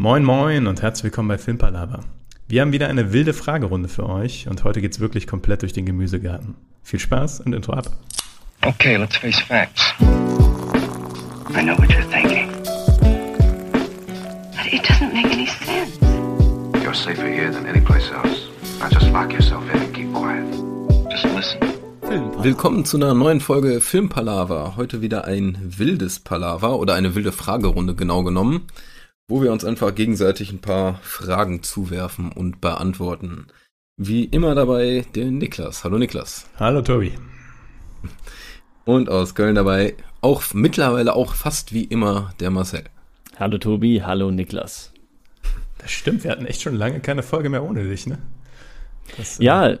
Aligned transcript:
Moin 0.00 0.22
moin 0.22 0.68
und 0.68 0.80
herzlich 0.80 1.02
willkommen 1.02 1.26
bei 1.26 1.38
Filmpalava. 1.38 2.04
Wir 2.46 2.60
haben 2.60 2.70
wieder 2.70 2.86
eine 2.86 3.12
wilde 3.12 3.32
Fragerunde 3.32 3.88
für 3.88 4.08
euch 4.08 4.46
und 4.48 4.62
heute 4.62 4.80
geht's 4.80 5.00
wirklich 5.00 5.26
komplett 5.26 5.62
durch 5.62 5.72
den 5.72 5.86
Gemüsegarten. 5.86 6.54
Viel 6.84 7.00
Spaß 7.00 7.40
und 7.40 7.52
Intro 7.52 7.72
ab. 7.72 7.90
Okay, 8.64 8.94
let's 8.94 9.16
face 9.16 9.40
facts. 9.40 9.82
I 10.00 11.64
know 11.64 11.76
what 11.76 11.90
you're 11.90 12.08
thinking. 12.12 12.48
But 14.54 14.72
it 14.72 14.88
doesn't 14.88 15.12
make 15.12 15.26
any 15.32 15.48
sense. 15.48 15.98
You're 16.80 16.94
safer 16.94 17.26
here 17.26 17.50
than 17.50 17.66
any 17.66 17.80
place 17.80 18.08
else. 18.12 18.46
Now 18.78 18.88
just 18.88 19.10
lock 19.10 19.32
yourself 19.32 19.64
in 19.74 19.80
and 19.80 19.92
keep 19.92 20.14
quiet. 20.14 20.46
Just 21.10 21.24
listen. 21.34 21.58
Willkommen 22.44 22.84
zu 22.84 22.98
einer 22.98 23.14
neuen 23.14 23.40
Folge 23.40 23.80
Filmpalava. 23.80 24.74
Heute 24.76 25.02
wieder 25.02 25.24
ein 25.24 25.58
wildes 25.60 26.20
Palaver 26.20 26.78
oder 26.78 26.94
eine 26.94 27.16
wilde 27.16 27.32
Fragerunde 27.32 27.96
genau 27.96 28.22
genommen, 28.22 28.68
wo 29.28 29.42
wir 29.42 29.52
uns 29.52 29.64
einfach 29.64 29.94
gegenseitig 29.94 30.52
ein 30.52 30.60
paar 30.60 30.94
Fragen 31.02 31.62
zuwerfen 31.62 32.32
und 32.32 32.62
beantworten. 32.62 33.46
Wie 33.98 34.24
immer 34.24 34.54
dabei 34.54 35.04
der 35.14 35.26
Niklas. 35.26 35.84
Hallo 35.84 35.98
Niklas. 35.98 36.48
Hallo 36.58 36.80
Tobi. 36.80 37.12
Und 38.86 39.10
aus 39.10 39.34
Köln 39.34 39.54
dabei 39.54 39.94
auch 40.22 40.42
mittlerweile 40.54 41.14
auch 41.14 41.34
fast 41.34 41.74
wie 41.74 41.84
immer 41.84 42.32
der 42.40 42.50
Marcel. 42.50 42.84
Hallo 43.38 43.58
Tobi, 43.58 44.02
hallo 44.02 44.30
Niklas. 44.30 44.92
Das 45.76 45.90
stimmt, 45.90 46.24
wir 46.24 46.30
hatten 46.30 46.46
echt 46.46 46.62
schon 46.62 46.74
lange 46.76 47.00
keine 47.00 47.22
Folge 47.22 47.50
mehr 47.50 47.62
ohne 47.62 47.84
dich, 47.84 48.06
ne? 48.06 48.18
Das, 49.18 49.38
äh, 49.38 49.44
Ja, 49.44 49.76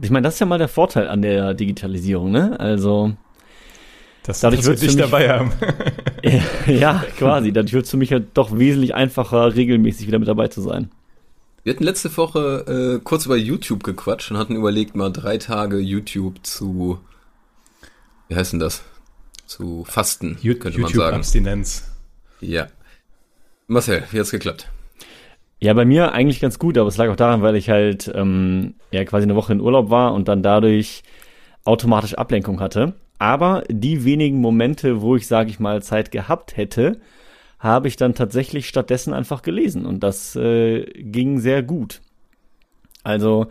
ich 0.00 0.10
meine, 0.10 0.22
das 0.22 0.34
ist 0.34 0.40
ja 0.40 0.46
mal 0.46 0.58
der 0.58 0.68
Vorteil 0.68 1.08
an 1.08 1.22
der 1.22 1.54
Digitalisierung, 1.54 2.30
ne? 2.30 2.58
Also, 2.58 3.14
das, 4.24 4.40
dadurch 4.40 4.60
dass 4.60 4.66
wir 4.66 4.70
wird's 4.70 4.80
dich 4.82 4.96
dabei 4.96 5.28
haben. 5.28 5.52
ja, 6.66 7.04
quasi. 7.18 7.52
Dadurch 7.52 7.72
wird 7.72 7.84
es 7.84 7.90
für 7.90 7.96
mich 7.96 8.12
halt 8.12 8.28
doch 8.34 8.56
wesentlich 8.56 8.94
einfacher, 8.94 9.54
regelmäßig 9.54 10.06
wieder 10.06 10.18
mit 10.18 10.28
dabei 10.28 10.48
zu 10.48 10.60
sein. 10.60 10.90
Wir 11.64 11.74
hatten 11.74 11.84
letzte 11.84 12.14
Woche 12.16 12.98
äh, 12.98 13.04
kurz 13.04 13.26
über 13.26 13.36
YouTube 13.36 13.84
gequatscht 13.84 14.30
und 14.30 14.38
hatten 14.38 14.56
überlegt, 14.56 14.96
mal 14.96 15.10
drei 15.10 15.38
Tage 15.38 15.78
YouTube 15.78 16.44
zu, 16.44 16.98
wie 18.28 18.34
heißt 18.34 18.52
denn 18.52 18.60
das? 18.60 18.82
Zu 19.46 19.84
fasten, 19.84 20.38
You- 20.42 20.54
könnte 20.54 20.80
man 20.80 20.90
sagen. 20.90 20.98
YouTube-Abstinenz. 21.00 21.88
Ja. 22.40 22.66
Marcel, 23.68 24.02
wie 24.10 24.18
hat's 24.18 24.30
geklappt? 24.30 24.68
Ja, 25.60 25.72
bei 25.74 25.84
mir 25.84 26.12
eigentlich 26.12 26.40
ganz 26.40 26.58
gut, 26.58 26.76
aber 26.76 26.88
es 26.88 26.96
lag 26.96 27.08
auch 27.08 27.16
daran, 27.16 27.42
weil 27.42 27.54
ich 27.54 27.70
halt 27.70 28.10
ähm, 28.12 28.74
ja 28.90 29.04
quasi 29.04 29.22
eine 29.22 29.36
Woche 29.36 29.52
in 29.52 29.60
Urlaub 29.60 29.90
war 29.90 30.12
und 30.14 30.26
dann 30.26 30.42
dadurch 30.42 31.04
automatisch 31.64 32.14
Ablenkung 32.14 32.58
hatte. 32.58 32.94
Aber 33.22 33.62
die 33.68 34.04
wenigen 34.04 34.40
Momente, 34.40 35.00
wo 35.00 35.14
ich, 35.14 35.28
sage 35.28 35.48
ich 35.48 35.60
mal, 35.60 35.80
Zeit 35.80 36.10
gehabt 36.10 36.56
hätte, 36.56 36.98
habe 37.60 37.86
ich 37.86 37.94
dann 37.94 38.16
tatsächlich 38.16 38.66
stattdessen 38.66 39.14
einfach 39.14 39.42
gelesen 39.42 39.86
und 39.86 40.00
das 40.00 40.34
äh, 40.34 40.82
ging 40.86 41.38
sehr 41.38 41.62
gut. 41.62 42.00
Also 43.04 43.46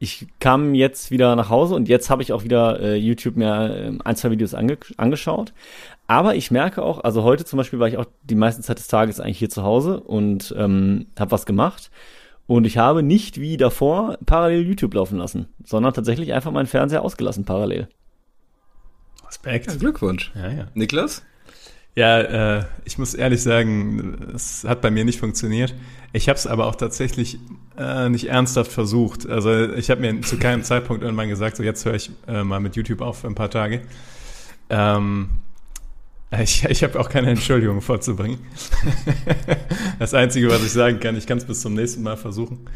ich 0.00 0.26
kam 0.38 0.74
jetzt 0.74 1.10
wieder 1.10 1.34
nach 1.34 1.48
Hause 1.48 1.74
und 1.76 1.88
jetzt 1.88 2.10
habe 2.10 2.22
ich 2.22 2.34
auch 2.34 2.44
wieder 2.44 2.78
äh, 2.78 2.96
YouTube 2.96 3.36
mir 3.36 3.74
äh, 3.74 3.98
ein, 4.04 4.16
zwei 4.16 4.30
Videos 4.30 4.52
ange 4.52 4.76
angeschaut. 4.98 5.54
Aber 6.06 6.34
ich 6.34 6.50
merke 6.50 6.82
auch, 6.82 7.02
also 7.04 7.22
heute 7.22 7.46
zum 7.46 7.56
Beispiel 7.56 7.78
war 7.78 7.88
ich 7.88 7.96
auch 7.96 8.06
die 8.24 8.34
meiste 8.34 8.60
Zeit 8.60 8.76
des 8.80 8.88
Tages 8.88 9.18
eigentlich 9.18 9.38
hier 9.38 9.48
zu 9.48 9.62
Hause 9.62 10.00
und 10.00 10.54
ähm, 10.58 11.06
habe 11.18 11.30
was 11.30 11.46
gemacht. 11.46 11.90
Und 12.46 12.66
ich 12.66 12.76
habe 12.76 13.02
nicht 13.02 13.40
wie 13.40 13.56
davor 13.56 14.18
parallel 14.26 14.66
YouTube 14.66 14.92
laufen 14.92 15.16
lassen, 15.16 15.48
sondern 15.64 15.94
tatsächlich 15.94 16.34
einfach 16.34 16.52
meinen 16.52 16.66
Fernseher 16.66 17.00
ausgelassen 17.00 17.46
parallel. 17.46 17.88
Respekt. 19.34 19.80
Glückwunsch. 19.80 20.32
Ja, 20.34 20.50
ja. 20.50 20.66
Niklas? 20.74 21.22
Ja, 21.96 22.20
äh, 22.20 22.64
ich 22.84 22.98
muss 22.98 23.14
ehrlich 23.14 23.42
sagen, 23.42 24.32
es 24.34 24.64
hat 24.64 24.80
bei 24.80 24.90
mir 24.90 25.04
nicht 25.04 25.20
funktioniert. 25.20 25.74
Ich 26.12 26.28
habe 26.28 26.36
es 26.36 26.46
aber 26.46 26.66
auch 26.66 26.74
tatsächlich 26.74 27.38
äh, 27.78 28.08
nicht 28.08 28.28
ernsthaft 28.28 28.72
versucht. 28.72 29.28
Also 29.28 29.72
ich 29.74 29.90
habe 29.90 30.00
mir 30.00 30.20
zu 30.22 30.38
keinem 30.38 30.62
Zeitpunkt 30.64 31.02
irgendwann 31.02 31.28
gesagt, 31.28 31.56
so 31.56 31.62
jetzt 31.62 31.84
höre 31.84 31.94
ich 31.94 32.10
äh, 32.26 32.42
mal 32.42 32.60
mit 32.60 32.76
YouTube 32.76 33.00
auf 33.00 33.20
für 33.20 33.28
ein 33.28 33.34
paar 33.34 33.50
Tage. 33.50 33.82
Ähm, 34.70 35.30
ich 36.42 36.64
ich 36.64 36.82
habe 36.82 36.98
auch 36.98 37.08
keine 37.08 37.30
Entschuldigung 37.30 37.80
vorzubringen. 37.80 38.38
das 39.98 40.14
Einzige, 40.14 40.48
was 40.48 40.64
ich 40.64 40.72
sagen 40.72 41.00
kann, 41.00 41.16
ich 41.16 41.26
kann 41.26 41.38
es 41.38 41.44
bis 41.44 41.60
zum 41.60 41.74
nächsten 41.74 42.02
Mal 42.02 42.16
versuchen. 42.16 42.66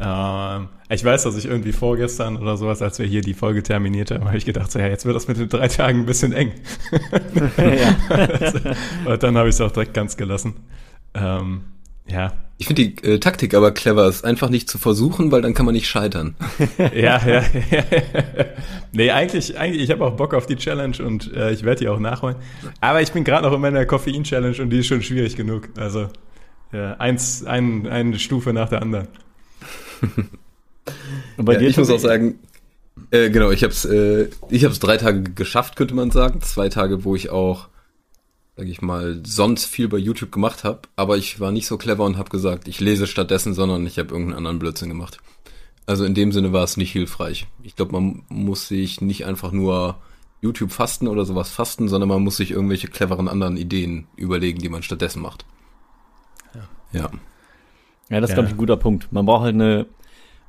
Ähm, 0.00 0.68
ich 0.88 1.04
weiß, 1.04 1.22
dass 1.22 1.36
ich 1.36 1.46
irgendwie 1.46 1.72
vorgestern 1.72 2.36
oder 2.36 2.56
sowas, 2.56 2.82
als 2.82 2.98
wir 2.98 3.06
hier 3.06 3.20
die 3.20 3.34
Folge 3.34 3.62
terminiert 3.62 4.10
haben, 4.10 4.24
habe 4.24 4.36
ich 4.36 4.44
gedacht, 4.44 4.72
so, 4.72 4.78
ja, 4.78 4.88
jetzt 4.88 5.04
wird 5.04 5.14
das 5.14 5.28
mit 5.28 5.38
den 5.38 5.48
drei 5.48 5.68
Tagen 5.68 6.00
ein 6.00 6.06
bisschen 6.06 6.32
eng. 6.32 6.52
Und 9.04 9.22
dann 9.22 9.36
habe 9.36 9.48
ich 9.48 9.54
es 9.54 9.60
auch 9.60 9.70
direkt 9.70 9.94
ganz 9.94 10.16
gelassen. 10.16 10.54
Ähm, 11.14 11.62
ja, 12.06 12.32
Ich 12.58 12.66
finde 12.66 12.84
die 12.84 13.04
äh, 13.04 13.18
Taktik 13.18 13.54
aber 13.54 13.72
clever, 13.72 14.06
es 14.06 14.24
einfach 14.24 14.50
nicht 14.50 14.68
zu 14.68 14.78
versuchen, 14.78 15.32
weil 15.32 15.42
dann 15.42 15.54
kann 15.54 15.66
man 15.66 15.74
nicht 15.74 15.88
scheitern. 15.88 16.36
ja, 16.94 17.20
ja. 17.26 17.42
nee, 18.92 19.10
eigentlich, 19.10 19.58
eigentlich, 19.58 19.82
ich 19.82 19.90
habe 19.90 20.04
auch 20.04 20.16
Bock 20.16 20.34
auf 20.34 20.46
die 20.46 20.56
Challenge 20.56 20.96
und 21.04 21.32
äh, 21.32 21.52
ich 21.52 21.64
werde 21.64 21.80
die 21.80 21.88
auch 21.88 21.98
nachholen. 21.98 22.36
Aber 22.80 23.02
ich 23.02 23.12
bin 23.12 23.24
gerade 23.24 23.46
noch 23.46 23.54
in 23.54 23.60
meiner 23.60 23.84
Koffein-Challenge 23.86 24.60
und 24.60 24.70
die 24.70 24.80
ist 24.80 24.86
schon 24.86 25.02
schwierig 25.02 25.36
genug. 25.36 25.68
Also 25.76 26.08
ja, 26.72 26.94
eins, 26.94 27.44
ein, 27.44 27.86
eine 27.86 28.18
Stufe 28.18 28.52
nach 28.52 28.68
der 28.68 28.82
anderen. 28.82 29.08
Und 31.36 31.44
bei 31.44 31.54
ja, 31.54 31.60
dir, 31.60 31.68
ich 31.68 31.76
muss 31.76 31.90
auch 31.90 31.98
sagen, 31.98 32.38
äh, 33.10 33.30
genau, 33.30 33.50
ich 33.50 33.62
habe 33.62 33.72
es 33.72 33.84
äh, 33.84 34.28
ich 34.50 34.64
hab's 34.64 34.80
drei 34.80 34.96
Tage 34.96 35.22
geschafft, 35.22 35.76
könnte 35.76 35.94
man 35.94 36.10
sagen. 36.10 36.40
Zwei 36.42 36.68
Tage, 36.68 37.04
wo 37.04 37.14
ich 37.16 37.30
auch, 37.30 37.68
sag 38.56 38.66
ich 38.68 38.82
mal, 38.82 39.20
sonst 39.24 39.66
viel 39.66 39.88
bei 39.88 39.96
YouTube 39.98 40.30
gemacht 40.32 40.64
habe. 40.64 40.82
Aber 40.96 41.16
ich 41.16 41.40
war 41.40 41.50
nicht 41.52 41.66
so 41.66 41.76
clever 41.76 42.04
und 42.04 42.16
habe 42.18 42.30
gesagt, 42.30 42.68
ich 42.68 42.80
lese 42.80 43.06
stattdessen, 43.06 43.54
sondern 43.54 43.86
ich 43.86 43.98
habe 43.98 44.10
irgendeinen 44.10 44.38
anderen 44.38 44.58
Blödsinn 44.58 44.88
gemacht. 44.88 45.18
Also 45.86 46.04
in 46.04 46.14
dem 46.14 46.32
Sinne 46.32 46.52
war 46.52 46.64
es 46.64 46.76
nicht 46.76 46.92
hilfreich. 46.92 47.46
Ich 47.62 47.76
glaube, 47.76 47.92
man 47.92 48.22
muss 48.28 48.68
sich 48.68 49.00
nicht 49.00 49.26
einfach 49.26 49.52
nur 49.52 49.96
YouTube 50.40 50.72
fasten 50.72 51.08
oder 51.08 51.24
sowas 51.24 51.50
fasten, 51.50 51.88
sondern 51.88 52.08
man 52.08 52.22
muss 52.22 52.36
sich 52.36 52.50
irgendwelche 52.52 52.88
cleveren 52.88 53.28
anderen 53.28 53.56
Ideen 53.56 54.06
überlegen, 54.16 54.60
die 54.60 54.68
man 54.68 54.82
stattdessen 54.82 55.20
macht. 55.20 55.44
Ja. 56.54 57.00
ja. 57.00 57.10
Ja, 58.10 58.20
das 58.20 58.30
ist, 58.30 58.30
Ja. 58.30 58.34
glaube 58.34 58.48
ich, 58.48 58.54
ein 58.54 58.58
guter 58.58 58.76
Punkt. 58.76 59.10
Man 59.12 59.26
braucht 59.26 59.42
halt 59.44 59.54
eine 59.54 59.86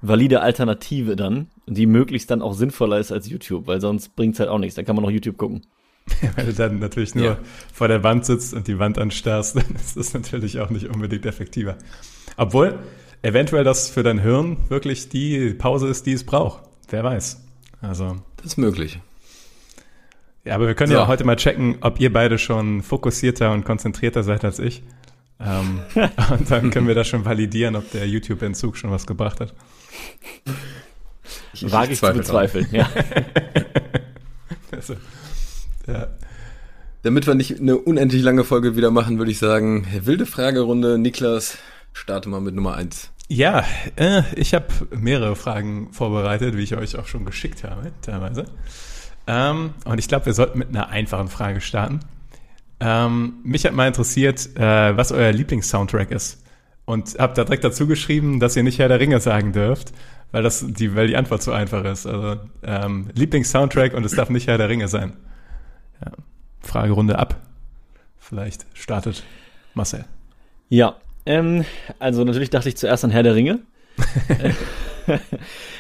valide 0.02 0.42
Alternative 0.42 1.16
dann, 1.16 1.48
die 1.68 1.86
möglichst 1.86 2.30
dann 2.30 2.42
auch 2.42 2.54
sinnvoller 2.54 3.00
ist 3.00 3.12
als 3.12 3.28
YouTube, 3.30 3.68
weil 3.68 3.82
sonst 3.82 4.16
bringt's 4.16 4.40
halt 4.40 4.50
auch 4.50 4.60
nichts. 4.60 4.76
Da 4.76 4.84
kann 4.84 4.96
man 4.96 5.06
auch 5.06 5.10
YouTube 5.10 5.38
gucken. 5.38 5.62
Weil 6.36 6.46
du 6.48 6.54
dann 6.54 6.80
natürlich 6.80 7.16
nur 7.16 7.26
Ja. 7.26 7.38
vor 7.74 7.88
der 7.88 8.04
Wand 8.04 8.26
sitzt 8.26 8.54
und 8.54 8.68
die 8.68 8.78
Wand 8.80 8.98
anstarrst, 8.98 9.56
dann 9.58 9.76
ist 9.76 9.98
das 9.98 10.14
natürlich 10.14 10.60
auch 10.60 10.70
nicht 10.70 10.88
unbedingt 10.88 11.26
effektiver. 11.26 11.78
Obwohl 12.38 12.78
eventuell 13.22 13.64
das 13.64 13.90
für 13.90 14.04
dein 14.04 14.20
Hirn 14.20 14.58
wirklich 14.70 15.10
die 15.10 15.54
Pause 15.54 15.88
ist, 15.88 16.06
die 16.06 16.14
es 16.14 16.24
braucht. 16.24 16.64
Wer 16.90 17.04
weiß. 17.04 17.42
Also, 17.82 18.18
Das 18.38 18.46
ist 18.48 18.58
möglich. 18.58 19.00
ja, 20.44 20.56
aber 20.56 20.68
wir 20.68 20.76
können 20.76 20.92
So. 20.92 20.98
ja 20.98 21.08
heute 21.08 21.24
mal 21.24 21.36
checken, 21.36 21.78
ob 21.82 22.00
ihr 22.00 22.14
beide 22.14 22.38
schon 22.38 22.84
fokussierter 22.84 23.52
und 23.52 23.66
konzentrierter 23.66 24.24
seid 24.24 24.44
als 24.46 24.60
ich. 24.60 24.84
Ähm, 25.40 25.80
und 26.32 26.50
dann 26.52 26.70
können 26.70 26.88
wir 26.88 26.96
das 26.96 27.08
schon 27.08 27.26
validieren, 27.26 27.76
ob 27.76 27.90
der 27.92 28.08
YouTube-Entzug 28.08 28.78
schon 28.78 28.92
was 28.92 29.06
gebracht 29.08 29.40
hat. 29.40 29.54
Ich, 31.54 31.72
Wage 31.72 31.94
ich 31.94 32.00
zu 32.00 32.06
zweifle 32.06 32.22
dran. 32.22 32.44
bezweifeln. 32.44 32.68
Ja. 32.72 32.90
Also, 34.72 34.96
ja. 35.88 36.08
Damit 37.04 37.28
wir 37.28 37.36
nicht 37.36 37.60
eine 37.60 37.78
unendlich 37.78 38.24
lange 38.24 38.44
Folge 38.44 38.76
wieder 38.76 38.90
machen, 38.90 39.20
würde 39.20 39.32
ich 39.32 39.38
sagen, 39.38 39.86
wilde 40.02 40.26
Fragerunde. 40.26 40.98
Niklas, 40.98 41.58
starte 41.94 42.30
mal 42.30 42.42
mit 42.42 42.56
Nummer 42.56 42.76
eins. 42.76 43.12
Ja, 43.28 43.64
äh, 43.96 44.24
ich 44.36 44.54
habe 44.54 44.68
mehrere 44.96 45.36
Fragen 45.36 45.92
vorbereitet, 45.92 46.58
wie 46.58 46.64
ich 46.64 46.76
euch 46.76 46.98
auch 46.98 47.08
schon 47.08 47.26
geschickt 47.26 47.64
habe, 47.64 47.92
teilweise. 48.02 48.46
Ähm, 49.28 49.74
und 49.86 50.00
ich 50.00 50.08
glaube, 50.08 50.28
wir 50.28 50.34
sollten 50.34 50.60
mit 50.60 50.70
einer 50.70 50.90
einfachen 50.90 51.28
Frage 51.28 51.62
starten. 51.62 52.02
Ähm, 52.80 53.36
mich 53.44 53.66
hat 53.66 53.74
mal 53.74 53.88
interessiert, 53.88 54.56
äh, 54.56 54.96
was 54.98 55.12
euer 55.12 55.32
Lieblingssoundtrack 55.32 56.12
ist. 56.12 56.44
Und 56.86 57.16
habt 57.18 57.38
da 57.38 57.44
direkt 57.44 57.64
dazu 57.64 57.88
geschrieben, 57.88 58.40
dass 58.40 58.56
ihr 58.56 58.62
nicht 58.62 58.78
Herr 58.78 58.90
der 58.90 59.00
Ringe 59.00 59.20
sagen 59.20 59.54
dürft, 59.54 59.92
weil 60.32 60.44
das 60.44 60.64
die, 60.68 60.96
weil 60.96 61.08
die 61.08 61.18
Antwort 61.18 61.42
zu 61.42 61.52
einfach 61.52 61.84
ist. 61.84 62.06
Also 62.06 62.40
ähm, 62.62 63.10
Lieblingssoundtrack 63.16 63.96
und 63.96 64.06
es 64.06 64.12
darf 64.12 64.30
nicht 64.30 64.46
Herr 64.48 64.60
der 64.60 64.70
Ringe 64.70 64.88
sein. 64.88 65.14
Ja. 66.04 66.12
Fragerunde 66.62 67.20
ab. 67.20 67.40
Vielleicht 68.18 68.66
startet 68.74 69.24
Marcel. 69.74 70.06
Ja, 70.70 70.96
ähm, 71.26 71.64
also 72.00 72.24
natürlich 72.24 72.50
dachte 72.50 72.70
ich 72.70 72.78
zuerst 72.78 73.04
an 73.04 73.12
Herr 73.12 73.24
der 73.24 73.36
Ringe. 73.36 73.60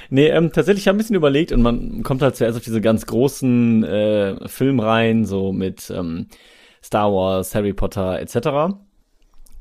nee, 0.10 0.28
ähm, 0.28 0.52
tatsächlich 0.52 0.88
habe 0.88 0.96
ich 0.96 1.00
ein 1.00 1.00
bisschen 1.00 1.16
überlegt 1.16 1.52
und 1.52 1.62
man 1.62 2.04
kommt 2.04 2.22
halt 2.22 2.36
zuerst 2.36 2.58
auf 2.58 2.64
diese 2.64 2.82
ganz 2.82 3.06
großen 3.06 3.84
äh, 3.84 4.48
Filmreihen, 4.48 5.26
so 5.26 5.52
mit 5.52 5.90
ähm, 5.90 6.28
Star 6.84 7.12
Wars, 7.12 7.56
Harry 7.56 7.74
Potter 7.74 8.20
etc. 8.20 8.78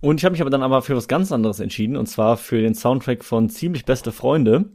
Und 0.01 0.21
ich 0.21 0.25
habe 0.25 0.33
mich 0.33 0.41
aber 0.41 0.51
dann 0.51 0.63
aber 0.63 0.83
für 0.83 0.97
was 0.97 1.09
ganz 1.09 1.33
anderes 1.33 1.61
entschieden 1.61 1.97
und 1.97 2.07
zwar 2.07 2.37
für 2.37 2.61
den 2.61 2.75
Soundtrack 2.75 3.25
von 3.25 3.49
Ziemlich 3.49 3.85
Beste 3.85 4.13
Freunde, 4.13 4.67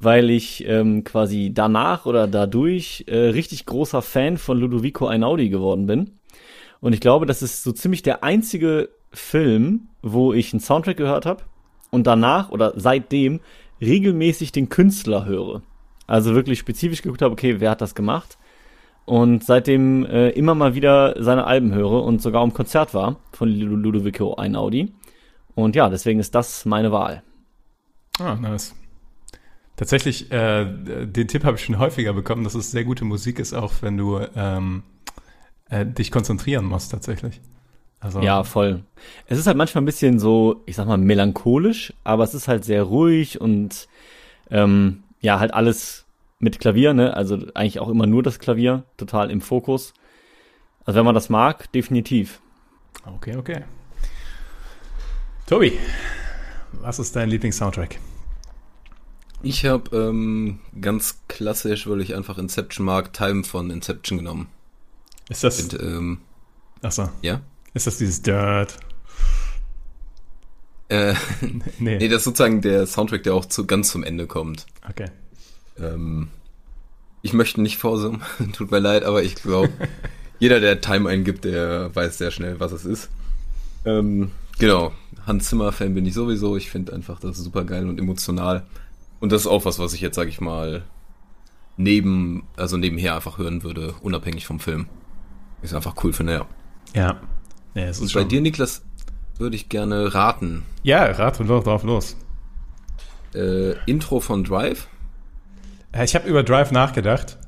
weil 0.00 0.30
ich 0.30 0.66
ähm, 0.66 1.04
quasi 1.04 1.52
danach 1.54 2.06
oder 2.06 2.26
dadurch 2.26 3.04
äh, 3.06 3.16
richtig 3.16 3.66
großer 3.66 4.02
Fan 4.02 4.38
von 4.38 4.58
Ludovico 4.58 5.06
Einaudi 5.06 5.50
geworden 5.50 5.86
bin. 5.86 6.12
Und 6.80 6.94
ich 6.94 7.00
glaube, 7.00 7.26
das 7.26 7.42
ist 7.42 7.62
so 7.62 7.72
ziemlich 7.72 8.02
der 8.02 8.24
einzige 8.24 8.88
Film, 9.12 9.88
wo 10.02 10.32
ich 10.32 10.52
einen 10.52 10.60
Soundtrack 10.60 10.96
gehört 10.96 11.26
habe 11.26 11.42
und 11.90 12.06
danach 12.06 12.50
oder 12.50 12.72
seitdem 12.76 13.40
regelmäßig 13.80 14.52
den 14.52 14.70
Künstler 14.70 15.26
höre. 15.26 15.62
Also 16.06 16.34
wirklich 16.34 16.58
spezifisch 16.58 17.02
geguckt 17.02 17.22
habe, 17.22 17.32
okay, 17.32 17.60
wer 17.60 17.70
hat 17.70 17.82
das 17.82 17.94
gemacht? 17.94 18.38
Und 19.04 19.44
seitdem 19.44 20.06
äh, 20.06 20.30
immer 20.30 20.54
mal 20.54 20.74
wieder 20.74 21.22
seine 21.22 21.44
Alben 21.44 21.74
höre 21.74 22.04
und 22.04 22.22
sogar 22.22 22.42
im 22.44 22.54
Konzert 22.54 22.94
war 22.94 23.16
von 23.32 23.48
Ludovico 23.48 24.34
Einaudi. 24.36 24.92
Und 25.54 25.76
ja, 25.76 25.90
deswegen 25.90 26.20
ist 26.20 26.34
das 26.34 26.64
meine 26.64 26.92
Wahl. 26.92 27.22
Ah, 28.18 28.36
nice. 28.36 28.74
Tatsächlich, 29.80 30.30
äh, 30.30 30.66
den 31.06 31.26
Tipp 31.26 31.42
habe 31.42 31.56
ich 31.56 31.64
schon 31.64 31.78
häufiger 31.78 32.12
bekommen, 32.12 32.44
dass 32.44 32.54
es 32.54 32.70
sehr 32.70 32.84
gute 32.84 33.06
Musik 33.06 33.38
ist, 33.38 33.54
auch 33.54 33.72
wenn 33.80 33.96
du 33.96 34.20
ähm, 34.36 34.82
äh, 35.70 35.86
dich 35.86 36.10
konzentrieren 36.10 36.66
musst 36.66 36.90
tatsächlich. 36.90 37.40
Also, 37.98 38.20
ja, 38.20 38.44
voll. 38.44 38.84
Es 39.26 39.38
ist 39.38 39.46
halt 39.46 39.56
manchmal 39.56 39.80
ein 39.80 39.86
bisschen 39.86 40.18
so, 40.18 40.60
ich 40.66 40.76
sag 40.76 40.86
mal, 40.86 40.98
melancholisch, 40.98 41.94
aber 42.04 42.24
es 42.24 42.34
ist 42.34 42.46
halt 42.46 42.66
sehr 42.66 42.82
ruhig 42.82 43.40
und 43.40 43.88
ähm, 44.50 45.02
ja, 45.22 45.40
halt 45.40 45.54
alles 45.54 46.04
mit 46.40 46.60
Klavier, 46.60 46.92
ne? 46.92 47.16
Also 47.16 47.38
eigentlich 47.54 47.80
auch 47.80 47.88
immer 47.88 48.06
nur 48.06 48.22
das 48.22 48.38
Klavier, 48.38 48.84
total 48.98 49.30
im 49.30 49.40
Fokus. 49.40 49.94
Also 50.84 50.98
wenn 50.98 51.06
man 51.06 51.14
das 51.14 51.30
mag, 51.30 51.72
definitiv. 51.72 52.42
Okay, 53.16 53.34
okay. 53.34 53.64
Tobi, 55.46 55.72
was 56.82 56.98
ist 56.98 57.16
dein 57.16 57.30
Lieblings-Soundtrack? 57.30 57.98
Ich 59.42 59.64
habe 59.64 59.96
ähm, 59.96 60.58
ganz 60.80 61.20
klassisch, 61.28 61.88
weil 61.88 62.00
ich 62.00 62.14
einfach 62.14 62.38
Inception 62.38 62.84
mag, 62.84 63.12
Time 63.12 63.44
von 63.44 63.70
Inception 63.70 64.18
genommen. 64.18 64.48
Ist 65.28 65.44
das? 65.44 65.62
Und, 65.62 65.80
ähm, 65.80 66.18
Achso. 66.82 67.08
Ja? 67.22 67.40
Ist 67.72 67.86
das 67.86 67.98
dieses 67.98 68.20
Dirt? 68.22 68.76
Äh, 70.88 71.14
nee. 71.78 71.98
nee, 71.98 72.08
das 72.08 72.18
ist 72.18 72.24
sozusagen 72.24 72.60
der 72.60 72.86
Soundtrack, 72.86 73.22
der 73.22 73.34
auch 73.34 73.46
zu, 73.46 73.66
ganz 73.66 73.90
zum 73.90 74.02
Ende 74.02 74.26
kommt. 74.26 74.66
Okay. 74.88 75.06
Ähm, 75.78 76.28
ich 77.22 77.32
möchte 77.32 77.60
nicht 77.60 77.78
vorsummen, 77.78 78.22
tut 78.52 78.70
mir 78.70 78.80
leid, 78.80 79.04
aber 79.04 79.22
ich 79.22 79.36
glaube, 79.36 79.70
jeder, 80.38 80.60
der 80.60 80.80
Time 80.80 81.08
eingibt, 81.08 81.44
der 81.44 81.94
weiß 81.94 82.18
sehr 82.18 82.30
schnell, 82.30 82.60
was 82.60 82.72
es 82.72 82.84
ist. 82.84 83.08
Ähm, 83.84 84.32
genau, 84.58 84.92
Hans 85.26 85.48
Zimmer-Fan 85.48 85.94
bin 85.94 86.04
ich 86.06 86.14
sowieso. 86.14 86.56
Ich 86.56 86.70
finde 86.70 86.92
einfach, 86.92 87.20
das 87.20 87.38
super 87.38 87.64
geil 87.64 87.88
und 87.88 87.98
emotional. 87.98 88.66
Und 89.20 89.32
das 89.32 89.42
ist 89.42 89.46
auch 89.46 89.64
was, 89.64 89.78
was 89.78 89.92
ich 89.92 90.00
jetzt, 90.00 90.16
sag 90.16 90.28
ich 90.28 90.40
mal, 90.40 90.82
neben, 91.76 92.46
also 92.56 92.76
nebenher 92.76 93.14
einfach 93.14 93.38
hören 93.38 93.62
würde, 93.62 93.94
unabhängig 94.00 94.46
vom 94.46 94.60
Film. 94.60 94.86
Ist 95.62 95.74
einfach 95.74 95.94
cool 96.02 96.12
finde, 96.12 96.32
ja. 96.32 96.46
Ja. 96.94 97.20
ja 97.74 97.88
ist 97.88 98.00
Und 98.00 98.12
bei 98.12 98.24
dir, 98.24 98.40
Niklas, 98.40 98.82
würde 99.38 99.56
ich 99.56 99.68
gerne 99.68 100.14
raten. 100.14 100.64
Ja, 100.82 101.04
rate 101.04 101.44
doch 101.44 101.64
drauf 101.64 101.82
los. 101.82 102.16
Äh, 103.34 103.72
Intro 103.86 104.20
von 104.20 104.44
Drive. 104.44 104.88
Äh, 105.92 106.04
ich 106.04 106.14
habe 106.14 106.28
über 106.28 106.42
Drive 106.42 106.72
nachgedacht. 106.72 107.38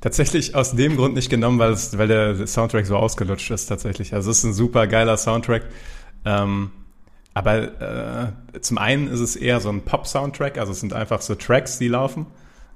Tatsächlich 0.00 0.54
aus 0.54 0.72
dem 0.72 0.96
Grund 0.96 1.14
nicht 1.14 1.30
genommen, 1.30 1.58
weil, 1.58 1.72
es, 1.72 1.96
weil 1.98 2.08
der 2.08 2.46
Soundtrack 2.46 2.86
so 2.86 2.96
ausgelutscht 2.96 3.50
ist 3.50 3.66
tatsächlich. 3.66 4.14
Also 4.14 4.30
es 4.30 4.38
ist 4.38 4.44
ein 4.44 4.54
super 4.54 4.86
geiler 4.86 5.16
Soundtrack. 5.16 5.64
Ähm, 6.24 6.70
aber 7.36 8.32
äh, 8.54 8.60
zum 8.62 8.78
einen 8.78 9.08
ist 9.08 9.20
es 9.20 9.36
eher 9.36 9.60
so 9.60 9.68
ein 9.68 9.82
Pop-Soundtrack, 9.82 10.56
also 10.56 10.72
es 10.72 10.80
sind 10.80 10.94
einfach 10.94 11.20
so 11.20 11.34
Tracks, 11.34 11.78
die 11.78 11.88
laufen. 11.88 12.24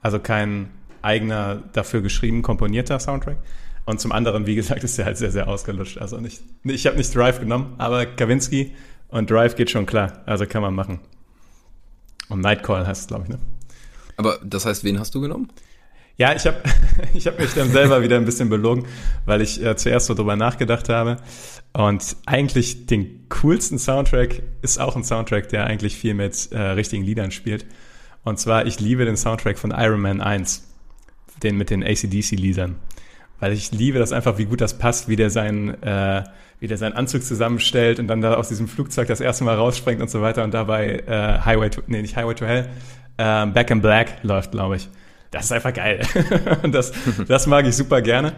Also 0.03 0.19
kein 0.19 0.69
eigener, 1.01 1.63
dafür 1.73 2.03
geschrieben, 2.03 2.43
komponierter 2.43 3.01
Soundtrack. 3.01 3.39
Und 3.87 4.03
zum 4.03 4.13
anderen, 4.13 4.45
wie 4.45 4.57
gesagt, 4.57 4.85
ist 4.85 4.99
er 4.99 5.07
halt 5.07 5.17
sehr, 5.17 5.31
sehr 5.31 5.49
ausgelutscht. 5.49 5.97
Also 5.97 6.19
nicht, 6.19 6.43
ich 6.65 6.87
habe 6.87 6.99
nicht 6.99 7.17
Drive 7.17 7.41
genommen, 7.41 7.75
aber 7.79 8.05
Kavinsky 8.05 8.75
und 9.09 9.31
Drive 9.31 9.57
geht 9.57 9.71
schon 9.71 9.87
klar. 9.87 10.21
Also 10.27 10.45
kann 10.45 10.61
man 10.61 10.75
machen. 10.75 11.01
Und 12.29 12.43
Nightcall 12.43 12.87
heißt 12.87 13.01
es, 13.01 13.07
glaube 13.07 13.25
ich, 13.25 13.31
ne? 13.31 13.39
Aber 14.19 14.41
das 14.45 14.67
heißt, 14.67 14.85
wen 14.85 15.01
hast 15.01 15.15
du 15.15 15.23
genommen? 15.23 15.49
Ja, 16.21 16.35
ich 16.35 16.47
habe 16.47 16.59
ich 17.15 17.27
hab 17.27 17.39
mich 17.39 17.55
dann 17.55 17.71
selber 17.71 18.03
wieder 18.03 18.17
ein 18.17 18.27
bisschen 18.27 18.51
belogen, 18.51 18.85
weil 19.25 19.41
ich 19.41 19.65
äh, 19.65 19.75
zuerst 19.75 20.05
so 20.05 20.13
drüber 20.13 20.37
nachgedacht 20.37 20.91
habe. 20.91 21.17
Und 21.73 22.15
eigentlich 22.27 22.85
den 22.85 23.27
coolsten 23.31 23.79
Soundtrack 23.79 24.43
ist 24.61 24.79
auch 24.79 24.97
ein 24.97 25.05
Soundtrack, 25.05 25.49
der 25.49 25.65
eigentlich 25.65 25.97
viel 25.97 26.13
mit 26.13 26.53
äh, 26.53 26.61
richtigen 26.61 27.05
Liedern 27.05 27.31
spielt. 27.31 27.65
Und 28.23 28.39
zwar, 28.39 28.67
ich 28.67 28.81
liebe 28.81 29.07
den 29.07 29.17
Soundtrack 29.17 29.59
von 29.59 29.71
Iron 29.71 30.03
Man 30.03 30.21
1, 30.21 30.69
den 31.43 31.57
mit 31.57 31.71
den 31.71 31.83
ACDC-Liedern. 31.83 32.77
Weil 33.39 33.55
ich 33.55 33.73
liebe 33.73 33.99
das 33.99 34.13
einfach, 34.13 34.37
wie 34.37 34.45
gut 34.45 34.61
das 34.61 34.77
passt, 34.77 35.09
wie 35.09 35.17
der 35.17 35.31
seinen, 35.31 35.83
äh, 35.83 36.25
wie 36.59 36.67
der 36.67 36.77
seinen 36.77 36.93
Anzug 36.93 37.23
zusammenstellt 37.23 37.99
und 37.99 38.09
dann 38.09 38.21
da 38.21 38.35
aus 38.35 38.49
diesem 38.49 38.69
Flugzeug 38.69 39.09
das 39.09 39.23
erste 39.23 39.45
Mal 39.45 39.55
rausspringt 39.55 40.03
und 40.03 40.11
so 40.11 40.21
weiter 40.21 40.45
und 40.45 40.53
dabei 40.53 41.03
äh, 41.07 41.39
Highway 41.47 41.71
to, 41.71 41.81
nee, 41.87 42.03
nicht 42.03 42.17
Highway 42.17 42.35
to 42.35 42.45
Hell, 42.45 42.69
äh, 43.17 43.47
Back 43.47 43.71
in 43.71 43.81
Black 43.81 44.23
läuft, 44.23 44.51
glaube 44.51 44.77
ich 44.77 44.91
das 45.31 45.47
ist 45.47 45.53
einfach 45.53 45.73
geil. 45.73 46.01
das, 46.71 46.93
das 47.27 47.47
mag 47.47 47.67
ich 47.67 47.77
super 47.77 48.03
gerne. 48.03 48.33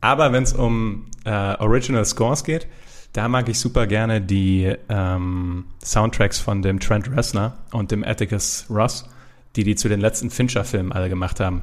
Aber 0.00 0.32
wenn 0.32 0.42
es 0.42 0.52
um 0.52 1.06
äh, 1.24 1.30
Original 1.30 2.04
Scores 2.04 2.44
geht, 2.44 2.66
da 3.12 3.28
mag 3.28 3.48
ich 3.48 3.58
super 3.58 3.86
gerne 3.86 4.20
die 4.20 4.74
ähm, 4.88 5.64
Soundtracks 5.82 6.38
von 6.38 6.62
dem 6.62 6.80
Trent 6.80 7.10
Reznor 7.10 7.56
und 7.72 7.90
dem 7.90 8.04
Atticus 8.04 8.66
Ross, 8.68 9.08
die 9.56 9.64
die 9.64 9.74
zu 9.74 9.88
den 9.88 10.00
letzten 10.00 10.30
Fincher-Filmen 10.30 10.92
alle 10.92 11.08
gemacht 11.08 11.40
haben. 11.40 11.62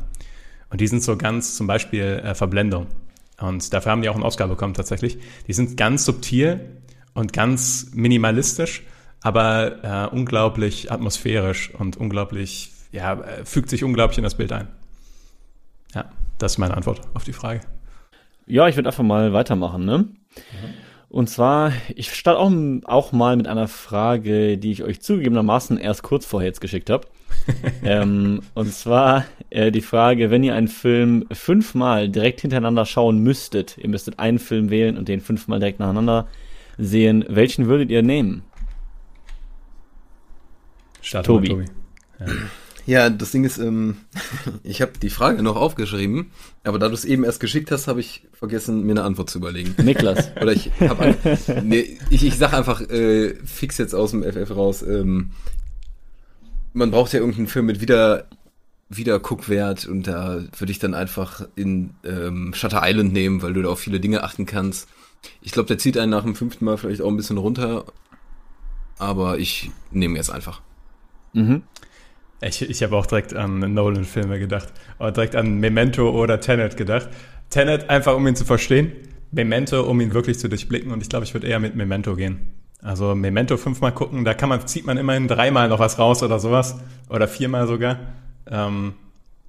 Und 0.69 0.81
die 0.81 0.88
sind 0.88 1.03
so 1.03 1.15
ganz, 1.15 1.56
zum 1.56 1.68
Beispiel 1.68 2.21
äh, 2.24 2.33
Verblendung. 2.33 2.88
Und 3.39 3.74
dafür 3.74 3.91
haben 3.91 4.01
die 4.01 4.09
auch 4.09 4.15
einen 4.15 4.24
Oscar 4.24 4.47
bekommen 4.47 4.74
tatsächlich. 4.74 5.19
Die 5.47 5.53
sind 5.53 5.77
ganz 5.77 6.06
subtil 6.06 6.59
und 7.13 7.33
ganz 7.33 7.91
minimalistisch, 7.94 8.83
aber 9.21 10.09
äh, 10.12 10.15
unglaublich 10.15 10.91
atmosphärisch 10.91 11.71
und 11.75 11.97
unglaublich 11.97 12.73
ja, 12.94 13.19
äh, 13.19 13.44
fügt 13.44 13.69
sich 13.69 13.84
unglaublich 13.84 14.18
in 14.18 14.24
das 14.24 14.36
Bild 14.36 14.54
ein. 14.54 14.68
Ja, 15.94 16.06
das 16.38 16.54
ist 16.54 16.57
meine 16.60 16.78
Antwort 16.78 17.01
auf 17.13 17.24
die 17.24 17.34
Frage. 17.34 17.62
Ja, 18.45 18.68
ich 18.68 18.75
würde 18.75 18.90
einfach 18.90 19.04
mal 19.04 19.34
weitermachen, 19.34 19.84
ne? 19.84 19.98
Mhm. 19.98 20.13
Und 21.10 21.30
zwar, 21.30 21.74
ich 21.94 22.12
starte 22.13 22.40
auch, 22.40 22.51
auch 22.86 23.12
mal 23.12 23.36
mit 23.36 23.48
einer 23.48 23.68
Frage, 23.68 24.57
die 24.57 24.72
ich 24.72 24.84
euch 24.84 25.01
zugegebenermaßen 25.01 25.78
erst 25.78 26.01
kurz 26.01 26.25
vorher 26.25 26.48
jetzt 26.48 26.62
geschickt 26.62 26.90
habe. 26.90 27.07
ähm, 27.84 28.42
und 28.54 28.74
zwar 28.74 29.25
äh, 29.50 29.72
die 29.72 29.81
Frage, 29.81 30.31
wenn 30.31 30.44
ihr 30.44 30.56
einen 30.56 30.68
Film 30.68 31.25
fünfmal 31.31 32.10
direkt 32.10 32.42
hintereinander 32.42 32.86
schauen 32.86 33.19
müsstet, 33.19 33.78
ihr 33.78 33.89
müsstet 33.89 34.18
einen 34.19 34.39
Film 34.39 34.69
wählen 34.69 34.98
und 34.98 35.07
den 35.07 35.19
fünfmal 35.19 35.60
direkt 35.60 35.80
nacheinander 35.80 36.28
sehen, 36.78 37.25
welchen 37.28 37.68
würdet 37.68 37.92
ihr 37.92 38.01
nehmen? 38.01 38.44
Start 41.01 41.25
Tobi. 41.25 41.50
Tobi. 41.50 41.65
Ja. 42.20 42.25
Ja, 42.86 43.10
das 43.10 43.32
Ding 43.32 43.44
ist, 43.46 43.58
ähm, 43.58 43.98
ich 44.63 44.82
habe 44.82 44.94
die 45.02 45.10
Frage 45.10 45.42
noch 45.42 45.56
aufgeschrieben, 45.56 46.32
aber 46.63 46.80
da 46.80 46.88
du 46.88 46.94
es 46.94 47.06
eben 47.06 47.24
erst 47.24 47.40
geschickt 47.40 47.72
hast, 47.72 47.88
habe 47.88 48.02
ich 48.02 48.24
vergessen, 48.34 48.84
mir 48.84 48.92
eine 48.92 49.04
Antwort 49.04 49.30
zu 49.30 49.38
überlegen. 49.38 49.75
Niklas. 49.84 50.32
Oder 50.42 50.52
ich 50.52 50.72
habe 50.82 51.16
nee, 51.63 51.98
ich, 52.10 52.25
ich 52.25 52.38
sag 52.38 52.54
einfach 52.54 52.82
äh, 52.82 53.36
fix 53.46 53.78
jetzt 53.78 53.96
aus 53.96 54.12
dem 54.12 54.24
FF 54.24 54.56
raus. 54.56 54.82
Ähm, 54.82 55.32
man 56.74 56.92
braucht 56.92 57.13
ja 57.13 57.20
irgendeinen 57.20 57.48
Film 57.48 57.68
mit 57.68 57.82
wieder 57.82 58.25
wieder 58.90 59.20
Guckwert 59.20 59.88
und 59.88 60.08
da 60.08 60.44
würde 60.58 60.72
ich 60.72 60.78
dann 60.78 60.94
einfach 60.94 61.48
in 61.56 61.96
ähm, 62.04 62.54
Shutter 62.54 62.82
Island 62.84 63.13
nehmen, 63.13 63.42
weil 63.42 63.54
du 63.54 63.62
da 63.62 63.70
auf 63.70 63.80
viele 63.80 64.00
Dinge 64.00 64.24
achten 64.24 64.46
kannst. 64.46 64.88
Ich 65.42 65.52
glaube, 65.52 65.68
der 65.68 65.78
zieht 65.78 65.98
einen 65.98 66.12
nach 66.12 66.24
dem 66.24 66.36
fünften 66.36 66.66
Mal 66.66 66.78
vielleicht 66.78 67.02
auch 67.02 67.08
ein 67.08 67.18
bisschen 67.18 67.38
runter, 67.38 67.86
aber 68.98 69.40
ich 69.40 69.72
nehme 69.92 70.18
jetzt 70.18 70.30
einfach. 70.30 70.62
Mhm. 71.34 71.63
Ich, 72.45 72.62
ich 72.62 72.83
habe 72.83 72.95
auch 72.95 73.05
direkt 73.05 73.33
an 73.33 73.59
Nolan-Filme 73.73 74.39
gedacht. 74.39 74.67
Oder 75.00 75.12
direkt 75.12 75.35
an 75.35 75.59
Memento 75.59 76.09
oder 76.09 76.39
Tenet 76.39 76.77
gedacht. 76.77 77.09
Tenet 77.50 77.89
einfach, 77.89 78.15
um 78.15 78.27
ihn 78.27 78.35
zu 78.35 78.45
verstehen. 78.45 78.91
Memento, 79.31 79.81
um 79.81 80.00
ihn 80.01 80.13
wirklich 80.13 80.39
zu 80.39 80.50
durchblicken. 80.50 80.91
Und 80.91 81.01
ich 81.01 81.09
glaube, 81.09 81.25
ich 81.25 81.33
würde 81.33 81.47
eher 81.47 81.59
mit 81.59 81.75
Memento 81.75 82.15
gehen. 82.15 82.53
Also 82.81 83.15
Memento 83.15 83.55
fünfmal 83.55 83.93
gucken, 83.93 84.25
da 84.25 84.33
kann 84.33 84.50
man, 84.50 84.67
zieht 84.67 84.85
man 84.85 84.97
immerhin 84.97 85.29
dreimal 85.29 85.69
noch 85.69 85.79
was 85.79 85.97
raus 85.97 86.21
oder 86.21 86.39
sowas. 86.39 86.77
Oder 87.09 87.27
viermal 87.27 87.65
sogar. 87.67 88.00
Ähm, 88.45 88.93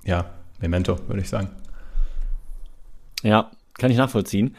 ja, 0.04 0.26
Memento, 0.60 0.98
würde 1.08 1.22
ich 1.22 1.28
sagen. 1.28 1.50
Ja, 3.22 3.50
kann 3.76 3.90
ich 3.90 3.96
nachvollziehen. 3.96 4.54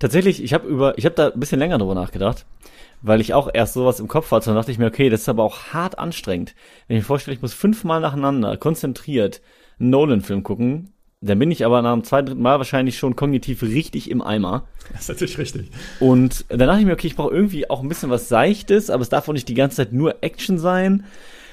Tatsächlich, 0.00 0.42
ich 0.42 0.52
habe 0.52 0.66
über, 0.66 0.98
ich 0.98 1.04
habe 1.04 1.14
da 1.14 1.28
ein 1.28 1.38
bisschen 1.38 1.60
länger 1.60 1.78
drüber 1.78 1.94
nachgedacht 1.94 2.44
weil 3.02 3.20
ich 3.20 3.34
auch 3.34 3.48
erst 3.52 3.74
sowas 3.74 4.00
im 4.00 4.08
Kopf 4.08 4.30
hatte. 4.30 4.46
Dann 4.46 4.56
dachte 4.56 4.70
ich 4.70 4.78
mir, 4.78 4.86
okay, 4.86 5.08
das 5.08 5.22
ist 5.22 5.28
aber 5.28 5.44
auch 5.44 5.72
hart 5.72 5.98
anstrengend. 5.98 6.54
Wenn 6.86 6.96
ich 6.96 7.02
mir 7.02 7.06
vorstelle, 7.06 7.34
ich 7.34 7.42
muss 7.42 7.54
fünfmal 7.54 8.00
nacheinander 8.00 8.56
konzentriert 8.56 9.40
einen 9.78 9.90
Nolan-Film 9.90 10.42
gucken, 10.42 10.92
dann 11.22 11.38
bin 11.38 11.50
ich 11.50 11.64
aber 11.66 11.82
nach 11.82 11.92
dem 11.92 12.04
zweiten, 12.04 12.26
dritten 12.26 12.42
Mal 12.42 12.58
wahrscheinlich 12.58 12.96
schon 12.96 13.16
kognitiv 13.16 13.62
richtig 13.62 14.10
im 14.10 14.22
Eimer. 14.22 14.66
Das 14.92 15.02
ist 15.02 15.08
natürlich 15.08 15.38
richtig. 15.38 15.70
Und 16.00 16.46
dann 16.48 16.58
dachte 16.58 16.80
ich 16.80 16.86
mir, 16.86 16.94
okay, 16.94 17.06
ich 17.06 17.14
brauche 17.14 17.32
irgendwie 17.32 17.70
auch 17.70 17.80
ein 17.80 17.88
bisschen 17.88 18.10
was 18.10 18.28
Seichtes, 18.28 18.90
aber 18.90 19.02
es 19.02 19.08
darf 19.08 19.28
auch 19.28 19.32
nicht 19.32 19.48
die 19.48 19.54
ganze 19.54 19.76
Zeit 19.76 19.92
nur 19.92 20.16
Action 20.22 20.58
sein. 20.58 21.04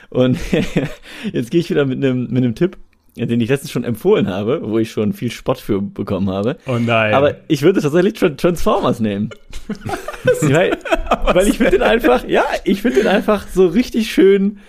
Und 0.09 0.39
jetzt 1.33 1.51
gehe 1.51 1.59
ich 1.59 1.69
wieder 1.69 1.85
mit 1.85 2.03
einem 2.03 2.27
mit 2.31 2.43
einem 2.43 2.55
Tipp. 2.55 2.77
Den 3.17 3.41
ich 3.41 3.49
letztens 3.49 3.71
schon 3.71 3.83
empfohlen 3.83 4.27
habe, 4.27 4.61
wo 4.63 4.77
ich 4.79 4.91
schon 4.91 5.13
viel 5.13 5.31
Spott 5.31 5.59
für 5.59 5.81
bekommen 5.81 6.29
habe. 6.29 6.57
Oh 6.67 6.77
nein. 6.77 7.13
Aber 7.13 7.35
ich 7.47 7.61
würde 7.63 7.81
tatsächlich 7.81 8.13
Transformers 8.13 8.99
nehmen. 8.99 9.29
weil, 10.41 10.77
weil 11.33 11.47
ich 11.47 11.57
finde 11.57 11.71
den 11.71 11.81
einfach, 11.81 12.27
ja, 12.27 12.45
ich 12.63 12.81
finde 12.81 12.99
den 13.01 13.07
einfach 13.07 13.47
so 13.47 13.67
richtig 13.67 14.11
schön 14.11 14.59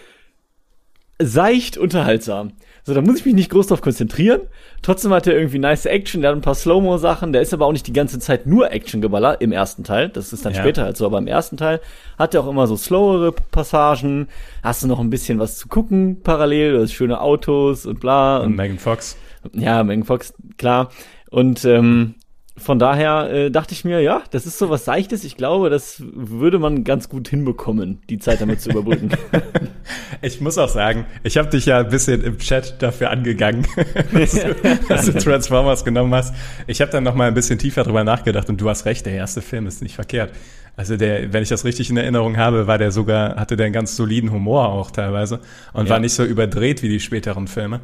seicht 1.20 1.76
unterhaltsam. 1.76 2.52
So, 2.88 2.94
da 2.94 3.02
muss 3.02 3.18
ich 3.18 3.26
mich 3.26 3.34
nicht 3.34 3.50
groß 3.50 3.66
drauf 3.66 3.82
konzentrieren. 3.82 4.40
Trotzdem 4.80 5.12
hat 5.12 5.26
er 5.26 5.34
irgendwie 5.34 5.58
nice 5.58 5.84
Action, 5.84 6.22
der 6.22 6.30
hat 6.30 6.38
ein 6.38 6.40
paar 6.40 6.54
Slow-Mo-Sachen, 6.54 7.34
der 7.34 7.42
ist 7.42 7.52
aber 7.52 7.66
auch 7.66 7.72
nicht 7.72 7.86
die 7.86 7.92
ganze 7.92 8.18
Zeit 8.18 8.46
nur 8.46 8.72
Action-Geballer 8.72 9.42
im 9.42 9.52
ersten 9.52 9.84
Teil. 9.84 10.08
Das 10.08 10.32
ist 10.32 10.46
dann 10.46 10.54
Ja. 10.54 10.60
später 10.62 10.84
halt 10.84 10.96
so, 10.96 11.04
aber 11.04 11.18
im 11.18 11.26
ersten 11.26 11.58
Teil 11.58 11.80
hat 12.18 12.34
er 12.34 12.40
auch 12.40 12.48
immer 12.48 12.66
so 12.66 12.76
slowere 12.78 13.32
Passagen. 13.50 14.28
Hast 14.62 14.82
du 14.82 14.86
noch 14.86 15.00
ein 15.00 15.10
bisschen 15.10 15.38
was 15.38 15.58
zu 15.58 15.68
gucken 15.68 16.22
parallel, 16.22 16.72
du 16.72 16.82
hast 16.82 16.92
schöne 16.94 17.20
Autos 17.20 17.84
und 17.84 18.00
bla. 18.00 18.38
Und 18.38 18.46
Und, 18.52 18.56
Megan 18.56 18.78
Fox. 18.78 19.18
ja, 19.52 19.84
Megan 19.84 20.04
Fox, 20.04 20.32
klar. 20.56 20.88
Und 21.30 21.66
ähm, 21.66 22.14
von 22.58 22.78
daher 22.78 23.30
äh, 23.30 23.50
dachte 23.50 23.72
ich 23.74 23.84
mir, 23.84 24.00
ja, 24.00 24.22
das 24.30 24.46
ist 24.46 24.58
so 24.58 24.70
was 24.70 24.84
Seichtes. 24.84 25.24
Ich 25.24 25.36
glaube, 25.36 25.70
das 25.70 26.02
würde 26.14 26.58
man 26.58 26.84
ganz 26.84 27.08
gut 27.08 27.28
hinbekommen, 27.28 28.00
die 28.10 28.18
Zeit 28.18 28.40
damit 28.40 28.60
zu 28.60 28.70
überbrücken. 28.70 29.10
Ich 30.20 30.40
muss 30.40 30.58
auch 30.58 30.68
sagen, 30.68 31.06
ich 31.22 31.38
habe 31.38 31.48
dich 31.48 31.64
ja 31.66 31.78
ein 31.78 31.88
bisschen 31.88 32.22
im 32.22 32.38
Chat 32.38 32.82
dafür 32.82 33.10
angegangen, 33.10 33.66
dass, 34.12 34.32
du, 34.32 34.54
dass 34.88 35.06
du 35.06 35.12
Transformers 35.12 35.84
genommen 35.84 36.12
hast. 36.14 36.34
Ich 36.66 36.80
habe 36.80 36.90
dann 36.90 37.04
noch 37.04 37.14
mal 37.14 37.28
ein 37.28 37.34
bisschen 37.34 37.58
tiefer 37.58 37.84
drüber 37.84 38.04
nachgedacht 38.04 38.48
und 38.50 38.60
du 38.60 38.68
hast 38.68 38.84
recht, 38.84 39.06
der 39.06 39.14
erste 39.14 39.40
Film 39.40 39.66
ist 39.66 39.80
nicht 39.80 39.94
verkehrt. 39.94 40.32
Also 40.76 40.96
der, 40.96 41.32
wenn 41.32 41.42
ich 41.42 41.48
das 41.48 41.64
richtig 41.64 41.88
in 41.88 41.96
Erinnerung 41.96 42.36
habe, 42.36 42.66
war 42.66 42.78
der 42.78 42.90
sogar, 42.90 43.36
hatte 43.36 43.56
der 43.56 43.66
einen 43.66 43.72
ganz 43.72 43.96
soliden 43.96 44.30
Humor 44.32 44.68
auch 44.68 44.90
teilweise 44.90 45.40
und 45.72 45.86
Ja. 45.86 45.90
war 45.92 46.00
nicht 46.00 46.14
so 46.14 46.24
überdreht 46.24 46.82
wie 46.82 46.88
die 46.88 47.00
späteren 47.00 47.46
Filme. 47.46 47.80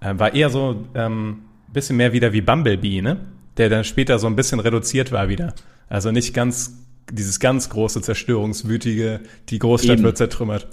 Äh, 0.00 0.14
war 0.18 0.34
eher 0.34 0.48
so 0.50 0.84
ähm, 0.94 1.42
bisschen 1.72 1.96
mehr 1.96 2.12
wieder 2.12 2.32
wie 2.32 2.40
Bumblebee, 2.40 3.02
ne? 3.02 3.18
Der 3.60 3.68
dann 3.68 3.84
später 3.84 4.18
so 4.18 4.26
ein 4.26 4.36
bisschen 4.36 4.58
reduziert 4.58 5.12
war 5.12 5.28
wieder. 5.28 5.54
Also 5.90 6.12
nicht 6.12 6.32
ganz 6.32 6.78
dieses 7.12 7.40
ganz 7.40 7.68
große 7.68 8.00
zerstörungswütige, 8.00 9.20
die 9.50 9.58
Großstadt 9.58 9.98
Eben. 9.98 10.04
wird 10.04 10.16
zertrümmert. 10.16 10.66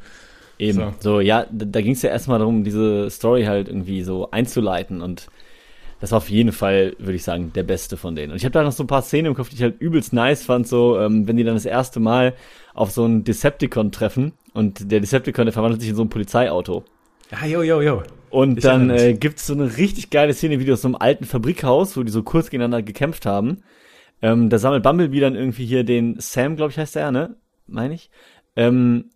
Eben. 0.58 0.78
So. 0.78 0.94
So, 1.00 1.20
ja, 1.20 1.46
da, 1.52 1.82
ging 1.82 1.92
es 1.92 2.02
ja 2.02 2.12
erstmal 2.12 2.40
darum, 2.40 2.64
diese 2.64 3.10
Story 3.10 3.44
halt 3.44 3.68
irgendwie 3.68 4.04
so 4.04 4.32
einzuleiten 4.32 5.02
und 5.02 5.28
das 6.00 6.12
war 6.12 6.20
auf 6.20 6.30
jeden 6.30 6.54
Fall, 6.54 6.96
würde 6.98 7.16
ich 7.16 7.24
sagen, 7.24 7.52
der 7.54 7.64
beste 7.64 7.98
von 7.98 8.16
denen. 8.16 8.32
Und 8.32 8.38
ich 8.38 8.46
habe 8.46 8.54
da 8.54 8.64
noch 8.64 8.72
so 8.72 8.84
ein 8.84 8.88
paar 8.88 9.02
Szenen 9.02 9.26
im 9.26 9.34
Kopf, 9.34 9.50
die 9.50 9.56
ich 9.56 9.64
halt 9.64 9.82
übelst 9.82 10.14
nice 10.14 10.46
fand, 10.46 10.66
so, 10.66 10.98
ähm, 10.98 11.28
wenn 11.28 11.36
die 11.36 11.44
dann 11.44 11.56
das 11.56 11.66
erste 11.66 12.00
Mal 12.00 12.36
auf 12.74 12.92
so 12.92 13.04
einen 13.04 13.26
Decepticon 13.26 13.92
treffen 13.92 14.32
und 14.54 14.92
der 14.92 15.02
Decepticon, 15.02 15.46
der 15.46 15.54
verwandelt 15.54 15.82
sich 15.82 15.90
in 15.90 15.98
so 15.98 16.04
ein 16.04 16.10
Polizeiauto. 16.10 16.86
Ja, 17.32 17.46
jo, 17.46 17.62
jo, 17.62 17.82
jo. 17.82 18.04
Und 18.30 18.58
Ich 18.58 18.64
dann 18.64 18.90
äh, 18.90 19.14
gibt's 19.14 19.48
so 19.48 19.54
eine 19.54 19.78
richtig 19.78 20.10
geile 20.10 20.34
Szene, 20.34 20.60
wie 20.60 20.66
die 20.66 20.72
aus 20.72 20.82
so 20.82 20.88
einem 20.88 20.96
alten 20.96 21.26
Fabrikhaus, 21.26 21.96
wo 21.98 22.04
die 22.04 22.12
so 22.12 22.24
kurz 22.24 22.50
gegeneinander 22.50 22.82
gekämpft 22.82 23.26
haben. 23.26 23.64
Ähm, 24.22 24.50
da 24.50 24.58
sammelt 24.58 24.84
Bumblebee 24.84 25.20
dann 25.20 25.36
irgendwie 25.36 25.66
hier 25.66 25.84
den 25.84 26.20
Sam, 26.20 26.56
glaube 26.56 26.72
ich, 26.72 26.78
heißt 26.78 26.96
der, 26.96 27.12
ne? 27.12 27.36
Meine 27.68 27.94
ich. 27.94 28.10
Ähm, 28.56 29.12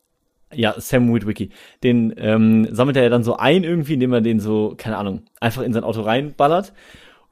ja, 0.54 0.76
Sam 0.78 1.14
Witwicky. 1.14 1.50
Den 1.84 2.14
ähm, 2.18 2.68
sammelt 2.72 2.98
er 2.98 3.04
ja 3.04 3.10
dann 3.10 3.24
so 3.24 3.38
ein 3.38 3.64
irgendwie, 3.64 3.94
indem 3.96 4.14
er 4.14 4.22
den 4.22 4.40
so, 4.40 4.76
keine 4.78 4.98
Ahnung, 4.98 5.24
einfach 5.40 5.62
in 5.62 5.74
sein 5.74 5.84
Auto 5.84 6.02
reinballert. 6.02 6.74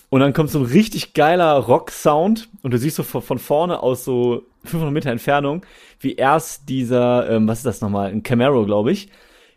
Und 0.10 0.22
dann 0.22 0.34
kommt 0.34 0.50
so 0.50 0.60
ein 0.60 0.66
richtig 0.66 1.14
geiler 1.14 1.54
Rock-Sound 1.54 2.50
und 2.64 2.74
du 2.74 2.78
siehst 2.78 2.96
so 2.96 3.04
von, 3.04 3.22
von 3.22 3.38
vorne 3.38 3.84
aus 3.84 4.04
so 4.04 4.44
500 4.66 4.92
Meter 4.92 5.12
Entfernung, 5.12 5.66
wie 6.00 6.16
erst 6.16 6.68
dieser, 6.68 7.30
ähm, 7.30 7.48
was 7.48 7.60
ist 7.60 7.66
das 7.66 7.82
nochmal, 7.82 8.10
ein 8.10 8.24
Camaro, 8.24 8.66
glaube 8.66 8.92
ich, 8.92 9.10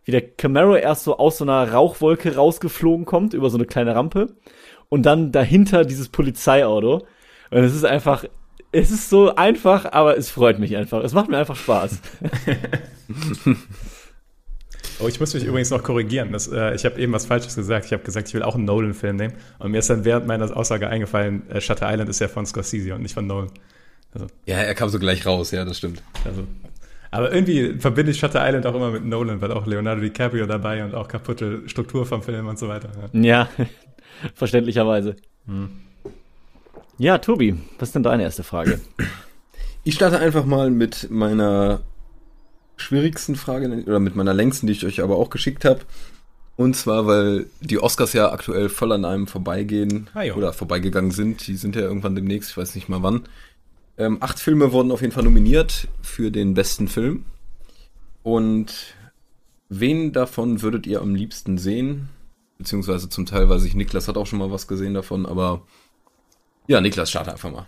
wie 0.05 0.11
der 0.11 0.23
Camaro 0.23 0.77
erst 0.77 1.05
so 1.05 1.19
aus 1.19 1.39
so 1.39 1.45
einer 1.45 1.73
Rauchwolke 1.73 2.35
rausgeflogen 2.35 3.07
kommt, 3.07 3.35
über 3.35 3.51
so 3.51 3.57
eine 3.57 3.67
kleine 3.67 3.95
Rampe 3.95 4.35
und 4.89 5.05
dann 5.05 5.33
dahinter 5.33 5.85
dieses 5.85 6.09
Polizeiauto. 6.09 7.07
Und 7.51 7.65
es 7.65 7.75
ist 7.75 7.85
einfach, 7.85 8.25
es 8.73 8.91
ist 8.91 9.11
so 9.11 9.35
einfach, 9.35 9.93
aber 9.93 10.17
es 10.17 10.31
freut 10.31 10.59
mich 10.59 10.77
einfach. 10.77 11.05
Es 11.05 11.13
macht 11.13 11.29
mir 11.29 11.39
einfach 11.39 11.57
Spaß. 11.57 12.01
Oh, 15.01 15.09
ich 15.09 15.19
muss 15.19 15.35
mich 15.35 15.45
übrigens 15.45 15.71
noch 15.71 15.83
korrigieren. 15.83 16.31
Das, 16.33 16.47
äh, 16.47 16.75
ich 16.75 16.85
habe 16.85 17.01
eben 17.01 17.13
was 17.13 17.27
Falsches 17.27 17.57
gesagt. 17.57 17.87
Ich 17.87 17.93
habe 17.93 18.05
gesagt, 18.05 18.29
ich 18.29 18.35
will 18.35 18.43
auch 18.43 18.55
einen 18.55 18.67
Nolan-Film 18.67 19.17
nehmen. 19.17 19.35
Und 19.59 19.73
mir 19.73 19.79
ist 19.79 19.91
dann 19.91 20.05
während 20.05 20.27
meiner 20.27 20.57
Aussage 20.57 20.89
eingefallen, 20.89 21.49
äh, 21.51 21.61
Shutter 21.61 21.91
Island 21.91 22.09
ist 22.09 22.21
ja 22.21 22.29
von 22.29 22.47
Scorsese 22.47 22.95
und 22.95 23.03
nicht 23.03 23.15
von 23.15 23.27
Nolan. 23.27 23.51
Ja, 24.47 24.59
er 24.59 24.75
kam 24.75 24.91
so 24.91 24.99
gleich 24.99 25.27
raus, 25.27 25.51
ja, 25.51 25.65
das 25.65 25.79
stimmt. 25.79 26.03
Also, 26.25 26.45
aber 27.13 27.33
irgendwie 27.33 27.75
verbinde 27.79 28.11
ich 28.11 28.19
Shutter 28.19 28.45
Island 28.47 28.67
auch 28.67 28.75
immer 28.75 28.91
mit 28.91 29.05
Nolan, 29.05 29.41
weil 29.41 29.53
auch 29.53 29.67
Leonardo 29.67 30.01
DiCaprio 30.01 30.47
dabei 30.47 30.83
und 30.85 30.95
auch 30.95 31.07
kaputte 31.07 31.63
Struktur 31.67 32.07
vom 32.07 32.23
Film 32.23 32.49
und 32.49 32.59
so 32.59 32.69
weiter. 32.69 32.89
Ja. 33.13 33.21
Ja, 33.23 33.49
verständlicherweise. 34.35 35.17
Ja, 36.99 37.19
Tobi, 37.19 37.57
was 37.79 37.91
ist 37.91 37.95
denn 37.95 38.03
deine 38.03 38.23
erste 38.23 38.43
Frage? 38.43 38.81
Ich 39.85 39.95
starte 39.95 40.19
einfach 40.19 40.45
mal 40.47 40.71
mit 40.71 41.11
meiner 41.11 41.81
schwierigsten 42.77 43.37
Frage 43.37 43.69
oder 43.87 44.01
mit 44.01 44.17
meiner 44.17 44.33
längsten, 44.33 44.67
die 44.67 44.73
ich 44.73 44.87
euch 44.87 45.03
aber 45.03 45.17
auch 45.17 45.29
geschickt 45.31 45.65
habe. 45.65 45.81
Und 46.57 46.77
zwar, 46.77 47.07
weil 47.07 47.47
die 47.61 47.79
Oscars 47.79 48.13
ja 48.13 48.31
aktuell 48.31 48.69
voll 48.69 48.93
an 48.93 49.05
einem 49.05 49.27
vorbeigehen 49.27 50.09
Ah, 50.15 50.25
oder 50.35 50.53
vorbeigegangen 50.53 51.11
sind. 51.11 51.47
Die 51.47 51.57
sind 51.57 51.77
ja 51.77 51.83
irgendwann 51.83 52.15
demnächst, 52.15 52.51
ich 52.51 52.57
weiß 52.57 52.75
nicht 52.75 52.89
mal 52.89 53.03
wann. 53.03 53.23
Ähm, 53.99 54.19
acht 54.21 54.39
Filme 54.39 54.73
wurden 54.73 54.91
auf 54.91 55.01
jeden 55.01 55.13
Fall 55.13 55.25
nominiert 55.25 55.89
für 56.01 56.31
den 56.31 56.55
besten 56.55 56.89
Film. 56.89 57.25
Und 58.23 58.95
wen 59.69 60.13
davon 60.13 60.63
würdet 60.63 60.87
ihr 60.87 61.01
am 61.01 61.15
liebsten 61.15 61.59
sehen? 61.59 62.09
Beziehungsweise 62.59 63.09
zum 63.09 63.27
Teil 63.27 63.49
weiß 63.49 63.65
ich, 63.65 63.75
Niklas 63.75 64.09
hat 64.09 64.17
auch 64.17 64.27
schon 64.27 64.39
mal 64.39 64.51
was 64.51 64.69
gesehen 64.69 64.95
davon, 64.95 65.27
aber 65.27 65.63
ja, 66.69 66.81
Niklas, 66.81 67.11
starte 67.11 67.33
einfach 67.33 67.51
mal. 67.51 67.67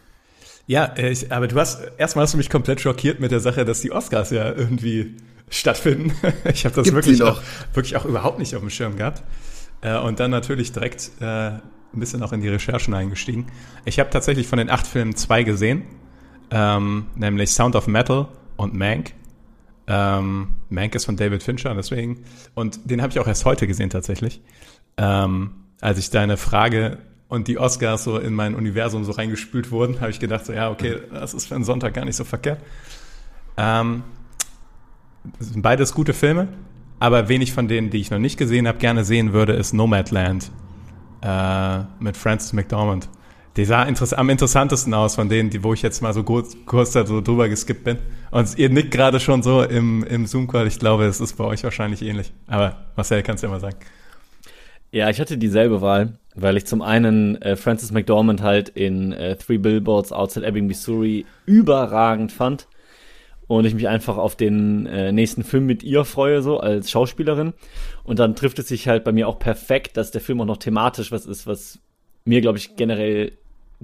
Ja, 0.67 0.85
äh, 0.97 1.11
ich, 1.11 1.33
aber 1.33 1.49
du 1.49 1.57
hast, 1.57 1.83
erstmal 1.99 2.23
hast 2.23 2.35
du 2.35 2.39
mich 2.39 2.49
komplett 2.49 2.81
schockiert 2.81 3.21
mit 3.21 3.33
der 3.33 3.41
Sache, 3.41 3.65
dass 3.65 3.81
die 3.81 3.93
Oscars 3.93 4.31
ja 4.31 4.53
irgendwie 4.53 5.17
stattfinden. 5.51 6.13
Ich 6.53 6.65
habe 6.65 6.75
das 6.75 6.93
wirklich 6.93 7.23
auch, 7.23 7.43
wirklich 7.75 7.97
auch 7.97 8.05
überhaupt 8.05 8.39
nicht 8.39 8.55
auf 8.55 8.61
dem 8.61 8.71
Schirm 8.71 8.97
gehabt. 8.97 9.23
Äh, 9.83 9.99
Und 9.99 10.21
dann 10.21 10.31
natürlich 10.31 10.73
direkt 10.73 11.11
äh, 11.21 11.25
ein 11.25 11.61
bisschen 11.93 12.23
auch 12.23 12.33
in 12.33 12.41
die 12.41 12.49
Recherchen 12.49 12.95
eingestiegen. 12.95 13.47
Ich 13.85 13.99
habe 13.99 14.11
tatsächlich 14.11 14.47
von 14.47 14.59
den 14.59 14.71
acht 14.71 14.87
Filmen 14.87 15.17
zwei 15.17 15.43
gesehen, 15.43 15.83
ähm, 16.51 17.07
nämlich 17.15 17.51
Sound 17.51 17.77
of 17.77 17.87
Metal 17.87 18.29
und 18.57 18.75
Mank. 18.75 19.13
Ähm, 19.87 20.55
Mank 20.71 20.95
ist 20.95 21.05
von 21.05 21.17
David 21.17 21.43
Fincher, 21.43 21.75
deswegen. 21.75 22.25
Und 22.55 22.91
den 22.91 23.03
habe 23.03 23.11
ich 23.11 23.19
auch 23.19 23.27
erst 23.27 23.45
heute 23.45 23.67
gesehen 23.67 23.91
tatsächlich. 23.91 24.41
Ähm, 24.97 25.51
als 25.81 25.99
ich 25.99 26.11
deine 26.11 26.37
Frage 26.37 26.99
und 27.29 27.49
die 27.49 27.59
Oscars 27.59 28.05
so 28.05 28.19
in 28.19 28.35
mein 28.35 28.55
Universum 28.55 29.05
so 29.05 29.13
reingespült 29.13 29.71
wurden, 29.71 30.01
habe 30.01 30.11
ich 30.11 30.21
gedacht, 30.21 30.47
so 30.47 30.53
ja, 30.53 30.71
okay, 30.71 30.99
das 31.13 31.35
ist 31.35 31.47
für 31.47 31.55
einen 31.55 31.65
Sonntag 31.65 31.95
gar 31.95 32.05
nicht 32.05 32.17
so 32.17 32.25
verkehrt. 32.25 32.61
Ähm, 33.57 34.03
sind 35.39 35.63
beides 35.63 35.95
gute 35.95 36.13
Filme, 36.13 36.49
aber 37.01 37.29
wenig 37.29 37.53
von 37.53 37.69
denen, 37.69 37.91
die 37.91 37.99
ich 37.99 38.11
noch 38.11 38.19
nicht 38.19 38.37
gesehen 38.37 38.69
habe, 38.69 38.79
gerne 38.79 39.05
sehen 39.05 39.33
würde, 39.33 39.53
ist 39.55 39.73
Nomadland 39.73 40.51
äh, 41.23 41.79
mit 41.99 42.17
Francis 42.17 42.53
McDormand. 42.53 43.09
Die 43.57 43.65
sah 43.65 43.85
interess 43.85 44.13
am 44.13 44.31
interessantesten 44.31 44.93
aus 44.95 45.15
von 45.15 45.29
denen, 45.29 45.49
die, 45.49 45.63
wo 45.63 45.75
ich 45.75 45.83
jetzt 45.83 46.03
mal 46.03 46.13
so 46.13 46.25
kurz, 46.25 46.57
kurz 46.67 46.91
da 46.91 47.07
so 47.07 47.21
drüber 47.21 47.49
geskippt 47.49 47.85
bin. 47.85 47.99
Und 48.33 48.59
ihr 48.59 48.69
nickt 48.69 48.91
gerade 48.91 49.21
schon 49.21 49.45
so 49.45 49.63
im, 49.63 50.03
im 50.05 50.27
Zoom-Call. 50.27 50.67
Ich 50.67 50.81
glaube, 50.81 51.05
es 51.05 51.21
ist 51.21 51.37
bei 51.37 51.45
euch 51.45 51.63
wahrscheinlich 51.63 52.03
ähnlich. 52.03 52.33
Aber 52.49 52.85
Marcel, 52.97 53.23
kannst 53.23 53.43
du 53.43 53.47
ja 53.47 53.53
mal 53.53 53.61
sagen. 53.61 53.77
Ja, 54.91 55.09
ich 55.09 55.21
hatte 55.21 55.39
dieselbe 55.39 55.81
Wahl, 55.81 56.19
weil 56.35 56.57
ich 56.57 56.67
zum 56.67 56.83
einen 56.83 57.41
äh, 57.43 57.55
Francis 57.55 57.93
McDormand 57.93 58.43
halt 58.43 58.71
in 58.71 59.13
äh, 59.13 59.37
Three 59.37 59.59
Billboards 59.59 60.11
Outside 60.11 60.47
Ebbing, 60.47 60.67
Missouri 60.67 61.25
überragend 61.47 62.33
fand 62.33 62.67
und 63.47 63.65
ich 63.67 63.75
mich 63.75 63.89
einfach 63.89 64.17
auf 64.17 64.35
den 64.37 64.87
äh, 64.87 65.13
nächsten 65.13 65.45
Film 65.45 65.67
mit 65.67 65.85
ihr 65.85 66.05
freue, 66.05 66.43
so 66.43 66.59
als 66.59 66.91
Schauspielerin. 66.91 67.53
Und 68.03 68.19
dann 68.19 68.35
trifft 68.35 68.59
es 68.59 68.69
sich 68.69 68.89
halt 68.89 69.05
bei 69.05 69.13
mir 69.13 69.29
auch 69.29 69.39
perfekt, 69.39 69.97
dass 69.97 70.11
der 70.11 70.21
Film 70.21 70.41
auch 70.41 70.47
noch 70.47 70.57
thematisch 70.57 71.13
was 71.13 71.27
ist, 71.27 71.47
was 71.47 71.79
mir, 72.25 72.41
glaube 72.41 72.59
ich, 72.59 72.77
generell 72.77 73.33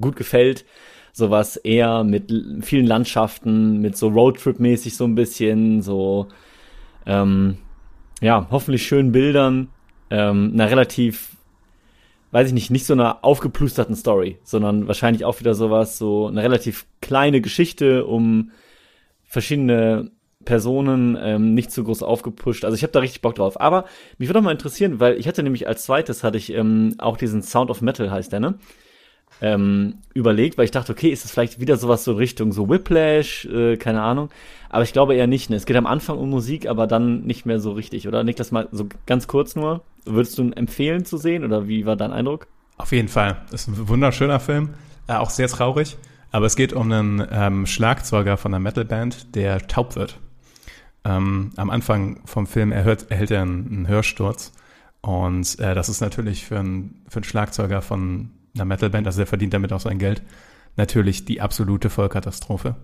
gut 0.01 0.17
gefällt. 0.17 0.65
Sowas 1.13 1.57
eher 1.57 2.05
mit 2.05 2.33
vielen 2.63 2.87
Landschaften, 2.87 3.81
mit 3.81 3.97
so 3.97 4.09
Roadtrip-mäßig 4.09 4.95
so 4.95 5.05
ein 5.05 5.15
bisschen, 5.15 5.83
so, 5.83 6.29
ähm, 7.07 7.59
ja, 8.21 8.47
hoffentlich 8.51 8.87
schönen 8.87 9.13
Bildern, 9.13 9.69
ähm, 10.11 10.53
einer 10.55 10.71
relativ, 10.71 11.37
weiß 12.31 12.49
ich 12.49 12.55
nicht, 12.55 12.71
nicht 12.71 12.87
so 12.87 12.93
einer 12.93 13.25
aufgeplusterten 13.25 13.97
Story, 13.97 14.39
sondern 14.45 14.87
wahrscheinlich 14.87 15.25
auch 15.25 15.41
wieder 15.41 15.55
sowas, 15.55 15.99
so 15.99 16.29
eine 16.29 16.43
relativ 16.43 16.87
kleine 17.01 17.41
Geschichte 17.41 18.07
um 18.07 18.53
verschiedene 19.25 20.11
Personen, 20.45 21.19
ähm, 21.21 21.55
nicht 21.55 21.71
so 21.71 21.85
groß 21.85 22.03
aufgepusht. 22.03 22.65
Also 22.65 22.75
ich 22.75 22.83
habe 22.83 22.93
da 22.93 23.01
richtig 23.01 23.21
Bock 23.21 23.35
drauf. 23.35 23.61
Aber 23.61 23.85
mich 24.19 24.29
würde 24.29 24.39
auch 24.39 24.45
mal 24.45 24.53
interessieren, 24.53 24.99
weil 24.99 25.19
ich 25.19 25.29
hatte 25.29 25.43
nämlich 25.43 25.69
als 25.69 25.85
zweites 25.85 26.25
hatte 26.25 26.39
ich 26.39 26.53
ähm, 26.53 26.95
auch 26.99 27.17
diesen 27.17 27.43
Sound 27.43 27.71
of 27.71 27.83
Metal 27.83 28.11
heißt 28.11 28.33
der, 28.33 28.41
ne? 28.41 28.59
Ähm, 29.43 29.95
überlegt, 30.13 30.59
weil 30.59 30.67
ich 30.67 30.71
dachte, 30.71 30.93
okay, 30.93 31.09
ist 31.09 31.25
das 31.25 31.31
vielleicht 31.31 31.61
wieder 31.61 31.77
sowas 31.77 32.05
so 32.05 32.13
Richtung 32.13 32.53
so 32.53 32.69
Whiplash, 32.69 33.47
äh, 33.47 33.79
keine 33.79 34.03
Ahnung. 34.03 34.29
Aber 34.69 34.83
ich 34.83 34.93
glaube 34.93 35.15
eher 35.15 35.27
nicht. 35.27 35.49
Ne? 35.49 35.57
Es 35.57 35.65
geht 35.65 35.77
am 35.77 35.87
Anfang 35.87 36.19
um 36.19 36.29
Musik, 36.29 36.69
aber 36.69 36.87
dann 36.87 37.23
nicht 37.23 37.47
mehr 37.47 37.59
so 37.59 37.73
richtig, 37.73 38.07
oder? 38.07 38.23
Niklas, 38.23 38.53
mal 38.53 38.69
so 38.71 38.87
ganz 39.07 39.27
kurz 39.29 39.57
nur. 39.57 39.83
Würdest 40.05 40.39
du 40.39 40.43
ihn 40.43 40.53
empfehlen 40.53 41.05
zu 41.05 41.17
sehen 41.17 41.45
oder 41.45 41.69
wie 41.69 41.87
war 41.87 41.97
dein 41.97 42.13
Eindruck? 42.13 42.47
Auf 42.77 42.93
jeden 42.93 43.09
Fall. 43.09 43.43
Ist 43.51 43.69
ein 43.69 43.89
wunderschöner 43.89 44.41
Film, 44.41 44.71
äh, 45.07 45.15
auch 45.15 45.31
sehr 45.31 45.49
traurig. 45.49 45.97
Aber 46.33 46.47
es 46.47 46.55
geht 46.55 46.73
um 46.73 46.93
einen 46.93 47.27
ähm, 47.31 47.67
Schlagzeuger 47.67 48.37
von 48.37 48.55
einer 48.55 48.61
Metalband, 48.61 49.35
der 49.35 49.67
taub 49.67 49.97
wird. 49.97 50.19
Ähm, 51.05 51.51
am 51.57 51.71
Anfang 51.71 52.21
vom 52.25 52.47
Film 52.47 52.73
erhört, 52.73 53.11
erhält 53.11 53.31
er 53.31 53.43
einen, 53.43 53.67
einen 53.67 53.89
Hörsturz. 53.89 54.53
Und 55.01 55.59
äh, 55.59 55.75
das 55.75 55.89
ist 55.89 56.01
natürlich 56.01 56.45
für, 56.45 56.59
einen 56.59 57.03
für 57.09 57.17
einen 57.17 57.25
Schlagzeuger 57.25 57.83
von 57.83 58.31
einer 58.55 58.65
Metalband, 58.65 59.07
also 59.07 59.19
der 59.19 59.27
verdient 59.27 59.55
damit 59.55 59.73
auch 59.73 59.81
sein 59.81 59.99
Geld, 59.99 60.23
natürlich 60.77 61.25
die 61.25 61.41
absolute 61.41 61.91
Vollkatastrophe. 61.91 62.77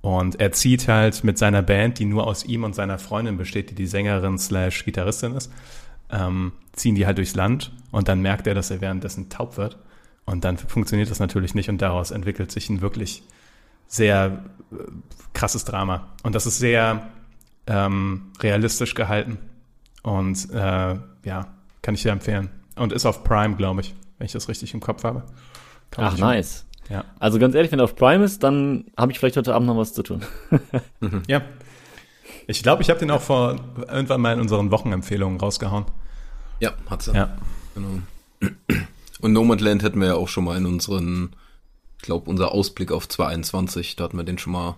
Und 0.00 0.40
er 0.40 0.52
zieht 0.52 0.88
halt 0.88 1.24
mit 1.24 1.38
seiner 1.38 1.62
Band, 1.62 1.98
die 1.98 2.04
nur 2.04 2.26
aus 2.26 2.44
ihm 2.44 2.64
und 2.64 2.74
seiner 2.74 2.98
Freundin 2.98 3.36
besteht, 3.36 3.70
die 3.70 3.74
die 3.74 3.86
Sängerin 3.86 4.38
slash 4.38 4.84
Gitarristin 4.84 5.34
ist, 5.34 5.50
ähm, 6.10 6.52
ziehen 6.72 6.94
die 6.94 7.06
halt 7.06 7.18
durchs 7.18 7.34
Land 7.34 7.72
und 7.90 8.08
dann 8.08 8.20
merkt 8.20 8.46
er, 8.46 8.54
dass 8.54 8.70
er 8.70 8.80
währenddessen 8.80 9.28
taub 9.28 9.56
wird. 9.56 9.78
Und 10.24 10.44
dann 10.44 10.58
funktioniert 10.58 11.10
das 11.10 11.18
natürlich 11.18 11.54
nicht 11.54 11.68
und 11.68 11.82
daraus 11.82 12.10
entwickelt 12.10 12.52
sich 12.52 12.68
ein 12.68 12.80
wirklich 12.80 13.22
sehr 13.86 14.44
äh, 14.72 14.76
krasses 15.32 15.64
Drama. 15.64 16.08
Und 16.22 16.34
das 16.34 16.46
ist 16.46 16.58
sehr 16.58 17.08
ähm, 17.66 18.32
realistisch 18.40 18.94
gehalten. 18.94 19.38
Und 20.02 20.50
äh, 20.52 20.96
ja, 21.24 21.46
kann 21.82 21.94
ich 21.94 22.02
dir 22.02 22.12
empfehlen. 22.12 22.50
Und 22.76 22.92
ist 22.92 23.06
auf 23.06 23.24
Prime, 23.24 23.56
glaube 23.56 23.80
ich, 23.80 23.94
wenn 24.18 24.26
ich 24.26 24.32
das 24.32 24.48
richtig 24.48 24.74
im 24.74 24.80
Kopf 24.80 25.04
habe. 25.04 25.24
Kann 25.90 26.04
Ach, 26.04 26.18
nice. 26.18 26.66
Ja. 26.88 27.04
Also 27.18 27.38
ganz 27.38 27.54
ehrlich, 27.54 27.72
wenn 27.72 27.80
er 27.80 27.84
auf 27.84 27.96
Prime 27.96 28.24
ist, 28.24 28.42
dann 28.42 28.86
habe 28.96 29.12
ich 29.12 29.18
vielleicht 29.18 29.36
heute 29.36 29.54
Abend 29.54 29.66
noch 29.66 29.76
was 29.76 29.92
zu 29.92 30.02
tun. 30.02 30.22
Ja. 31.26 31.42
Ich 32.48 32.62
glaube, 32.62 32.82
ich 32.82 32.90
habe 32.90 33.00
den 33.00 33.10
auch 33.10 33.22
vor 33.22 33.56
irgendwann 33.88 34.20
mal 34.20 34.32
in 34.32 34.40
unseren 34.40 34.70
Wochenempfehlungen 34.70 35.40
rausgehauen. 35.40 35.86
Ja, 36.60 36.74
hat's. 36.88 37.08
er. 37.08 37.14
Ja. 37.14 37.36
Genau. 37.74 38.02
Und 39.20 39.32
Nomadland 39.32 39.82
hätten 39.82 40.00
wir 40.00 40.08
ja 40.08 40.14
auch 40.14 40.28
schon 40.28 40.44
mal 40.44 40.56
in 40.56 40.66
unseren, 40.66 41.34
ich 41.96 42.02
glaube, 42.02 42.30
unser 42.30 42.52
Ausblick 42.52 42.92
auf 42.92 43.08
2021, 43.08 43.96
da 43.96 44.04
hatten 44.04 44.16
wir 44.16 44.24
den 44.24 44.38
schon 44.38 44.52
mal 44.52 44.76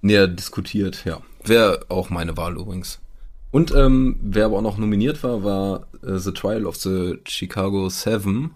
näher 0.00 0.26
diskutiert. 0.26 1.04
Ja, 1.04 1.20
wäre 1.44 1.80
auch 1.88 2.08
meine 2.08 2.36
Wahl 2.36 2.56
übrigens. 2.56 3.00
Und 3.56 3.74
ähm, 3.74 4.18
wer 4.20 4.44
aber 4.44 4.58
auch 4.58 4.62
noch 4.62 4.76
nominiert 4.76 5.22
war, 5.22 5.42
war 5.42 5.86
äh, 6.02 6.18
The 6.18 6.32
Trial 6.32 6.66
of 6.66 6.76
the 6.76 7.20
Chicago 7.26 7.88
Seven. 7.88 8.50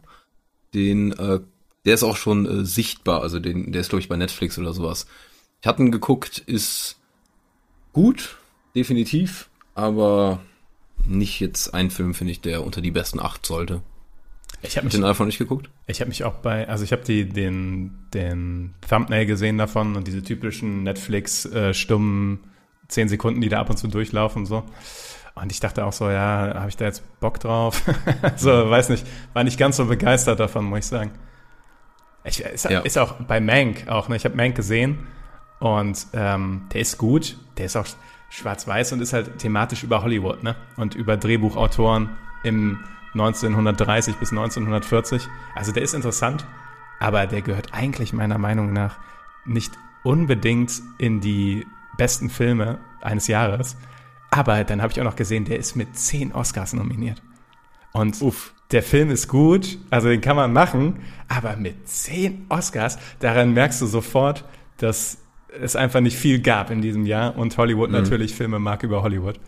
Den, 0.74 1.12
äh, 1.12 1.40
der 1.86 1.94
ist 1.94 2.02
auch 2.02 2.18
schon 2.18 2.44
äh, 2.44 2.64
sichtbar, 2.66 3.22
also 3.22 3.40
den, 3.40 3.72
der 3.72 3.80
ist 3.80 3.88
glaube 3.88 4.02
ich 4.02 4.10
bei 4.10 4.18
Netflix 4.18 4.58
oder 4.58 4.74
sowas. 4.74 5.06
Ich 5.62 5.66
hatte 5.66 5.82
ihn 5.82 5.90
geguckt, 5.90 6.36
ist 6.40 6.98
gut, 7.94 8.36
definitiv, 8.76 9.48
aber 9.74 10.42
nicht 11.06 11.40
jetzt 11.40 11.72
ein 11.72 11.90
Film, 11.90 12.12
finde 12.12 12.32
ich, 12.32 12.42
der 12.42 12.62
unter 12.62 12.82
die 12.82 12.90
besten 12.90 13.20
acht 13.20 13.46
sollte. 13.46 13.80
Ich 14.60 14.76
habe 14.76 14.90
den 14.90 15.04
einfach 15.04 15.24
nicht 15.24 15.38
geguckt? 15.38 15.70
ich 15.86 16.02
hab 16.02 16.08
mich 16.08 16.24
auch 16.24 16.34
bei, 16.34 16.68
also 16.68 16.84
ich 16.84 16.92
habe 16.92 17.04
die 17.04 17.26
den 17.26 18.06
den 18.12 18.74
Thumbnail 18.86 19.24
gesehen 19.24 19.56
davon 19.56 19.96
und 19.96 20.06
diese 20.06 20.22
typischen 20.22 20.82
Netflix 20.82 21.46
äh, 21.46 21.72
stummen 21.72 22.40
zehn 22.90 23.08
Sekunden, 23.08 23.40
die 23.40 23.48
da 23.48 23.60
ab 23.60 23.70
und 23.70 23.76
zu 23.76 23.88
durchlaufen 23.88 24.42
und 24.42 24.46
so. 24.46 24.64
Und 25.34 25.52
ich 25.52 25.60
dachte 25.60 25.84
auch 25.84 25.92
so, 25.92 26.10
ja, 26.10 26.54
habe 26.54 26.68
ich 26.68 26.76
da 26.76 26.84
jetzt 26.86 27.02
Bock 27.20 27.40
drauf? 27.40 27.82
so, 28.36 28.50
weiß 28.70 28.88
nicht, 28.90 29.06
war 29.32 29.44
nicht 29.44 29.58
ganz 29.58 29.76
so 29.76 29.86
begeistert 29.86 30.40
davon, 30.40 30.64
muss 30.66 30.80
ich 30.80 30.86
sagen. 30.86 31.12
Ich, 32.24 32.40
ist, 32.40 32.68
Ja. 32.68 32.80
ist 32.80 32.98
auch 32.98 33.14
bei 33.14 33.40
Mank 33.40 33.88
auch, 33.88 34.08
ne? 34.08 34.16
Ich 34.16 34.24
habe 34.24 34.36
Mank 34.36 34.54
gesehen 34.54 35.06
und 35.60 36.06
ähm, 36.12 36.62
der 36.72 36.80
ist 36.82 36.98
gut, 36.98 37.38
der 37.56 37.66
ist 37.66 37.76
auch 37.76 37.86
schwarz-weiß 38.28 38.92
und 38.92 39.00
ist 39.00 39.12
halt 39.12 39.38
thematisch 39.38 39.82
über 39.82 40.02
Hollywood, 40.02 40.42
ne? 40.42 40.56
Und 40.76 40.94
über 40.94 41.16
Drehbuchautoren 41.16 42.10
im 42.44 42.80
1930 43.14 44.16
bis 44.16 44.30
1940. 44.30 45.26
Also 45.54 45.72
der 45.72 45.82
ist 45.82 45.94
interessant, 45.94 46.44
aber 47.00 47.26
der 47.26 47.42
gehört 47.42 47.72
eigentlich 47.72 48.12
meiner 48.12 48.38
Meinung 48.38 48.72
nach 48.72 48.98
nicht 49.46 49.72
unbedingt 50.02 50.72
in 50.98 51.20
die 51.20 51.66
besten 52.00 52.30
Filme 52.30 52.78
eines 53.02 53.26
Jahres. 53.26 53.76
Aber 54.30 54.64
dann 54.64 54.80
habe 54.80 54.90
ich 54.90 55.00
auch 55.00 55.04
noch 55.04 55.16
gesehen, 55.16 55.44
der 55.44 55.58
ist 55.58 55.76
mit 55.76 55.98
zehn 55.98 56.32
Oscars 56.32 56.72
nominiert. 56.72 57.20
Und 57.92 58.22
Uff. 58.22 58.54
der 58.70 58.82
Film 58.82 59.10
ist 59.10 59.28
gut, 59.28 59.76
also 59.90 60.08
den 60.08 60.22
kann 60.22 60.34
man 60.34 60.50
machen, 60.52 61.00
aber 61.28 61.56
mit 61.56 61.86
zehn 61.86 62.46
Oscars, 62.48 62.98
daran 63.18 63.52
merkst 63.52 63.82
du 63.82 63.86
sofort, 63.86 64.44
dass 64.78 65.18
es 65.60 65.76
einfach 65.76 66.00
nicht 66.00 66.16
viel 66.16 66.40
gab 66.40 66.70
in 66.70 66.80
diesem 66.80 67.04
Jahr 67.04 67.36
und 67.36 67.58
Hollywood 67.58 67.90
natürlich 67.90 68.34
Filme 68.34 68.58
mag 68.58 68.82
über 68.82 69.02
Hollywood. 69.02 69.38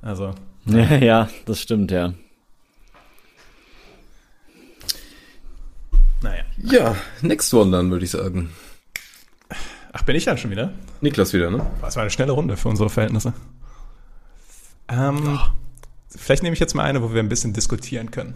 Also, 0.00 0.34
Ja, 0.64 0.96
ja, 0.96 1.28
das 1.44 1.60
stimmt, 1.60 1.92
ja. 1.92 2.14
naja. 6.20 6.42
Ja, 6.56 6.96
next 7.20 7.54
one 7.54 7.70
dann, 7.70 7.90
würde 7.92 8.04
ich 8.04 8.10
sagen. 8.10 8.50
Ach, 9.92 10.02
bin 10.02 10.16
ich 10.16 10.24
dann 10.24 10.38
schon 10.38 10.50
wieder? 10.50 10.72
Niklas 11.00 11.32
wieder, 11.32 11.50
ne? 11.50 11.66
Das 11.80 11.96
war 11.96 12.02
eine 12.02 12.10
schnelle 12.10 12.32
Runde 12.32 12.56
für 12.56 12.68
unsere 12.68 12.88
Verhältnisse. 12.90 13.34
Ähm, 14.88 15.38
Vielleicht 16.16 16.42
nehme 16.42 16.54
ich 16.54 16.60
jetzt 16.60 16.74
mal 16.74 16.84
eine, 16.84 17.02
wo 17.02 17.12
wir 17.12 17.22
ein 17.22 17.28
bisschen 17.28 17.52
diskutieren 17.52 18.10
können. 18.10 18.34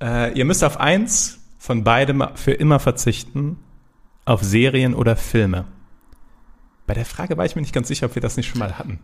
Äh, 0.00 0.32
ihr 0.38 0.44
müsst 0.44 0.62
auf 0.62 0.78
eins 0.78 1.38
von 1.58 1.84
beidem 1.84 2.24
für 2.34 2.52
immer 2.52 2.78
verzichten, 2.78 3.58
auf 4.24 4.42
Serien 4.42 4.94
oder 4.94 5.16
Filme. 5.16 5.64
Bei 6.86 6.94
der 6.94 7.04
Frage 7.04 7.36
war 7.36 7.44
ich 7.44 7.56
mir 7.56 7.62
nicht 7.62 7.74
ganz 7.74 7.88
sicher, 7.88 8.06
ob 8.06 8.14
wir 8.14 8.22
das 8.22 8.36
nicht 8.36 8.48
schon 8.48 8.60
mal 8.60 8.78
hatten. 8.78 9.00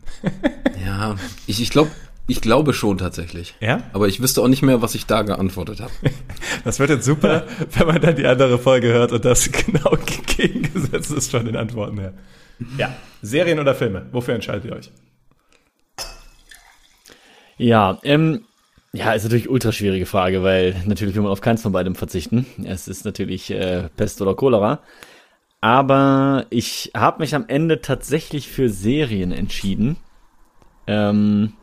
Ja, 0.85 1.17
ich, 1.47 1.61
ich 1.61 1.71
glaube, 1.71 1.91
ich 2.27 2.41
glaube 2.41 2.73
schon 2.73 2.99
tatsächlich. 2.99 3.55
Ja? 3.61 3.83
Aber 3.93 4.09
ich 4.09 4.21
wüsste 4.21 4.41
auch 4.41 4.49
nicht 4.49 4.63
mehr, 4.63 4.81
was 4.83 4.95
ich 4.95 5.07
da 5.07 5.23
geantwortet 5.23 5.81
habe. 5.81 5.93
Das 6.65 6.79
wird 6.79 6.89
jetzt 6.89 7.05
super, 7.05 7.45
wenn 7.73 7.87
man 7.87 8.01
dann 8.01 8.17
die 8.17 8.27
andere 8.27 8.59
Folge 8.59 8.89
hört 8.89 9.13
und 9.13 9.25
das 9.25 9.51
genau 9.53 9.99
gegengesetzt 10.37 11.11
ist 11.11 11.31
von 11.31 11.45
den 11.45 11.57
Antworten 11.57 11.99
her. 11.99 12.15
Ja, 12.79 12.95
Serien 13.21 13.59
oder 13.59 13.75
Filme? 13.75 14.07
Wofür 14.13 14.35
entscheidet 14.35 14.65
ihr 14.65 14.73
euch? 14.73 14.91
Ja, 17.59 17.99
ähm, 18.03 18.45
ja, 18.93 19.13
ist 19.13 19.25
natürlich 19.25 19.51
ultra 19.51 19.73
schwierige 19.73 20.07
Frage, 20.07 20.43
weil 20.43 20.77
natürlich 20.87 21.15
will 21.17 21.23
man 21.23 21.33
auf 21.33 21.41
keins 21.41 21.63
von 21.63 21.73
beidem 21.73 21.97
verzichten. 21.97 22.47
Es 22.65 22.89
ist 22.89 23.05
natürlich 23.05 23.51
äh, 23.51 23.89
Pest 23.97 24.23
oder 24.23 24.35
Cholera. 24.35 24.81
Aber 25.61 26.47
ich 26.51 26.93
habe 26.95 27.21
mich 27.21 27.35
am 27.35 27.45
Ende 27.49 27.81
tatsächlich 27.81 28.49
für 28.49 28.69
Serien 28.69 29.33
entschieden, 29.33 29.97
ähm, 30.87 31.55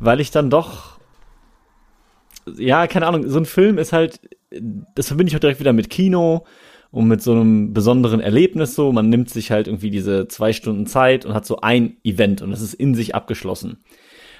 weil 0.00 0.20
ich 0.20 0.30
dann 0.30 0.50
doch, 0.50 0.98
ja, 2.56 2.86
keine 2.86 3.06
Ahnung, 3.06 3.28
so 3.28 3.38
ein 3.38 3.46
Film 3.46 3.78
ist 3.78 3.92
halt, 3.92 4.20
das 4.94 5.06
verbinde 5.06 5.30
ich 5.30 5.36
auch 5.36 5.40
direkt 5.40 5.60
wieder 5.60 5.72
mit 5.72 5.90
Kino 5.90 6.44
und 6.90 7.06
mit 7.06 7.22
so 7.22 7.32
einem 7.32 7.72
besonderen 7.72 8.20
Erlebnis 8.20 8.74
so. 8.74 8.92
Man 8.92 9.08
nimmt 9.08 9.30
sich 9.30 9.50
halt 9.50 9.68
irgendwie 9.68 9.90
diese 9.90 10.26
zwei 10.26 10.52
Stunden 10.52 10.86
Zeit 10.86 11.24
und 11.24 11.34
hat 11.34 11.46
so 11.46 11.60
ein 11.60 11.98
Event 12.02 12.42
und 12.42 12.50
das 12.50 12.62
ist 12.62 12.74
in 12.74 12.94
sich 12.94 13.14
abgeschlossen. 13.14 13.78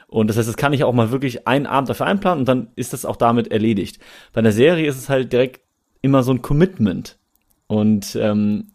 Und 0.09 0.29
das 0.29 0.37
heißt, 0.37 0.49
das 0.49 0.57
kann 0.57 0.73
ich 0.73 0.83
auch 0.83 0.92
mal 0.92 1.12
wirklich 1.12 1.46
einen 1.46 1.66
Abend 1.66 1.88
dafür 1.88 2.07
einplanen 2.07 2.40
und 2.40 2.49
dann 2.49 2.68
ist 2.75 2.92
das 2.92 3.05
auch 3.05 3.14
damit 3.14 3.53
erledigt. 3.53 4.01
Bei 4.33 4.40
einer 4.40 4.51
Serie 4.51 4.88
ist 4.88 4.99
es 4.99 5.09
halt 5.09 5.33
direkt 5.33 5.61
immer 6.03 6.25
so 6.25 6.33
ein 6.33 6.42
Commitment. 6.42 7.16
Und 7.68 8.16
ähm, 8.20 8.73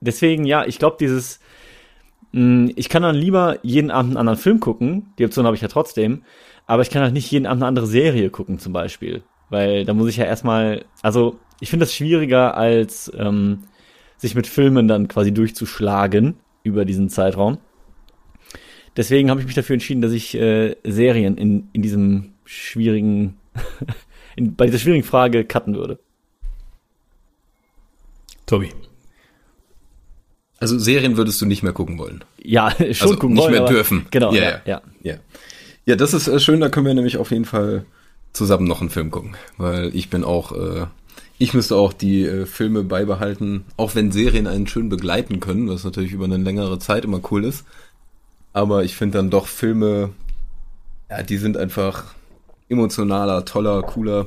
deswegen, 0.00 0.44
ja, 0.44 0.64
ich 0.64 0.78
glaube, 0.78 0.96
dieses, 1.00 1.40
ich 2.32 2.88
kann 2.88 3.02
dann 3.02 3.14
lieber 3.14 3.58
jeden 3.62 3.90
Abend 3.90 4.12
einen 4.12 4.16
anderen 4.16 4.38
Film 4.38 4.58
gucken, 4.58 5.12
die 5.18 5.24
Option 5.26 5.44
habe 5.44 5.54
ich 5.54 5.62
ja 5.62 5.68
trotzdem, 5.68 6.22
aber 6.66 6.82
ich 6.82 6.90
kann 6.90 7.02
halt 7.02 7.12
nicht 7.12 7.30
jeden 7.30 7.46
Abend 7.46 7.62
eine 7.62 7.68
andere 7.68 7.86
Serie 7.86 8.30
gucken 8.30 8.58
zum 8.58 8.72
Beispiel. 8.72 9.22
Weil 9.50 9.84
da 9.84 9.92
muss 9.92 10.08
ich 10.08 10.16
ja 10.16 10.24
erstmal, 10.24 10.86
also 11.02 11.38
ich 11.60 11.68
finde 11.68 11.84
das 11.84 11.94
schwieriger, 11.94 12.56
als 12.56 13.12
ähm, 13.16 13.64
sich 14.16 14.34
mit 14.34 14.46
Filmen 14.46 14.88
dann 14.88 15.08
quasi 15.08 15.32
durchzuschlagen 15.32 16.36
über 16.62 16.86
diesen 16.86 17.10
Zeitraum. 17.10 17.58
Deswegen 18.96 19.30
habe 19.30 19.40
ich 19.40 19.46
mich 19.46 19.54
dafür 19.54 19.74
entschieden, 19.74 20.00
dass 20.00 20.12
ich 20.12 20.34
äh, 20.34 20.76
Serien 20.84 21.36
in, 21.36 21.68
in 21.72 21.82
diesem 21.82 22.32
schwierigen, 22.44 23.36
in, 24.36 24.54
bei 24.54 24.66
dieser 24.66 24.78
schwierigen 24.78 25.04
Frage 25.04 25.44
cutten 25.44 25.74
würde. 25.74 25.98
Tobi. 28.46 28.70
Also 30.62 30.78
Serien 30.78 31.16
würdest 31.16 31.40
du 31.40 31.46
nicht 31.46 31.62
mehr 31.62 31.72
gucken 31.72 31.98
wollen. 31.98 32.24
Ja, 32.42 32.70
schon 32.76 32.86
Also 32.86 33.08
gucken 33.16 33.32
nicht 33.34 33.42
wollen, 33.42 33.52
mehr 33.52 33.60
aber- 33.62 33.70
dürfen. 33.70 34.06
Genau, 34.10 34.32
Ja, 34.32 34.42
ja, 34.42 34.50
ja. 34.50 34.60
ja. 34.64 34.82
Ja. 35.02 35.14
Ja, 35.84 35.96
das 35.96 36.14
ist 36.14 36.28
äh, 36.28 36.38
schön, 36.38 36.60
da 36.60 36.68
können 36.68 36.86
wir 36.86 36.94
nämlich 36.94 37.16
auf 37.16 37.30
jeden 37.32 37.44
Fall 37.44 37.84
zusammen 38.32 38.66
noch 38.68 38.80
einen 38.80 38.90
Film 38.90 39.10
gucken. 39.10 39.36
Weil 39.58 39.94
ich 39.94 40.08
bin 40.10 40.22
auch, 40.24 40.52
äh, 40.52 40.86
ich 41.38 41.54
müsste 41.54 41.74
auch 41.76 41.92
die 41.92 42.24
äh, 42.24 42.46
Filme 42.46 42.84
beibehalten, 42.84 43.64
auch 43.76 43.94
wenn 43.96 44.12
Serien 44.12 44.46
einen 44.46 44.68
schön 44.68 44.88
begleiten 44.88 45.40
können, 45.40 45.68
was 45.68 45.82
natürlich 45.82 46.12
über 46.12 46.24
eine 46.26 46.36
längere 46.36 46.78
Zeit 46.78 47.04
immer 47.04 47.20
cool 47.32 47.44
ist. 47.44 47.64
Aber 48.52 48.84
ich 48.84 48.94
finde 48.94 49.18
dann 49.18 49.30
doch 49.30 49.48
Filme, 49.48 50.10
ja, 51.10 51.22
die 51.24 51.38
sind 51.38 51.56
einfach 51.56 52.14
emotionaler, 52.68 53.44
toller, 53.44 53.82
cooler. 53.82 54.26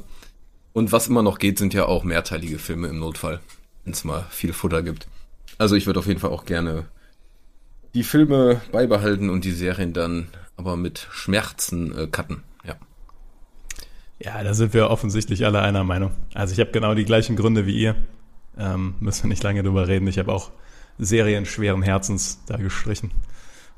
Und 0.73 0.91
was 0.91 1.07
immer 1.07 1.23
noch 1.23 1.39
geht, 1.39 1.57
sind 1.57 1.73
ja 1.73 1.85
auch 1.85 2.03
mehrteilige 2.03 2.59
Filme 2.59 2.87
im 2.89 2.99
Notfall, 2.99 3.39
wenn 3.85 3.93
es 3.93 4.03
mal 4.03 4.25
viel 4.29 4.51
Futter 4.51 4.83
gibt. 4.83 5.07
Also 5.57 5.75
ich 5.75 5.85
würde 5.85 5.99
auf 5.99 6.07
jeden 6.07 6.19
Fall 6.19 6.31
auch 6.31 6.45
gerne 6.45 6.85
die 7.93 8.03
Filme 8.03 8.61
beibehalten 8.71 9.29
und 9.29 9.45
die 9.45 9.51
Serien 9.51 9.93
dann 9.93 10.27
aber 10.57 10.75
mit 10.77 11.07
Schmerzen 11.11 11.97
äh, 11.97 12.07
cutten. 12.07 12.43
Ja. 12.65 12.75
Ja, 14.19 14.43
da 14.43 14.53
sind 14.53 14.73
wir 14.73 14.89
offensichtlich 14.89 15.45
alle 15.45 15.61
einer 15.61 15.83
Meinung. 15.83 16.11
Also 16.33 16.53
ich 16.53 16.59
habe 16.59 16.71
genau 16.71 16.93
die 16.93 17.05
gleichen 17.05 17.35
Gründe 17.35 17.65
wie 17.65 17.77
ihr. 17.77 17.95
Ähm, 18.57 18.95
müssen 18.99 19.23
wir 19.23 19.29
nicht 19.29 19.43
lange 19.43 19.63
drüber 19.63 19.87
reden. 19.87 20.07
Ich 20.07 20.17
habe 20.19 20.31
auch 20.33 20.51
Serien 20.97 21.45
schweren 21.45 21.81
Herzens 21.81 22.41
da 22.47 22.55
gestrichen 22.57 23.11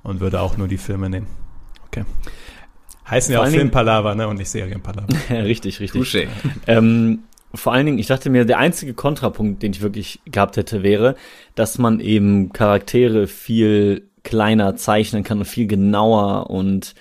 und 0.04 0.20
würde 0.20 0.40
auch 0.42 0.58
nur 0.58 0.68
die 0.68 0.78
Filme 0.78 1.10
nehmen. 1.10 1.28
Okay. 1.88 2.06
Heißen 3.10 3.32
ja 3.32 3.38
Vor 3.38 3.42
auch 3.42 3.46
allen 3.46 3.54
Dingen- 3.54 3.62
Filmpalaver, 3.62 4.16
ne? 4.16 4.28
Und 4.28 4.38
nicht 4.38 4.50
Serienpalaver. 4.50 5.08
richtig, 5.30 5.80
richtig. 5.80 6.28
Ähm, 6.68 7.20
vor 7.53 7.73
allen 7.73 7.86
Dingen, 7.86 7.99
ich 7.99 8.07
dachte 8.07 8.29
mir, 8.29 8.45
der 8.45 8.60
einzige 8.60 8.93
Kontrapunkt, 8.93 9.63
den 9.63 9.71
ich 9.71 9.81
wirklich 9.81 10.19
gehabt 10.25 10.57
hätte, 10.57 10.83
wäre, 10.83 11.15
dass 11.55 11.77
man 11.77 11.99
eben 11.99 12.51
Charaktere 12.51 13.27
viel 13.27 14.10
kleiner 14.23 14.75
zeichnen 14.75 15.23
kann 15.23 15.39
und 15.39 15.45
viel 15.45 15.67
genauer 15.67 16.49
und 16.49 16.93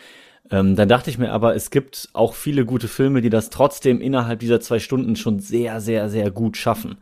ähm, 0.50 0.76
dann 0.76 0.88
dachte 0.88 1.10
ich 1.10 1.18
mir 1.18 1.32
aber, 1.32 1.56
es 1.56 1.70
gibt 1.70 2.08
auch 2.12 2.34
viele 2.34 2.64
gute 2.64 2.88
Filme, 2.88 3.20
die 3.20 3.30
das 3.30 3.50
trotzdem 3.50 4.00
innerhalb 4.00 4.38
dieser 4.38 4.60
zwei 4.60 4.78
Stunden 4.78 5.16
schon 5.16 5.40
sehr, 5.40 5.80
sehr, 5.80 6.08
sehr 6.08 6.30
gut 6.30 6.56
schaffen. 6.56 6.98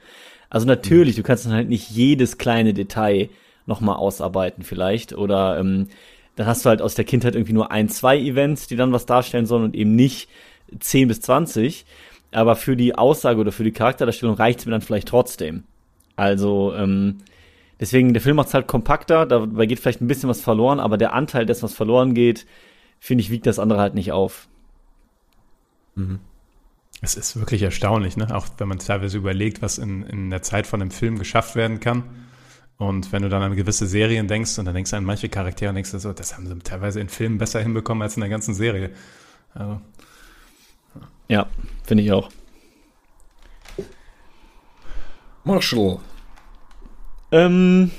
Also 0.49 0.67
natürlich, 0.67 1.17
du 1.17 1.23
kannst 1.23 1.45
dann 1.45 1.53
halt 1.53 1.69
nicht 1.69 1.91
jedes 1.91 2.39
kleine 2.39 2.73
Detail 2.73 3.29
nochmal 3.67 3.97
ausarbeiten 3.97 4.63
vielleicht 4.63 5.13
oder 5.13 5.59
ähm, 5.59 5.89
dann 6.37 6.47
hast 6.47 6.65
du 6.65 6.69
halt 6.69 6.83
aus 6.83 6.95
der 6.95 7.05
Kindheit 7.05 7.35
irgendwie 7.35 7.53
nur 7.53 7.71
ein, 7.71 7.89
zwei 7.89 8.19
Events, 8.19 8.67
die 8.67 8.77
dann 8.77 8.93
was 8.93 9.07
darstellen 9.07 9.47
sollen 9.47 9.65
und 9.65 9.75
eben 9.75 9.95
nicht 9.95 10.29
10 10.79 11.09
bis 11.09 11.21
20. 11.21 11.85
Aber 12.35 12.57
für 12.57 12.77
die 12.77 12.97
Aussage 12.97 13.41
oder 13.41 13.53
für 13.53 13.65
die 13.65 13.73
Charakterdarstellung 13.73 14.35
reicht 14.35 14.61
es 14.61 14.67
mir 14.67 14.73
dann 14.73 14.83
vielleicht 14.83 15.09
trotzdem. 15.09 15.65
Also, 16.17 16.75
ähm, 16.75 17.19
deswegen, 17.81 18.13
der 18.13 18.23
Film 18.23 18.37
macht 18.37 18.49
es 18.49 18.55
halt 18.55 18.67
kompakter, 18.67 19.25
dabei 19.25 19.67
geht 19.67 19.79
vielleicht 19.81 20.01
ein 20.01 20.09
bisschen 20.09 20.29
was 20.29 20.41
verloren, 20.41 20.81
aber 20.81 20.99
der 20.99 21.13
Anteil 21.13 21.47
dessen, 21.47 21.63
was 21.63 21.75
verloren 21.75 22.15
geht, 22.15 22.47
finde 22.99 23.23
ich, 23.23 23.31
wiegt 23.31 23.47
das 23.47 23.59
andere 23.59 23.81
halt 23.81 23.95
nicht 23.95 24.13
auf. 24.13 24.49
Es 27.03 27.17
ist 27.17 27.37
wirklich 27.37 27.63
erstaunlich, 27.63 28.17
ne? 28.17 28.35
Auch 28.35 28.47
wenn 28.59 28.69
man 28.69 28.79
teilweise 28.79 29.19
überlegt, 29.19 29.63
was 29.63 29.79
in, 29.79 30.03
in 30.05 30.31
der 30.31 30.43
Zeit 30.43 30.67
von 30.67 30.81
einem 30.81 30.91
Film 30.91 31.19
geschafft 31.19 31.55
werden 31.55 31.79
kann. 31.81 32.05
Und 32.79 33.13
wenn 33.13 33.23
du 33.23 33.29
dann 33.29 33.43
an 33.43 33.55
gewisse 33.55 33.87
Serien 33.87 34.27
denkst 34.27 34.59
und 34.59 34.65
dann 34.65 34.75
denkst 34.75 34.91
du 34.91 34.97
an 34.97 35.05
manche 35.05 35.29
Charaktere 35.29 35.69
und 35.69 35.77
denkst 35.77 35.93
du 35.93 35.99
so, 35.99 36.13
das 36.13 36.35
haben 36.37 36.47
sie 36.47 36.59
teilweise 36.61 37.01
in 37.01 37.09
Filmen 37.09 37.39
besser 37.39 37.61
hinbekommen 37.61 38.03
als 38.03 38.17
in 38.17 38.21
der 38.21 38.31
ganzen 38.31 38.55
Serie. 38.55 38.91
Also, 39.53 39.81
Ja, 41.29 41.47
finde 41.85 42.05
ich 42.05 42.13
auch. 42.13 42.31
Marshall. 45.45 45.99
Ähm, 47.33 47.91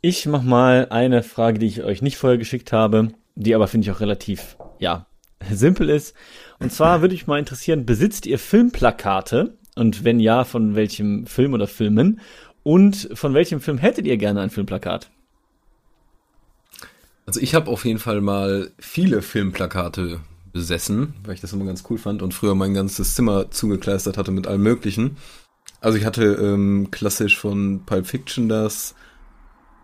ich 0.00 0.26
mach 0.26 0.42
mal 0.42 0.88
eine 0.90 1.22
Frage, 1.22 1.58
die 1.58 1.66
ich 1.66 1.82
euch 1.82 2.02
nicht 2.02 2.16
vorher 2.16 2.38
geschickt 2.38 2.72
habe, 2.72 3.12
die 3.34 3.54
aber 3.54 3.68
finde 3.68 3.86
ich 3.86 3.90
auch 3.90 4.00
relativ, 4.00 4.56
ja, 4.78 5.06
simpel 5.50 5.90
ist. 5.90 6.14
Und 6.58 6.72
zwar 6.72 7.00
würde 7.00 7.14
mich 7.14 7.26
mal 7.26 7.38
interessieren, 7.38 7.86
besitzt 7.86 8.26
ihr 8.26 8.38
Filmplakate? 8.38 9.56
Und 9.76 10.02
wenn 10.02 10.18
ja, 10.18 10.44
von 10.44 10.74
welchem 10.74 11.26
Film 11.26 11.54
oder 11.54 11.68
Filmen? 11.68 12.20
Und 12.64 13.08
von 13.14 13.32
welchem 13.34 13.60
Film 13.60 13.78
hättet 13.78 14.06
ihr 14.06 14.16
gerne 14.16 14.40
ein 14.40 14.50
Filmplakat? 14.50 15.10
Also 17.26 17.40
ich 17.40 17.54
habe 17.54 17.70
auf 17.70 17.84
jeden 17.84 17.98
Fall 17.98 18.20
mal 18.20 18.72
viele 18.78 19.22
Filmplakate 19.22 20.20
besessen, 20.58 21.14
weil 21.24 21.34
ich 21.34 21.40
das 21.40 21.52
immer 21.52 21.64
ganz 21.64 21.84
cool 21.88 21.98
fand 21.98 22.20
und 22.20 22.34
früher 22.34 22.56
mein 22.56 22.74
ganzes 22.74 23.14
Zimmer 23.14 23.50
zugekleistert 23.52 24.18
hatte 24.18 24.32
mit 24.32 24.48
allem 24.48 24.62
Möglichen. 24.62 25.16
Also 25.80 25.96
ich 25.96 26.04
hatte 26.04 26.24
ähm, 26.24 26.88
klassisch 26.90 27.38
von 27.38 27.84
Pulp 27.86 28.06
Fiction 28.08 28.48
das, 28.48 28.96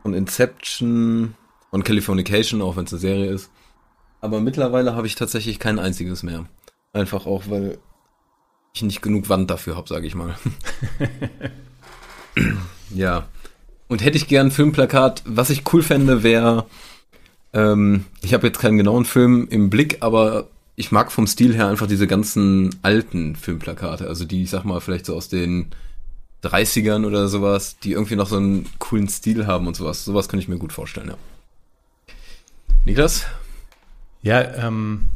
von 0.03 0.15
Inception, 0.15 1.35
von 1.71 1.85
Californication, 1.85 2.61
auch 2.61 2.77
wenn 2.77 2.87
es 2.87 2.93
eine 2.93 3.01
Serie 3.01 3.31
ist. 3.31 3.51
Aber 4.21 4.41
mittlerweile 4.41 4.97
habe 4.97 5.07
ich 5.07 5.15
tatsächlich 5.15 5.61
kein 5.61 5.79
einziges 5.79 6.25
mehr. 6.25 6.47
Einfach 6.93 7.27
auch, 7.27 7.45
weil 7.49 7.79
ich 8.75 8.83
nicht 8.83 9.01
genug 9.01 9.29
Wand 9.29 9.51
dafür 9.51 9.77
habe, 9.77 9.89
sage 9.89 10.09
ich 10.09 10.17
mal. 10.17 10.37
ja. 12.91 13.29
Und 13.87 14.03
hätte 14.03 14.17
ich 14.17 14.27
gern 14.27 14.49
ein 14.49 14.51
Filmplakat, 14.51 15.23
was 15.25 15.51
ich 15.51 15.63
cool 15.73 15.83
fände, 15.83 16.25
wäre 16.25 16.67
ähm, 17.55 18.05
ich 18.21 18.35
habe 18.35 18.49
jetzt 18.49 18.59
keinen 18.59 18.77
genauen 18.77 19.05
Film 19.05 19.47
im 19.49 19.71
Blick, 19.71 19.99
aber 20.01 20.49
ich 20.77 20.93
mag 20.93 21.13
vom 21.13 21.27
Stil 21.27 21.55
her 21.55 21.69
einfach 21.69 21.87
diese 21.87 22.07
ganzen 22.07 22.75
alten 22.83 23.37
Filmplakate, 23.37 24.09
also 24.09 24.25
die, 24.25 24.43
ich 24.43 24.51
sag 24.51 24.65
mal, 24.65 24.81
vielleicht 24.81 25.07
so 25.07 25.15
aus 25.15 25.29
den 25.29 25.71
30ern 26.43 27.07
oder 27.07 27.29
sowas, 27.29 27.79
die 27.79 27.93
irgendwie 27.93 28.17
noch 28.17 28.29
so 28.29 28.37
einen 28.37 28.67
coolen 28.79 29.09
Stil 29.09 29.47
haben 29.47 29.67
und 29.67 29.77
sowas. 29.77 30.05
Sowas 30.05 30.29
kann 30.29 30.41
ich 30.41 30.49
mir 30.49 30.59
gut 30.59 30.73
vorstellen, 30.73 31.09
ja. 31.09 31.17
Niklas? 32.85 33.25
Ja, 34.23 34.43
ähm, 34.67 35.07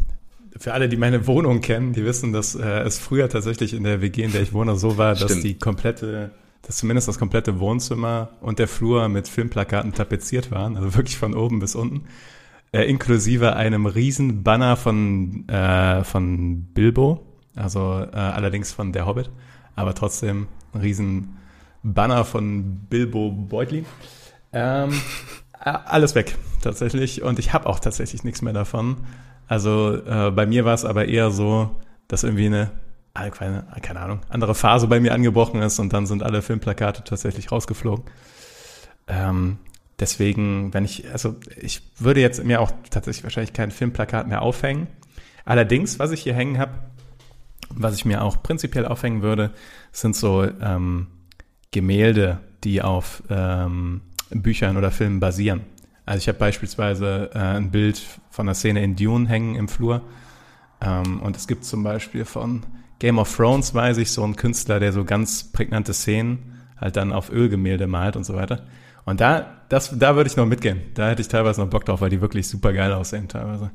für 0.56 0.72
alle, 0.72 0.88
die 0.88 0.96
meine 0.96 1.26
Wohnung 1.26 1.60
kennen, 1.60 1.92
die 1.92 2.04
wissen, 2.04 2.32
dass 2.32 2.54
äh, 2.54 2.80
es 2.80 2.98
früher 2.98 3.28
tatsächlich 3.28 3.74
in 3.74 3.84
der 3.84 4.00
WG, 4.00 4.22
in 4.22 4.32
der 4.32 4.42
ich 4.42 4.52
wohne, 4.52 4.76
so 4.76 4.96
war, 4.96 5.14
dass 5.14 5.24
Stimmt. 5.24 5.44
die 5.44 5.54
komplette, 5.54 6.30
dass 6.62 6.76
zumindest 6.78 7.08
das 7.08 7.18
komplette 7.18 7.60
Wohnzimmer 7.60 8.30
und 8.40 8.58
der 8.58 8.68
Flur 8.68 9.08
mit 9.08 9.28
Filmplakaten 9.28 9.92
tapeziert 9.92 10.50
waren, 10.50 10.76
also 10.76 10.94
wirklich 10.94 11.18
von 11.18 11.34
oben 11.34 11.58
bis 11.58 11.74
unten, 11.74 12.06
äh, 12.72 12.82
inklusive 12.82 13.56
einem 13.56 13.86
riesen 13.86 14.42
Banner 14.42 14.76
von 14.76 15.48
äh, 15.48 16.04
von 16.04 16.64
Bilbo, 16.74 17.26
also 17.56 18.06
äh, 18.12 18.16
allerdings 18.16 18.72
von 18.72 18.92
der 18.92 19.06
Hobbit, 19.06 19.30
aber 19.74 19.94
trotzdem 19.94 20.48
ein 20.72 20.80
riesen 20.80 21.36
Banner 21.82 22.24
von 22.24 22.86
Bilbo 22.88 23.30
Beutlin. 23.30 23.86
Ähm, 24.52 24.90
äh, 25.64 25.70
alles 25.70 26.14
weg, 26.14 26.36
tatsächlich. 26.62 27.22
Und 27.22 27.38
ich 27.38 27.52
habe 27.52 27.66
auch 27.66 27.78
tatsächlich 27.78 28.24
nichts 28.24 28.42
mehr 28.42 28.52
davon. 28.52 28.98
Also 29.46 29.96
äh, 29.96 30.30
bei 30.30 30.46
mir 30.46 30.64
war 30.64 30.74
es 30.74 30.84
aber 30.84 31.06
eher 31.06 31.30
so, 31.30 31.70
dass 32.06 32.22
irgendwie 32.22 32.46
eine, 32.46 32.70
keine, 33.14 33.66
keine 33.82 34.00
Ahnung, 34.00 34.20
andere 34.28 34.54
Phase 34.54 34.86
bei 34.86 35.00
mir 35.00 35.14
angebrochen 35.14 35.62
ist 35.62 35.78
und 35.78 35.92
dann 35.92 36.06
sind 36.06 36.22
alle 36.22 36.42
Filmplakate 36.42 37.04
tatsächlich 37.04 37.50
rausgeflogen. 37.50 38.04
Ähm, 39.06 39.58
deswegen, 40.00 40.72
wenn 40.74 40.84
ich, 40.84 41.10
also 41.10 41.36
ich 41.56 41.82
würde 41.98 42.20
jetzt 42.20 42.44
mir 42.44 42.60
auch 42.60 42.72
tatsächlich 42.90 43.24
wahrscheinlich 43.24 43.52
kein 43.52 43.70
Filmplakat 43.70 44.28
mehr 44.28 44.42
aufhängen. 44.42 44.86
Allerdings, 45.44 45.98
was 45.98 46.10
ich 46.12 46.22
hier 46.22 46.34
hängen 46.34 46.58
habe, 46.58 46.72
was 47.70 47.94
ich 47.94 48.04
mir 48.04 48.22
auch 48.22 48.42
prinzipiell 48.42 48.86
aufhängen 48.86 49.22
würde, 49.22 49.52
sind 49.92 50.16
so 50.16 50.44
ähm, 50.44 51.08
Gemälde, 51.70 52.38
die 52.64 52.82
auf 52.82 53.22
ähm, 53.30 54.02
Büchern 54.30 54.76
oder 54.76 54.90
Filmen 54.90 55.20
basieren. 55.20 55.62
Also 56.06 56.18
ich 56.18 56.28
habe 56.28 56.38
beispielsweise 56.38 57.30
äh, 57.34 57.38
ein 57.38 57.70
Bild 57.70 58.02
von 58.30 58.46
einer 58.46 58.54
Szene 58.54 58.82
in 58.82 58.96
Dune 58.96 59.28
hängen 59.28 59.54
im 59.56 59.68
Flur. 59.68 60.02
Ähm, 60.80 61.20
und 61.20 61.36
es 61.36 61.46
gibt 61.46 61.64
zum 61.64 61.82
Beispiel 61.82 62.24
von 62.24 62.64
Game 62.98 63.18
of 63.18 63.34
Thrones, 63.34 63.74
weiß 63.74 63.98
ich, 63.98 64.10
so 64.10 64.24
einen 64.24 64.36
Künstler, 64.36 64.80
der 64.80 64.92
so 64.92 65.04
ganz 65.04 65.44
prägnante 65.44 65.92
Szenen 65.92 66.60
halt 66.80 66.96
dann 66.96 67.12
auf 67.12 67.30
Ölgemälde 67.30 67.86
malt 67.86 68.16
und 68.16 68.24
so 68.24 68.34
weiter. 68.34 68.66
Und 69.08 69.22
da, 69.22 69.46
das, 69.70 69.98
da 69.98 70.16
würde 70.16 70.28
ich 70.28 70.36
noch 70.36 70.44
mitgehen. 70.44 70.82
Da 70.92 71.08
hätte 71.08 71.22
ich 71.22 71.28
teilweise 71.28 71.62
noch 71.62 71.70
Bock 71.70 71.86
drauf, 71.86 72.02
weil 72.02 72.10
die 72.10 72.20
wirklich 72.20 72.46
super 72.46 72.74
geil 72.74 72.92
aussehen 72.92 73.26
teilweise. 73.26 73.70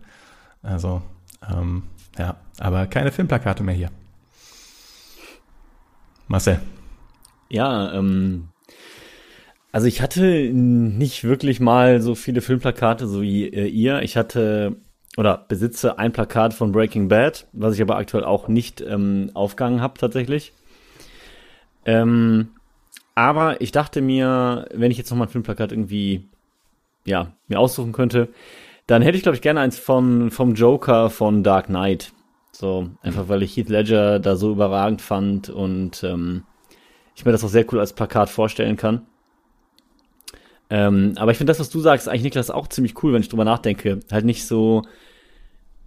Also, 0.62 1.02
ähm, 1.52 1.82
ja, 2.20 2.36
aber 2.60 2.86
keine 2.86 3.12
Filmplakate 3.12 3.64
mehr 3.64 3.74
hier. 3.74 3.90
Marcel. 6.28 6.60
Ja, 7.50 7.94
ähm, 7.94 8.50
also 9.72 9.88
ich 9.88 10.04
hatte 10.04 10.52
nicht 10.54 11.24
wirklich 11.24 11.60
mal 11.60 12.00
so 12.00 12.14
viele 12.14 12.42
Filmplakate 12.42 13.08
so 13.08 13.24
wie 13.24 13.48
äh, 13.48 13.66
ihr. 13.66 14.04
Ich 14.04 14.16
hatte 14.16 14.76
oder 15.18 15.46
besitze 15.48 15.98
ein 15.98 16.12
Plakat 16.12 16.54
von 16.54 16.72
Breaking 16.72 17.08
Bad, 17.08 17.48
was 17.54 17.74
ich 17.74 17.82
aber 17.82 17.98
aktuell 17.98 18.24
auch 18.24 18.48
nicht 18.48 18.82
ähm, 18.82 19.32
aufgehangen 19.34 19.82
habe 19.82 19.98
tatsächlich. 19.98 20.54
Ähm, 21.86 22.50
aber 23.16 23.62
ich 23.62 23.72
dachte 23.72 24.02
mir, 24.02 24.68
wenn 24.74 24.92
ich 24.92 24.98
jetzt 24.98 25.10
noch 25.10 25.18
mal 25.18 25.26
ein 25.26 25.30
Filmplakat 25.30 25.72
irgendwie 25.72 26.30
ja 27.06 27.34
mir 27.48 27.60
aussuchen 27.60 27.92
könnte, 27.92 28.30
dann 28.88 29.02
hätte 29.02 29.18
ich 29.18 29.24
glaube 29.24 29.36
ich 29.36 29.42
gerne 29.42 29.60
eins 29.60 29.78
von 29.78 30.32
vom 30.32 30.56
Joker 30.56 31.10
von 31.10 31.44
Dark 31.44 31.68
Knight. 31.68 32.12
So 32.52 32.90
einfach 33.02 33.30
weil 33.30 33.44
ich 33.44 33.58
Heath 33.58 33.70
Ledger 33.70 34.20
da 34.20 34.36
so 34.36 34.52
überragend 34.52 35.02
fand 35.02 35.50
und 35.50 36.04
ähm, 36.04 36.44
ich 37.16 37.26
mir 37.26 37.32
das 37.32 37.44
auch 37.44 37.50
sehr 37.50 37.66
cool 37.72 37.80
als 37.80 37.94
Plakat 37.94 38.30
vorstellen 38.30 38.78
kann. 38.78 39.06
Ähm, 40.70 41.14
aber 41.18 41.32
ich 41.32 41.38
finde 41.38 41.52
das, 41.52 41.60
was 41.60 41.70
du 41.70 41.80
sagst, 41.80 42.08
eigentlich 42.10 42.24
Niklas 42.24 42.50
auch 42.50 42.68
ziemlich 42.68 43.02
cool, 43.04 43.14
wenn 43.14 43.22
ich 43.22 43.30
drüber 43.30 43.46
nachdenke. 43.46 44.00
Halt 44.12 44.26
nicht 44.26 44.48
so 44.48 44.84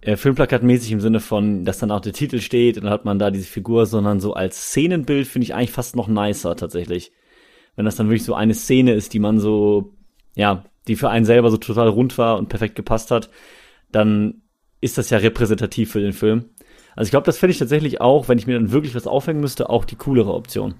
äh, 0.07 0.15
Filmplakatmäßig 0.15 0.93
im 0.93 1.01
Sinne 1.01 1.19
von, 1.19 1.65
dass 1.65 1.79
dann 1.79 1.91
auch 1.91 1.99
der 1.99 2.13
Titel 2.13 2.39
steht 2.39 2.77
und 2.77 2.85
dann 2.85 2.93
hat 2.93 3.03
man 3.03 3.19
da 3.19 3.29
diese 3.29 3.45
Figur, 3.45 3.85
sondern 3.85 4.21
so 4.21 4.33
als 4.33 4.69
Szenenbild 4.69 5.27
finde 5.27 5.43
ich 5.43 5.53
eigentlich 5.53 5.71
fast 5.71 5.97
noch 5.97 6.07
nicer 6.07 6.55
tatsächlich. 6.55 7.11
Wenn 7.75 7.83
das 7.83 7.97
dann 7.97 8.07
wirklich 8.07 8.23
so 8.23 8.33
eine 8.33 8.53
Szene 8.53 8.93
ist, 8.93 9.13
die 9.13 9.19
man 9.19 9.41
so, 9.41 9.93
ja, 10.33 10.63
die 10.87 10.95
für 10.95 11.09
einen 11.09 11.25
selber 11.25 11.51
so 11.51 11.57
total 11.57 11.89
rund 11.89 12.17
war 12.17 12.37
und 12.37 12.47
perfekt 12.47 12.75
gepasst 12.75 13.11
hat, 13.11 13.29
dann 13.91 14.43
ist 14.79 14.97
das 14.97 15.09
ja 15.09 15.17
repräsentativ 15.17 15.91
für 15.91 15.99
den 15.99 16.13
Film. 16.13 16.45
Also 16.95 17.07
ich 17.07 17.11
glaube, 17.11 17.25
das 17.25 17.37
fände 17.37 17.51
ich 17.51 17.59
tatsächlich 17.59 17.99
auch, 17.99 18.29
wenn 18.29 18.37
ich 18.37 18.47
mir 18.47 18.57
dann 18.57 18.71
wirklich 18.71 18.95
was 18.95 19.07
aufhängen 19.07 19.41
müsste, 19.41 19.69
auch 19.69 19.83
die 19.83 19.97
coolere 19.97 20.33
Option. 20.33 20.75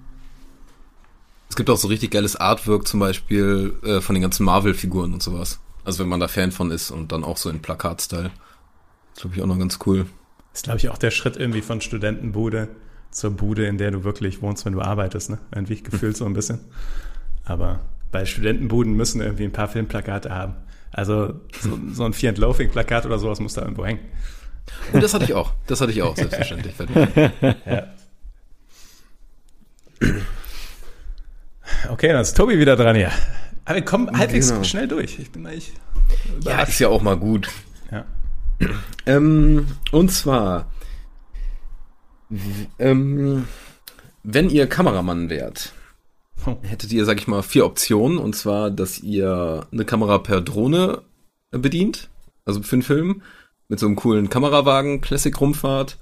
Es 1.50 1.58
gibt 1.58 1.70
auch 1.70 1.78
so 1.78 1.90
richtig 1.90 2.12
geiles 2.12 2.38
Artwork 2.38 2.88
zum 2.88 3.02
Beispiel 3.02 3.74
äh, 3.84 4.00
von 4.00 4.16
den 4.16 4.22
ganzen 4.22 4.46
Marvel-Figuren 4.46 5.12
und 5.12 5.22
sowas. 5.22 5.60
Also 5.84 6.00
wenn 6.00 6.08
man 6.08 6.22
da 6.22 6.30
Fan 6.30 6.54
von 6.54 6.72
ist 6.72 6.92
und 6.92 7.12
dann 7.12 7.26
auch 7.26 7.36
so 7.36 7.50
in 7.50 7.62
Plakat-Style. 7.62 8.32
Das 9.18 9.24
glaube 9.24 9.36
ich 9.36 9.42
auch 9.42 9.48
noch 9.48 9.58
ganz 9.58 9.80
cool. 9.88 10.06
ist, 10.54 10.66
glaube 10.66 10.78
ich, 10.78 10.90
auch 10.90 10.98
der 11.00 11.10
Schritt 11.10 11.38
irgendwie 11.38 11.62
von 11.64 11.82
Studentenbude 11.82 12.68
zur 13.10 13.32
Bude, 13.32 13.66
in 13.66 13.80
der 13.80 13.90
du 13.90 14.04
wirklich 14.04 14.44
wohnst, 14.44 14.64
wenn 14.64 14.74
du 14.74 14.82
arbeitest, 14.82 15.32
ne? 15.32 15.40
Irgendwie 15.56 15.82
gefühlt 15.82 16.16
so 16.16 16.26
ein 16.26 16.34
bisschen. 16.34 16.60
Aber 17.44 17.80
bei 18.12 18.26
Studentenbuden 18.28 18.94
müssen 18.94 19.20
irgendwie 19.20 19.46
ein 19.46 19.52
paar 19.52 19.70
Filmplakate 19.70 20.30
haben. 20.30 20.54
Also 20.92 21.34
so, 21.60 21.80
so 21.92 22.04
ein 22.04 22.14
Fear 22.14 22.30
and 22.30 22.38
Loafing 22.38 22.70
Plakat 22.70 23.08
oder 23.08 23.18
sowas 23.18 23.40
muss 23.40 23.56
da 23.56 23.64
irgendwo 23.64 23.88
hängen. 23.88 24.02
Und 24.94 25.02
das 25.02 25.16
hatte 25.16 25.24
ich 25.24 25.34
auch. 25.34 25.52
Das 25.66 25.82
hatte 25.82 25.92
ich 25.94 26.04
auch, 26.04 26.16
selbstverständlich. 26.16 26.76
Ja. 27.66 27.88
Okay, 31.90 32.10
dann 32.10 32.22
ist 32.22 32.38
Tobi 32.38 32.60
wieder 32.60 32.76
dran 32.76 32.96
hier. 32.96 33.12
Aber 33.66 33.76
wir 33.76 33.84
kommen 33.86 34.16
halbwegs 34.16 34.50
Genau. 34.50 34.64
schnell 34.64 34.88
durch. 34.88 35.18
Ich 35.18 35.32
bin 35.32 35.46
eigentlich 35.48 35.74
Ja, 36.42 36.62
ist 36.62 36.78
ja 36.80 36.88
auch 36.90 37.02
mal 37.02 37.18
gut. 37.18 37.50
Ja. 37.92 38.06
Ähm, 39.06 39.68
und 39.92 40.12
zwar, 40.12 40.72
ähm, 42.80 43.48
wenn 44.24 44.50
ihr 44.50 44.68
Kameramann 44.68 45.30
wärt, 45.30 45.74
hättet 46.64 46.92
ihr, 46.92 47.06
sag 47.06 47.20
ich 47.20 47.28
mal, 47.28 47.44
vier 47.44 47.66
Optionen. 47.66 48.18
Und 48.18 48.36
zwar, 48.36 48.72
dass 48.72 49.00
ihr 49.00 49.66
eine 49.72 49.86
Kamera 49.86 50.18
per 50.20 50.42
Drohne 50.42 51.02
bedient, 51.52 52.10
also 52.46 52.62
für 52.62 52.76
einen 52.76 52.84
Film, 52.84 53.22
mit 53.68 53.80
so 53.80 53.86
einem 53.86 53.96
coolen 53.96 54.30
Kamerawagen, 54.30 55.02
Classic-Rumfahrt, 55.02 55.98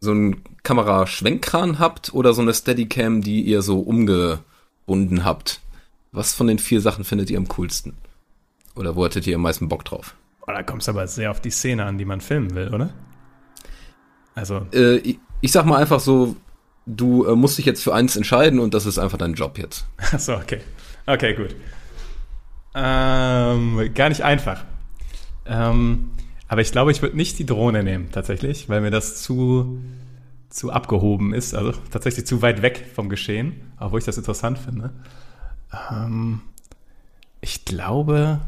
so 0.00 0.10
einen 0.10 0.42
Kameraschwenkkran 0.62 1.78
habt 1.78 2.12
oder 2.12 2.34
so 2.34 2.42
eine 2.42 2.52
Steadicam, 2.52 3.22
die 3.22 3.42
ihr 3.42 3.62
so 3.62 3.80
umgebunden 3.80 5.24
habt. 5.24 5.60
Was 6.12 6.34
von 6.34 6.46
den 6.46 6.58
vier 6.58 6.80
Sachen 6.80 7.04
findet 7.04 7.30
ihr 7.30 7.38
am 7.38 7.48
coolsten? 7.48 7.94
Oder 8.76 8.96
wo 8.96 9.04
hättet 9.04 9.26
ihr 9.26 9.36
am 9.36 9.42
meisten 9.42 9.68
Bock 9.68 9.84
drauf? 9.84 10.14
Oh, 10.46 10.52
da 10.52 10.62
kommt 10.62 10.82
es 10.82 10.88
aber 10.88 11.06
sehr 11.06 11.30
auf 11.30 11.40
die 11.40 11.50
Szene 11.50 11.84
an, 11.84 11.96
die 11.96 12.04
man 12.04 12.20
filmen 12.20 12.54
will, 12.54 12.68
oder? 12.68 12.90
Also, 14.34 14.66
äh, 14.74 14.96
ich, 14.96 15.18
ich 15.40 15.52
sag 15.52 15.64
mal 15.64 15.80
einfach 15.80 16.00
so, 16.00 16.36
du 16.86 17.24
äh, 17.24 17.34
musst 17.34 17.56
dich 17.56 17.64
jetzt 17.64 17.82
für 17.82 17.94
eins 17.94 18.14
entscheiden 18.16 18.58
und 18.58 18.74
das 18.74 18.84
ist 18.84 18.98
einfach 18.98 19.16
dein 19.16 19.34
Job 19.34 19.58
jetzt. 19.58 19.86
achso, 20.12 20.34
okay. 20.34 20.60
Okay, 21.06 21.34
gut. 21.34 21.54
Ähm, 22.74 23.90
gar 23.94 24.08
nicht 24.08 24.22
einfach. 24.22 24.64
Ähm, 25.46 26.10
aber 26.48 26.60
ich 26.60 26.72
glaube, 26.72 26.92
ich 26.92 27.00
würde 27.00 27.16
nicht 27.16 27.38
die 27.38 27.46
Drohne 27.46 27.82
nehmen, 27.82 28.10
tatsächlich, 28.10 28.68
weil 28.68 28.80
mir 28.80 28.90
das 28.90 29.22
zu, 29.22 29.80
zu 30.50 30.70
abgehoben 30.70 31.32
ist, 31.32 31.54
also 31.54 31.72
tatsächlich 31.90 32.26
zu 32.26 32.42
weit 32.42 32.62
weg 32.62 32.86
vom 32.94 33.08
Geschehen, 33.08 33.72
obwohl 33.78 34.00
ich 34.00 34.04
das 34.04 34.18
interessant 34.18 34.58
finde. 34.58 34.92
Ähm, 35.90 36.42
ich 37.40 37.64
glaube, 37.64 38.40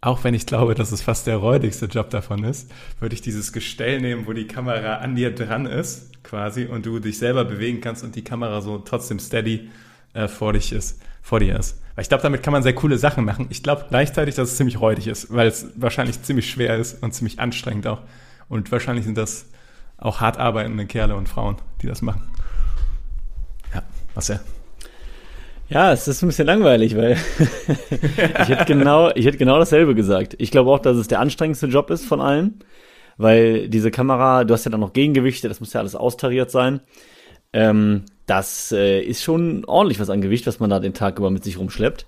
auch 0.00 0.24
wenn 0.24 0.34
ich 0.34 0.46
glaube, 0.46 0.74
dass 0.74 0.92
es 0.92 1.02
fast 1.02 1.26
der 1.26 1.36
räudigste 1.36 1.86
Job 1.86 2.10
davon 2.10 2.44
ist, 2.44 2.70
würde 3.00 3.14
ich 3.14 3.22
dieses 3.22 3.52
Gestell 3.52 4.00
nehmen, 4.00 4.26
wo 4.26 4.32
die 4.32 4.46
Kamera 4.46 4.96
an 4.96 5.16
dir 5.16 5.34
dran 5.34 5.66
ist, 5.66 6.22
quasi, 6.22 6.66
und 6.66 6.86
du 6.86 6.98
dich 6.98 7.18
selber 7.18 7.44
bewegen 7.44 7.80
kannst 7.80 8.04
und 8.04 8.14
die 8.14 8.24
Kamera 8.24 8.60
so 8.60 8.78
trotzdem 8.78 9.18
steady 9.18 9.70
äh, 10.12 10.28
vor 10.28 10.52
dich 10.52 10.72
ist, 10.72 11.00
vor 11.22 11.40
dir 11.40 11.58
ist. 11.58 11.80
Weil 11.94 12.02
ich 12.02 12.08
glaube, 12.08 12.22
damit 12.22 12.42
kann 12.42 12.52
man 12.52 12.62
sehr 12.62 12.74
coole 12.74 12.98
Sachen 12.98 13.24
machen. 13.24 13.46
Ich 13.50 13.62
glaube 13.62 13.86
gleichzeitig, 13.88 14.34
dass 14.34 14.50
es 14.50 14.56
ziemlich 14.56 14.80
räudig 14.80 15.06
ist, 15.06 15.32
weil 15.32 15.48
es 15.48 15.68
wahrscheinlich 15.76 16.22
ziemlich 16.22 16.50
schwer 16.50 16.76
ist 16.76 17.02
und 17.02 17.12
ziemlich 17.12 17.40
anstrengend 17.40 17.86
auch. 17.86 18.02
Und 18.48 18.70
wahrscheinlich 18.70 19.06
sind 19.06 19.16
das 19.16 19.46
auch 19.96 20.20
hart 20.20 20.38
arbeitende 20.38 20.86
Kerle 20.86 21.16
und 21.16 21.28
Frauen, 21.28 21.56
die 21.82 21.86
das 21.86 22.02
machen. 22.02 22.22
Ja, 23.74 23.82
was 24.14 24.28
ja. 24.28 24.40
Ja, 25.68 25.92
es 25.92 26.06
ist 26.06 26.22
ein 26.22 26.28
bisschen 26.28 26.46
langweilig, 26.46 26.96
weil 26.96 27.12
ich 28.40 28.48
hätte 28.48 28.64
genau, 28.66 29.10
ich 29.14 29.26
hätte 29.26 29.38
genau 29.38 29.58
dasselbe 29.58 29.94
gesagt. 29.94 30.36
Ich 30.38 30.50
glaube 30.50 30.70
auch, 30.70 30.78
dass 30.78 30.96
es 30.96 31.08
der 31.08 31.18
anstrengendste 31.18 31.66
Job 31.66 31.90
ist 31.90 32.06
von 32.06 32.20
allen, 32.20 32.60
weil 33.16 33.68
diese 33.68 33.90
Kamera, 33.90 34.44
du 34.44 34.54
hast 34.54 34.64
ja 34.64 34.70
dann 34.70 34.80
noch 34.80 34.92
Gegengewichte, 34.92 35.48
das 35.48 35.58
muss 35.58 35.72
ja 35.72 35.80
alles 35.80 35.96
austariert 35.96 36.52
sein. 36.52 36.80
Ähm, 37.52 38.04
das 38.26 38.70
äh, 38.70 39.00
ist 39.00 39.24
schon 39.24 39.64
ordentlich 39.64 39.98
was 39.98 40.10
an 40.10 40.20
Gewicht, 40.20 40.46
was 40.46 40.60
man 40.60 40.70
da 40.70 40.78
den 40.78 40.94
Tag 40.94 41.18
über 41.18 41.30
mit 41.30 41.42
sich 41.42 41.58
rumschleppt. 41.58 42.06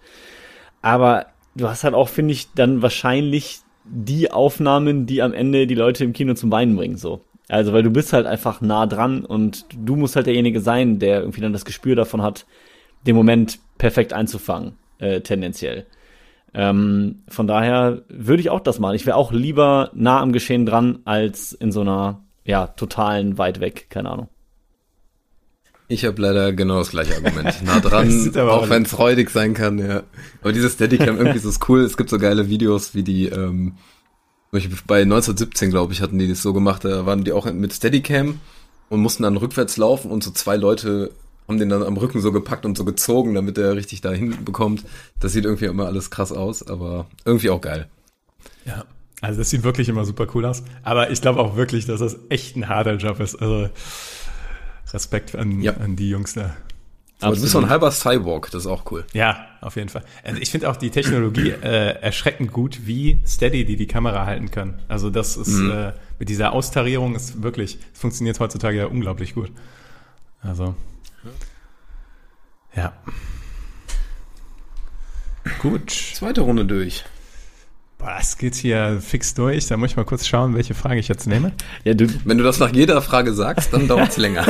Aber 0.80 1.26
du 1.56 1.68
hast 1.68 1.82
halt 1.82 1.94
auch, 1.94 2.08
finde 2.08 2.32
ich, 2.32 2.52
dann 2.54 2.82
wahrscheinlich 2.82 3.60
die 3.84 4.30
Aufnahmen, 4.30 5.06
die 5.06 5.22
am 5.22 5.32
Ende 5.32 5.66
die 5.66 5.74
Leute 5.74 6.04
im 6.04 6.12
Kino 6.12 6.34
zum 6.34 6.52
Weinen 6.52 6.76
bringen, 6.76 6.96
so. 6.96 7.24
Also, 7.48 7.72
weil 7.72 7.82
du 7.82 7.90
bist 7.90 8.12
halt 8.12 8.26
einfach 8.26 8.60
nah 8.60 8.86
dran 8.86 9.24
und 9.24 9.64
du 9.74 9.96
musst 9.96 10.16
halt 10.16 10.26
derjenige 10.26 10.60
sein, 10.60 10.98
der 10.98 11.20
irgendwie 11.20 11.40
dann 11.40 11.54
das 11.54 11.64
Gespür 11.64 11.96
davon 11.96 12.20
hat, 12.20 12.44
den 13.08 13.16
Moment 13.16 13.58
perfekt 13.78 14.12
einzufangen, 14.12 14.74
äh, 14.98 15.20
tendenziell. 15.22 15.86
Ähm, 16.54 17.22
von 17.28 17.46
daher 17.46 18.02
würde 18.08 18.40
ich 18.40 18.50
auch 18.50 18.60
das 18.60 18.78
machen. 18.78 18.94
Ich 18.94 19.06
wäre 19.06 19.16
auch 19.16 19.32
lieber 19.32 19.90
nah 19.94 20.20
am 20.20 20.32
Geschehen 20.32 20.66
dran, 20.66 21.00
als 21.04 21.52
in 21.52 21.72
so 21.72 21.80
einer, 21.80 22.22
ja, 22.44 22.66
totalen 22.68 23.38
weit 23.38 23.60
weg, 23.60 23.86
keine 23.90 24.10
Ahnung. 24.10 24.28
Ich 25.90 26.04
habe 26.04 26.20
leider 26.20 26.52
genau 26.52 26.78
das 26.78 26.90
gleiche 26.90 27.14
Argument. 27.16 27.54
Nah 27.64 27.80
dran, 27.80 28.32
auch- 28.36 28.68
wenn 28.68 28.82
es 28.82 28.98
räudig 28.98 29.30
sein 29.30 29.54
kann, 29.54 29.78
ja. 29.78 30.02
Aber 30.42 30.52
dieses 30.52 30.74
Steadicam 30.74 31.16
irgendwie 31.16 31.38
so 31.38 31.48
ist 31.48 31.66
cool. 31.68 31.80
Es 31.80 31.96
gibt 31.96 32.10
so 32.10 32.18
geile 32.18 32.48
Videos, 32.50 32.94
wie 32.94 33.02
die, 33.02 33.26
ähm, 33.28 33.74
bei 34.86 35.02
1917, 35.02 35.70
glaube 35.70 35.92
ich, 35.94 36.02
hatten 36.02 36.18
die 36.18 36.28
das 36.28 36.42
so 36.42 36.52
gemacht. 36.52 36.84
Da 36.84 37.06
waren 37.06 37.24
die 37.24 37.32
auch 37.32 37.50
mit 37.52 37.72
Steadicam 37.72 38.40
und 38.90 39.00
mussten 39.00 39.22
dann 39.22 39.36
rückwärts 39.38 39.76
laufen 39.78 40.10
und 40.10 40.22
so 40.22 40.30
zwei 40.30 40.56
Leute 40.56 41.10
haben 41.48 41.58
den 41.58 41.68
dann 41.70 41.82
am 41.82 41.96
Rücken 41.96 42.20
so 42.20 42.30
gepackt 42.30 42.66
und 42.66 42.76
so 42.76 42.84
gezogen, 42.84 43.34
damit 43.34 43.56
er 43.58 43.74
richtig 43.74 44.00
dahin 44.02 44.44
bekommt. 44.44 44.84
Das 45.18 45.32
sieht 45.32 45.44
irgendwie 45.44 45.64
immer 45.64 45.86
alles 45.86 46.10
krass 46.10 46.30
aus, 46.30 46.66
aber 46.66 47.06
irgendwie 47.24 47.50
auch 47.50 47.60
geil. 47.60 47.88
Ja, 48.66 48.84
also 49.22 49.38
das 49.40 49.50
sieht 49.50 49.62
wirklich 49.64 49.88
immer 49.88 50.04
super 50.04 50.26
cool 50.34 50.44
aus. 50.44 50.62
Aber 50.82 51.10
ich 51.10 51.20
glaube 51.22 51.40
auch 51.40 51.56
wirklich, 51.56 51.86
dass 51.86 52.00
das 52.00 52.18
echt 52.28 52.56
ein 52.56 52.68
harter 52.68 52.96
Job 52.96 53.18
ist. 53.20 53.36
Also 53.36 53.68
Respekt 54.92 55.34
an, 55.36 55.60
Ja. 55.62 55.72
an 55.78 55.96
die 55.96 56.10
Jungs 56.10 56.34
da. 56.34 56.56
Aber 57.20 57.34
du 57.34 57.40
bist 57.40 57.52
so 57.52 57.58
ein 57.58 57.68
halber 57.68 57.90
Cyborg, 57.90 58.48
das 58.52 58.62
ist 58.62 58.66
auch 58.68 58.88
cool. 58.92 59.04
Ja, 59.12 59.44
auf 59.60 59.74
jeden 59.74 59.88
Fall. 59.88 60.04
Also 60.22 60.40
ich 60.40 60.50
finde 60.52 60.70
auch 60.70 60.76
die 60.76 60.90
Technologie 60.90 61.50
äh, 61.50 62.00
erschreckend 62.00 62.52
gut, 62.52 62.86
wie 62.86 63.20
steady 63.26 63.64
die 63.64 63.74
die 63.74 63.88
Kamera 63.88 64.24
halten 64.24 64.52
können. 64.52 64.78
Also 64.86 65.10
das 65.10 65.36
ist 65.36 65.58
äh, 65.58 65.92
mit 66.20 66.28
dieser 66.28 66.52
Austarierung 66.52 67.16
ist 67.16 67.42
wirklich, 67.42 67.78
es 67.92 67.98
funktioniert 67.98 68.38
heutzutage 68.38 68.76
ja 68.78 68.86
unglaublich 68.86 69.34
gut. 69.34 69.50
Also 70.42 70.76
ja. 72.74 72.92
Gut. 75.60 75.90
Zweite 75.90 76.42
Runde 76.42 76.64
durch. 76.64 77.04
Boah, 77.98 78.14
das 78.18 78.38
geht 78.38 78.54
hier 78.54 79.00
fix 79.00 79.34
durch. 79.34 79.66
Da 79.66 79.76
muss 79.76 79.90
ich 79.90 79.96
mal 79.96 80.04
kurz 80.04 80.24
schauen, 80.26 80.54
welche 80.54 80.74
Frage 80.74 81.00
ich 81.00 81.08
jetzt 81.08 81.26
nehme. 81.26 81.52
Ja, 81.82 81.94
du, 81.94 82.06
Wenn 82.24 82.38
du 82.38 82.44
das 82.44 82.60
nach 82.60 82.72
jeder 82.72 83.02
Frage 83.02 83.34
sagst, 83.34 83.72
dann 83.72 83.88
dauert's 83.88 84.16
länger. 84.18 84.44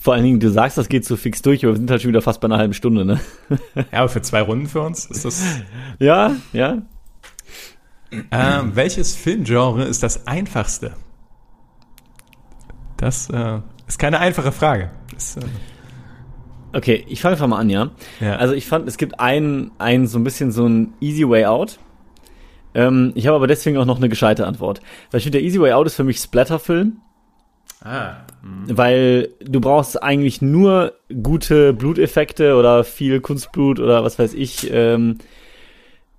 vor 0.00 0.14
allen 0.14 0.22
Dingen, 0.22 0.38
du 0.38 0.48
sagst, 0.48 0.78
das 0.78 0.88
geht 0.88 1.04
so 1.04 1.16
fix 1.16 1.42
durch, 1.42 1.64
aber 1.64 1.72
wir 1.74 1.78
sind 1.78 1.90
halt 1.90 2.02
schon 2.02 2.10
wieder 2.10 2.22
fast 2.22 2.40
bei 2.40 2.46
einer 2.46 2.58
halben 2.58 2.74
Stunde, 2.74 3.04
ne? 3.04 3.20
Ja, 3.74 3.84
aber 4.00 4.08
für 4.08 4.22
zwei 4.22 4.42
Runden 4.42 4.68
für 4.68 4.80
uns 4.82 5.06
ist 5.06 5.24
das. 5.24 5.42
Ja, 5.98 6.36
ja. 6.52 6.82
Ähm, 8.30 8.76
welches 8.76 9.16
Filmgenre 9.16 9.84
ist 9.84 10.04
das 10.04 10.28
einfachste? 10.28 10.92
Das 12.96 13.28
äh, 13.30 13.58
ist 13.88 13.98
keine 13.98 14.20
einfache 14.20 14.52
Frage. 14.52 14.90
Das, 15.12 15.36
äh, 15.36 15.40
Okay, 16.72 17.04
ich 17.08 17.20
fange 17.20 17.32
einfach 17.34 17.46
mal 17.46 17.58
an, 17.58 17.70
ja. 17.70 17.90
Ja. 18.20 18.36
Also 18.36 18.54
ich 18.54 18.66
fand, 18.66 18.88
es 18.88 18.96
gibt 18.96 19.20
einen, 19.20 19.70
einen 19.78 20.06
so 20.06 20.18
ein 20.18 20.24
bisschen 20.24 20.52
so 20.52 20.66
ein 20.66 20.94
easy 21.00 21.28
way 21.28 21.44
out. 21.44 21.78
Ähm, 22.74 23.12
ich 23.14 23.26
habe 23.26 23.36
aber 23.36 23.46
deswegen 23.46 23.76
auch 23.76 23.84
noch 23.84 23.98
eine 23.98 24.08
gescheite 24.08 24.46
Antwort. 24.46 24.80
Weil 25.10 25.18
ich 25.18 25.24
finde, 25.24 25.38
der 25.38 25.46
easy 25.46 25.60
way 25.60 25.72
out 25.72 25.86
ist 25.86 25.96
für 25.96 26.04
mich 26.04 26.18
Splatterfilm. 26.18 26.96
ah, 27.84 28.12
Weil 28.68 29.28
du 29.44 29.60
brauchst 29.60 30.02
eigentlich 30.02 30.40
nur 30.40 30.94
gute 31.22 31.74
Bluteffekte 31.74 32.56
oder 32.56 32.84
viel 32.84 33.20
Kunstblut 33.20 33.78
oder 33.78 34.02
was 34.04 34.18
weiß 34.18 34.32
ich. 34.34 34.70
Ähm, 34.72 35.18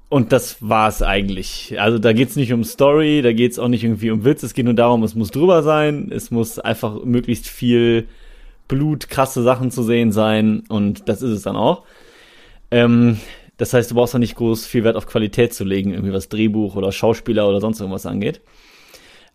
und 0.09 0.31
das 0.31 0.57
war's 0.59 1.01
eigentlich. 1.01 1.75
Also 1.81 1.97
da 1.97 2.13
geht's 2.13 2.35
nicht 2.35 2.53
um 2.53 2.63
Story, 2.63 3.23
da 3.23 3.33
geht's 3.33 3.57
auch 3.57 3.67
nicht 3.67 3.83
irgendwie 3.83 4.11
um 4.11 4.23
Witz. 4.23 4.43
Es 4.43 4.53
geht 4.53 4.65
nur 4.65 4.75
darum, 4.75 5.01
es 5.01 5.15
muss 5.15 5.31
drüber 5.31 5.63
sein. 5.63 6.11
Es 6.13 6.29
muss 6.29 6.59
einfach 6.59 7.03
möglichst 7.03 7.47
viel 7.47 8.07
Blut, 8.67 9.09
krasse 9.09 9.43
Sachen 9.43 9.71
zu 9.71 9.83
sehen 9.83 10.11
sein. 10.11 10.63
Und 10.69 11.07
das 11.09 11.21
ist 11.21 11.31
es 11.31 11.41
dann 11.43 11.55
auch. 11.55 11.83
Ähm, 12.71 13.19
das 13.57 13.73
heißt, 13.73 13.91
du 13.91 13.95
brauchst 13.95 14.15
auch 14.15 14.19
nicht 14.19 14.35
groß 14.35 14.65
viel 14.65 14.83
Wert 14.83 14.95
auf 14.95 15.07
Qualität 15.07 15.53
zu 15.53 15.63
legen, 15.63 15.91
irgendwie 15.91 16.13
was 16.13 16.29
Drehbuch 16.29 16.75
oder 16.75 16.91
Schauspieler 16.91 17.47
oder 17.47 17.61
sonst 17.61 17.79
irgendwas 17.79 18.05
angeht. 18.05 18.41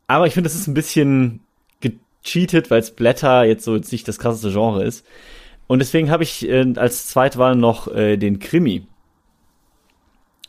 Aber 0.06 0.26
ich 0.26 0.34
finde, 0.34 0.48
das 0.48 0.56
ist 0.56 0.66
ein 0.66 0.74
bisschen 0.74 1.40
gecheatet, 1.80 2.70
weil 2.70 2.82
Splatter 2.82 3.44
jetzt 3.44 3.64
so 3.64 3.76
jetzt 3.76 3.92
nicht 3.92 4.08
das 4.08 4.18
krasseste 4.18 4.50
Genre 4.50 4.84
ist. 4.84 5.06
Und 5.66 5.80
deswegen 5.80 6.10
habe 6.10 6.24
ich 6.24 6.48
äh, 6.48 6.74
als 6.76 7.06
Zweitwahl 7.06 7.54
noch 7.54 7.88
äh, 7.88 8.16
den 8.16 8.38
Krimi. 8.38 8.86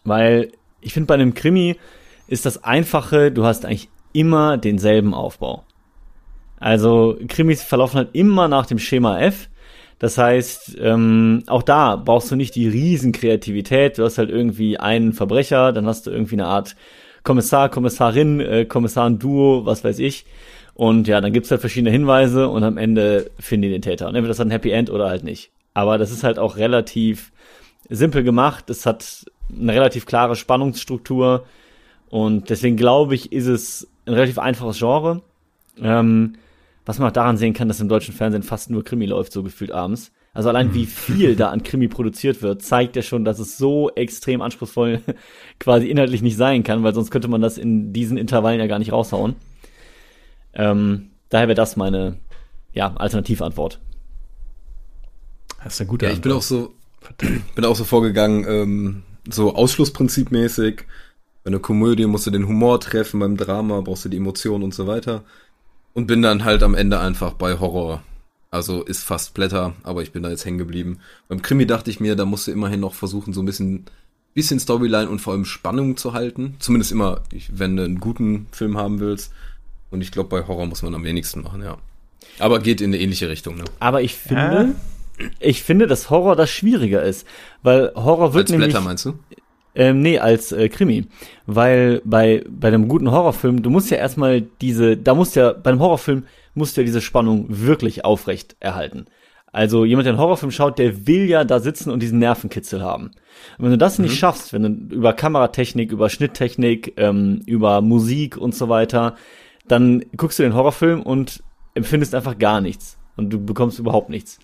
Weil 0.04 0.52
ich 0.82 0.94
finde, 0.94 1.08
bei 1.08 1.16
einem 1.16 1.34
Krimi 1.34 1.76
ist 2.28 2.46
das 2.46 2.64
Einfache, 2.64 3.32
du 3.32 3.46
hast 3.46 3.66
eigentlich 3.66 3.90
immer 4.14 4.58
denselben 4.58 5.14
Aufbau. 5.14 5.64
Also 6.60 7.18
Krimis 7.28 7.64
verlaufen 7.64 7.98
halt 7.98 8.10
immer 8.14 8.48
nach 8.48 8.66
dem 8.66 8.80
Schema 8.80 9.20
F. 9.20 9.50
Das 10.00 10.18
heißt, 10.18 10.78
ähm, 10.80 11.44
auch 11.48 11.64
da 11.64 11.98
brauchst 11.98 12.32
du 12.32 12.36
nicht 12.36 12.56
die 12.56 12.68
Riesenkreativität. 12.68 13.98
Du 13.98 14.04
hast 14.04 14.18
halt 14.18 14.30
irgendwie 14.30 14.80
einen 14.80 15.12
Verbrecher, 15.14 15.74
dann 15.74 15.86
hast 15.88 16.08
du 16.08 16.12
irgendwie 16.12 16.36
eine 16.36 16.46
Art 16.46 16.76
Kommissar, 17.24 17.70
Kommissarin, 17.70 18.40
äh, 18.40 18.66
Kommissar-Duo, 18.66 19.66
was 19.66 19.84
weiß 19.84 20.00
ich. 20.00 20.26
Und 20.74 21.10
ja, 21.10 21.20
dann 21.20 21.34
gibt's 21.34 21.52
halt 21.52 21.60
verschiedene 21.60 21.92
Hinweise 21.92 22.48
und 22.48 22.64
am 22.64 22.78
Ende 22.78 23.32
finden 23.38 23.64
die 23.64 23.70
den 23.70 23.82
Täter. 23.82 24.08
Und 24.08 24.16
entweder 24.16 24.30
das 24.30 24.40
hat 24.40 24.48
ein 24.48 24.52
Happy 24.52 24.72
End 24.72 24.90
oder 24.90 25.10
halt 25.10 25.26
nicht. 25.26 25.52
Aber 25.74 25.98
das 25.98 26.12
ist 26.12 26.24
halt 26.24 26.40
auch 26.40 26.56
relativ 26.56 27.34
simpel 27.90 28.24
gemacht. 28.24 28.70
Es 28.70 28.86
hat 28.86 29.26
eine 29.54 29.74
relativ 29.74 30.06
klare 30.06 30.38
Spannungsstruktur. 30.38 31.44
Und 32.10 32.50
deswegen 32.50 32.78
glaube 32.78 33.16
ich, 33.16 33.34
ist 33.34 33.48
es 33.48 33.90
ein 34.06 34.14
relativ 34.14 34.40
einfaches 34.40 34.80
Genre. 34.80 35.22
Ähm, 35.82 36.36
was 36.90 36.98
man 36.98 37.10
auch 37.10 37.14
daran 37.14 37.38
sehen 37.38 37.54
kann, 37.54 37.68
dass 37.68 37.80
im 37.80 37.88
deutschen 37.88 38.16
Fernsehen 38.16 38.42
fast 38.42 38.72
nur 38.72 38.84
Krimi 38.84 39.06
läuft, 39.06 39.32
so 39.32 39.44
gefühlt 39.44 39.72
abends. 39.72 40.12
Also 40.34 40.50
allein 40.50 40.74
wie 40.74 40.88
viel 40.88 41.36
da 41.36 41.50
an 41.52 41.62
Krimi 41.62 41.88
produziert 41.88 42.42
wird, 42.42 42.64
zeigt 42.64 42.96
ja 42.96 43.04
schon, 43.04 43.24
dass 43.24 43.38
es 43.38 43.60
so 43.60 43.92
extrem 43.92 44.42
anspruchsvoll 44.42 45.04
quasi 45.60 45.88
inhaltlich 45.88 46.24
nicht 46.24 46.36
sein 46.36 46.64
kann, 46.64 46.82
weil 46.82 46.96
sonst 46.96 47.12
könnte 47.12 47.28
man 47.28 47.44
das 47.44 47.60
in 47.60 47.94
diesen 47.94 48.18
Intervallen 48.18 48.60
ja 48.60 48.66
gar 48.66 48.80
nicht 48.80 48.92
raushauen. 48.92 49.36
Ähm, 50.56 51.12
daher 51.30 51.48
wäre 51.48 51.54
das 51.54 51.76
meine 51.76 52.18
ja, 52.74 52.92
Alternativantwort. 52.96 53.80
Das 55.64 55.76
ist 55.76 55.82
eine 55.82 55.90
gute 55.92 56.08
Ja, 56.08 56.12
ich 56.12 56.22
bin 56.22 56.32
auch 56.32 56.42
so, 56.42 56.74
bin 57.54 57.66
auch 57.66 57.76
so 57.76 57.84
vorgegangen, 57.84 58.46
ähm, 58.48 59.04
so 59.30 59.54
Ausschlussprinzipmäßig. 59.54 60.86
Bei 61.44 61.50
einer 61.50 61.60
Komödie 61.60 62.08
musst 62.08 62.26
du 62.26 62.32
den 62.32 62.48
Humor 62.48 62.80
treffen, 62.80 63.20
beim 63.20 63.38
Drama 63.38 63.80
brauchst 63.82 64.06
du 64.06 64.10
die 64.10 64.18
Emotionen 64.18 64.64
und 64.64 64.74
so 64.74 64.88
weiter. 64.88 65.24
Und 65.94 66.08
bin 66.08 66.22
dann 66.22 66.44
halt 66.46 66.64
am 66.64 66.76
Ende 66.76 67.00
einfach 67.00 67.34
bei 67.34 67.60
Horror. 67.60 68.04
Also 68.52 68.84
ist 68.84 69.04
fast 69.04 69.34
Blätter, 69.34 69.74
aber 69.84 70.02
ich 70.02 70.12
bin 70.12 70.24
da 70.24 70.30
jetzt 70.30 70.46
hängen 70.46 70.58
geblieben. 70.58 71.00
Beim 71.28 71.42
Krimi 71.42 71.68
dachte 71.68 71.92
ich 71.92 72.00
mir, 72.00 72.16
da 72.16 72.26
musst 72.26 72.48
du 72.48 72.52
immerhin 72.52 72.80
noch 72.80 72.94
versuchen, 72.96 73.34
so 73.34 73.42
ein 73.42 73.46
bisschen, 73.46 73.86
bisschen 74.34 74.60
Storyline 74.60 75.10
und 75.10 75.20
vor 75.20 75.34
allem 75.34 75.46
Spannung 75.46 75.98
zu 75.98 76.14
halten. 76.14 76.56
Zumindest 76.60 76.92
immer, 76.92 77.22
ich- 77.32 77.52
wenn 77.60 77.76
du 77.76 77.84
einen 77.84 78.00
guten 78.00 78.48
Film 78.52 78.78
haben 78.78 79.00
willst. 79.00 79.32
Und 79.92 80.02
ich 80.02 80.12
glaube, 80.12 80.30
bei 80.30 80.48
Horror 80.48 80.66
muss 80.68 80.82
man 80.84 80.96
am 80.96 81.04
wenigsten 81.04 81.42
machen, 81.42 81.62
ja. 81.64 81.78
Aber 82.40 82.60
geht 82.60 82.82
in 82.82 82.92
eine 82.92 83.00
ähnliche 83.02 83.30
Richtung, 83.30 83.56
ne? 83.58 83.66
Aber 83.80 84.02
ich 84.02 84.16
finde, 84.16 84.76
ich 85.40 85.62
finde, 85.64 85.88
dass 85.88 86.10
Horror 86.10 86.36
das 86.36 86.50
schwieriger 86.50 87.04
ist, 87.04 87.28
weil 87.62 87.92
Horror 87.96 88.34
wird 88.34 88.46
Als 88.46 88.52
nämlich 88.52 88.70
Blätter 88.70 88.84
meinst 88.84 89.06
du? 89.06 89.20
Ähm, 89.76 90.02
nee, 90.02 90.20
als 90.20 90.52
äh, 90.52 90.68
Krimi. 90.70 91.06
Weil 91.46 92.02
bei, 92.04 92.44
bei 92.50 92.70
einem 92.70 92.88
guten 92.88 93.12
Horrorfilm, 93.12 93.62
du 93.62 93.70
musst 93.70 93.92
ja 93.92 93.98
erstmal 93.98 94.42
diese, 94.42 94.98
da 94.98 95.14
musst 95.14 95.36
ja, 95.36 95.54
bei 95.54 95.72
einem 95.72 95.80
Horrorfilm 95.80 96.24
musst 96.54 96.76
du 96.76 96.82
ja 96.82 96.86
diese 96.86 97.02
Spannung 97.02 97.46
wirklich 97.48 98.04
aufrecht 98.04 98.56
erhalten. 98.60 99.06
Also 99.52 99.84
jemand, 99.86 100.06
der 100.06 100.14
einen 100.14 100.22
Horrorfilm 100.22 100.52
schaut, 100.52 100.78
der 100.78 101.08
will 101.08 101.28
ja 101.28 101.44
da 101.44 101.60
sitzen 101.60 101.90
und 101.90 102.02
diesen 102.02 102.20
Nervenkitzel 102.20 102.82
haben. 102.84 103.06
Und 103.58 103.66
wenn 103.66 103.72
du 103.72 103.78
das 103.78 103.98
nicht 103.98 104.16
schaffst, 104.16 104.54
wenn 104.54 104.90
du 104.90 104.96
über 104.96 105.14
Kameratechnik, 105.14 105.92
über 105.92 106.10
Schnitttechnik, 106.10 106.94
ähm, 106.98 107.42
über 107.46 107.82
Musik 107.82 108.38
und 108.38 108.54
so 108.54 108.70
weiter, 108.70 109.16
dann 109.68 110.04
guckst 110.18 110.38
du 110.38 110.44
den 110.44 110.54
Horrorfilm 110.54 111.02
und 111.02 111.44
empfindest 111.74 112.14
einfach 112.14 112.38
gar 112.38 112.62
nichts. 112.62 112.98
Und 113.16 113.32
du 113.32 113.44
bekommst 113.44 113.80
überhaupt 113.80 114.10
nichts. 114.10 114.40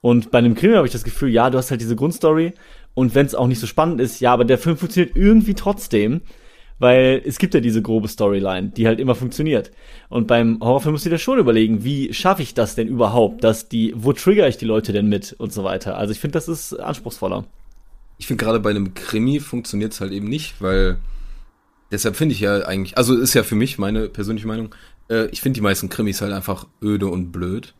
Und 0.00 0.30
bei 0.30 0.38
einem 0.38 0.54
Krimi 0.54 0.74
habe 0.74 0.86
ich 0.86 0.92
das 0.92 1.04
Gefühl, 1.04 1.28
ja, 1.28 1.50
du 1.50 1.58
hast 1.58 1.70
halt 1.70 1.80
diese 1.80 1.96
Grundstory 1.96 2.54
und 2.94 3.14
wenn 3.14 3.26
es 3.26 3.34
auch 3.34 3.46
nicht 3.46 3.60
so 3.60 3.66
spannend 3.66 4.00
ist, 4.00 4.20
ja, 4.20 4.32
aber 4.32 4.44
der 4.44 4.58
Film 4.58 4.76
funktioniert 4.76 5.16
irgendwie 5.16 5.54
trotzdem, 5.54 6.22
weil 6.78 7.22
es 7.24 7.38
gibt 7.38 7.54
ja 7.54 7.60
diese 7.60 7.82
grobe 7.82 8.08
Storyline, 8.08 8.70
die 8.70 8.86
halt 8.86 9.00
immer 9.00 9.14
funktioniert. 9.14 9.70
Und 10.08 10.26
beim 10.26 10.58
Horrorfilm 10.60 10.92
musst 10.92 11.04
du 11.04 11.10
dir 11.10 11.18
schon 11.18 11.38
überlegen, 11.38 11.84
wie 11.84 12.12
schaffe 12.14 12.42
ich 12.42 12.54
das 12.54 12.74
denn 12.74 12.88
überhaupt, 12.88 13.44
dass 13.44 13.68
die, 13.68 13.92
wo 13.96 14.12
trigger 14.12 14.48
ich 14.48 14.56
die 14.56 14.64
Leute 14.64 14.92
denn 14.92 15.06
mit 15.06 15.34
und 15.38 15.52
so 15.52 15.62
weiter. 15.62 15.98
Also 15.98 16.12
ich 16.12 16.20
finde, 16.20 16.32
das 16.32 16.48
ist 16.48 16.72
anspruchsvoller. 16.72 17.44
Ich 18.18 18.26
finde 18.26 18.42
gerade 18.44 18.60
bei 18.60 18.70
einem 18.70 18.94
Krimi 18.94 19.40
funktioniert 19.40 19.92
es 19.92 20.00
halt 20.00 20.12
eben 20.12 20.28
nicht, 20.28 20.60
weil 20.60 20.98
deshalb 21.90 22.16
finde 22.16 22.34
ich 22.34 22.40
ja 22.40 22.62
eigentlich, 22.62 22.96
also 22.96 23.14
ist 23.16 23.34
ja 23.34 23.42
für 23.42 23.54
mich 23.54 23.78
meine 23.78 24.08
persönliche 24.08 24.46
Meinung, 24.46 24.74
äh, 25.10 25.26
ich 25.26 25.42
finde 25.42 25.58
die 25.58 25.62
meisten 25.62 25.90
Krimis 25.90 26.22
halt 26.22 26.32
einfach 26.32 26.66
öde 26.82 27.08
und 27.08 27.30
blöd. 27.30 27.74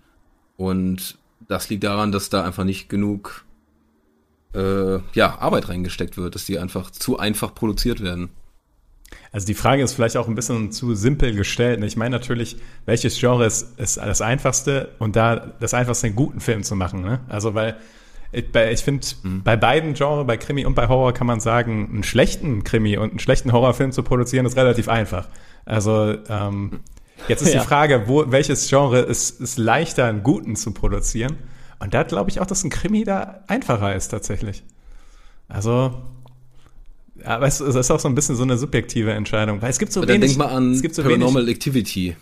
Und 0.56 1.18
das 1.48 1.70
liegt 1.70 1.84
daran, 1.84 2.12
dass 2.12 2.28
da 2.28 2.44
einfach 2.44 2.64
nicht 2.64 2.90
genug 2.90 3.46
äh, 4.54 4.98
ja, 5.14 5.38
Arbeit 5.38 5.68
reingesteckt 5.68 6.16
wird, 6.16 6.34
dass 6.34 6.44
die 6.44 6.58
einfach 6.58 6.90
zu 6.90 7.18
einfach 7.18 7.54
produziert 7.54 8.02
werden. 8.02 8.30
Also 9.32 9.46
die 9.46 9.54
Frage 9.54 9.82
ist 9.82 9.94
vielleicht 9.94 10.16
auch 10.16 10.28
ein 10.28 10.34
bisschen 10.34 10.70
zu 10.72 10.94
simpel 10.94 11.34
gestellt. 11.34 11.82
Ich 11.84 11.96
meine 11.96 12.10
natürlich, 12.10 12.56
welches 12.86 13.18
Genre 13.18 13.44
ist, 13.44 13.78
ist 13.78 13.96
das 13.96 14.20
einfachste 14.20 14.90
und 14.98 15.16
da 15.16 15.36
das 15.60 15.74
einfachste, 15.74 16.06
einen 16.08 16.16
guten 16.16 16.40
Film 16.40 16.62
zu 16.62 16.76
machen. 16.76 17.02
Ne? 17.02 17.20
Also 17.28 17.54
weil 17.54 17.76
ich, 18.32 18.50
bei- 18.52 18.70
ich 18.72 18.80
finde, 18.82 19.04
bei 19.44 19.56
beiden 19.56 19.94
Genres, 19.94 20.26
bei 20.26 20.36
Krimi 20.36 20.64
und 20.64 20.74
bei 20.74 20.86
Horror, 20.86 21.12
kann 21.12 21.26
man 21.26 21.40
sagen, 21.40 21.88
einen 21.92 22.02
schlechten 22.04 22.62
Krimi 22.62 22.96
und 22.96 23.10
einen 23.10 23.18
schlechten 23.18 23.50
Horrorfilm 23.52 23.90
zu 23.90 24.04
produzieren, 24.04 24.46
ist 24.46 24.56
relativ 24.56 24.88
einfach. 24.88 25.28
Also 25.64 26.14
ähm, 26.28 26.80
jetzt 27.26 27.42
ist 27.42 27.52
Ja. 27.52 27.60
die 27.60 27.66
Frage, 27.66 28.04
wo, 28.06 28.30
welches 28.30 28.68
Genre 28.68 29.00
ist, 29.00 29.40
ist 29.40 29.58
leichter, 29.58 30.06
einen 30.06 30.22
guten 30.22 30.54
zu 30.54 30.70
produzieren? 30.72 31.36
Und 31.80 31.94
da 31.94 32.02
glaube 32.04 32.30
ich 32.30 32.40
auch, 32.40 32.46
dass 32.46 32.62
ein 32.62 32.70
Krimi 32.70 33.04
da 33.04 33.42
einfacher 33.48 33.94
ist 33.96 34.08
tatsächlich. 34.08 34.62
Also 35.48 36.02
ja, 37.16 37.36
aber 37.36 37.46
es, 37.46 37.60
es 37.60 37.74
ist 37.74 37.90
auch 37.90 38.00
so 38.00 38.08
ein 38.08 38.14
bisschen 38.14 38.36
so 38.36 38.42
eine 38.42 38.56
subjektive 38.56 39.12
Entscheidung, 39.12 39.60
weil 39.60 39.70
es 39.70 39.78
gibt 39.78 39.92
so 39.92 40.00
Aber 40.00 40.06
dann 40.06 40.16
wenig. 40.16 40.36
denk 40.36 40.38
mal 40.38 40.54
an 40.54 40.72
es 40.72 40.82
gibt 40.82 40.94
so 40.94 41.02
Paranormal 41.02 41.42
wenig. 41.42 41.56
Activity. 41.56 42.16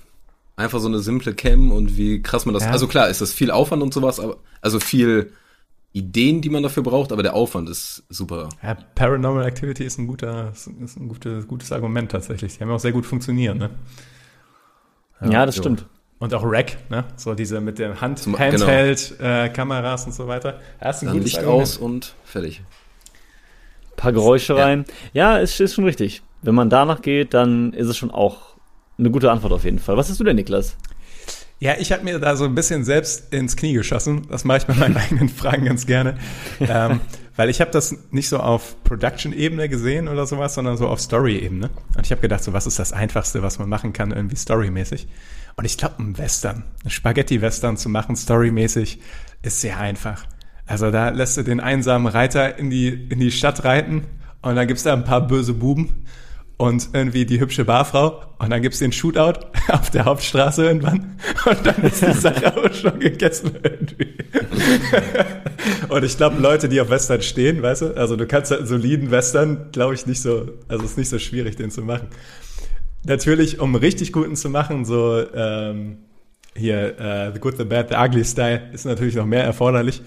Einfach 0.57 0.81
so 0.81 0.89
eine 0.89 0.99
simple 1.01 1.35
Cam 1.35 1.71
und 1.71 1.97
wie 1.97 2.21
krass 2.23 2.47
man 2.47 2.55
das. 2.55 2.65
Ja. 2.65 2.71
Also 2.71 2.89
klar, 2.89 3.09
ist 3.09 3.21
das 3.21 3.33
viel 3.33 3.51
Aufwand 3.51 3.83
und 3.83 3.95
sowas, 3.95 4.19
aber 4.19 4.39
also 4.61 4.81
viel 4.81 5.33
Ideen, 5.93 6.41
die 6.41 6.51
man 6.51 6.63
dafür 6.63 6.83
braucht, 6.83 7.13
aber 7.13 7.23
der 7.23 7.35
Aufwand 7.35 7.69
ist 7.69 8.05
super. 8.09 8.49
Ja, 8.63 8.75
Paranormal 8.95 9.47
Activity 9.47 9.85
ist 9.85 9.99
ein 9.99 10.07
guter, 10.07 10.53
ist 10.53 10.67
ein 10.69 11.09
gutes, 11.09 11.47
gutes 11.47 11.71
Argument 11.73 12.11
tatsächlich. 12.11 12.57
Die 12.57 12.61
haben 12.61 12.71
ja 12.71 12.75
auch 12.75 12.81
sehr 12.81 12.93
gut 12.93 13.07
funktioniert, 13.07 13.57
ne? 13.57 13.71
Ja, 15.29 15.47
das 15.47 15.57
jo. 15.57 15.63
stimmt. 15.63 15.87
Und 16.21 16.35
auch 16.35 16.43
Rack, 16.45 16.77
ne? 16.91 17.05
So 17.17 17.35
diese 17.35 17.61
mit 17.61 17.79
dem 17.79 18.01
Hand, 18.01 18.19
Zum- 18.19 18.37
Handheld, 18.39 19.15
äh, 19.21 19.49
Kameras 19.51 20.05
und 20.07 20.13
so 20.15 20.27
weiter. 20.27 20.59
Ist 20.81 21.03
ein 21.03 21.23
Licht 21.23 21.39
Argument. 21.39 21.63
aus 21.63 21.77
und 21.77 22.15
fertig. 22.25 22.63
paar 23.97 24.13
Geräusche 24.13 24.55
Ja. 24.55 24.65
rein. 24.65 24.85
Ja, 25.13 25.39
ist, 25.39 25.61
ist 25.61 25.75
schon 25.75 25.85
richtig. 25.85 26.23
Wenn 26.43 26.55
man 26.55 26.71
danach 26.71 27.03
geht, 27.03 27.35
dann 27.35 27.73
ist 27.73 27.89
es 27.89 27.97
schon 27.97 28.11
auch 28.11 28.39
eine 28.99 29.11
gute 29.11 29.31
Antwort 29.31 29.53
auf 29.53 29.65
jeden 29.65 29.79
Fall. 29.79 29.97
Was 29.97 30.09
hast 30.09 30.19
du 30.21 30.25
denn, 30.25 30.37
Niklas? 30.37 30.77
Ja, 31.61 31.75
ich 31.79 31.91
habe 31.91 32.05
mir 32.05 32.19
da 32.21 32.37
so 32.37 32.45
ein 32.45 32.55
bisschen 32.55 32.85
selbst 32.85 33.33
ins 33.35 33.57
Knie 33.57 33.73
geschossen. 33.73 34.23
Das 34.31 34.45
mache 34.45 34.59
ich 34.59 34.67
bei 34.67 34.75
meinen 34.75 34.97
eigenen 34.97 35.29
Fragen 35.29 35.65
ganz 35.65 35.87
gerne. 35.87 36.17
ähm, 36.61 37.01
weil 37.39 37.51
ich 37.51 37.61
habe 37.61 37.71
das 37.71 37.97
nicht 38.11 38.29
so 38.29 38.39
auf 38.39 38.83
Production-Ebene 38.83 39.69
gesehen 39.69 40.09
oder 40.09 40.27
sowas, 40.27 40.55
sondern 40.55 40.77
so 40.77 40.89
auf 40.89 41.01
Story-Ebene. 41.01 41.71
Und 41.97 42.05
ich 42.05 42.11
habe 42.11 42.21
gedacht, 42.21 42.43
so 42.43 42.53
was 42.53 42.67
ist 42.67 42.81
das 42.81 42.93
Einfachste, 42.93 43.45
was 43.45 43.61
man 43.61 43.69
machen 43.69 43.93
kann, 43.93 44.11
irgendwie 44.11 44.35
storymäßig. 44.35 45.07
Und 45.55 45.65
ich 45.65 45.79
glaube, 45.79 46.03
ein 46.03 46.19
Western, 46.19 46.65
ein 46.85 46.91
Spaghetti-Western 46.91 47.77
zu 47.77 47.91
machen, 47.91 48.17
storymäßig, 48.17 49.01
ist 49.43 49.61
sehr 49.61 49.79
einfach. 49.79 50.27
Also 50.67 50.91
da 50.91 51.11
lässt 51.11 51.37
du 51.37 51.45
den 51.45 51.61
einsamen 51.61 52.09
Reiter 52.09 52.59
in 52.59 52.71
die, 52.71 52.89
in 52.89 53.21
die 53.21 53.31
Stadt 53.31 53.63
reiten 53.63 54.03
und 54.43 54.57
dann 54.57 54.67
gibt's 54.67 54.83
da 54.83 54.93
ein 54.93 55.05
paar 55.05 55.25
böse 55.25 55.55
Buben 55.55 56.07
und 56.57 56.89
irgendwie 56.93 57.25
die 57.25 57.39
hübsche 57.39 57.65
Barfrau 57.65 58.21
und 58.41 58.51
dann 58.51 58.63
gibt's 58.63 58.81
den 58.81 58.91
Shootout 58.91 59.47
auf 59.69 59.91
der 59.91 60.07
Hauptstraße 60.07 60.65
irgendwann 60.65 61.17
und 61.47 61.65
dann 61.65 61.85
ist 61.85 62.03
die 62.03 62.13
Sache 62.15 62.57
auch 62.65 62.75
schon 62.75 62.99
gegessen 62.99 63.53
irgendwie. 63.63 64.19
und 65.89 66.05
ich 66.05 66.17
glaube, 66.17 66.41
Leute, 66.41 66.69
die 66.69 66.81
auf 66.81 66.91
Western 66.91 67.23
stehen, 67.23 67.63
weißt 67.63 67.83
du, 67.83 67.97
also 67.97 68.17
du 68.17 68.27
kannst 68.27 68.51
halt 68.51 68.61
einen 68.61 68.69
soliden 68.69 69.11
Western, 69.11 69.71
glaube 69.73 69.95
ich, 69.95 70.07
nicht 70.07 70.23
so, 70.23 70.49
also 70.69 70.85
es 70.85 70.93
ist 70.93 70.99
nicht 70.99 71.09
so 71.09 71.19
schwierig, 71.19 71.57
den 71.57 71.71
zu 71.71 71.83
machen. 71.83 72.09
Natürlich, 73.05 73.61
um 73.61 73.75
einen 73.75 73.83
richtig 73.83 74.13
guten 74.13 74.37
zu 74.37 74.51
machen, 74.51 74.85
so 74.85 75.25
ähm, 75.35 75.99
hier 76.55 76.99
äh, 76.99 77.33
The 77.33 77.41
Good, 77.41 77.57
The 77.57 77.65
Bad, 77.65 77.89
The 77.91 77.97
Ugly 77.97 78.25
Style 78.25 78.71
ist 78.73 78.85
natürlich 78.85 79.15
noch 79.15 79.27
mehr 79.27 79.45
erforderlich. 79.45 80.03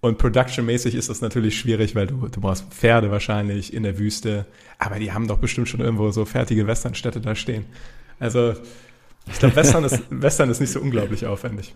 Und 0.00 0.18
production-mäßig 0.18 0.94
ist 0.94 1.08
das 1.08 1.20
natürlich 1.20 1.58
schwierig, 1.58 1.94
weil 1.94 2.06
du, 2.06 2.28
du 2.28 2.40
brauchst 2.40 2.72
Pferde 2.72 3.10
wahrscheinlich 3.10 3.72
in 3.72 3.82
der 3.82 3.98
Wüste. 3.98 4.46
Aber 4.78 4.98
die 4.98 5.12
haben 5.12 5.26
doch 5.26 5.38
bestimmt 5.38 5.68
schon 5.68 5.80
irgendwo 5.80 6.10
so 6.10 6.24
fertige 6.24 6.66
Westernstädte 6.66 7.20
da 7.20 7.34
stehen. 7.34 7.64
Also, 8.18 8.54
ich 9.26 9.38
glaube, 9.38 9.56
Western 9.56 9.84
ist, 9.84 10.02
Western 10.10 10.50
ist 10.50 10.60
nicht 10.60 10.70
so 10.70 10.80
unglaublich 10.80 11.26
aufwendig. 11.26 11.74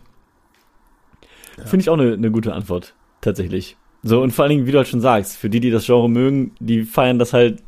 Finde 1.65 1.83
ich 1.83 1.89
auch 1.89 1.99
eine, 1.99 2.13
eine 2.13 2.31
gute 2.31 2.53
Antwort, 2.55 2.95
tatsächlich. 3.21 3.77
So, 4.03 4.23
und 4.23 4.31
vor 4.33 4.45
allen 4.45 4.51
Dingen, 4.51 4.67
wie 4.67 4.73
du 4.73 4.79
halt 4.79 4.89
schon 4.89 5.01
sagst, 5.03 5.37
für 5.37 5.51
die, 5.51 5.61
die 5.61 5.71
das 5.71 5.85
Genre 5.87 6.09
mögen, 6.09 6.53
die 6.61 6.85
feiern 6.85 7.19
das 7.19 7.33
halt 7.33 7.63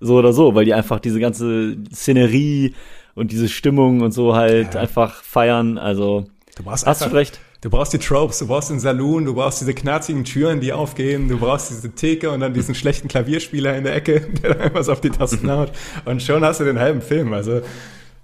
so 0.00 0.16
oder 0.16 0.32
so, 0.32 0.54
weil 0.54 0.64
die 0.64 0.74
einfach 0.74 1.00
diese 1.00 1.18
ganze 1.18 1.76
Szenerie 1.92 2.74
und 3.14 3.32
diese 3.32 3.48
Stimmung 3.48 4.00
und 4.00 4.12
so 4.12 4.34
halt 4.36 4.74
Ja. 4.74 4.80
einfach 4.80 5.22
feiern. 5.22 5.78
Also, 5.78 6.26
Du 6.56 6.62
brauchst 6.62 6.86
hast 6.86 7.04
du 7.04 7.12
recht. 7.12 7.40
du 7.62 7.70
brauchst 7.70 7.92
die 7.92 7.98
Tropes, 7.98 8.38
du 8.38 8.46
brauchst 8.46 8.70
den 8.70 8.78
Saloon, 8.78 9.24
du 9.24 9.34
brauchst 9.34 9.60
diese 9.60 9.74
knarzigen 9.74 10.22
Türen, 10.24 10.60
die 10.60 10.72
aufgehen, 10.72 11.28
du 11.28 11.38
brauchst 11.38 11.70
diese 11.70 11.90
Theke 11.92 12.30
und 12.30 12.40
dann 12.40 12.54
diesen 12.54 12.74
schlechten 12.76 13.08
Klavierspieler 13.08 13.76
in 13.76 13.82
der 13.84 13.96
Ecke, 13.96 14.20
der 14.42 14.54
da 14.54 14.60
einfach 14.64 14.84
so 14.84 14.92
auf 14.92 15.00
die 15.00 15.10
Tasten 15.10 15.50
haut. 15.50 15.72
Und 16.04 16.22
schon 16.22 16.44
hast 16.44 16.60
du 16.60 16.64
den 16.64 16.78
halben 16.78 17.00
Film. 17.02 17.32
Also, 17.32 17.62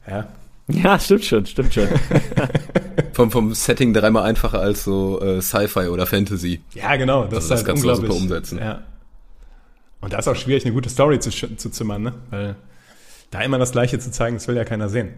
ja. 0.08 0.28
Ja, 0.82 0.98
stimmt 0.98 1.24
schon, 1.24 1.46
stimmt 1.46 1.74
schon. 1.74 1.88
Vom, 3.12 3.30
vom 3.30 3.52
Setting 3.54 3.92
dreimal 3.92 4.22
einfacher 4.22 4.60
als 4.60 4.84
so 4.84 5.20
äh, 5.20 5.42
Sci-Fi 5.42 5.88
oder 5.88 6.06
Fantasy. 6.06 6.62
Ja, 6.74 6.96
genau. 6.96 7.24
Das, 7.24 7.34
Also 7.34 7.38
ist 7.38 7.50
das 7.50 7.58
halt 7.58 7.66
kannst 7.66 7.84
du 7.84 7.94
super 7.94 8.14
umsetzen. 8.14 8.58
Ja. 8.58 8.82
Und 10.00 10.12
da 10.12 10.18
ist 10.18 10.28
auch 10.28 10.36
schwierig, 10.36 10.64
eine 10.64 10.72
gute 10.72 10.88
Story 10.88 11.18
zu, 11.18 11.30
zu 11.30 11.70
zimmern, 11.70 12.02
ne? 12.02 12.14
Weil 12.30 12.56
da 13.30 13.40
immer 13.42 13.58
das 13.58 13.72
Gleiche 13.72 13.98
zu 13.98 14.10
zeigen, 14.10 14.36
das 14.36 14.48
will 14.48 14.56
ja 14.56 14.64
keiner 14.64 14.88
sehen. 14.88 15.10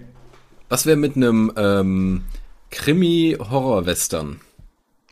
Was 0.69 0.87
wäre 0.87 0.97
mit 0.97 1.17
einem 1.17 1.53
ähm, 1.57 2.25
Krimi-Horror-Western? 2.71 4.41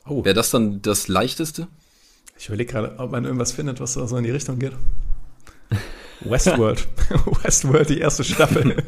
Oh, 0.06 0.24
Wäre 0.24 0.34
das 0.34 0.50
dann 0.50 0.82
das 0.82 1.06
leichteste? 1.06 1.68
ich 2.38 2.48
überlege 2.48 2.72
gerade, 2.72 2.98
ob 2.98 3.12
man 3.12 3.24
irgendwas 3.24 3.52
findet, 3.52 3.80
was 3.80 3.94
da 3.94 4.06
so 4.06 4.16
in 4.16 4.24
die 4.24 4.30
Richtung 4.30 4.58
geht. 4.58 4.72
Westworld. 6.20 6.88
Westworld, 7.42 7.90
die 7.90 7.98
erste 7.98 8.24
Staffel. 8.24 8.82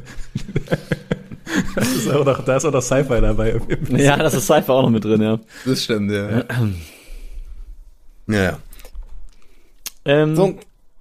Das 1.74 1.92
ist 1.92 2.10
auch 2.10 2.24
noch, 2.24 2.44
da 2.44 2.56
ist 2.56 2.64
auch 2.64 2.72
noch 2.72 2.82
Sci-Fi 2.82 3.20
dabei. 3.20 3.60
Ja, 3.90 4.16
das 4.16 4.34
ist 4.34 4.46
Cypher 4.46 4.72
auch 4.74 4.82
noch 4.82 4.90
mit 4.90 5.04
drin, 5.04 5.22
ja. 5.22 5.38
Das 5.64 5.84
stimmt, 5.84 6.10
ja. 6.10 6.44
ja, 8.28 8.42
ja. 8.42 8.58
Ähm, 10.04 10.36
So, 10.36 10.58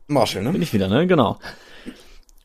Marshall, 0.08 0.44
Bin 0.44 0.54
ne? 0.54 0.60
ich 0.60 0.74
wieder, 0.74 0.88
ne? 0.88 1.08
Genau. 1.08 1.40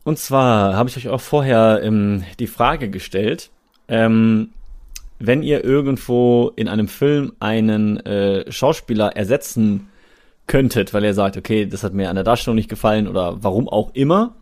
Und 0.04 0.18
zwar 0.18 0.74
habe 0.74 0.88
ich 0.88 0.96
euch 0.96 1.08
auch 1.08 1.20
vorher 1.20 1.80
ähm, 1.82 2.22
die 2.38 2.46
Frage 2.46 2.90
gestellt, 2.90 3.50
ähm, 3.88 4.50
wenn 5.18 5.42
ihr 5.42 5.64
irgendwo 5.64 6.52
in 6.56 6.68
einem 6.68 6.88
Film 6.88 7.32
einen 7.40 7.98
äh, 8.06 8.50
Schauspieler 8.52 9.16
ersetzen 9.16 9.88
könntet, 10.46 10.94
weil 10.94 11.04
ihr 11.04 11.14
sagt, 11.14 11.36
okay, 11.36 11.66
das 11.66 11.82
hat 11.82 11.92
mir 11.92 12.08
an 12.08 12.14
der 12.14 12.24
Darstellung 12.24 12.56
nicht 12.56 12.68
gefallen 12.68 13.08
oder 13.08 13.42
warum 13.42 13.68
auch 13.68 13.90
immer, 13.94 14.34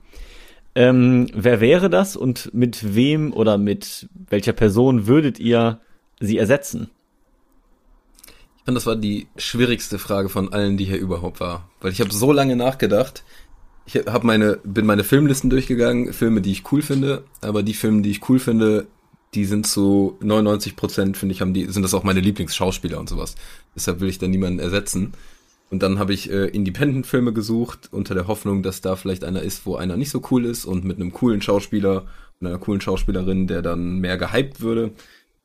ähm, 0.75 1.29
wer 1.33 1.61
wäre 1.61 1.89
das 1.89 2.17
und 2.17 2.53
mit 2.53 2.95
wem 2.95 3.33
oder 3.33 3.59
mit 3.59 4.09
welcher 4.29 4.53
Person 4.53 5.07
würdet 5.07 5.39
ihr 5.39 5.81
sie 6.21 6.39
ersetzen? 6.39 6.91
Ich 8.59 8.65
fand, 8.65 8.77
das 8.77 8.87
war 8.87 8.97
die 8.97 9.29
schwierigste 9.37 9.99
Frage 9.99 10.29
von 10.29 10.53
allen, 10.53 10.77
die 10.77 10.87
hier 10.87 10.99
überhaupt 10.99 11.41
war. 11.41 11.69
Weil 11.81 11.93
ich 11.93 12.01
habe 12.01 12.13
so 12.13 12.33
lange 12.33 12.57
nachgedacht. 12.57 13.23
Ich 13.87 13.97
hab 13.97 14.25
meine, 14.25 14.59
bin 14.65 14.87
meine 14.87 15.05
Filmlisten 15.05 15.51
durchgegangen, 15.51 16.15
Filme, 16.15 16.41
die 16.41 16.53
ich 16.53 16.73
cool 16.73 16.81
finde, 16.81 17.25
aber 17.43 17.63
die 17.63 17.75
Filme, 17.75 18.01
die 18.01 18.11
ich 18.11 18.27
cool 18.29 18.39
finde, 18.39 18.87
die 19.35 19.45
sind 19.45 19.67
zu 19.67 20.17
99 20.21 20.77
Prozent, 20.77 21.17
finde 21.17 21.35
ich, 21.35 21.41
haben 21.41 21.53
die, 21.53 21.67
sind 21.67 21.83
das 21.83 21.93
auch 21.93 22.05
meine 22.05 22.21
Lieblingsschauspieler 22.21 22.99
und 22.99 23.09
sowas. 23.09 23.35
Deshalb 23.75 24.01
will 24.01 24.09
ich 24.09 24.19
da 24.19 24.27
niemanden 24.27 24.61
ersetzen. 24.61 25.13
Und 25.71 25.83
dann 25.83 25.99
habe 25.99 26.13
ich 26.13 26.31
äh, 26.31 26.47
Independent-Filme 26.47 27.33
gesucht, 27.33 27.89
unter 27.91 28.15
der 28.15 28.27
Hoffnung, 28.27 28.63
dass 28.63 28.81
da 28.81 28.97
vielleicht 28.97 29.25
einer 29.25 29.43
ist, 29.43 29.67
wo 29.67 29.77
einer 29.77 29.97
nicht 29.97 30.11
so 30.11 30.23
cool 30.31 30.45
ist 30.45 30.65
und 30.65 30.85
mit 30.85 30.97
einem 30.97 31.13
coolen 31.13 31.43
Schauspieler 31.43 32.07
und 32.41 32.47
einer 32.47 32.59
coolen 32.59 32.81
Schauspielerin, 32.81 33.47
der 33.47 33.63
dann 33.63 33.99
mehr 33.99 34.19
gehypt 34.19 34.61
würde. 34.61 34.93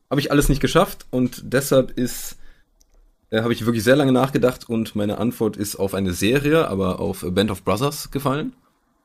Habe 0.10 0.22
ich 0.22 0.32
alles 0.32 0.50
nicht 0.50 0.62
geschafft 0.62 1.06
und 1.10 1.42
deshalb 1.46 1.92
ist 1.92 2.38
äh, 3.30 3.42
habe 3.42 3.54
ich 3.54 3.66
wirklich 3.66 3.84
sehr 3.84 3.96
lange 3.96 4.12
nachgedacht 4.12 4.68
und 4.68 4.96
meine 4.96 5.20
Antwort 5.20 5.56
ist 5.56 5.76
auf 5.76 5.94
eine 5.94 6.14
Serie, 6.14 6.68
aber 6.68 7.00
auf 7.00 7.24
A 7.24 7.30
Band 7.30 7.52
of 7.52 7.64
Brothers 7.64 8.12
gefallen. 8.12 8.54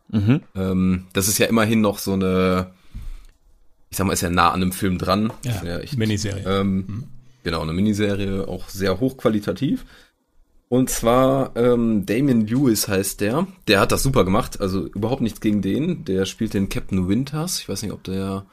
Mhm. 0.09 0.41
Ähm, 0.55 1.07
das 1.12 1.29
ist 1.29 1.39
ja 1.39 1.47
immerhin 1.47 1.81
noch 1.81 1.99
so 1.99 2.12
eine, 2.12 2.73
ich 3.91 3.97
sag 3.97 4.07
mal, 4.07 4.15
ist 4.15 4.23
ja 4.23 4.31
nah 4.31 4.51
an 4.51 4.62
einem 4.62 4.73
Film 4.73 4.99
dran. 4.99 5.33
Ja, 5.45 5.62
ja 5.65 5.79
echt, 5.79 5.97
Miniserie. 5.97 6.45
ähm, 6.47 7.05
Genau, 7.45 7.61
eine 7.61 7.75
Miniserie, 7.75 8.49
auch 8.49 8.71
sehr 8.71 8.99
hochqualitativ. 9.01 9.85
Und 10.69 10.91
zwar 10.91 11.53
ähm, 11.57 12.05
Damien 12.07 12.47
Lewis 12.47 12.89
heißt 12.89 13.21
der. 13.21 13.47
Der 13.69 13.81
hat 13.81 13.93
das 13.93 14.03
super 14.03 14.25
gemacht, 14.25 14.61
also 14.61 14.87
überhaupt 14.87 15.21
nichts 15.21 15.41
gegen 15.41 15.62
den. 15.62 16.05
Der 16.05 16.25
spielt 16.27 16.55
den 16.55 16.69
Captain 16.69 17.09
Winters. 17.09 17.61
Ich 17.61 17.69
weiß 17.69 17.83
nicht, 17.83 17.93
ob 17.93 18.03
der 18.05 18.45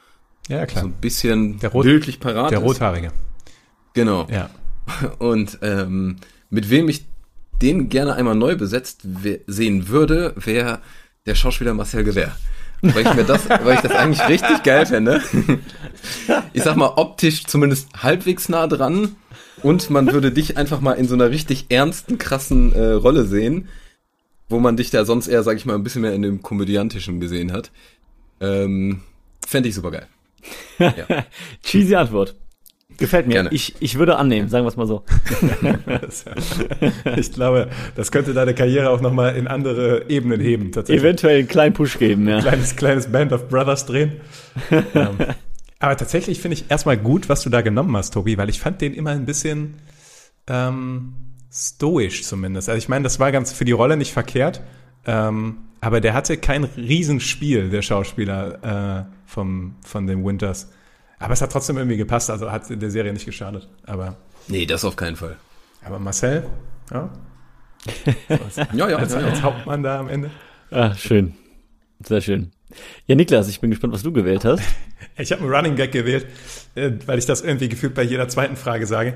Ja, 0.48 0.60
so 0.62 0.66
klar. 0.68 0.84
ein 0.86 0.92
bisschen 0.94 1.60
Der 1.60 1.72
Rot- 1.72 1.84
bildlich 1.84 2.20
parat 2.20 2.52
Der 2.52 2.60
ist. 2.60 2.66
Rothaarige. 2.66 3.12
Genau. 3.94 4.28
Ja. 4.30 4.50
Und 5.20 5.60
ähm, 5.62 6.18
mit 6.50 6.70
wem 6.70 6.90
ich 6.90 7.06
den 7.62 7.90
gerne 7.90 8.16
einmal 8.16 8.36
neu 8.36 8.56
besetzt 8.56 9.06
sehen 9.48 9.88
würde, 9.88 10.34
wäre 10.36 10.80
der 11.26 11.36
Schauspieler 11.36 11.74
Marcel 11.74 12.04
Gewehr. 12.04 12.36
Weil 12.82 13.06
ich 13.06 13.14
mir 13.14 13.24
das, 13.24 13.48
weil 13.64 13.76
ich 13.76 13.82
das 13.82 13.92
eigentlich 13.92 14.28
richtig 14.28 14.64
geil 14.64 14.86
fände. 14.88 15.22
Ich 16.54 16.64
sag 16.64 16.76
mal, 16.76 16.94
optisch 16.96 17.46
zumindest 17.46 17.90
halbwegs 18.02 18.50
nah 18.50 18.66
dran. 18.68 19.16
Und 19.64 19.90
man 19.90 20.12
würde 20.12 20.32
dich 20.32 20.58
einfach 20.58 20.82
mal 20.82 20.94
in 20.94 21.08
so 21.08 21.16
einer 21.16 21.30
richtig 21.30 21.66
ernsten, 21.70 22.18
krassen 22.18 22.74
äh, 22.74 22.92
Rolle 22.92 23.26
sehen, 23.26 23.68
wo 24.50 24.60
man 24.60 24.78
dich 24.78 24.90
da 24.90 25.06
sonst 25.06 25.28
eher, 25.28 25.44
sag 25.44 25.58
ich 25.58 25.66
mal, 25.66 25.76
ein 25.76 25.84
bisschen 25.84 26.02
mehr 26.02 26.14
in 26.14 26.22
dem 26.22 26.42
Komödiantischen 26.42 27.20
gesehen 27.20 27.52
hat. 27.52 27.72
Ähm, 28.40 29.02
Fände 29.48 29.70
ich 29.70 29.76
super 29.76 29.92
geil. 29.92 30.08
Cheesy 31.64 31.96
Antwort. 31.96 32.36
Gefällt 32.98 33.26
mir. 33.26 33.34
Gerne. 33.34 33.50
Ich, 33.52 33.76
ich 33.80 33.98
würde 33.98 34.18
annehmen, 34.18 34.50
sagen 34.50 34.66
wir 34.66 34.70
es 34.70 34.78
mal 34.78 34.88
so. 34.88 35.04
Ich 37.18 37.32
glaube, 37.32 37.70
das 37.96 38.12
könnte 38.12 38.34
deine 38.34 38.54
Karriere 38.54 38.90
auch 38.90 39.02
nochmal 39.02 39.36
in 39.36 39.48
andere 39.48 40.10
Ebenen 40.10 40.40
heben, 40.40 40.72
tatsächlich. 40.72 41.04
Eventuell 41.04 41.40
einen 41.40 41.48
kleinen 41.48 41.74
Push 41.74 41.98
geben, 41.98 42.28
ja. 42.28 42.42
kleines, 42.42 42.76
kleines 42.76 43.12
Band 43.12 43.34
of 43.34 43.50
Brothers 43.50 43.86
drehen. 43.86 44.14
aber 45.82 45.98
tatsächlich 45.98 46.40
finde 46.40 46.54
ich 46.54 46.70
erstmal 46.70 46.96
gut, 46.96 47.28
was 47.28 47.42
du 47.42 47.50
da 47.50 47.62
genommen 47.62 47.98
hast, 47.98 48.14
Tobi, 48.14 48.38
weil 48.38 48.50
ich 48.50 48.60
fand 48.60 48.82
den 48.82 48.94
immer 48.94 49.10
ein 49.10 49.26
bisschen 49.26 49.82
ähm, 50.48 51.14
stoisch 51.52 52.24
zumindest. 52.24 52.70
Also 52.70 52.78
ich 52.78 52.88
meine, 52.88 53.04
das 53.04 53.20
war 53.20 53.32
ganz 53.32 53.52
für 53.52 53.66
die 53.66 53.72
Rolle 53.72 53.98
nicht 53.98 54.14
verkehrt, 54.14 54.62
ähm, 55.06 55.58
aber 55.82 56.00
der 56.00 56.14
hatte 56.14 56.38
kein 56.38 56.64
Riesenspiel, 56.64 57.72
der 57.72 57.82
Schauspieler 57.82 59.08
äh, 59.08 59.12
vom, 59.26 59.76
von 59.84 60.06
den 60.06 60.24
Winters. 60.24 60.72
Aber 61.18 61.34
es 61.34 61.42
hat 61.42 61.52
trotzdem 61.52 61.78
irgendwie 61.78 61.98
gepasst, 61.98 62.30
also 62.30 62.52
hat 62.52 62.70
der 62.70 62.92
Serie 62.92 63.12
nicht 63.12 63.26
geschadet. 63.26 63.68
Aber, 63.86 64.18
Nee, 64.48 64.66
das 64.66 64.86
auf 64.86 64.96
keinen 64.96 65.16
Fall. 65.16 65.38
aber 65.84 65.98
Marcel, 66.00 66.46
ja, 66.92 67.10
Ja, 68.74 68.90
ja, 68.90 68.98
als, 68.98 69.14
ja, 69.14 69.20
ja. 69.22 69.28
als 69.28 69.42
Hauptmann 69.42 69.82
da 69.82 70.00
am 70.00 70.10
Ende. 70.10 70.30
Ah, 70.70 70.94
schön. 70.94 71.34
Sehr 72.06 72.22
schön. 72.22 72.52
Ja, 73.08 73.16
Niklas, 73.16 73.48
ich 73.48 73.60
bin 73.60 73.70
gespannt, 73.70 73.94
was 73.94 74.04
du 74.04 74.12
gewählt 74.12 74.46
hast. 74.46 74.64
Ich 75.18 75.32
habe 75.32 75.42
einen 75.42 75.52
Running 75.54 75.76
Gag 75.76 75.92
gewählt, 75.92 76.26
äh, 76.74 76.92
weil 77.06 77.20
ich 77.20 77.26
das 77.26 77.42
irgendwie 77.42 77.68
gefühlt 77.70 77.94
bei 77.94 78.02
jeder 78.02 78.28
zweiten 78.30 78.56
Frage 78.56 78.88
sage. 78.88 79.16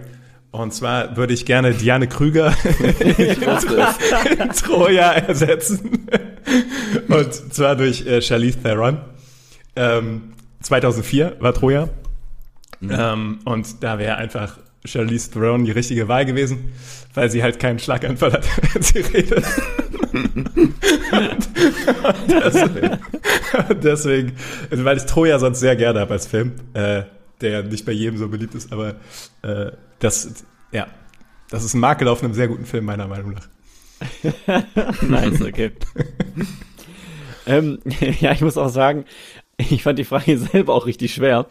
Und 0.51 0.73
zwar 0.73 1.15
würde 1.15 1.33
ich 1.33 1.45
gerne 1.45 1.73
Diane 1.73 2.07
Krüger 2.07 2.53
in 3.17 4.49
Troja 4.51 5.13
ersetzen. 5.13 6.07
Und 7.07 7.33
zwar 7.53 7.75
durch 7.75 8.05
äh, 8.05 8.21
Charlize 8.21 8.61
Theron. 8.61 8.99
Ähm, 9.75 10.33
2004 10.61 11.37
war 11.39 11.53
Troja. 11.53 11.89
Ähm, 12.81 13.39
und 13.45 13.83
da 13.83 13.99
wäre 13.99 14.17
einfach 14.17 14.57
Charlize 14.85 15.31
Theron 15.31 15.65
die 15.65 15.71
richtige 15.71 16.07
Wahl 16.07 16.25
gewesen, 16.25 16.71
weil 17.13 17.29
sie 17.29 17.41
halt 17.43 17.59
keinen 17.59 17.79
Schlaganfall 17.79 18.33
hat, 18.33 18.45
wenn 18.73 18.81
sie 18.81 18.99
redet. 18.99 19.43
und 20.13 20.73
deswegen, 22.29 22.97
deswegen, 23.83 24.33
weil 24.71 24.97
ich 24.97 25.03
Troja 25.03 25.39
sonst 25.39 25.59
sehr 25.59 25.75
gerne 25.75 25.99
habe 25.99 26.13
als 26.13 26.27
Film, 26.27 26.53
äh, 26.73 27.03
der 27.41 27.49
ja 27.49 27.61
nicht 27.61 27.85
bei 27.85 27.91
jedem 27.91 28.17
so 28.17 28.27
beliebt 28.29 28.55
ist, 28.55 28.71
aber 28.71 28.95
äh, 29.41 29.71
das, 29.99 30.45
ja, 30.71 30.87
das 31.49 31.63
ist 31.63 31.73
ein 31.73 31.79
Makel 31.79 32.07
auf 32.07 32.23
einem 32.23 32.33
sehr 32.33 32.47
guten 32.47 32.65
Film, 32.65 32.85
meiner 32.85 33.07
Meinung 33.07 33.33
nach. 33.33 33.47
nice, 35.01 35.41
okay. 35.41 35.71
ähm, 37.47 37.79
ja, 38.19 38.31
ich 38.31 38.41
muss 38.41 38.57
auch 38.57 38.69
sagen, 38.69 39.05
ich 39.57 39.83
fand 39.83 39.99
die 39.99 40.03
Frage 40.03 40.37
selber 40.37 40.73
auch 40.73 40.85
richtig 40.85 41.13
schwer. 41.13 41.47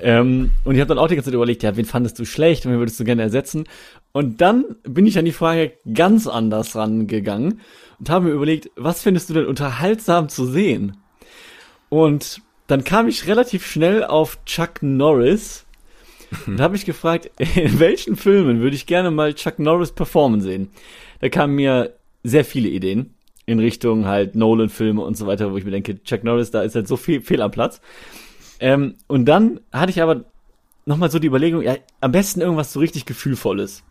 ähm, 0.00 0.50
und 0.64 0.74
ich 0.74 0.80
habe 0.80 0.88
dann 0.88 0.98
auch 0.98 1.06
die 1.06 1.14
ganze 1.14 1.30
Zeit 1.30 1.34
überlegt, 1.34 1.62
ja, 1.62 1.76
wen 1.76 1.84
fandest 1.84 2.18
du 2.18 2.24
schlecht 2.24 2.66
und 2.66 2.72
wen 2.72 2.78
würdest 2.78 2.98
du 2.98 3.04
gerne 3.04 3.22
ersetzen? 3.22 3.64
Und 4.12 4.40
dann 4.40 4.76
bin 4.82 5.06
ich 5.06 5.18
an 5.18 5.24
die 5.24 5.32
Frage 5.32 5.72
ganz 5.92 6.26
anders 6.26 6.74
rangegangen 6.74 7.60
und 7.98 8.10
habe 8.10 8.26
mir 8.26 8.32
überlegt, 8.32 8.70
was 8.76 9.02
findest 9.02 9.30
du 9.30 9.34
denn 9.34 9.46
unterhaltsam 9.46 10.28
zu 10.28 10.46
sehen? 10.46 10.96
Und 11.92 12.40
dann 12.68 12.84
kam 12.84 13.06
ich 13.06 13.26
relativ 13.26 13.66
schnell 13.66 14.02
auf 14.02 14.42
Chuck 14.46 14.82
Norris 14.82 15.66
und 16.46 16.58
habe 16.58 16.72
mich 16.72 16.86
gefragt, 16.86 17.30
in 17.36 17.80
welchen 17.80 18.16
Filmen 18.16 18.62
würde 18.62 18.74
ich 18.74 18.86
gerne 18.86 19.10
mal 19.10 19.34
Chuck 19.34 19.58
Norris 19.58 19.92
performen 19.92 20.40
sehen? 20.40 20.70
Da 21.20 21.28
kamen 21.28 21.54
mir 21.54 21.92
sehr 22.24 22.46
viele 22.46 22.70
Ideen 22.70 23.12
in 23.44 23.58
Richtung 23.58 24.06
halt 24.06 24.34
Nolan-Filme 24.34 25.02
und 25.02 25.18
so 25.18 25.26
weiter, 25.26 25.52
wo 25.52 25.58
ich 25.58 25.66
mir 25.66 25.70
denke, 25.70 26.02
Chuck 26.02 26.24
Norris, 26.24 26.50
da 26.50 26.62
ist 26.62 26.74
halt 26.74 26.88
so 26.88 26.96
viel 26.96 27.20
fehl 27.20 27.42
am 27.42 27.50
Platz. 27.50 27.82
Ähm, 28.58 28.94
und 29.06 29.26
dann 29.26 29.60
hatte 29.70 29.90
ich 29.90 30.00
aber 30.00 30.24
nochmal 30.86 31.10
so 31.10 31.18
die 31.18 31.26
Überlegung, 31.26 31.60
ja, 31.60 31.76
am 32.00 32.12
besten 32.12 32.40
irgendwas 32.40 32.72
so 32.72 32.80
richtig 32.80 33.04
Gefühlvolles. 33.04 33.82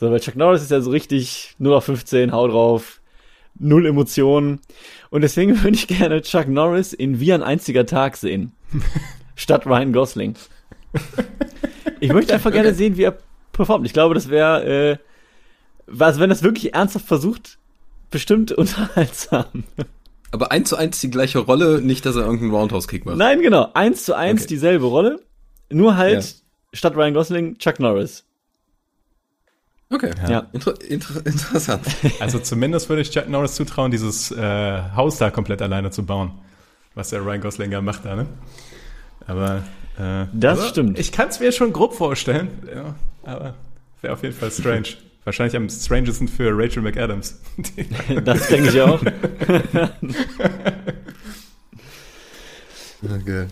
So, 0.00 0.10
weil 0.10 0.20
Chuck 0.20 0.36
Norris 0.36 0.62
ist 0.62 0.70
ja 0.70 0.80
so 0.80 0.90
richtig 0.90 1.56
0 1.58 1.74
auf 1.74 1.84
15, 1.84 2.32
hau 2.32 2.48
drauf, 2.48 3.02
null 3.58 3.86
Emotionen. 3.86 4.60
Und 5.14 5.20
deswegen 5.20 5.56
würde 5.62 5.76
ich 5.76 5.86
gerne 5.86 6.22
Chuck 6.22 6.48
Norris 6.48 6.92
in 6.92 7.20
Wie 7.20 7.32
ein 7.32 7.44
einziger 7.44 7.86
Tag 7.86 8.16
sehen. 8.16 8.50
statt 9.36 9.64
Ryan 9.64 9.92
Gosling. 9.92 10.34
Ich 12.00 12.12
möchte 12.12 12.34
einfach 12.34 12.50
gerne 12.50 12.74
sehen, 12.74 12.96
wie 12.96 13.04
er 13.04 13.16
performt. 13.52 13.86
Ich 13.86 13.92
glaube, 13.92 14.14
das 14.16 14.28
wäre, 14.28 14.64
äh, 14.64 14.96
also 16.02 16.18
wenn 16.18 16.30
das 16.30 16.42
wirklich 16.42 16.74
ernsthaft 16.74 17.06
versucht, 17.06 17.58
bestimmt 18.10 18.50
unterhaltsam. 18.58 19.62
Aber 20.32 20.50
eins 20.50 20.68
zu 20.70 20.76
eins 20.76 21.00
die 21.00 21.10
gleiche 21.10 21.38
Rolle, 21.38 21.80
nicht, 21.80 22.04
dass 22.06 22.16
er 22.16 22.22
irgendeinen 22.22 22.50
Roundhouse-Kick 22.50 23.06
macht. 23.06 23.16
Nein, 23.16 23.40
genau. 23.40 23.70
Eins 23.72 24.04
zu 24.04 24.14
eins 24.16 24.40
Okay. 24.42 24.48
dieselbe 24.48 24.86
Rolle. 24.86 25.20
Nur 25.70 25.96
halt 25.96 26.24
Ja. 26.24 26.30
statt 26.72 26.96
Ryan 26.96 27.14
Gosling 27.14 27.58
Chuck 27.58 27.78
Norris. 27.78 28.24
Okay. 29.90 30.10
Ja. 30.28 30.46
Inter 30.52 30.74
inter 30.82 31.14
interessant. 31.26 31.86
Also 32.20 32.38
zumindest 32.38 32.88
würde 32.88 33.02
ich 33.02 33.10
Chuck 33.10 33.28
Norris 33.28 33.54
zutrauen, 33.54 33.90
dieses 33.90 34.30
äh, 34.30 34.82
Haus 34.96 35.18
da 35.18 35.30
komplett 35.30 35.62
alleine 35.62 35.90
zu 35.90 36.04
bauen, 36.04 36.32
was 36.94 37.10
der 37.10 37.24
Ryan 37.24 37.40
Gosling 37.40 37.70
ja 37.72 37.80
macht 37.80 38.04
da, 38.04 38.16
ne? 38.16 38.26
Aber 39.26 39.62
äh, 39.98 40.26
Das 40.32 40.68
stimmt. 40.68 40.98
Ich 40.98 41.12
kann 41.12 41.28
es 41.28 41.38
mir 41.40 41.52
schon 41.52 41.72
grob 41.72 41.94
vorstellen, 41.94 42.48
ja, 42.74 42.94
aber 43.22 43.54
wäre 44.00 44.14
auf 44.14 44.22
jeden 44.22 44.34
Fall 44.34 44.50
strange. 44.58 44.88
Wahrscheinlich 45.24 45.56
am 45.56 45.70
strangesten 45.70 46.28
für 46.28 46.50
Rachel 46.54 46.82
McAdams. 46.82 47.40
Das 48.24 48.48
denke 48.48 48.68
ich 48.68 48.80
auch. 48.80 49.00
Okay. 53.02 53.46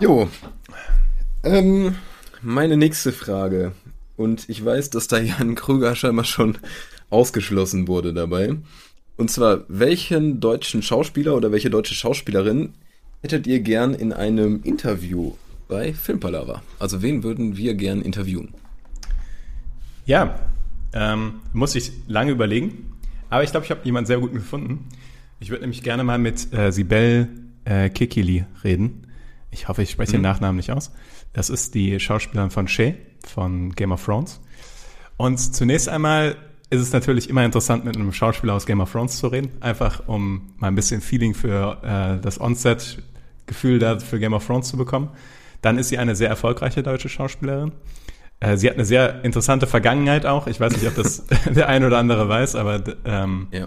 Jo. 0.00 0.28
Ähm, 1.44 1.96
meine 2.46 2.76
nächste 2.76 3.12
Frage. 3.12 3.72
Und 4.16 4.48
ich 4.48 4.64
weiß, 4.64 4.90
dass 4.90 5.08
da 5.08 5.18
Jan 5.18 5.56
Krüger 5.56 5.94
scheinbar 5.94 6.24
schon 6.24 6.56
ausgeschlossen 7.10 7.88
wurde 7.88 8.14
dabei. 8.14 8.56
Und 9.16 9.30
zwar, 9.30 9.64
welchen 9.68 10.40
deutschen 10.40 10.82
Schauspieler 10.82 11.34
oder 11.34 11.52
welche 11.52 11.70
deutsche 11.70 11.94
Schauspielerin 11.94 12.74
hättet 13.20 13.46
ihr 13.46 13.60
gern 13.60 13.94
in 13.94 14.12
einem 14.12 14.62
Interview 14.62 15.32
bei 15.68 15.92
Filmpalava? 15.92 16.62
Also 16.78 17.02
wen 17.02 17.22
würden 17.22 17.56
wir 17.56 17.74
gern 17.74 18.00
interviewen? 18.00 18.54
Ja, 20.06 20.38
ähm, 20.92 21.40
muss 21.52 21.74
ich 21.74 21.92
lange 22.06 22.30
überlegen. 22.30 22.92
Aber 23.28 23.42
ich 23.42 23.50
glaube, 23.50 23.64
ich 23.64 23.70
habe 23.70 23.80
jemanden 23.84 24.06
sehr 24.06 24.18
guten 24.18 24.36
gefunden. 24.36 24.86
Ich 25.40 25.50
würde 25.50 25.62
nämlich 25.62 25.82
gerne 25.82 26.04
mal 26.04 26.18
mit 26.18 26.52
äh, 26.54 26.70
Sibel 26.70 27.28
äh, 27.64 27.90
Kikili 27.90 28.44
reden. 28.62 29.05
Ich 29.50 29.68
hoffe, 29.68 29.82
ich 29.82 29.90
spreche 29.90 30.12
den 30.12 30.20
Nachnamen 30.22 30.56
nicht 30.56 30.72
aus. 30.72 30.92
Das 31.32 31.50
ist 31.50 31.74
die 31.74 31.98
Schauspielerin 32.00 32.50
von 32.50 32.68
Shay 32.68 32.94
von 33.26 33.70
Game 33.72 33.92
of 33.92 34.04
Thrones. 34.04 34.40
Und 35.16 35.38
zunächst 35.38 35.88
einmal 35.88 36.36
ist 36.68 36.80
es 36.80 36.92
natürlich 36.92 37.30
immer 37.30 37.44
interessant, 37.44 37.84
mit 37.84 37.96
einem 37.96 38.12
Schauspieler 38.12 38.54
aus 38.54 38.66
Game 38.66 38.80
of 38.80 38.90
Thrones 38.92 39.18
zu 39.18 39.28
reden. 39.28 39.50
Einfach, 39.60 40.02
um 40.08 40.52
mal 40.58 40.68
ein 40.68 40.74
bisschen 40.74 41.00
Feeling 41.00 41.32
für 41.34 41.78
äh, 41.82 42.20
das 42.22 42.40
Onset-Gefühl 42.40 43.78
da 43.78 43.98
für 43.98 44.18
Game 44.18 44.34
of 44.34 44.46
Thrones 44.46 44.68
zu 44.68 44.76
bekommen. 44.76 45.10
Dann 45.62 45.78
ist 45.78 45.88
sie 45.88 45.98
eine 45.98 46.16
sehr 46.16 46.28
erfolgreiche 46.28 46.82
deutsche 46.82 47.08
Schauspielerin. 47.08 47.72
Äh, 48.40 48.56
sie 48.56 48.68
hat 48.68 48.74
eine 48.74 48.84
sehr 48.84 49.24
interessante 49.24 49.66
Vergangenheit 49.66 50.26
auch. 50.26 50.46
Ich 50.48 50.60
weiß 50.60 50.74
nicht, 50.74 50.86
ob 50.86 50.94
das 50.96 51.24
der 51.46 51.68
ein 51.68 51.84
oder 51.84 51.98
andere 51.98 52.28
weiß, 52.28 52.56
aber 52.56 52.82
ähm, 53.04 53.48
Ja. 53.52 53.66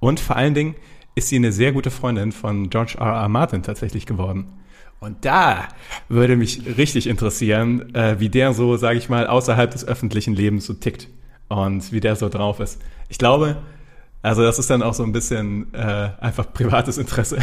und 0.00 0.20
vor 0.20 0.36
allen 0.36 0.54
Dingen 0.54 0.74
ist 1.14 1.28
sie 1.28 1.36
eine 1.36 1.52
sehr 1.52 1.72
gute 1.72 1.90
Freundin 1.90 2.30
von 2.32 2.68
George 2.70 2.96
R. 2.98 3.06
R. 3.06 3.28
Martin 3.28 3.62
tatsächlich 3.62 4.06
geworden. 4.06 4.52
Und 5.00 5.24
da 5.24 5.68
würde 6.08 6.36
mich 6.36 6.62
richtig 6.76 7.06
interessieren, 7.06 7.94
äh, 7.94 8.18
wie 8.18 8.28
der 8.28 8.52
so, 8.52 8.76
sage 8.76 8.98
ich 8.98 9.08
mal, 9.08 9.26
außerhalb 9.26 9.70
des 9.70 9.86
öffentlichen 9.86 10.34
Lebens 10.34 10.66
so 10.66 10.74
tickt 10.74 11.08
und 11.48 11.92
wie 11.92 12.00
der 12.00 12.16
so 12.16 12.28
drauf 12.28 12.58
ist. 12.60 12.80
Ich 13.08 13.18
glaube, 13.18 13.58
also 14.22 14.42
das 14.42 14.58
ist 14.58 14.70
dann 14.70 14.82
auch 14.82 14.94
so 14.94 15.04
ein 15.04 15.12
bisschen 15.12 15.72
äh, 15.72 16.10
einfach 16.20 16.52
privates 16.52 16.98
Interesse. 16.98 17.38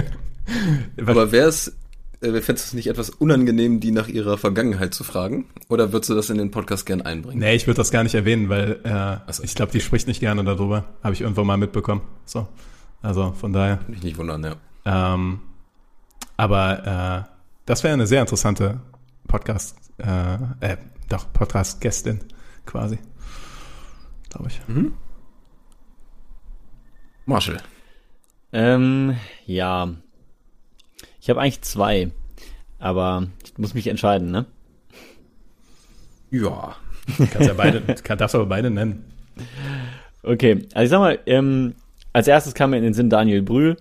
Aber 1.06 1.32
wäre 1.32 1.48
es, 1.48 1.68
äh, 2.20 2.40
fändest 2.40 2.48
du 2.48 2.52
es 2.52 2.72
nicht 2.74 2.88
etwas 2.88 3.08
unangenehm, 3.08 3.80
die 3.80 3.90
nach 3.90 4.08
ihrer 4.08 4.36
Vergangenheit 4.36 4.92
zu 4.92 5.02
fragen? 5.02 5.46
Oder 5.68 5.92
würdest 5.92 6.10
du 6.10 6.14
das 6.14 6.28
in 6.28 6.36
den 6.36 6.50
Podcast 6.50 6.84
gern 6.84 7.00
einbringen? 7.00 7.40
nee, 7.40 7.54
ich 7.54 7.66
würde 7.66 7.78
das 7.78 7.90
gar 7.90 8.02
nicht 8.02 8.14
erwähnen, 8.14 8.50
weil 8.50 8.80
äh, 8.84 9.32
so, 9.32 9.42
ich 9.42 9.54
glaube, 9.54 9.72
die 9.72 9.80
spricht 9.80 10.06
nicht 10.06 10.20
gerne 10.20 10.44
darüber. 10.44 10.84
Habe 11.02 11.14
ich 11.14 11.22
irgendwo 11.22 11.44
mal 11.44 11.56
mitbekommen. 11.56 12.02
So, 12.26 12.46
also 13.00 13.32
von 13.32 13.54
daher. 13.54 13.78
Mich 13.88 14.02
nicht 14.02 14.18
wundern, 14.18 14.44
ja. 14.44 14.56
Ähm, 14.84 15.40
aber 16.40 17.26
äh, 17.28 17.32
das 17.66 17.84
wäre 17.84 17.92
eine 17.92 18.06
sehr 18.06 18.22
interessante 18.22 18.80
Podcast, 19.28 19.76
äh, 19.98 20.36
äh, 20.60 20.78
doch, 21.10 21.30
Podcast-Gästin 21.34 22.20
quasi. 22.64 22.98
Glaube 24.30 24.48
ich. 24.48 24.58
Marshall. 27.26 27.60
Ähm, 28.54 29.18
ja. 29.44 29.90
Ich 31.20 31.28
habe 31.28 31.42
eigentlich 31.42 31.60
zwei. 31.60 32.10
Aber 32.78 33.26
ich 33.44 33.58
muss 33.58 33.74
mich 33.74 33.88
entscheiden, 33.88 34.30
ne? 34.30 34.46
Ja. 36.30 36.74
Kannst 37.18 37.48
ja 37.48 37.52
beide, 37.54 37.82
kann, 38.02 38.16
darfst 38.16 38.34
aber 38.34 38.46
beide 38.46 38.70
nennen. 38.70 39.04
Okay, 40.22 40.66
also 40.72 40.84
ich 40.84 40.90
sag 40.90 41.00
mal, 41.00 41.18
ähm, 41.26 41.74
als 42.14 42.28
erstes 42.28 42.54
kam 42.54 42.70
mir 42.70 42.78
in 42.78 42.84
den 42.84 42.94
Sinn 42.94 43.10
Daniel 43.10 43.42
Brühl, 43.42 43.76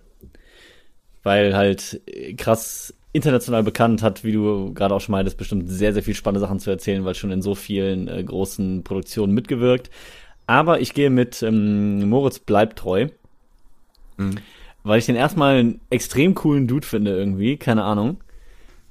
weil 1.23 1.55
halt 1.55 2.01
äh, 2.07 2.33
krass 2.33 2.93
international 3.11 3.63
bekannt 3.63 4.03
hat, 4.03 4.23
wie 4.23 4.31
du 4.31 4.73
gerade 4.73 4.93
auch 4.93 5.01
schon 5.01 5.13
meintest, 5.13 5.37
bestimmt 5.37 5.69
sehr, 5.69 5.93
sehr 5.93 6.03
viel 6.03 6.13
spannende 6.13 6.41
Sachen 6.41 6.59
zu 6.59 6.69
erzählen, 6.69 7.05
weil 7.05 7.15
schon 7.15 7.31
in 7.31 7.41
so 7.41 7.55
vielen 7.55 8.07
äh, 8.07 8.23
großen 8.23 8.83
Produktionen 8.83 9.33
mitgewirkt. 9.33 9.89
Aber 10.45 10.79
ich 10.81 10.93
gehe 10.93 11.09
mit 11.09 11.41
ähm, 11.43 12.07
Moritz 12.09 12.39
bleibt 12.39 12.79
treu, 12.79 13.07
weil 14.83 14.99
ich 14.99 15.05
den 15.05 15.15
erstmal 15.15 15.57
einen 15.57 15.81
extrem 15.89 16.35
coolen 16.35 16.67
Dude 16.67 16.85
finde 16.85 17.15
irgendwie, 17.15 17.57
keine 17.57 17.83
Ahnung. 17.83 18.17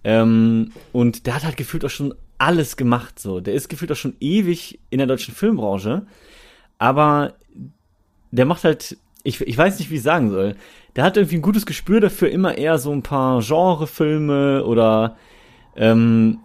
Ähm, 0.05 0.73
und 0.93 1.27
der 1.27 1.35
hat 1.35 1.45
halt 1.45 1.57
gefühlt 1.57 1.85
auch 1.85 1.91
schon 1.91 2.15
alles 2.39 2.77
gemacht 2.77 3.19
so. 3.19 3.41
Der 3.41 3.55
ist 3.55 3.69
gefühlt 3.69 3.91
auch 3.91 3.97
schon 3.97 4.17
ewig 4.21 4.79
in 4.91 4.99
der 4.99 5.07
deutschen 5.09 5.35
Filmbranche. 5.35 6.07
Aber 6.79 7.35
der 8.31 8.45
macht 8.45 8.65
halt, 8.65 8.97
ich, 9.23 9.41
ich 9.41 9.59
weiß 9.59 9.79
nicht, 9.79 9.91
wie 9.91 9.97
ich 9.97 10.03
sagen 10.03 10.31
soll. 10.31 10.57
Der 10.97 11.05
hat 11.05 11.17
irgendwie 11.17 11.37
ein 11.37 11.43
gutes 11.43 11.67
Gespür 11.67 12.01
dafür, 12.01 12.31
immer 12.31 12.57
eher 12.57 12.79
so 12.79 12.93
ein 12.93 13.03
paar 13.03 13.41
Genrefilme 13.41 14.65
oder 14.65 15.17
ähm, 15.77 16.41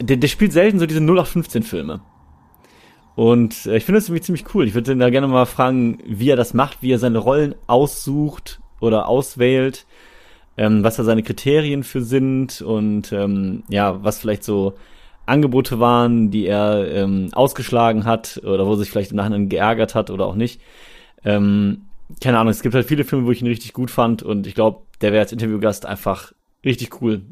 der, 0.00 0.16
der 0.16 0.28
spielt 0.28 0.52
selten 0.52 0.78
so 0.78 0.86
diese 0.86 1.00
0815-Filme. 1.00 2.00
Und 3.14 3.66
äh, 3.66 3.76
ich 3.76 3.84
finde 3.84 4.00
das 4.00 4.08
irgendwie 4.08 4.22
ziemlich 4.22 4.54
cool. 4.54 4.66
Ich 4.66 4.74
würde 4.74 4.92
ihn 4.92 4.98
da 4.98 5.10
gerne 5.10 5.28
mal 5.28 5.46
fragen, 5.46 5.98
wie 6.06 6.30
er 6.30 6.36
das 6.36 6.54
macht, 6.54 6.82
wie 6.82 6.92
er 6.92 6.98
seine 6.98 7.18
Rollen 7.18 7.54
aussucht 7.66 8.60
oder 8.80 9.08
auswählt, 9.08 9.86
ähm, 10.56 10.82
was 10.82 10.96
da 10.96 11.04
seine 11.04 11.22
Kriterien 11.22 11.82
für 11.82 12.02
sind 12.02 12.62
und 12.62 13.12
ähm, 13.12 13.64
ja, 13.68 14.02
was 14.02 14.18
vielleicht 14.18 14.44
so 14.44 14.74
Angebote 15.26 15.78
waren, 15.78 16.30
die 16.30 16.46
er 16.46 16.90
ähm, 16.92 17.28
ausgeschlagen 17.32 18.04
hat 18.04 18.40
oder 18.44 18.66
wo 18.66 18.74
sich 18.74 18.90
vielleicht 18.90 19.12
im 19.12 19.18
Nachhinein 19.18 19.48
geärgert 19.48 19.94
hat 19.94 20.10
oder 20.10 20.26
auch 20.26 20.34
nicht. 20.34 20.60
Ähm, 21.24 21.82
keine 22.20 22.38
Ahnung, 22.38 22.50
es 22.50 22.62
gibt 22.62 22.74
halt 22.74 22.86
viele 22.86 23.04
Filme, 23.04 23.26
wo 23.26 23.30
ich 23.30 23.40
ihn 23.40 23.46
richtig 23.46 23.72
gut 23.72 23.90
fand 23.90 24.22
und 24.22 24.46
ich 24.46 24.54
glaube, 24.54 24.82
der 25.00 25.12
wäre 25.12 25.22
als 25.22 25.32
Interviewgast 25.32 25.86
einfach 25.86 26.32
richtig 26.64 27.00
cool. 27.00 27.22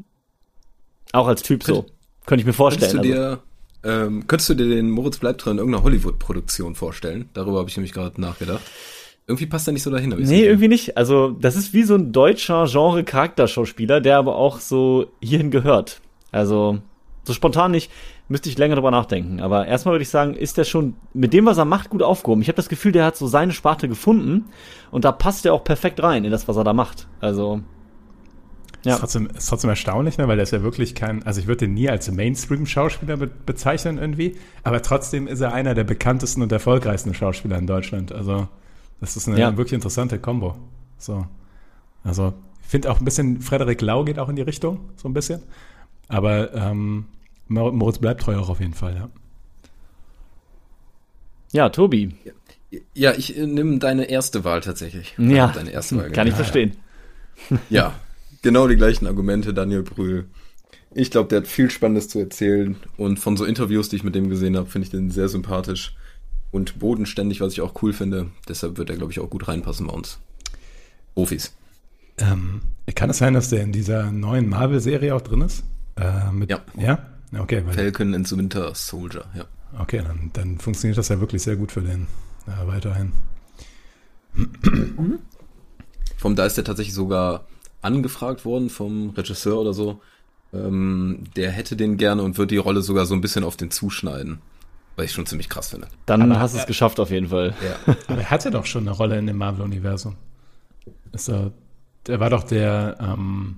Auch 1.13 1.27
als 1.27 1.43
Typ 1.43 1.63
so. 1.63 1.85
Könnte 2.25 2.41
ich 2.41 2.45
mir 2.45 2.53
Könntest 2.53 2.57
vorstellen. 2.57 2.91
du 2.91 2.99
Also, 2.99 3.11
dir, 3.11 3.39
ähm, 3.83 4.27
könntest 4.27 4.49
du 4.49 4.53
dir 4.53 4.69
den 4.69 4.89
Moritz 4.89 5.17
Bleibtreu 5.17 5.51
in 5.51 5.57
irgendeiner 5.57 5.83
Hollywood-Produktion 5.83 6.75
vorstellen? 6.75 7.29
Darüber 7.33 7.59
habe 7.59 7.69
ich 7.69 7.77
nämlich 7.77 7.93
gerade 7.93 8.19
nachgedacht. 8.19 8.61
Irgendwie 9.27 9.45
passt 9.45 9.67
er 9.67 9.73
nicht 9.73 9.83
so 9.83 9.91
dahin. 9.91 10.11
hab 10.11 10.19
nee, 10.19 10.25
Gefühl. 10.25 10.43
irgendwie 10.43 10.67
nicht. 10.67 10.97
Also, 10.97 11.31
das 11.31 11.55
ist 11.55 11.73
wie 11.73 11.83
so 11.83 11.95
ein 11.95 12.11
deutscher 12.11 12.65
Genre-Charakterschauspieler, 12.65 14.01
der 14.01 14.17
aber 14.17 14.35
auch 14.35 14.59
so 14.59 15.07
hierhin 15.21 15.51
gehört. 15.51 16.01
Also, 16.31 16.79
so 17.23 17.33
spontan 17.33 17.71
nicht, 17.71 17.91
müsste 18.31 18.49
ich 18.49 18.57
länger 18.57 18.75
drüber 18.75 18.91
nachdenken. 18.91 19.41
Aber 19.41 19.67
erstmal 19.67 19.93
würde 19.93 20.03
ich 20.03 20.09
sagen, 20.09 20.33
ist 20.33 20.57
der 20.57 20.63
schon 20.63 20.95
mit 21.13 21.33
dem, 21.33 21.45
was 21.45 21.57
er 21.57 21.65
macht, 21.65 21.89
gut 21.89 22.01
aufgehoben. 22.01 22.41
Ich 22.41 22.47
habe 22.47 22.55
das 22.55 22.69
Gefühl, 22.69 22.93
der 22.93 23.05
hat 23.05 23.17
so 23.17 23.27
seine 23.27 23.51
Sparte 23.51 23.87
gefunden 23.89 24.45
und 24.89 25.03
da 25.05 25.11
passt 25.11 25.45
er 25.45 25.53
auch 25.53 25.63
perfekt 25.63 26.01
rein 26.01 26.23
in 26.23 26.31
das, 26.31 26.47
was 26.47 26.55
er 26.55 26.63
da 26.63 26.73
macht. 26.73 27.07
Also, 27.19 27.61
ja. 28.83 28.93
Ist, 28.93 28.99
trotzdem, 29.01 29.27
ist 29.27 29.47
trotzdem 29.47 29.69
erstaunlich, 29.69 30.17
ne? 30.17 30.27
weil 30.27 30.37
der 30.37 30.43
ist 30.43 30.51
ja 30.51 30.63
wirklich 30.63 30.95
kein, 30.95 31.23
also 31.23 31.39
ich 31.39 31.47
würde 31.47 31.65
den 31.65 31.73
nie 31.75 31.89
als 31.89 32.09
Mainstream-Schauspieler 32.09 33.17
be 33.17 33.27
bezeichnen 33.45 33.97
irgendwie, 33.97 34.37
aber 34.63 34.81
trotzdem 34.81 35.27
ist 35.27 35.41
er 35.41 35.53
einer 35.53 35.75
der 35.75 35.83
bekanntesten 35.83 36.41
und 36.41 36.51
erfolgreichsten 36.51 37.13
Schauspieler 37.13 37.57
in 37.57 37.67
Deutschland. 37.67 38.11
Also 38.11 38.47
das 38.99 39.17
ist 39.17 39.27
eine 39.27 39.39
Ja. 39.39 39.57
wirklich 39.57 39.73
interessante 39.73 40.17
Kombo. 40.19 40.55
So. 40.97 41.25
Also 42.03 42.33
ich 42.63 42.69
finde 42.69 42.89
auch 42.91 42.99
ein 42.99 43.05
bisschen, 43.05 43.41
Frederik 43.41 43.81
Lau 43.81 44.03
geht 44.05 44.17
auch 44.17 44.29
in 44.29 44.35
die 44.37 44.41
Richtung, 44.41 44.79
so 44.95 45.09
ein 45.09 45.13
bisschen. 45.13 45.41
Aber 46.07 46.53
ähm, 46.55 47.05
Moritz 47.51 47.99
bleibt 47.99 48.21
treu 48.21 48.37
auch 48.37 48.49
auf 48.49 48.59
jeden 48.59 48.73
Fall, 48.73 48.95
ja. 48.95 49.09
Ja, 51.51 51.69
Tobi. 51.69 52.15
Ja, 52.93 53.13
ich 53.13 53.37
äh, 53.37 53.45
nehme 53.45 53.79
deine 53.79 54.05
erste 54.05 54.43
Wahl 54.43 54.61
tatsächlich. 54.61 55.15
Ja, 55.17 55.47
Deine 55.47 55.71
erste 55.71 55.97
Wahl. 55.97 56.11
kann 56.11 56.27
ich 56.27 56.33
genau. 56.33 56.43
verstehen. 56.43 56.75
Ja, 57.69 57.95
genau 58.43 58.67
die 58.67 58.75
gleichen 58.75 59.07
Argumente, 59.07 59.51
Daniel 59.53 59.81
Brühl. 59.81 60.27
Ich 60.93 61.09
glaube, 61.09 61.29
der 61.29 61.39
hat 61.39 61.47
viel 61.47 61.71
Spannendes 61.71 62.07
zu 62.07 62.19
erzählen 62.19 62.75
und 62.97 63.17
von 63.17 63.35
so 63.35 63.45
Interviews, 63.45 63.89
die 63.89 63.95
ich 63.95 64.03
mit 64.03 64.13
dem 64.13 64.29
gesehen 64.29 64.55
habe, 64.55 64.69
finde 64.69 64.85
ich 64.85 64.91
den 64.91 65.09
sehr 65.09 65.27
sympathisch 65.27 65.95
und 66.51 66.77
bodenständig, 66.77 67.41
was 67.41 67.53
ich 67.53 67.61
auch 67.61 67.81
cool 67.81 67.93
finde. 67.93 68.27
Deshalb 68.47 68.77
wird 68.77 68.91
er, 68.91 68.97
glaube 68.97 69.11
ich, 69.11 69.19
auch 69.19 69.29
gut 69.29 69.47
reinpassen 69.47 69.87
bei 69.87 69.93
uns. 69.93 70.19
Profis. 71.15 71.53
Ähm, 72.19 72.61
kann 72.93 73.09
es 73.09 73.17
sein, 73.17 73.33
dass 73.33 73.49
der 73.49 73.63
in 73.63 73.71
dieser 73.71 74.11
neuen 74.11 74.47
Marvel-Serie 74.47 75.15
auch 75.15 75.21
drin 75.21 75.41
ist? 75.41 75.63
Äh, 75.95 76.31
mit, 76.31 76.51
Ja. 76.51 76.59
Ja? 76.77 77.07
Okay, 77.37 77.63
weil, 77.65 77.73
Falcon 77.73 78.13
and 78.13 78.27
the 78.27 78.37
Winter 78.37 78.73
Soldier, 78.75 79.25
ja. 79.35 79.45
okay 79.79 80.01
dann, 80.05 80.31
dann 80.33 80.57
funktioniert 80.59 80.97
das 80.97 81.09
ja 81.09 81.19
wirklich 81.19 81.41
sehr 81.43 81.55
gut 81.55 81.71
für 81.71 81.81
den 81.81 82.07
äh, 82.47 82.67
weiterhin. 82.67 83.13
Vom 86.17 86.35
da 86.35 86.45
ist 86.45 86.57
der 86.57 86.63
tatsächlich 86.63 86.93
sogar 86.93 87.45
angefragt 87.81 88.45
worden 88.45 88.69
vom 88.69 89.09
Regisseur 89.11 89.59
oder 89.59 89.73
so. 89.73 90.01
Ähm, 90.53 91.23
der 91.35 91.51
hätte 91.51 91.75
den 91.75 91.97
gerne 91.97 92.21
und 92.23 92.37
wird 92.37 92.51
die 92.51 92.57
Rolle 92.57 92.81
sogar 92.81 93.05
so 93.05 93.13
ein 93.13 93.21
bisschen 93.21 93.43
auf 93.43 93.57
den 93.57 93.71
zuschneiden. 93.71 94.39
Was 94.97 95.05
ich 95.05 95.11
schon 95.13 95.25
ziemlich 95.25 95.47
krass 95.47 95.69
finde. 95.69 95.87
Dann 96.05 96.21
Aber- 96.23 96.39
hast 96.41 96.53
du 96.53 96.59
es 96.59 96.65
geschafft 96.65 96.99
auf 96.99 97.11
jeden 97.11 97.27
Fall. 97.29 97.55
Ja. 97.63 97.95
Aber 98.07 98.19
er 98.21 98.29
hatte 98.29 98.51
doch 98.51 98.65
schon 98.65 98.83
eine 98.87 98.95
Rolle 98.95 99.17
in 99.17 99.25
dem 99.27 99.37
Marvel-Universum. 99.37 100.17
Ist 101.13 101.29
er, 101.29 101.51
der 102.07 102.19
war 102.19 102.29
doch 102.29 102.43
der, 102.43 102.97
ähm, 102.99 103.57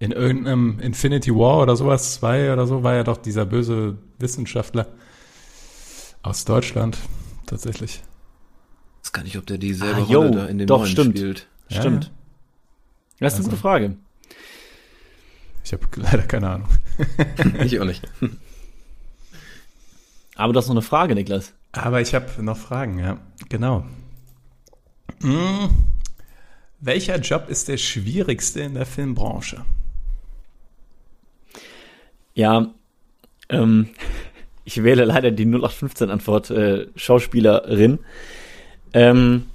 in 0.00 0.10
irgendeinem 0.12 0.80
Infinity 0.80 1.32
War 1.32 1.58
oder 1.62 1.76
sowas, 1.76 2.14
zwei 2.14 2.52
oder 2.52 2.66
so, 2.66 2.82
war 2.82 2.94
ja 2.96 3.04
doch 3.04 3.18
dieser 3.18 3.44
böse 3.46 3.98
Wissenschaftler 4.18 4.88
aus 6.22 6.44
Deutschland, 6.44 6.98
tatsächlich. 7.46 8.02
Ich 9.02 9.06
weiß 9.06 9.12
gar 9.12 9.22
nicht, 9.22 9.36
ob 9.38 9.46
der 9.46 9.58
dieselbe 9.58 10.00
Ah, 10.00 10.04
Rolle 10.04 10.28
yo, 10.30 10.34
da 10.34 10.46
in 10.46 10.58
dem 10.58 10.66
doch, 10.66 10.80
neuen 10.80 10.90
stimmt. 10.90 11.16
spielt. 11.18 11.46
Ja, 11.68 11.80
Stimmt. 11.82 12.04
ja. 12.06 12.10
Das 13.20 13.34
ist 13.34 13.38
eine 13.40 13.44
Also. 13.44 13.50
gute 13.50 13.60
Frage. 13.62 13.96
Ich 15.64 15.72
habe 15.72 15.86
leider 15.96 16.22
keine 16.24 16.48
Ahnung. 16.50 16.68
Ich 17.64 17.78
auch 17.80 17.84
nicht. 17.84 18.02
Aber 20.34 20.52
du 20.52 20.58
hast 20.58 20.66
noch 20.66 20.74
eine 20.74 20.82
Frage, 20.82 21.14
Niklas. 21.14 21.52
Aber 21.72 22.00
ich 22.00 22.14
habe 22.14 22.42
noch 22.42 22.56
Fragen, 22.56 22.98
ja. 22.98 23.18
Genau. 23.48 23.84
Hm. 25.22 25.68
Welcher 26.80 27.18
Job 27.20 27.48
ist 27.48 27.68
der 27.68 27.76
schwierigste 27.76 28.60
in 28.60 28.74
der 28.74 28.86
Filmbranche? 28.86 29.64
Ja, 32.40 32.72
ähm, 33.50 33.90
ich 34.64 34.82
wähle 34.82 35.04
leider 35.04 35.30
die 35.30 35.44
0815-Antwort 35.44 36.50
äh, 36.50 36.86
Schauspielerin. 36.96 37.98
Ähm, 38.94 39.46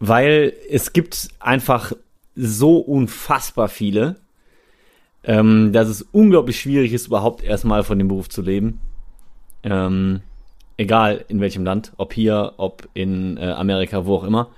weil 0.00 0.52
es 0.68 0.92
gibt 0.92 1.28
einfach 1.38 1.92
so 2.34 2.78
unfassbar 2.78 3.68
viele, 3.68 4.16
ähm, 5.22 5.72
dass 5.72 5.88
es 5.88 6.02
unglaublich 6.02 6.60
schwierig 6.60 6.92
ist, 6.92 7.06
überhaupt 7.06 7.44
erstmal 7.44 7.84
von 7.84 7.98
dem 7.98 8.08
Beruf 8.08 8.28
zu 8.28 8.42
leben. 8.42 8.80
Ähm, 9.62 10.22
egal 10.78 11.24
in 11.28 11.40
welchem 11.40 11.64
Land, 11.64 11.92
ob 11.96 12.12
hier, 12.12 12.54
ob 12.56 12.88
in 12.94 13.36
äh, 13.36 13.52
Amerika, 13.52 14.04
wo 14.04 14.16
auch 14.16 14.24
immer. 14.24 14.48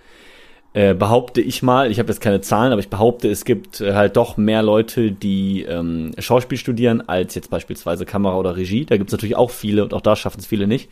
Äh, 0.73 0.95
behaupte 0.95 1.41
ich 1.41 1.65
mal, 1.65 1.91
ich 1.91 1.99
habe 1.99 2.11
jetzt 2.11 2.21
keine 2.21 2.41
Zahlen, 2.43 2.73
aber 2.73 2.81
ich 2.81 2.91
behaupte, 2.91 3.29
es 3.29 3.45
gibt 3.45 3.81
äh, 3.81 3.95
halt 3.95 4.17
doch 4.17 4.37
mehr 4.37 4.63
Leute, 4.63 5.11
die 5.11 5.63
ähm, 5.63 6.13
Schauspiel 6.19 6.59
studieren, 6.59 7.01
als 7.09 7.35
jetzt 7.35 7.51
beispielsweise 7.51 8.07
Kamera 8.07 8.37
oder 8.37 8.57
Regie. 8.57 8.85
Da 8.85 8.97
gibt 8.97 9.11
es 9.11 9.13
natürlich 9.13 9.35
auch 9.35 9.51
viele 9.51 9.83
und 9.83 9.93
auch 9.95 10.01
da 10.01 10.15
schaffen 10.15 10.39
es 10.39 10.47
viele 10.47 10.69
nicht. 10.69 10.89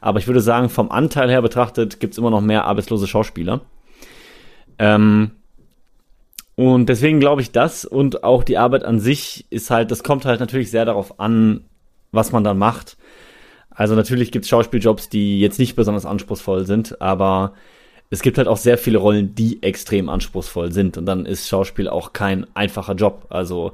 Aber 0.00 0.18
ich 0.18 0.26
würde 0.26 0.40
sagen, 0.40 0.68
vom 0.68 0.90
Anteil 0.90 1.30
her 1.30 1.42
betrachtet 1.42 2.00
gibt 2.00 2.14
es 2.14 2.18
immer 2.18 2.30
noch 2.30 2.40
mehr 2.40 2.64
arbeitslose 2.64 3.06
Schauspieler. 3.06 3.60
Ähm, 4.80 5.30
und 6.56 6.88
deswegen 6.88 7.20
glaube 7.20 7.40
ich 7.40 7.52
das 7.52 7.84
und 7.84 8.24
auch 8.24 8.42
die 8.42 8.58
Arbeit 8.58 8.82
an 8.82 8.98
sich 8.98 9.46
ist 9.50 9.70
halt, 9.70 9.92
das 9.92 10.02
kommt 10.02 10.24
halt 10.24 10.40
natürlich 10.40 10.72
sehr 10.72 10.84
darauf 10.84 11.20
an, 11.20 11.64
was 12.10 12.32
man 12.32 12.42
dann 12.42 12.58
macht. 12.58 12.96
Also 13.70 13.94
natürlich 13.94 14.32
gibt 14.32 14.44
es 14.44 14.48
Schauspieljobs, 14.48 15.08
die 15.08 15.40
jetzt 15.40 15.60
nicht 15.60 15.76
besonders 15.76 16.04
anspruchsvoll 16.04 16.66
sind, 16.66 17.00
aber 17.00 17.54
es 18.10 18.22
gibt 18.22 18.38
halt 18.38 18.48
auch 18.48 18.56
sehr 18.56 18.76
viele 18.76 18.98
Rollen, 18.98 19.34
die 19.36 19.62
extrem 19.62 20.08
anspruchsvoll 20.08 20.72
sind. 20.72 20.98
Und 20.98 21.06
dann 21.06 21.26
ist 21.26 21.48
Schauspiel 21.48 21.88
auch 21.88 22.12
kein 22.12 22.44
einfacher 22.54 22.94
Job. 22.94 23.26
Also 23.30 23.72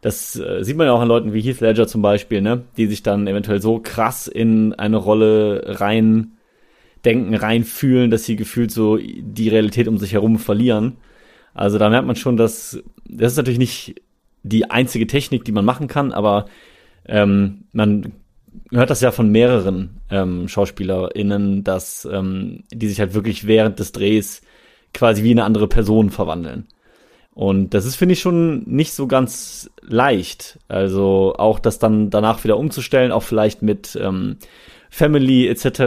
das 0.00 0.36
äh, 0.36 0.64
sieht 0.64 0.76
man 0.76 0.88
ja 0.88 0.92
auch 0.92 1.00
an 1.00 1.08
Leuten 1.08 1.32
wie 1.32 1.40
Heath 1.40 1.60
Ledger 1.60 1.86
zum 1.86 2.02
Beispiel, 2.02 2.40
ne? 2.40 2.64
die 2.76 2.86
sich 2.86 3.02
dann 3.04 3.26
eventuell 3.28 3.62
so 3.62 3.78
krass 3.78 4.26
in 4.26 4.74
eine 4.74 4.96
Rolle 4.96 5.78
rein 5.80 6.32
denken, 7.04 7.34
reinfühlen, 7.34 8.10
dass 8.10 8.24
sie 8.24 8.34
gefühlt 8.34 8.72
so 8.72 8.96
die 8.96 9.48
Realität 9.48 9.86
um 9.86 9.98
sich 9.98 10.12
herum 10.12 10.38
verlieren. 10.38 10.96
Also 11.54 11.78
da 11.78 11.88
merkt 11.88 12.06
man 12.06 12.16
schon, 12.16 12.36
dass 12.36 12.82
das 13.04 13.32
ist 13.32 13.36
natürlich 13.38 13.58
nicht 13.58 14.02
die 14.42 14.70
einzige 14.70 15.06
Technik, 15.06 15.44
die 15.44 15.52
man 15.52 15.64
machen 15.64 15.86
kann, 15.86 16.12
aber 16.12 16.46
ähm, 17.06 17.64
man 17.72 18.12
hört 18.72 18.90
das 18.90 19.00
ja 19.00 19.10
von 19.10 19.30
mehreren 19.30 20.00
ähm, 20.10 20.48
SchauspielerInnen, 20.48 21.64
dass 21.64 22.06
ähm, 22.10 22.64
die 22.72 22.88
sich 22.88 23.00
halt 23.00 23.14
wirklich 23.14 23.46
während 23.46 23.78
des 23.78 23.92
Drehs 23.92 24.42
quasi 24.94 25.22
wie 25.22 25.30
eine 25.30 25.44
andere 25.44 25.68
Person 25.68 26.10
verwandeln. 26.10 26.66
Und 27.34 27.72
das 27.72 27.84
ist, 27.84 27.96
finde 27.96 28.14
ich, 28.14 28.20
schon 28.20 28.64
nicht 28.64 28.92
so 28.92 29.06
ganz 29.06 29.70
leicht. 29.82 30.58
Also 30.66 31.34
auch 31.38 31.60
das 31.60 31.78
dann 31.78 32.10
danach 32.10 32.42
wieder 32.42 32.56
umzustellen, 32.56 33.12
auch 33.12 33.22
vielleicht 33.22 33.62
mit 33.62 33.96
ähm, 34.00 34.38
Family 34.90 35.46
etc., 35.46 35.80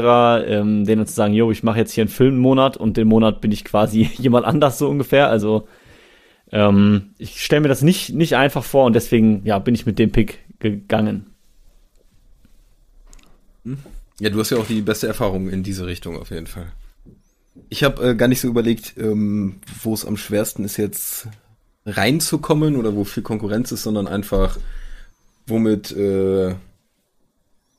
ähm, 0.47 0.85
denen 0.85 1.05
zu 1.05 1.13
sagen, 1.13 1.33
yo, 1.33 1.51
ich 1.51 1.63
mache 1.63 1.79
jetzt 1.79 1.91
hier 1.91 2.03
einen 2.03 2.09
Filmmonat 2.09 2.77
und 2.77 2.95
den 2.97 3.07
Monat 3.07 3.41
bin 3.41 3.51
ich 3.51 3.65
quasi 3.65 4.09
jemand 4.17 4.45
anders 4.45 4.77
so 4.77 4.87
ungefähr. 4.87 5.27
Also 5.27 5.67
ähm, 6.51 7.09
ich 7.17 7.43
stelle 7.43 7.61
mir 7.61 7.67
das 7.67 7.81
nicht, 7.81 8.13
nicht 8.13 8.35
einfach 8.35 8.63
vor 8.63 8.85
und 8.85 8.93
deswegen 8.93 9.41
ja, 9.43 9.59
bin 9.59 9.75
ich 9.75 9.85
mit 9.85 9.99
dem 9.99 10.11
Pick 10.11 10.39
gegangen. 10.59 11.30
Ja, 14.19 14.29
du 14.29 14.39
hast 14.39 14.51
ja 14.51 14.57
auch 14.57 14.67
die 14.67 14.81
beste 14.81 15.07
Erfahrung 15.07 15.49
in 15.49 15.63
diese 15.63 15.85
Richtung 15.85 16.17
auf 16.17 16.29
jeden 16.31 16.47
Fall. 16.47 16.71
Ich 17.69 17.83
habe 17.83 18.09
äh, 18.09 18.15
gar 18.15 18.27
nicht 18.27 18.41
so 18.41 18.47
überlegt, 18.47 18.93
ähm, 18.97 19.59
wo 19.81 19.93
es 19.93 20.05
am 20.05 20.17
schwersten 20.17 20.63
ist, 20.63 20.77
jetzt 20.77 21.27
reinzukommen 21.85 22.75
oder 22.75 22.95
wo 22.95 23.03
viel 23.03 23.23
Konkurrenz 23.23 23.71
ist, 23.71 23.83
sondern 23.83 24.07
einfach, 24.07 24.57
womit 25.47 25.91
äh, 25.91 26.55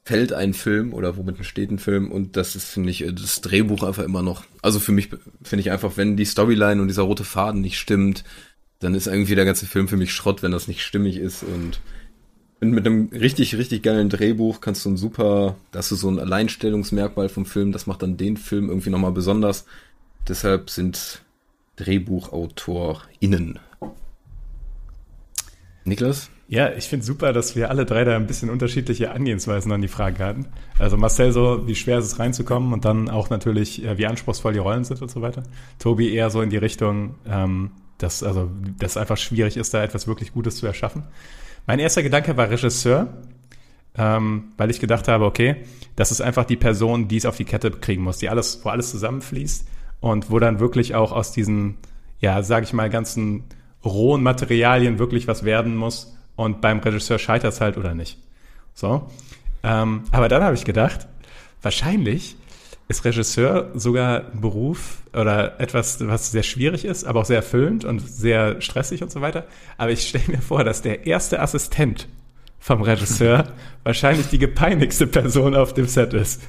fällt 0.05 0.33
ein 0.33 0.53
Film 0.53 0.93
oder 0.93 1.17
womit 1.17 1.37
entsteht 1.37 1.71
ein 1.71 1.79
Film 1.79 2.11
und 2.11 2.37
das 2.37 2.57
ist, 2.57 2.67
finde 2.67 2.91
ich, 2.91 3.03
äh, 3.03 3.13
das 3.13 3.41
Drehbuch 3.41 3.83
einfach 3.83 4.03
immer 4.03 4.23
noch. 4.23 4.45
Also 4.61 4.81
für 4.81 4.93
mich 4.93 5.11
finde 5.43 5.61
ich 5.61 5.71
einfach, 5.71 5.97
wenn 5.97 6.17
die 6.17 6.25
Storyline 6.25 6.83
und 6.83 6.89
dieser 6.89 7.03
rote 7.03 7.25
Faden 7.25 7.61
nicht 7.61 7.79
stimmt, 7.79 8.25
dann 8.81 8.95
ist 8.95 9.07
irgendwie 9.07 9.37
der 9.37 9.45
ganze 9.45 9.67
Film 9.67 9.87
für 9.87 9.97
mich 9.97 10.13
Schrott, 10.13 10.43
wenn 10.43 10.51
das 10.51 10.67
nicht 10.67 10.83
stimmig 10.83 11.17
ist 11.17 11.45
und 11.45 11.81
und 12.63 12.71
mit 12.71 12.87
einem 12.87 13.09
richtig, 13.13 13.57
richtig 13.57 13.83
geilen 13.83 14.09
Drehbuch 14.09 14.61
kannst 14.61 14.85
du 14.85 14.91
ein 14.91 14.97
super, 14.97 15.57
da 15.73 15.81
hast 15.81 15.91
du 15.91 15.97
so 15.97 16.09
ein 16.09 16.21
Alleinstellungsmerkmal 16.21 17.29
vom 17.29 17.45
Film, 17.45 17.73
das 17.73 17.89
macht 17.89 18.03
dann 18.03 18.17
den 18.17 18.37
Film 18.37 18.69
irgendwie 18.69 18.91
nochmal 18.91 19.11
besonders. 19.11 19.67
Deshalb 20.29 20.71
sind 20.71 21.23
DrehbuchautorInnen. 21.75 23.59
Niklas? 25.85 26.31
Ja, 26.47 26.71
ich 26.73 26.85
finde 26.85 27.05
super, 27.05 27.33
dass 27.33 27.57
wir 27.57 27.69
alle 27.69 27.85
drei 27.85 28.05
da 28.05 28.15
ein 28.15 28.29
bisschen 28.29 28.49
unterschiedliche 28.49 29.11
Angehensweisen 29.11 29.73
an 29.73 29.83
die 29.83 29.89
Frage 29.89 30.25
hatten. 30.25 30.47
Also 30.79 30.97
Marcel 30.97 31.33
so, 31.33 31.67
wie 31.67 31.75
schwer 31.75 31.99
ist 31.99 32.05
es 32.05 32.19
reinzukommen 32.21 32.73
und 32.73 32.85
dann 32.85 33.11
auch 33.11 33.29
natürlich, 33.29 33.85
äh, 33.85 33.99
wie 33.99 34.07
anspruchsvoll 34.07 34.53
die 34.53 34.61
Rollen 34.61 34.85
sind 34.85 35.03
und 35.03 35.11
so 35.11 35.21
weiter. 35.21 35.43
Tobi 35.81 36.15
eher 36.15 36.31
so 36.31 36.43
in 36.43 36.51
die 36.51 36.59
Richtung, 36.59 37.17
ähm, 37.27 37.73
dass 37.99 38.23
also 38.23 38.51
dass 38.79 38.97
einfach 38.97 39.17
schwierig 39.17 39.57
ist, 39.57 39.75
da 39.75 39.83
etwas 39.83 40.07
wirklich 40.07 40.33
Gutes 40.33 40.57
zu 40.57 40.67
erschaffen. 40.67 41.03
Mein 41.67 41.79
erster 41.79 42.03
Gedanke 42.03 42.37
war 42.37 42.51
Regisseur, 42.51 43.09
ähm, 43.97 44.53
weil 44.57 44.71
ich 44.71 44.81
gedacht 44.81 45.09
habe, 45.09 45.25
okay, 45.25 45.57
das 45.97 46.11
ist 46.11 46.21
einfach 46.21 46.45
die 46.45 46.57
Person, 46.57 47.09
die 47.09 47.19
es 47.19 47.27
auf 47.27 47.37
die 47.37 47.45
Kette 47.45 47.71
kriegen 47.71 48.03
muss, 48.03 48.19
die 48.19 48.29
alles, 48.29 48.65
wo 48.65 48.71
alles 48.71 48.91
zusammenfließt 48.91 49.67
und 50.01 50.31
wo 50.31 50.39
dann 50.39 50.61
wirklich 50.61 50.95
auch 50.95 51.13
aus 51.13 51.33
diesen, 51.33 51.77
ja, 52.21 52.43
sage 52.43 52.65
ich 52.65 52.73
mal, 52.73 52.91
ganzen 52.91 53.45
rohen 53.85 54.23
Materialien 54.23 54.99
wirklich 54.99 55.29
was 55.29 55.45
werden 55.45 55.77
muss 55.77 56.17
und 56.37 56.61
beim 56.61 56.79
Regisseur 56.81 57.19
scheitert 57.19 57.53
es 57.53 57.61
halt 57.61 57.77
oder 57.77 57.95
nicht. 57.95 58.19
So. 58.75 59.09
Ähm, 59.63 60.05
aber 60.11 60.29
dann 60.29 60.43
habe 60.43 60.55
ich 60.55 60.65
gedacht, 60.65 61.07
wahrscheinlich 61.61 62.37
ist 62.89 63.05
Regisseur 63.05 63.71
sogar 63.75 64.27
ein 64.33 64.41
Beruf 64.41 64.99
oder 65.13 65.61
etwas, 65.61 65.99
was 66.07 66.31
sehr 66.31 66.43
schwierig 66.43 66.85
ist, 66.85 67.05
aber 67.05 67.21
auch 67.21 67.25
sehr 67.25 67.37
erfüllend 67.37 67.85
und 67.85 68.01
sehr 68.01 68.61
stressig 68.61 69.03
und 69.03 69.11
so 69.11 69.21
weiter. 69.21 69.47
Aber 69.79 69.91
ich 69.91 70.09
stelle 70.09 70.25
mir 70.29 70.43
vor, 70.43 70.65
dass 70.65 70.83
der 70.83 71.07
erste 71.07 71.41
Assistent 71.41 72.09
vom 72.63 72.83
Regisseur 72.83 73.49
wahrscheinlich 73.83 74.29
die 74.29 74.39
gepeinigste 74.39 75.07
Person 75.07 75.57
auf 75.57 75.75
dem 75.75 75.87
Set 75.87 76.15
ist. 76.15 76.43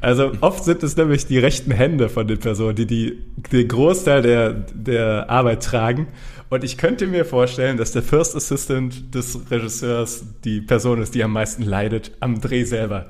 Also 0.00 0.32
oft 0.40 0.64
sind 0.64 0.82
es 0.82 0.96
nämlich 0.96 1.26
die 1.26 1.38
rechten 1.38 1.72
Hände 1.72 2.08
von 2.08 2.28
den 2.28 2.38
Personen, 2.38 2.76
die, 2.76 2.86
die 2.86 3.18
den 3.50 3.66
Großteil 3.66 4.22
der, 4.22 4.52
der 4.52 5.28
Arbeit 5.28 5.64
tragen. 5.64 6.06
Und 6.48 6.62
ich 6.62 6.78
könnte 6.78 7.08
mir 7.08 7.24
vorstellen, 7.24 7.76
dass 7.76 7.90
der 7.90 8.02
First 8.02 8.36
Assistant 8.36 9.12
des 9.14 9.50
Regisseurs 9.50 10.24
die 10.44 10.60
Person 10.60 11.02
ist, 11.02 11.14
die 11.16 11.24
am 11.24 11.32
meisten 11.32 11.62
leidet 11.62 12.12
am 12.20 12.40
Dreh 12.40 12.62
selber. 12.62 13.06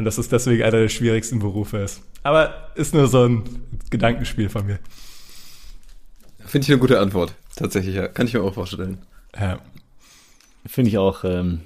Und 0.00 0.06
dass 0.06 0.16
es 0.16 0.30
deswegen 0.30 0.62
einer 0.62 0.78
der 0.78 0.88
schwierigsten 0.88 1.40
Berufe 1.40 1.76
ist. 1.76 2.00
Aber 2.22 2.70
ist 2.74 2.94
nur 2.94 3.06
so 3.06 3.22
ein 3.28 3.42
Gedankenspiel 3.90 4.48
von 4.48 4.64
mir. 4.64 4.78
Finde 6.38 6.64
ich 6.64 6.70
eine 6.70 6.80
gute 6.80 6.98
Antwort. 6.98 7.34
Tatsächlich, 7.54 7.96
ja. 7.96 8.08
Kann 8.08 8.26
ich 8.26 8.32
mir 8.32 8.40
auch 8.42 8.54
vorstellen. 8.54 8.96
Ja. 9.38 9.58
Finde 10.64 10.88
ich 10.88 10.96
auch 10.96 11.22
ähm, 11.24 11.60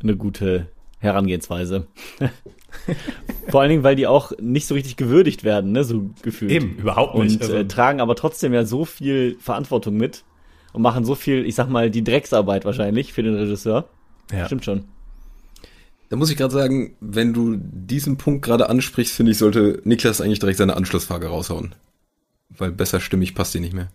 eine 0.00 0.16
gute 0.16 0.68
Herangehensweise. 1.00 1.88
Vor 3.48 3.60
allen 3.60 3.70
Dingen, 3.70 3.82
weil 3.82 3.96
die 3.96 4.06
auch 4.06 4.30
nicht 4.40 4.68
so 4.68 4.74
richtig 4.74 4.94
gewürdigt 4.94 5.42
werden, 5.42 5.72
ne, 5.72 5.82
so 5.82 6.10
gefühlt. 6.22 6.52
Eben, 6.52 6.76
überhaupt 6.76 7.18
nicht. 7.18 7.34
Und 7.34 7.42
Also- 7.42 7.56
äh, 7.56 7.66
tragen 7.66 8.00
aber 8.00 8.14
trotzdem 8.14 8.54
ja 8.54 8.64
so 8.64 8.84
viel 8.84 9.36
Verantwortung 9.40 9.96
mit 9.96 10.22
und 10.72 10.80
machen 10.80 11.04
so 11.04 11.16
viel, 11.16 11.44
ich 11.44 11.56
sag 11.56 11.68
mal, 11.68 11.90
die 11.90 12.04
Drecksarbeit 12.04 12.64
wahrscheinlich 12.64 13.12
für 13.12 13.24
den 13.24 13.34
Regisseur. 13.34 13.88
Ja. 14.30 14.46
Stimmt 14.46 14.64
schon. 14.64 14.84
Da 16.08 16.16
muss 16.16 16.30
ich 16.30 16.36
gerade 16.36 16.54
sagen, 16.54 16.96
wenn 17.00 17.32
du 17.32 17.56
diesen 17.56 18.16
Punkt 18.16 18.44
gerade 18.44 18.68
ansprichst, 18.68 19.14
finde 19.14 19.32
ich, 19.32 19.38
sollte 19.38 19.80
Niklas 19.84 20.20
eigentlich 20.20 20.38
direkt 20.38 20.58
seine 20.58 20.76
Anschlussfrage 20.76 21.26
raushauen. 21.28 21.74
Weil 22.50 22.70
besser 22.70 23.00
stimmig 23.00 23.34
passt 23.34 23.54
die 23.54 23.60
nicht 23.60 23.74
mehr. 23.74 23.88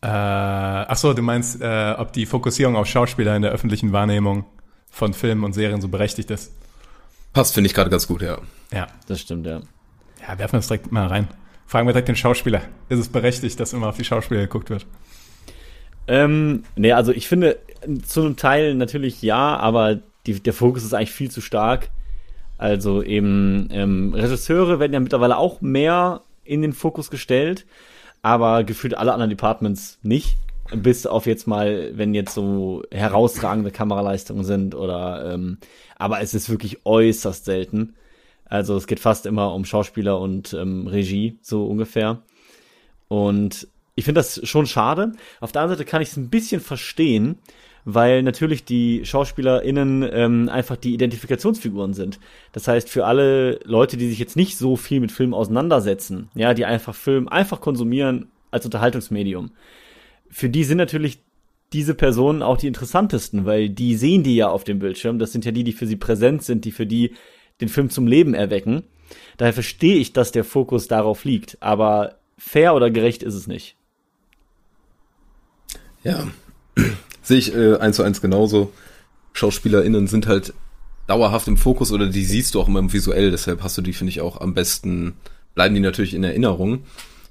Äh, 0.00 0.06
ach 0.06 0.96
so, 0.96 1.12
du 1.12 1.22
meinst, 1.22 1.60
äh, 1.60 1.94
ob 1.96 2.12
die 2.12 2.26
Fokussierung 2.26 2.76
auf 2.76 2.86
Schauspieler 2.86 3.36
in 3.36 3.42
der 3.42 3.52
öffentlichen 3.52 3.92
Wahrnehmung 3.92 4.44
von 4.90 5.14
Filmen 5.14 5.44
und 5.44 5.52
Serien 5.52 5.80
so 5.80 5.88
berechtigt 5.88 6.30
ist. 6.30 6.52
Passt, 7.32 7.54
finde 7.54 7.68
ich 7.68 7.74
gerade 7.74 7.90
ganz 7.90 8.06
gut, 8.06 8.22
ja. 8.22 8.38
Ja. 8.72 8.86
Das 9.06 9.20
stimmt, 9.20 9.46
ja. 9.46 9.60
Ja, 10.26 10.38
werfen 10.38 10.54
wir 10.54 10.60
es 10.60 10.68
direkt 10.68 10.90
mal 10.90 11.06
rein. 11.06 11.28
Fragen 11.66 11.86
wir 11.86 11.92
direkt 11.92 12.08
den 12.08 12.16
Schauspieler. 12.16 12.62
Ist 12.88 12.98
es 12.98 13.08
berechtigt, 13.08 13.60
dass 13.60 13.72
immer 13.72 13.88
auf 13.88 13.96
die 13.96 14.04
Schauspieler 14.04 14.40
geguckt 14.40 14.70
wird? 14.70 14.86
Ähm, 16.06 16.64
nee, 16.76 16.92
also 16.92 17.12
ich 17.12 17.28
finde 17.28 17.58
zu 18.06 18.22
einem 18.22 18.36
Teil 18.36 18.74
natürlich 18.74 19.20
ja, 19.20 19.56
aber 19.56 20.00
die, 20.28 20.40
der 20.40 20.52
Fokus 20.52 20.84
ist 20.84 20.94
eigentlich 20.94 21.12
viel 21.12 21.30
zu 21.30 21.40
stark. 21.40 21.90
Also 22.58 23.02
eben 23.02 23.68
ähm, 23.70 24.12
Regisseure 24.14 24.78
werden 24.78 24.92
ja 24.92 25.00
mittlerweile 25.00 25.38
auch 25.38 25.60
mehr 25.60 26.22
in 26.44 26.62
den 26.62 26.72
Fokus 26.72 27.10
gestellt, 27.10 27.66
aber 28.22 28.64
gefühlt 28.64 28.96
alle 28.96 29.12
anderen 29.12 29.30
Departments 29.30 29.98
nicht. 30.02 30.36
Bis 30.74 31.06
auf 31.06 31.24
jetzt 31.24 31.46
mal, 31.46 31.92
wenn 31.94 32.12
jetzt 32.12 32.34
so 32.34 32.82
herausragende 32.90 33.70
Kameraleistungen 33.70 34.44
sind 34.44 34.74
oder 34.74 35.32
ähm, 35.32 35.58
aber 35.96 36.20
es 36.20 36.34
ist 36.34 36.50
wirklich 36.50 36.84
äußerst 36.84 37.46
selten. 37.46 37.94
Also 38.44 38.76
es 38.76 38.86
geht 38.86 39.00
fast 39.00 39.24
immer 39.24 39.54
um 39.54 39.64
Schauspieler 39.64 40.20
und 40.20 40.52
ähm, 40.52 40.86
Regie, 40.86 41.38
so 41.40 41.66
ungefähr. 41.66 42.22
Und 43.08 43.66
ich 43.94 44.04
finde 44.04 44.20
das 44.20 44.46
schon 44.46 44.66
schade. 44.66 45.12
Auf 45.40 45.52
der 45.52 45.62
anderen 45.62 45.78
Seite 45.78 45.90
kann 45.90 46.02
ich 46.02 46.10
es 46.10 46.16
ein 46.16 46.28
bisschen 46.28 46.60
verstehen, 46.60 47.38
weil 47.84 48.22
natürlich 48.22 48.64
die 48.64 49.04
SchauspielerInnen 49.04 50.08
ähm, 50.12 50.48
einfach 50.48 50.76
die 50.76 50.94
Identifikationsfiguren 50.94 51.94
sind. 51.94 52.18
Das 52.52 52.68
heißt, 52.68 52.88
für 52.88 53.06
alle 53.06 53.60
Leute, 53.64 53.96
die 53.96 54.08
sich 54.08 54.18
jetzt 54.18 54.36
nicht 54.36 54.56
so 54.56 54.76
viel 54.76 55.00
mit 55.00 55.12
Film 55.12 55.34
auseinandersetzen, 55.34 56.28
ja, 56.34 56.54
die 56.54 56.64
einfach 56.64 56.94
Film 56.94 57.28
einfach 57.28 57.60
konsumieren 57.60 58.26
als 58.50 58.64
Unterhaltungsmedium, 58.64 59.50
für 60.30 60.50
die 60.50 60.64
sind 60.64 60.78
natürlich 60.78 61.20
diese 61.72 61.94
Personen 61.94 62.42
auch 62.42 62.56
die 62.56 62.66
interessantesten, 62.66 63.44
weil 63.44 63.68
die 63.68 63.94
sehen 63.94 64.22
die 64.22 64.36
ja 64.36 64.48
auf 64.48 64.64
dem 64.64 64.78
Bildschirm. 64.78 65.18
Das 65.18 65.32
sind 65.32 65.44
ja 65.44 65.52
die, 65.52 65.64
die 65.64 65.72
für 65.72 65.86
sie 65.86 65.96
präsent 65.96 66.42
sind, 66.42 66.64
die 66.64 66.72
für 66.72 66.86
die 66.86 67.14
den 67.60 67.68
Film 67.68 67.90
zum 67.90 68.06
Leben 68.06 68.34
erwecken. 68.34 68.84
Daher 69.36 69.52
verstehe 69.52 69.96
ich, 69.96 70.12
dass 70.12 70.32
der 70.32 70.44
Fokus 70.44 70.88
darauf 70.88 71.24
liegt, 71.24 71.58
aber 71.60 72.16
fair 72.36 72.74
oder 72.74 72.90
gerecht 72.90 73.22
ist 73.22 73.34
es 73.34 73.46
nicht. 73.46 73.76
Ja, 76.04 76.28
sehe 77.28 77.38
ich 77.38 77.54
äh, 77.54 77.76
eins 77.76 77.96
zu 77.96 78.02
eins 78.02 78.20
genauso. 78.20 78.72
SchauspielerInnen 79.34 80.06
sind 80.06 80.26
halt 80.26 80.52
dauerhaft 81.06 81.48
im 81.48 81.56
Fokus 81.56 81.92
oder 81.92 82.06
die 82.06 82.24
siehst 82.24 82.54
du 82.54 82.60
auch 82.60 82.68
immer 82.68 82.80
im 82.80 82.92
Visuell, 82.92 83.30
deshalb 83.30 83.62
hast 83.62 83.78
du 83.78 83.82
die, 83.82 83.92
finde 83.92 84.10
ich, 84.10 84.20
auch 84.20 84.40
am 84.40 84.54
besten, 84.54 85.14
bleiben 85.54 85.74
die 85.74 85.80
natürlich 85.80 86.14
in 86.14 86.24
Erinnerung. 86.24 86.84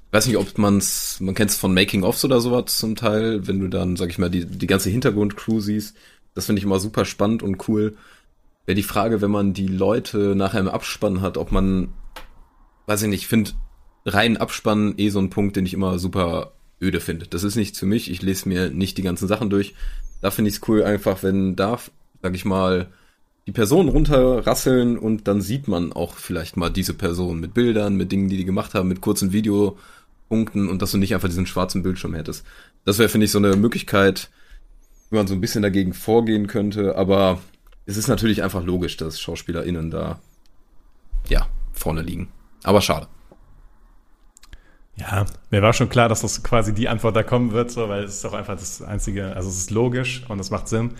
Ich 0.06 0.12
weiß 0.12 0.26
nicht, 0.26 0.38
ob 0.38 0.56
man's, 0.56 1.18
man 1.20 1.34
kennt 1.34 1.50
es 1.50 1.56
von 1.56 1.74
Making-ofs 1.74 2.24
oder 2.24 2.40
sowas 2.40 2.78
zum 2.78 2.96
Teil, 2.96 3.46
wenn 3.46 3.60
du 3.60 3.68
dann, 3.68 3.96
sag 3.96 4.08
ich 4.08 4.18
mal, 4.18 4.30
die, 4.30 4.46
die 4.46 4.66
ganze 4.66 4.88
Hintergrundcrew 4.88 5.60
siehst. 5.60 5.94
Das 6.34 6.46
finde 6.46 6.60
ich 6.60 6.64
immer 6.64 6.80
super 6.80 7.04
spannend 7.04 7.42
und 7.42 7.68
cool 7.68 7.94
wäre 8.68 8.76
die 8.76 8.82
Frage, 8.82 9.22
wenn 9.22 9.30
man 9.30 9.54
die 9.54 9.66
Leute 9.66 10.34
nachher 10.36 10.60
im 10.60 10.68
Abspann 10.68 11.22
hat, 11.22 11.38
ob 11.38 11.52
man, 11.52 11.88
weiß 12.84 13.02
ich 13.02 13.08
nicht, 13.08 13.26
finde 13.26 13.52
rein 14.04 14.36
Abspann 14.36 14.92
eh 14.98 15.08
so 15.08 15.18
ein 15.20 15.30
Punkt, 15.30 15.56
den 15.56 15.64
ich 15.64 15.72
immer 15.72 15.98
super 15.98 16.52
öde 16.80 17.00
finde. 17.00 17.26
Das 17.26 17.44
ist 17.44 17.56
nichts 17.56 17.78
für 17.78 17.86
mich. 17.86 18.10
Ich 18.10 18.22
lese 18.22 18.48
mir 18.48 18.70
nicht 18.70 18.98
die 18.98 19.02
ganzen 19.02 19.28
Sachen 19.28 19.50
durch. 19.50 19.74
Da 20.20 20.30
finde 20.30 20.50
ich 20.50 20.56
es 20.56 20.68
cool, 20.68 20.82
einfach 20.82 21.22
wenn 21.22 21.56
da, 21.56 21.78
sag 22.22 22.34
ich 22.34 22.44
mal, 22.44 22.88
die 23.46 23.52
Personen 23.52 23.88
runterrasseln 23.88 24.98
und 24.98 25.26
dann 25.26 25.40
sieht 25.40 25.68
man 25.68 25.92
auch 25.92 26.14
vielleicht 26.14 26.56
mal 26.56 26.68
diese 26.68 26.92
Person 26.94 27.40
mit 27.40 27.54
Bildern, 27.54 27.96
mit 27.96 28.12
Dingen, 28.12 28.28
die 28.28 28.36
die 28.36 28.44
gemacht 28.44 28.74
haben, 28.74 28.88
mit 28.88 29.00
kurzen 29.00 29.32
Videopunkten 29.32 30.68
und 30.68 30.82
dass 30.82 30.90
du 30.90 30.98
nicht 30.98 31.14
einfach 31.14 31.28
diesen 31.28 31.46
schwarzen 31.46 31.82
Bildschirm 31.82 32.14
hättest. 32.14 32.44
Das 32.84 32.98
wäre, 32.98 33.08
finde 33.08 33.24
ich, 33.24 33.30
so 33.30 33.38
eine 33.38 33.56
Möglichkeit, 33.56 34.28
wie 35.08 35.16
man 35.16 35.26
so 35.26 35.34
ein 35.34 35.40
bisschen 35.40 35.62
dagegen 35.62 35.94
vorgehen 35.94 36.46
könnte, 36.46 36.96
aber 36.96 37.40
es 37.86 37.96
ist 37.96 38.08
natürlich 38.08 38.42
einfach 38.42 38.62
logisch, 38.62 38.98
dass 38.98 39.18
SchauspielerInnen 39.18 39.90
da, 39.90 40.20
ja, 41.30 41.48
vorne 41.72 42.02
liegen. 42.02 42.28
Aber 42.64 42.82
schade. 42.82 43.06
Ja, 44.98 45.26
mir 45.50 45.62
war 45.62 45.72
schon 45.72 45.88
klar, 45.88 46.08
dass 46.08 46.22
das 46.22 46.42
quasi 46.42 46.74
die 46.74 46.88
Antwort 46.88 47.14
da 47.14 47.22
kommen 47.22 47.52
wird, 47.52 47.70
so, 47.70 47.88
weil 47.88 48.04
es 48.04 48.16
ist 48.16 48.24
doch 48.24 48.32
einfach 48.34 48.56
das 48.56 48.82
Einzige, 48.82 49.36
also 49.36 49.48
es 49.48 49.56
ist 49.56 49.70
logisch 49.70 50.24
und 50.28 50.40
es 50.40 50.50
macht 50.50 50.68
Sinn. 50.68 50.94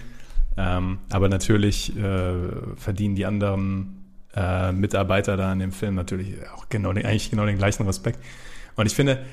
Ähm, 0.57 0.99
aber 1.11 1.29
natürlich 1.29 1.97
äh, 1.97 2.33
verdienen 2.77 3.15
die 3.15 3.27
anderen 3.27 4.05
äh, 4.35 4.73
Mitarbeiter 4.73 5.37
da 5.37 5.53
in 5.53 5.59
dem 5.59 5.73
Film 5.73 5.95
natürlich 5.95 6.35
auch 6.55 6.69
genau 6.69 6.93
den, 6.93 7.07
eigentlich 7.07 7.31
genau 7.31 7.47
den 7.47 7.59
gleichen 7.59 7.87
Respekt. 7.87 8.21
Und 8.77 8.87
ich 8.87 8.95
finde, 8.95 9.25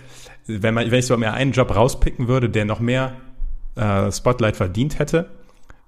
wenn, 0.47 0.74
man, 0.74 0.89
wenn 0.89 0.99
ich 0.99 1.05
so 1.05 1.16
mehr 1.18 1.34
einen 1.34 1.51
Job 1.51 1.76
rauspicken 1.76 2.28
würde, 2.28 2.49
der 2.49 2.66
noch 2.66 2.80
mehr 2.80 3.13
äh, 3.76 4.11
Spotlight 4.11 4.55
verdient 4.55 4.99
hätte, 4.99 5.30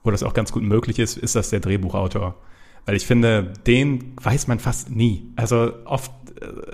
wo 0.04 0.12
das 0.12 0.24
auch 0.24 0.34
ganz 0.34 0.52
gut 0.52 0.64
möglich 0.64 1.00
ist, 1.00 1.18
ist 1.18 1.36
das 1.36 1.50
der 1.50 1.60
Drehbuchautor. 1.60 2.36
Weil 2.86 2.96
ich 2.96 3.06
finde, 3.06 3.54
den 3.66 4.14
weiß 4.22 4.48
man 4.48 4.60
fast 4.60 4.90
nie. 4.90 5.34
Also 5.36 5.74
oft, 5.86 6.12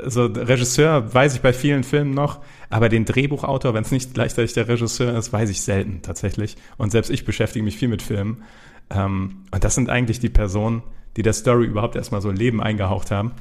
also 0.04 0.26
Regisseur 0.26 1.14
weiß 1.14 1.36
ich 1.36 1.42
bei 1.42 1.54
vielen 1.54 1.84
Filmen 1.84 2.12
noch, 2.12 2.40
aber 2.70 2.90
den 2.90 3.06
Drehbuchautor, 3.06 3.74
wenn 3.74 3.84
es 3.84 3.92
nicht 3.92 4.14
gleichzeitig 4.14 4.54
der 4.54 4.68
Regisseur 4.68 5.16
ist, 5.18 5.32
weiß 5.32 5.50
ich 5.50 5.62
selten 5.62 6.02
tatsächlich. 6.02 6.56
Und 6.78 6.92
selbst 6.92 7.10
ich 7.10 7.26
beschäftige 7.26 7.64
mich 7.64 7.78
viel 7.78 7.88
mit 7.88 8.02
Filmen. 8.02 8.44
Ähm, 8.90 9.44
und 9.52 9.64
das 9.64 9.76
sind 9.76 9.90
eigentlich 9.90 10.20
die 10.20 10.30
Personen, 10.30 10.84
die 11.16 11.22
der 11.22 11.34
Story 11.34 11.66
überhaupt 11.66 11.96
erstmal 11.96 12.22
so 12.22 12.32
Leben 12.32 12.62
eingehaucht 12.62 13.12
haben. 13.12 13.32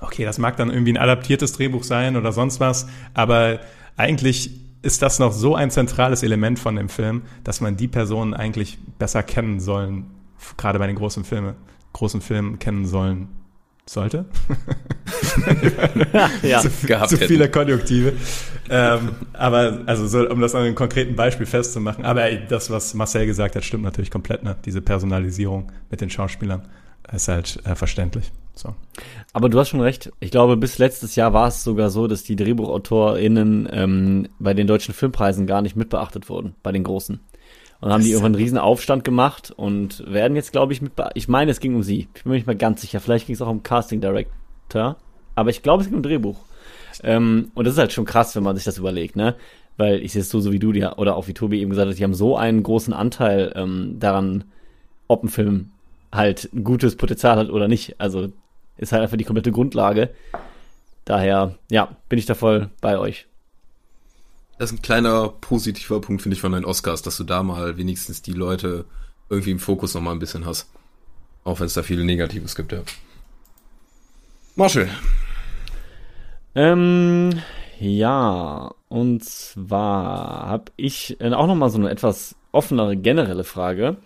Okay, 0.00 0.24
das 0.24 0.38
mag 0.38 0.56
dann 0.56 0.70
irgendwie 0.70 0.92
ein 0.92 0.98
adaptiertes 0.98 1.52
Drehbuch 1.52 1.84
sein 1.84 2.16
oder 2.16 2.32
sonst 2.32 2.60
was, 2.60 2.86
aber 3.14 3.60
eigentlich 3.96 4.50
ist 4.82 5.02
das 5.02 5.18
noch 5.18 5.32
so 5.32 5.54
ein 5.54 5.70
zentrales 5.70 6.22
Element 6.22 6.58
von 6.58 6.76
dem 6.76 6.88
Film, 6.88 7.22
dass 7.44 7.60
man 7.60 7.76
die 7.76 7.88
Personen 7.88 8.34
eigentlich 8.34 8.78
besser 8.98 9.22
kennen 9.22 9.58
sollen, 9.58 10.06
gerade 10.58 10.78
bei 10.78 10.86
den 10.86 10.96
großen 10.96 11.24
Filmen, 11.24 11.54
großen 11.92 12.20
Filmen 12.20 12.58
kennen 12.58 12.86
sollen 12.86 13.28
sollte. 13.88 14.24
ja, 16.42 16.60
zu, 16.60 16.70
gehabt 16.86 17.10
zu 17.10 17.18
viele 17.18 17.48
Konjunktive. 17.50 18.14
ähm, 18.68 19.10
aber 19.32 19.82
also 19.86 20.06
so, 20.06 20.28
um 20.28 20.40
das 20.40 20.54
an 20.54 20.62
einem 20.62 20.74
konkreten 20.74 21.14
Beispiel 21.14 21.46
festzumachen. 21.46 22.04
Aber 22.04 22.30
das, 22.30 22.70
was 22.70 22.94
Marcel 22.94 23.26
gesagt 23.26 23.54
hat, 23.54 23.64
stimmt 23.64 23.84
natürlich 23.84 24.10
komplett. 24.10 24.42
Ne? 24.42 24.56
Diese 24.64 24.80
Personalisierung 24.80 25.70
mit 25.90 26.00
den 26.00 26.10
Schauspielern 26.10 26.66
ist 27.12 27.28
halt 27.28 27.60
äh, 27.64 27.74
verständlich. 27.74 28.32
So. 28.54 28.74
Aber 29.32 29.48
du 29.48 29.58
hast 29.58 29.68
schon 29.68 29.82
recht. 29.82 30.12
Ich 30.18 30.30
glaube, 30.30 30.56
bis 30.56 30.78
letztes 30.78 31.14
Jahr 31.14 31.32
war 31.32 31.48
es 31.48 31.62
sogar 31.62 31.90
so, 31.90 32.06
dass 32.06 32.24
die 32.24 32.36
DrehbuchautorInnen 32.36 33.68
ähm, 33.70 34.28
bei 34.38 34.54
den 34.54 34.66
deutschen 34.66 34.94
Filmpreisen 34.94 35.46
gar 35.46 35.62
nicht 35.62 35.76
mitbeachtet 35.76 36.28
wurden, 36.28 36.54
bei 36.62 36.72
den 36.72 36.82
großen. 36.82 37.20
Und 37.80 37.92
haben 37.92 38.02
die 38.02 38.10
irgendwann 38.10 38.34
einen 38.34 38.42
riesen 38.42 38.58
Aufstand 38.58 39.04
gemacht 39.04 39.52
und 39.54 40.02
werden 40.10 40.34
jetzt, 40.34 40.52
glaube 40.52 40.72
ich, 40.72 40.80
mit. 40.80 40.92
Ich 41.14 41.28
meine, 41.28 41.50
es 41.50 41.60
ging 41.60 41.74
um 41.74 41.82
sie. 41.82 42.08
Ich 42.14 42.22
bin 42.22 42.30
mir 42.30 42.36
nicht 42.36 42.46
mal 42.46 42.56
ganz 42.56 42.80
sicher. 42.80 43.00
Vielleicht 43.00 43.26
ging 43.26 43.34
es 43.34 43.42
auch 43.42 43.48
um 43.48 43.62
Casting 43.62 44.00
Director. 44.00 44.96
Aber 45.34 45.50
ich 45.50 45.62
glaube, 45.62 45.82
es 45.82 45.88
ging 45.88 45.96
um 45.96 46.02
Drehbuch. 46.02 46.38
Ähm, 47.02 47.50
und 47.54 47.66
das 47.66 47.74
ist 47.74 47.78
halt 47.78 47.92
schon 47.92 48.06
krass, 48.06 48.34
wenn 48.34 48.42
man 48.42 48.56
sich 48.56 48.64
das 48.64 48.78
überlegt, 48.78 49.16
ne? 49.16 49.34
Weil 49.76 50.02
ich 50.02 50.12
sehe 50.12 50.22
es 50.22 50.30
so, 50.30 50.40
so 50.40 50.52
wie 50.52 50.58
du 50.58 50.72
dir 50.72 50.94
oder 50.96 51.16
auch 51.16 51.28
wie 51.28 51.34
Tobi 51.34 51.60
eben 51.60 51.70
gesagt 51.70 51.90
hat, 51.90 51.98
die 51.98 52.04
haben 52.04 52.14
so 52.14 52.36
einen 52.36 52.62
großen 52.62 52.94
Anteil 52.94 53.52
ähm, 53.54 53.96
daran, 53.98 54.44
ob 55.06 55.22
ein 55.22 55.28
Film 55.28 55.70
halt 56.12 56.48
ein 56.54 56.64
gutes 56.64 56.96
Potenzial 56.96 57.36
hat 57.36 57.50
oder 57.50 57.68
nicht. 57.68 58.00
Also 58.00 58.32
ist 58.78 58.92
halt 58.92 59.02
einfach 59.02 59.18
die 59.18 59.24
komplette 59.24 59.52
Grundlage. 59.52 60.10
Daher, 61.04 61.54
ja, 61.70 61.96
bin 62.08 62.18
ich 62.18 62.26
da 62.26 62.34
voll 62.34 62.70
bei 62.80 62.98
euch. 62.98 63.26
Das 64.58 64.72
ist 64.72 64.78
ein 64.78 64.82
kleiner 64.82 65.28
positiver 65.28 66.00
Punkt, 66.00 66.22
finde 66.22 66.34
ich, 66.34 66.40
von 66.40 66.52
den 66.52 66.64
Oscars, 66.64 67.02
dass 67.02 67.16
du 67.16 67.24
da 67.24 67.42
mal 67.42 67.76
wenigstens 67.76 68.22
die 68.22 68.32
Leute 68.32 68.86
irgendwie 69.28 69.50
im 69.50 69.58
Fokus 69.58 69.94
nochmal 69.94 70.14
ein 70.14 70.18
bisschen 70.18 70.46
hast. 70.46 70.70
Auch 71.44 71.60
wenn 71.60 71.66
es 71.66 71.74
da 71.74 71.82
viele 71.82 72.04
Negatives 72.04 72.56
gibt, 72.56 72.72
ja. 72.72 72.82
Marshall. 74.54 74.88
Ähm, 76.54 77.42
ja, 77.78 78.74
und 78.88 79.22
zwar 79.22 80.48
habe 80.48 80.72
ich 80.76 81.20
äh, 81.20 81.32
auch 81.34 81.46
nochmal 81.46 81.68
so 81.68 81.78
eine 81.78 81.90
etwas 81.90 82.34
offenere 82.52 82.96
generelle 82.96 83.44
Frage. 83.44 83.98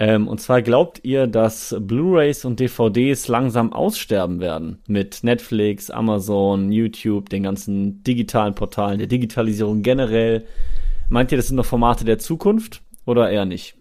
Ähm, 0.00 0.28
und 0.28 0.40
zwar 0.40 0.62
glaubt 0.62 1.00
ihr, 1.02 1.26
dass 1.26 1.74
Blu-rays 1.78 2.44
und 2.44 2.60
DVDs 2.60 3.26
langsam 3.26 3.72
aussterben 3.72 4.38
werden 4.38 4.78
mit 4.86 5.24
Netflix, 5.24 5.90
Amazon, 5.90 6.70
YouTube, 6.70 7.28
den 7.30 7.42
ganzen 7.42 8.02
digitalen 8.04 8.54
Portalen, 8.54 8.98
der 8.98 9.08
Digitalisierung 9.08 9.82
generell? 9.82 10.44
Meint 11.08 11.32
ihr, 11.32 11.38
das 11.38 11.48
sind 11.48 11.56
noch 11.56 11.66
Formate 11.66 12.04
der 12.04 12.18
Zukunft 12.18 12.82
oder 13.06 13.28
eher 13.30 13.44
nicht? 13.44 13.74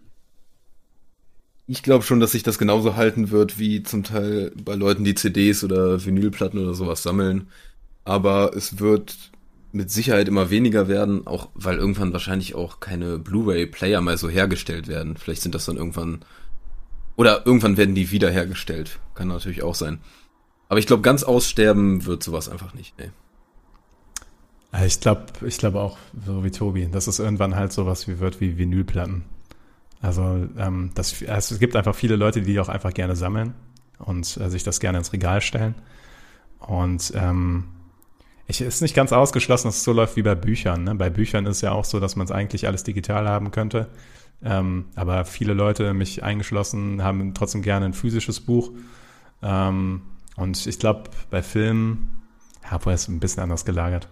Ich 1.68 1.84
glaube 1.84 2.04
schon, 2.04 2.20
dass 2.20 2.32
sich 2.32 2.44
das 2.44 2.58
genauso 2.58 2.96
halten 2.96 3.30
wird 3.30 3.60
wie 3.60 3.84
zum 3.84 4.04
Teil 4.04 4.54
bei 4.64 4.74
Leuten, 4.74 5.04
die 5.04 5.16
CDs 5.16 5.64
oder 5.64 6.04
Vinylplatten 6.04 6.60
oder 6.60 6.74
sowas 6.74 7.04
sammeln. 7.04 7.50
Aber 8.06 8.54
es 8.56 8.80
wird 8.80 9.32
mit 9.78 9.92
Sicherheit 9.92 10.28
immer 10.28 10.50
weniger 10.50 10.88
werden, 10.88 11.26
auch 11.28 11.50
weil 11.54 11.78
irgendwann 11.78 12.12
wahrscheinlich 12.12 12.56
auch 12.56 12.80
keine 12.80 13.20
Blu-ray-Player 13.20 14.02
mal 14.02 14.18
so 14.18 14.28
hergestellt 14.28 14.88
werden. 14.88 15.16
Vielleicht 15.16 15.44
sind 15.44 15.56
das 15.56 15.66
dann 15.66 15.78
irgendwann 15.78 16.26
oder 17.16 17.46
irgendwann 17.46 17.78
werden 17.78 17.96
die 17.96 18.12
wiederhergestellt. 18.12 19.00
Kann 19.16 19.30
natürlich 19.30 19.64
auch 19.64 19.76
sein. 19.76 20.00
Aber 20.70 20.80
ich 20.80 20.88
glaube, 20.88 21.02
ganz 21.02 21.24
aussterben 21.24 22.06
wird 22.06 22.24
sowas 22.24 22.50
einfach 22.50 22.74
nicht. 22.74 22.94
Nee. 23.00 23.12
Ich 24.86 25.00
glaube, 25.00 25.26
ich 25.46 25.58
glaube 25.58 25.80
auch 25.80 25.98
so 26.26 26.44
wie 26.44 26.52
Tobi, 26.52 26.88
dass 26.92 27.08
es 27.08 27.20
irgendwann 27.20 27.56
halt 27.56 27.72
sowas 27.72 28.08
wie 28.08 28.20
wird 28.20 28.42
wie 28.42 28.58
Vinylplatten. 28.58 29.24
Also 30.02 30.48
ähm, 30.58 30.92
das, 30.94 31.24
also 31.28 31.56
es 31.56 31.60
gibt 31.60 31.76
einfach 31.76 31.96
viele 31.96 32.16
Leute, 32.16 32.42
die 32.42 32.60
auch 32.60 32.70
einfach 32.70 32.94
gerne 32.94 33.16
sammeln 33.16 33.54
und 33.98 34.38
äh, 34.38 34.50
sich 34.50 34.64
das 34.64 34.80
gerne 34.80 35.00
ins 35.00 35.14
Regal 35.14 35.42
stellen. 35.42 35.76
Und 36.60 37.14
ähm, 37.16 37.66
Ich 38.48 38.62
ist 38.62 38.82
nicht 38.82 38.96
ganz 38.96 39.12
ausgeschlossen, 39.12 39.68
dass 39.68 39.78
es 39.78 39.84
so 39.84 39.92
läuft 39.92 40.16
wie 40.16 40.22
bei 40.22 40.36
Büchern. 40.36 40.86
Ne? 40.86 40.96
Bei 40.96 41.10
Büchern 41.10 41.46
ist 41.46 41.62
ja 41.62 41.74
auch 41.74 41.84
so, 41.84 42.00
dass 42.00 42.16
man 42.16 42.26
es 42.26 42.32
eigentlich 42.32 42.66
alles 42.66 42.84
digital 42.84 43.28
haben 43.28 43.52
könnte. 43.52 43.88
Ähm, 44.44 44.86
aber 44.96 45.26
viele 45.26 45.54
Leute, 45.54 45.94
mich 45.94 46.24
eingeschlossen, 46.24 47.04
haben 47.04 47.34
trotzdem 47.34 47.62
gerne 47.62 47.86
ein 47.86 47.94
physisches 47.94 48.40
Buch. 48.40 48.72
Ähm, 49.42 50.02
und 50.38 50.66
ich 50.66 50.80
glaube, 50.80 51.10
bei 51.30 51.44
Filmen, 51.44 52.22
ja, 52.72 52.80
wo 52.84 52.90
ist 52.90 53.10
ein 53.10 53.20
bisschen 53.20 53.44
anders 53.44 53.66
gelagert. 53.66 54.08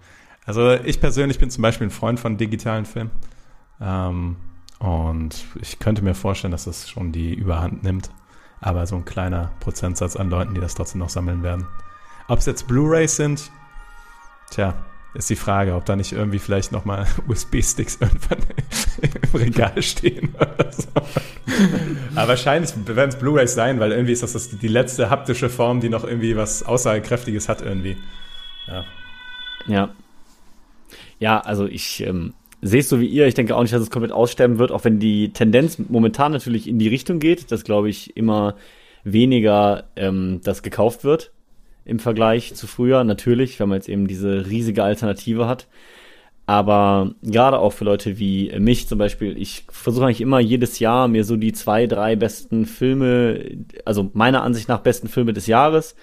Also 0.45 0.71
ich 0.71 0.99
persönlich 0.99 1.39
bin 1.39 1.49
zum 1.49 1.61
Beispiel 1.61 1.87
ein 1.87 1.91
Freund 1.91 2.19
von 2.19 2.37
digitalen 2.37 2.85
Filmen. 2.85 3.11
Ähm, 3.79 4.35
und 4.79 5.45
ich 5.61 5.79
könnte 5.79 6.03
mir 6.03 6.13
vorstellen, 6.13 6.51
dass 6.51 6.65
das 6.65 6.89
schon 6.89 7.13
die 7.13 7.33
Überhand 7.33 7.83
nimmt. 7.83 8.11
Aber 8.59 8.85
so 8.85 8.95
ein 8.95 9.05
kleiner 9.05 9.51
Prozentsatz 9.61 10.17
an 10.17 10.29
Leuten, 10.29 10.55
die 10.55 10.61
das 10.61 10.75
trotzdem 10.75 10.99
noch 10.99 11.09
sammeln 11.09 11.41
werden. 11.43 11.67
Ob 12.27 12.39
es 12.39 12.45
jetzt 12.45 12.67
Blu-rays 12.67 13.15
sind, 13.15 13.51
tja, 14.51 14.73
ist 15.15 15.29
die 15.29 15.35
Frage, 15.35 15.75
ob 15.75 15.85
da 15.85 15.95
nicht 15.95 16.11
irgendwie 16.11 16.39
vielleicht 16.39 16.71
nochmal 16.71 17.07
USB-Sticks 17.27 17.97
irgendwann 18.01 18.39
im 19.01 19.39
Regal 19.39 19.81
stehen 19.81 20.35
oder 20.35 20.71
so. 20.71 20.87
Aber 22.15 22.29
wahrscheinlich 22.29 22.71
werden 22.85 23.09
es 23.09 23.15
Blu-rays 23.15 23.53
sein, 23.53 23.79
weil 23.79 23.91
irgendwie 23.91 24.11
ist 24.11 24.23
das, 24.23 24.33
das 24.33 24.49
die 24.49 24.67
letzte 24.67 25.09
haptische 25.09 25.49
Form, 25.49 25.79
die 25.79 25.89
noch 25.89 26.03
irgendwie 26.03 26.35
was 26.35 26.63
Aussagekräftiges 26.63 27.47
hat 27.47 27.61
irgendwie. 27.61 27.97
Ja. 28.67 28.85
Ja. 29.67 29.89
Ja, 31.19 31.39
also 31.39 31.65
ich 31.65 32.01
ähm, 32.01 32.33
sehe 32.61 32.81
es 32.81 32.89
so 32.89 32.99
wie 32.99 33.07
ihr. 33.07 33.25
Ich 33.25 33.35
denke 33.35 33.55
auch 33.55 33.61
nicht, 33.61 33.73
dass 33.73 33.81
es 33.81 33.89
komplett 33.89 34.11
aussterben 34.11 34.59
wird, 34.59 34.71
auch 34.71 34.83
wenn 34.83 34.99
die 34.99 35.31
Tendenz 35.31 35.79
momentan 35.79 36.33
natürlich 36.33 36.67
in 36.67 36.77
die 36.77 36.89
Richtung 36.89 37.19
geht, 37.19 37.51
dass, 37.53 37.63
glaube 37.63 37.89
ich, 37.89 38.17
immer 38.17 38.55
weniger 39.05 39.85
ähm, 39.95 40.41
das 40.43 40.61
gekauft 40.61 41.05
wird 41.05 41.31
im 41.85 41.99
Vergleich 41.99 42.53
zu 42.55 42.67
früher. 42.67 43.03
Natürlich, 43.03 43.59
wenn 43.59 43.69
man 43.69 43.77
jetzt 43.77 43.89
eben 43.89 44.07
diese 44.07 44.47
riesige 44.47 44.83
Alternative 44.83 45.47
hat. 45.47 45.67
Aber 46.47 47.15
gerade 47.23 47.59
auch 47.59 47.71
für 47.73 47.85
Leute 47.85 48.19
wie 48.19 48.51
mich 48.59 48.87
zum 48.87 48.99
Beispiel, 48.99 49.35
ich 49.37 49.63
versuche 49.69 50.05
eigentlich 50.05 50.21
immer 50.21 50.39
jedes 50.39 50.77
Jahr 50.79 51.07
mir 51.07 51.23
so 51.23 51.37
die 51.37 51.53
zwei, 51.53 51.87
drei 51.87 52.15
besten 52.15 52.65
Filme, 52.65 53.65
also 53.83 54.11
meiner 54.13 54.43
Ansicht 54.43 54.69
nach 54.69 54.81
besten 54.81 55.07
Filme 55.07 55.33
des 55.33 55.47
Jahres, 55.47 55.95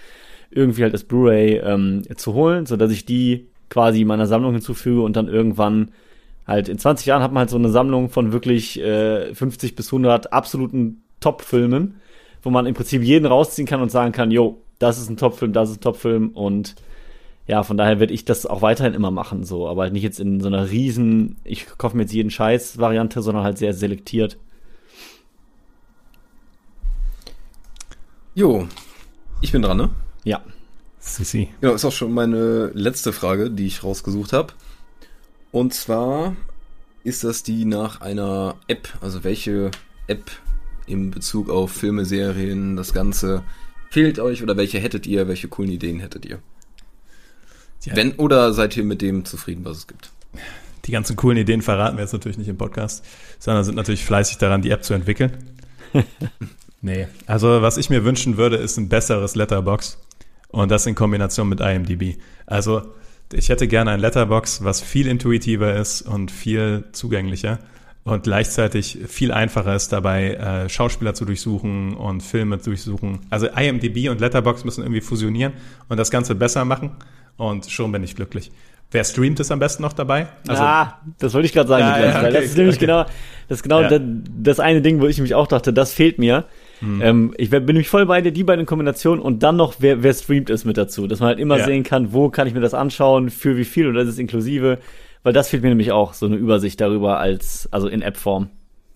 irgendwie 0.50 0.82
halt 0.82 0.94
das 0.94 1.04
Blu-ray 1.04 1.58
ähm, 1.58 2.02
zu 2.16 2.34
holen, 2.34 2.66
so 2.66 2.76
dass 2.76 2.90
ich 2.90 3.04
die 3.04 3.48
quasi 3.70 4.04
meiner 4.04 4.26
Sammlung 4.26 4.52
hinzufüge 4.52 5.02
und 5.02 5.16
dann 5.16 5.28
irgendwann 5.28 5.92
halt 6.46 6.68
in 6.68 6.78
20 6.78 7.06
Jahren 7.06 7.22
hat 7.22 7.32
man 7.32 7.42
halt 7.42 7.50
so 7.50 7.56
eine 7.56 7.70
Sammlung 7.70 8.10
von 8.10 8.32
wirklich 8.32 8.80
äh, 8.80 9.34
50 9.34 9.76
bis 9.76 9.88
100 9.88 10.32
absoluten 10.32 11.02
Top-Filmen, 11.20 12.00
wo 12.42 12.50
man 12.50 12.66
im 12.66 12.74
Prinzip 12.74 13.02
jeden 13.02 13.26
rausziehen 13.26 13.66
kann 13.66 13.80
und 13.80 13.90
sagen 13.90 14.12
kann, 14.12 14.32
jo, 14.32 14.60
das 14.82 14.98
ist 14.98 15.08
ein 15.08 15.16
Top-Film, 15.16 15.52
das 15.52 15.70
ist 15.70 15.76
ein 15.78 15.80
Top-Film 15.80 16.30
und 16.30 16.74
ja, 17.46 17.62
von 17.62 17.76
daher 17.76 18.00
werde 18.00 18.14
ich 18.14 18.24
das 18.24 18.46
auch 18.46 18.62
weiterhin 18.62 18.94
immer 18.94 19.10
machen, 19.10 19.44
so, 19.44 19.68
aber 19.68 19.82
halt 19.82 19.92
nicht 19.92 20.02
jetzt 20.02 20.20
in 20.20 20.40
so 20.40 20.48
einer 20.48 20.70
riesen, 20.70 21.36
ich 21.44 21.66
kaufe 21.78 21.96
mir 21.96 22.02
jetzt 22.02 22.12
jeden 22.12 22.30
Scheiß 22.30 22.78
Variante, 22.78 23.22
sondern 23.22 23.44
halt 23.44 23.58
sehr 23.58 23.74
selektiert. 23.74 24.38
Jo, 28.34 28.66
ich 29.40 29.52
bin 29.52 29.62
dran, 29.62 29.76
ne? 29.76 29.90
Ja. 30.24 30.40
Sissi. 30.98 31.48
Genau, 31.60 31.74
ist 31.74 31.84
auch 31.84 31.92
schon 31.92 32.12
meine 32.12 32.70
letzte 32.74 33.12
Frage, 33.12 33.50
die 33.50 33.66
ich 33.66 33.82
rausgesucht 33.82 34.32
habe. 34.32 34.54
Und 35.50 35.74
zwar 35.74 36.36
ist 37.04 37.24
das 37.24 37.42
die 37.42 37.64
nach 37.64 38.00
einer 38.00 38.54
App, 38.68 38.88
also 39.00 39.24
welche 39.24 39.72
App 40.06 40.30
in 40.86 41.10
Bezug 41.10 41.50
auf 41.50 41.72
Filme, 41.72 42.04
Serien, 42.04 42.76
das 42.76 42.94
Ganze 42.94 43.42
fehlt 43.92 44.18
euch 44.18 44.42
oder 44.42 44.56
welche 44.56 44.78
hättet 44.78 45.06
ihr, 45.06 45.28
welche 45.28 45.48
coolen 45.48 45.70
Ideen 45.70 46.00
hättet 46.00 46.24
ihr? 46.24 46.38
Ja. 47.84 47.94
Wenn 47.94 48.12
oder 48.12 48.54
seid 48.54 48.74
ihr 48.76 48.84
mit 48.84 49.02
dem 49.02 49.26
zufrieden, 49.26 49.66
was 49.66 49.76
es 49.76 49.86
gibt? 49.86 50.10
Die 50.86 50.92
ganzen 50.92 51.14
coolen 51.14 51.36
Ideen 51.36 51.60
verraten 51.60 51.98
wir 51.98 52.02
jetzt 52.02 52.14
natürlich 52.14 52.38
nicht 52.38 52.48
im 52.48 52.56
Podcast, 52.56 53.04
sondern 53.38 53.64
sind 53.64 53.74
natürlich 53.74 54.04
fleißig 54.04 54.38
daran, 54.38 54.62
die 54.62 54.70
App 54.70 54.82
zu 54.82 54.94
entwickeln. 54.94 55.36
nee, 56.80 57.06
also 57.26 57.60
was 57.60 57.76
ich 57.76 57.90
mir 57.90 58.02
wünschen 58.02 58.38
würde, 58.38 58.56
ist 58.56 58.78
ein 58.78 58.88
besseres 58.88 59.34
Letterbox 59.34 59.98
und 60.48 60.70
das 60.70 60.86
in 60.86 60.94
Kombination 60.94 61.50
mit 61.50 61.60
IMDb. 61.60 62.18
Also 62.46 62.94
ich 63.30 63.50
hätte 63.50 63.68
gerne 63.68 63.90
ein 63.90 64.00
Letterbox, 64.00 64.64
was 64.64 64.80
viel 64.80 65.06
intuitiver 65.06 65.76
ist 65.76 66.00
und 66.00 66.30
viel 66.30 66.84
zugänglicher 66.92 67.58
und 68.04 68.24
gleichzeitig 68.24 68.98
viel 69.06 69.30
einfacher 69.32 69.74
ist 69.76 69.92
dabei, 69.92 70.34
äh, 70.34 70.68
Schauspieler 70.68 71.14
zu 71.14 71.24
durchsuchen 71.24 71.94
und 71.94 72.22
Filme 72.22 72.58
zu 72.58 72.70
durchsuchen. 72.70 73.20
Also 73.30 73.46
IMDb 73.46 74.08
und 74.08 74.20
Letterbox 74.20 74.64
müssen 74.64 74.82
irgendwie 74.82 75.00
fusionieren 75.00 75.52
und 75.88 75.98
das 75.98 76.10
Ganze 76.10 76.34
besser 76.34 76.64
machen 76.64 76.92
und 77.36 77.70
schon 77.70 77.92
bin 77.92 78.02
ich 78.02 78.16
glücklich. 78.16 78.50
Wer 78.90 79.04
streamt 79.04 79.40
ist 79.40 79.50
am 79.50 79.58
besten 79.58 79.82
noch 79.82 79.94
dabei? 79.94 80.26
Also, 80.46 80.62
ja, 80.62 81.00
das 81.18 81.32
wollte 81.32 81.46
ich 81.46 81.54
gerade 81.54 81.68
sagen, 81.68 81.82
Ja, 81.82 81.98
ja, 81.98 82.18
okay, 82.20 82.32
das 82.32 82.44
ist 82.44 82.58
nämlich 82.58 82.76
okay. 82.76 82.86
genau, 82.86 83.04
das 83.48 83.58
ist 83.58 83.62
genau 83.62 83.80
Ja. 83.80 83.88
das, 83.88 84.00
das 84.36 84.60
eine 84.60 84.82
Ding, 84.82 85.00
wo 85.00 85.06
ich 85.06 85.18
mich 85.18 85.34
auch 85.34 85.46
dachte, 85.46 85.72
das 85.72 85.94
fehlt 85.94 86.18
mir. 86.18 86.44
Hm. 86.80 87.00
Ähm, 87.00 87.34
ich 87.38 87.48
bin 87.48 87.64
nämlich 87.64 87.88
voll 87.88 88.04
bei 88.04 88.20
dir, 88.20 88.32
die 88.32 88.44
beiden 88.44 88.66
Kombinationen 88.66 89.22
und 89.24 89.42
dann 89.42 89.56
noch, 89.56 89.76
wer, 89.78 90.02
wer 90.02 90.12
streamt 90.12 90.50
ist 90.50 90.66
mit 90.66 90.76
dazu, 90.76 91.06
dass 91.06 91.20
man 91.20 91.28
halt 91.28 91.38
immer 91.38 91.60
sehen 91.64 91.84
kann, 91.84 92.12
wo 92.12 92.28
kann 92.28 92.46
ich 92.46 92.52
mir 92.52 92.60
das 92.60 92.74
anschauen, 92.74 93.30
für 93.30 93.56
wie 93.56 93.64
viel 93.64 93.86
oder 93.86 94.02
ist 94.02 94.08
es 94.08 94.18
inklusive, 94.18 94.78
weil 95.22 95.32
das 95.32 95.48
fehlt 95.48 95.62
mir 95.62 95.68
nämlich 95.68 95.92
auch, 95.92 96.14
so 96.14 96.26
eine 96.26 96.36
Übersicht 96.36 96.80
darüber 96.80 97.18
als, 97.18 97.68
also 97.70 97.88
in 97.88 98.02
App-Form. 98.02 98.50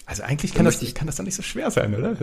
Also 0.06 0.22
eigentlich 0.22 0.54
kann 0.54 0.64
das, 0.64 0.94
kann 0.94 1.06
das 1.06 1.16
doch 1.16 1.24
nicht 1.24 1.34
so 1.34 1.42
schwer 1.42 1.70
sein, 1.70 1.94
oder? 1.94 2.16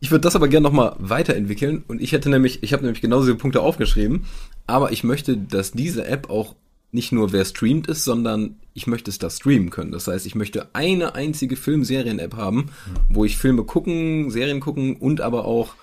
Ich 0.00 0.10
würde 0.10 0.22
das 0.22 0.36
aber 0.36 0.48
gerne 0.48 0.64
nochmal 0.64 0.96
weiterentwickeln 0.98 1.84
und 1.86 2.00
ich 2.00 2.12
hätte 2.12 2.28
nämlich, 2.30 2.62
ich 2.62 2.72
habe 2.72 2.82
nämlich 2.82 3.00
genau 3.00 3.20
diese 3.20 3.36
Punkte 3.36 3.60
aufgeschrieben, 3.60 4.26
aber 4.66 4.92
ich 4.92 5.04
möchte, 5.04 5.36
dass 5.36 5.72
diese 5.72 6.06
App 6.06 6.30
auch 6.30 6.56
nicht 6.92 7.10
nur 7.10 7.32
wer 7.32 7.44
streamt 7.44 7.86
ist, 7.86 8.04
sondern 8.04 8.56
ich 8.74 8.86
möchte 8.86 9.10
es 9.10 9.18
da 9.18 9.30
streamen 9.30 9.70
können. 9.70 9.92
Das 9.92 10.06
heißt, 10.06 10.26
ich 10.26 10.34
möchte 10.34 10.74
eine 10.74 11.14
einzige 11.14 11.56
Film-Serien-App 11.56 12.36
haben, 12.36 12.70
wo 13.08 13.24
ich 13.24 13.38
Filme 13.38 13.64
gucken, 13.64 14.30
Serien 14.30 14.60
gucken 14.60 14.96
und 14.96 15.20
aber 15.20 15.46
auch 15.46 15.74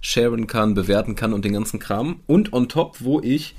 sharen 0.00 0.46
kann, 0.46 0.74
bewerten 0.74 1.14
kann 1.14 1.32
und 1.32 1.44
den 1.44 1.52
ganzen 1.52 1.78
Kram. 1.78 2.20
Und 2.26 2.52
on 2.52 2.68
top, 2.68 2.98
wo 3.00 3.20
ich 3.20 3.54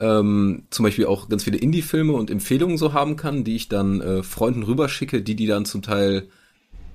ähm, 0.00 0.62
zum 0.70 0.84
Beispiel 0.84 1.06
auch 1.06 1.28
ganz 1.28 1.44
viele 1.44 1.58
Indie-Filme 1.58 2.12
und 2.12 2.30
Empfehlungen 2.30 2.78
so 2.78 2.92
haben 2.92 3.16
kann, 3.16 3.44
die 3.44 3.56
ich 3.56 3.68
dann 3.68 4.00
äh, 4.00 4.22
Freunden 4.22 4.62
rüberschicke, 4.62 5.22
die 5.22 5.36
die 5.36 5.46
dann 5.46 5.64
zum 5.64 5.82
Teil 5.82 6.28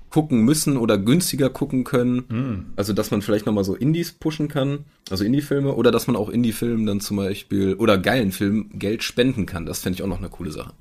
gucken 0.10 0.42
müssen 0.42 0.78
oder 0.78 0.98
günstiger 0.98 1.50
gucken 1.50 1.84
können. 1.84 2.72
Also, 2.78 2.94
dass 2.94 3.12
man 3.12 3.22
vielleicht 3.22 3.46
nochmal 3.46 3.66
so 3.66 3.76
Indies 3.76 4.14
pushen 4.14 4.48
kann, 4.48 4.86
also 5.10 5.26
Indie-Filme, 5.26 5.76
oder 5.76 5.92
dass 5.92 6.08
man 6.08 6.16
auch 6.16 6.30
Indie-Filmen 6.30 6.86
dann 6.86 7.02
zum 7.02 7.18
Beispiel, 7.18 7.74
oder 7.76 7.98
geilen 7.98 8.32
Filmen 8.32 8.70
Geld 8.80 9.04
spenden 9.04 9.46
kann. 9.46 9.66
Das 9.66 9.80
fände 9.82 9.96
ich 9.98 10.04
auch 10.04 10.08
noch 10.08 10.20
eine 10.20 10.30
coole 10.30 10.52
Sache. 10.52 10.74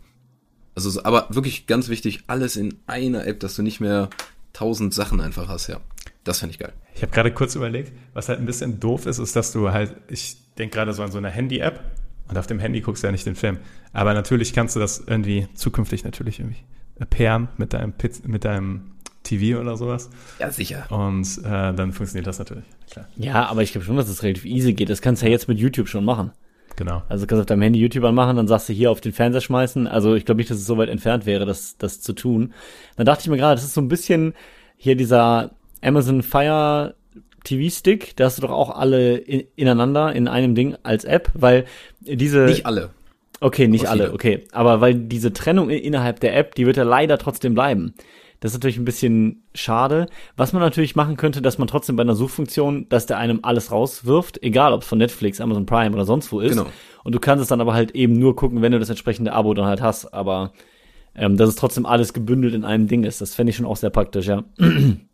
Also, 0.77 0.91
so- 0.91 1.03
aber 1.05 1.27
wirklich 1.31 1.67
ganz 1.67 1.89
wichtig, 1.89 2.25
alles 2.29 2.55
in 2.57 2.75
einer 2.87 3.27
App, 3.27 3.41
dass 3.41 3.57
du 3.57 3.63
nicht 3.63 3.81
mehr 3.81 4.09
tausend 4.53 4.95
Sachen 4.95 5.21
einfach 5.21 5.49
hast, 5.49 5.67
ja. 5.67 5.81
Das 6.23 6.39
fände 6.39 6.53
ich 6.53 6.59
geil. 6.61 6.73
Ich 6.95 7.03
habe 7.03 7.13
gerade 7.13 7.33
kurz 7.33 7.57
überlegt, 7.57 7.93
was 8.13 8.29
halt 8.29 8.39
ein 8.39 8.47
bisschen 8.47 8.79
doof 8.79 9.07
ist, 9.07 9.19
ist, 9.19 9.35
dass 9.35 9.53
du 9.53 9.73
halt, 9.73 9.97
ich 10.09 10.37
denke 10.59 10.77
gerade 10.77 10.93
so 10.93 11.03
an 11.03 11.11
so 11.11 11.19
eine 11.19 11.31
Handy-App 11.31 11.81
und 12.29 12.39
auf 12.39 12.47
dem 12.47 12.59
Handy 12.59 12.81
guckst 12.81 13.03
du 13.03 13.09
ja 13.09 13.13
nicht 13.13 13.27
den 13.27 13.37
Film. 13.37 13.59
Aber 13.93 14.15
natürlich 14.15 14.53
kannst 14.53 14.77
du 14.77 14.81
das 14.81 15.03
irgendwie 15.07 15.49
zukünftig 15.55 16.05
natürlich 16.05 16.41
irgendwie 16.41 16.65
pairen 17.11 17.49
mit 17.57 17.73
deinem, 17.73 17.93
Piz 17.93 18.23
mit 18.25 18.45
deinem 18.45 18.93
TV 19.25 19.61
oder 19.61 19.77
sowas. 19.77 20.11
Ja, 20.39 20.51
sicher. 20.51 20.87
Und 20.91 21.39
äh, 21.39 21.73
dann 21.75 21.93
funktioniert 21.93 22.27
das 22.27 22.39
natürlich. 22.39 22.65
Klar. 22.91 23.09
Ja, 23.17 23.47
aber 23.47 23.63
ich 23.63 23.73
glaube 23.73 23.85
schon, 23.85 23.97
dass 23.97 24.09
es 24.09 24.23
relativ 24.23 24.45
easy 24.45 24.75
geht. 24.75 24.91
Das 24.91 25.03
kannst 25.03 25.23
du 25.23 25.27
ja 25.27 25.33
jetzt 25.33 25.49
mit 25.49 25.59
YouTube 25.59 25.89
schon 25.89 26.05
machen. 26.05 26.33
Genau. 26.77 27.03
Also 27.09 27.27
kannst 27.27 27.39
du 27.39 27.43
auf 27.43 27.47
deinem 27.47 27.63
Handy 27.63 27.79
YouTube 27.79 28.05
anmachen, 28.05 28.37
dann 28.37 28.49
sagst 28.49 28.69
du 28.69 28.73
hier 28.73 28.91
auf 28.91 29.01
den 29.01 29.13
Fernseher 29.13 29.41
schmeißen. 29.41 29.87
Also 29.87 30.15
ich 30.15 30.25
glaube 30.25 30.39
nicht, 30.39 30.51
dass 30.51 30.59
es 30.59 30.67
so 30.67 30.77
weit 30.77 30.89
entfernt 30.89 31.25
wäre, 31.27 31.47
das, 31.47 31.77
das 31.79 32.01
zu 32.01 32.13
tun. 32.13 32.53
Dann 32.97 33.07
dachte 33.07 33.23
ich 33.23 33.29
mir 33.29 33.37
gerade, 33.37 33.55
das 33.55 33.65
ist 33.65 33.75
so 33.75 33.81
ein 33.81 33.89
bisschen 33.89 34.35
hier 34.77 34.97
dieser 34.97 35.53
Amazon 35.83 36.23
Fire 36.23 36.95
TV 37.45 37.73
Stick, 37.75 38.17
da 38.17 38.25
hast 38.25 38.39
du 38.39 38.43
doch 38.43 38.51
auch 38.51 38.71
alle 38.71 39.17
in, 39.17 39.45
ineinander 39.55 40.13
in 40.13 40.29
einem 40.29 40.55
Ding 40.55 40.77
als 40.83 41.05
App, 41.05 41.31
weil 41.35 41.67
diese 42.01 42.41
Nicht 42.41 42.67
alle. 42.67 42.91
Okay, 43.41 43.69
nicht 43.69 43.87
alle, 43.87 44.05
viele. 44.05 44.15
okay. 44.15 44.45
Aber 44.53 44.81
weil 44.81 44.95
diese 44.95 45.33
Trennung 45.33 45.69
innerhalb 45.69 46.21
der 46.21 46.37
App, 46.37 46.55
die 46.55 46.67
wird 46.67 46.77
ja 46.77 46.85
leider 46.85 47.19
trotzdem 47.19 47.55
bleiben. 47.55 47.95
Das 48.41 48.53
ist 48.53 48.57
natürlich 48.59 48.79
ein 48.79 48.85
bisschen 48.85 49.43
schade. 49.55 50.07
Was 50.37 50.53
man 50.53 50.61
natürlich 50.61 50.97
machen 50.97 51.17
könnte, 51.17 51.41
dass 51.41 51.59
man 51.59 51.69
trotzdem 51.69 51.97
bei 51.97 52.03
einer 52.03 52.15
Suchfunktion, 52.15 52.89
dass 52.89 53.07
der 53.07 53.19
einem 53.19 53.41
alles 53.43 53.71
rauswirft, 53.71 54.43
egal 54.43 54.73
ob 54.73 54.83
es 54.83 54.89
von 54.89 54.99
Netflix, 54.99 55.41
Amazon 55.41 55.67
Prime 55.67 55.95
oder 55.95 56.05
sonst 56.05 56.31
wo 56.33 56.41
ist. 56.41 56.57
Genau. 56.57 56.67
Und 57.05 57.15
du 57.15 57.21
kannst 57.21 57.43
es 57.43 57.49
dann 57.49 57.61
aber 57.61 57.75
halt 57.75 57.93
eben 57.93 58.19
nur 58.19 58.37
gucken, 58.37 58.63
wenn 58.63 58.73
du 58.73 58.79
das 58.79 58.91
entsprechende 58.91 59.33
Abo 59.33 59.55
dann 59.55 59.67
halt 59.67 59.81
hast. 59.81 60.13
Aber 60.13 60.53
ähm, 61.15 61.37
dass 61.37 61.49
es 61.49 61.57
trotzdem 61.57 61.87
alles 61.87 62.13
gebündelt 62.13 62.55
in 62.55 62.65
einem 62.65 62.87
Ding 62.87 63.05
ist, 63.05 63.21
das 63.21 63.35
fände 63.35 63.51
ich 63.51 63.57
schon 63.57 63.67
auch 63.67 63.77
sehr 63.77 63.91
praktisch, 63.91 64.27
ja. 64.27 64.45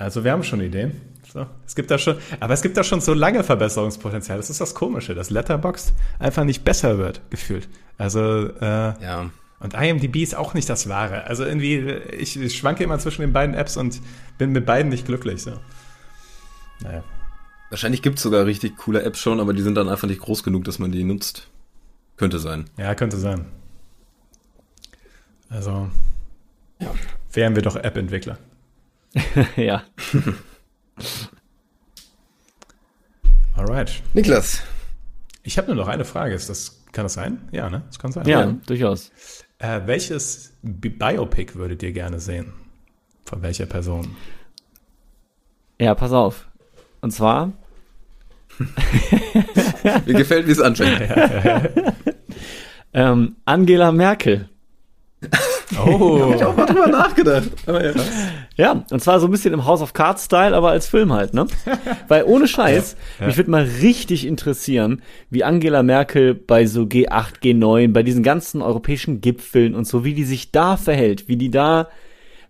Also 0.00 0.24
wir 0.24 0.32
haben 0.32 0.42
schon 0.42 0.62
Ideen. 0.62 0.98
So, 1.30 1.46
es 1.66 1.74
gibt 1.74 1.90
da 1.90 1.98
schon, 1.98 2.16
aber 2.40 2.54
es 2.54 2.62
gibt 2.62 2.76
da 2.76 2.82
schon 2.82 3.00
so 3.02 3.12
lange 3.12 3.44
Verbesserungspotenzial. 3.44 4.38
Das 4.38 4.48
ist 4.48 4.60
das 4.60 4.74
Komische, 4.74 5.14
dass 5.14 5.28
Letterboxd 5.30 5.92
einfach 6.18 6.44
nicht 6.44 6.64
besser 6.64 6.96
wird, 6.98 7.20
gefühlt. 7.30 7.68
Also, 7.98 8.48
äh, 8.48 8.94
Ja. 9.02 9.30
und 9.60 9.74
IMDb 9.74 10.16
ist 10.22 10.34
auch 10.34 10.54
nicht 10.54 10.68
das 10.70 10.88
Wahre. 10.88 11.24
Also 11.24 11.44
irgendwie, 11.44 11.76
ich, 12.18 12.40
ich 12.40 12.56
schwanke 12.56 12.82
immer 12.82 12.98
zwischen 12.98 13.20
den 13.20 13.32
beiden 13.34 13.54
Apps 13.54 13.76
und 13.76 14.00
bin 14.38 14.52
mit 14.52 14.64
beiden 14.64 14.88
nicht 14.90 15.04
glücklich. 15.06 15.42
So. 15.42 15.52
Naja. 16.82 17.04
Wahrscheinlich 17.68 18.00
gibt's 18.02 18.22
sogar 18.22 18.46
richtig 18.46 18.76
coole 18.78 19.02
Apps 19.02 19.20
schon, 19.20 19.38
aber 19.38 19.52
die 19.52 19.62
sind 19.62 19.74
dann 19.76 19.88
einfach 19.90 20.08
nicht 20.08 20.22
groß 20.22 20.42
genug, 20.42 20.64
dass 20.64 20.78
man 20.78 20.90
die 20.90 21.04
nutzt. 21.04 21.48
Könnte 22.16 22.38
sein. 22.38 22.64
Ja, 22.78 22.94
könnte 22.94 23.18
sein. 23.18 23.44
Also 25.50 25.88
wären 27.32 27.54
wir 27.54 27.62
doch 27.62 27.76
App-Entwickler. 27.76 28.38
ja. 29.56 29.82
Alright. 33.56 34.02
Niklas. 34.14 34.62
Ich 35.42 35.58
habe 35.58 35.68
nur 35.68 35.76
noch 35.76 35.88
eine 35.88 36.04
Frage. 36.04 36.34
Ist 36.34 36.48
das, 36.48 36.82
kann 36.92 37.04
das 37.04 37.14
sein? 37.14 37.48
Ja, 37.52 37.68
ne? 37.70 37.82
Das 37.86 37.98
kann 37.98 38.12
sein. 38.12 38.26
ja, 38.26 38.54
durchaus. 38.66 39.10
Äh, 39.58 39.80
welches 39.86 40.54
Bi- 40.62 40.88
Biopic 40.90 41.54
würdet 41.56 41.82
ihr 41.82 41.92
gerne 41.92 42.20
sehen? 42.20 42.52
Von 43.24 43.42
welcher 43.42 43.66
Person? 43.66 44.16
Ja, 45.80 45.94
pass 45.94 46.12
auf. 46.12 46.46
Und 47.00 47.12
zwar, 47.12 47.52
Mir 50.06 50.14
gefällt, 50.14 50.46
wie 50.46 50.50
es 50.52 50.60
anfängt. 50.60 51.00
ähm, 52.92 53.36
Angela 53.46 53.90
Merkel. 53.92 54.50
Oh, 55.82 56.32
Ich 56.34 56.42
habe 56.42 56.56
mal 56.56 56.66
drüber 56.66 56.86
nachgedacht. 56.88 57.48
Aber 57.66 57.82
ja. 57.84 57.94
Ja, 58.60 58.84
und 58.90 59.00
zwar 59.00 59.18
so 59.20 59.26
ein 59.26 59.30
bisschen 59.30 59.54
im 59.54 59.64
House 59.64 59.80
of 59.80 59.94
Cards 59.94 60.26
Style, 60.26 60.54
aber 60.54 60.68
als 60.70 60.86
Film 60.86 61.12
halt, 61.14 61.32
ne? 61.32 61.46
Weil 62.08 62.24
ohne 62.24 62.46
Scheiß, 62.46 62.94
Ja. 63.18 63.26
mich 63.26 63.38
würde 63.38 63.50
mal 63.50 63.66
richtig 63.80 64.26
interessieren, 64.26 65.00
wie 65.30 65.44
Angela 65.44 65.82
Merkel 65.82 66.34
bei 66.34 66.66
so 66.66 66.82
G8, 66.82 67.40
G9, 67.42 67.92
bei 67.92 68.02
diesen 68.02 68.22
ganzen 68.22 68.60
europäischen 68.60 69.22
Gipfeln 69.22 69.74
und 69.74 69.86
so, 69.86 70.04
wie 70.04 70.12
die 70.12 70.24
sich 70.24 70.52
da 70.52 70.76
verhält, 70.76 71.26
wie 71.26 71.36
die 71.36 71.50
da, 71.50 71.88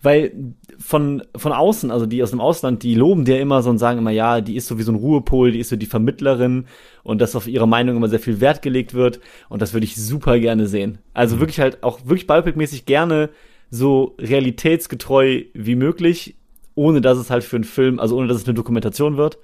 weil 0.03 0.33
von, 0.79 1.23
von 1.37 1.53
außen, 1.53 1.91
also 1.93 2.07
die 2.07 2.23
aus 2.25 2.31
dem 2.31 2.41
Ausland, 2.41 2.83
die 2.83 2.95
loben 2.97 3.25
der 3.25 3.41
immer 3.41 3.63
so 3.63 3.71
und 3.71 3.79
sagen 3.79 3.99
immer, 3.99 4.11
ja, 4.11 4.41
die 4.41 4.57
ist 4.57 4.67
so 4.67 4.79
wie 4.79 4.83
so 4.83 4.91
ein 4.91 4.97
Ruhepol, 4.97 5.53
die 5.53 5.61
ist 5.61 5.69
so 5.69 5.77
die 5.77 5.87
Vermittlerin 5.87 6.65
und 7.05 7.21
dass 7.21 7.37
auf 7.37 7.47
ihre 7.47 7.69
Meinung 7.69 7.97
immer 7.97 8.09
sehr 8.09 8.19
viel 8.19 8.41
Wert 8.41 8.63
gelegt 8.63 8.95
wird 8.95 9.21
und 9.49 9.63
das 9.63 9.75
würde 9.75 9.85
ich 9.85 9.95
super 9.97 10.39
gerne 10.41 10.67
sehen. 10.67 10.99
Also 11.15 11.39
wirklich 11.39 11.61
halt 11.61 11.85
auch 11.85 12.01
wirklich 12.07 12.27
Biopic-mäßig 12.27 12.87
gerne 12.87 13.29
so 13.71 14.16
realitätsgetreu 14.18 15.43
wie 15.55 15.75
möglich, 15.77 16.37
ohne 16.75 17.01
dass 17.01 17.18
es 17.18 17.31
halt 17.31 17.45
für 17.45 17.57
einen 17.57 17.64
Film, 17.64 17.99
also 18.01 18.16
ohne 18.16 18.27
dass 18.29 18.39
es 18.39 18.45
eine 18.47 18.55
Dokumentation 18.55 19.16
wird. 19.16 19.39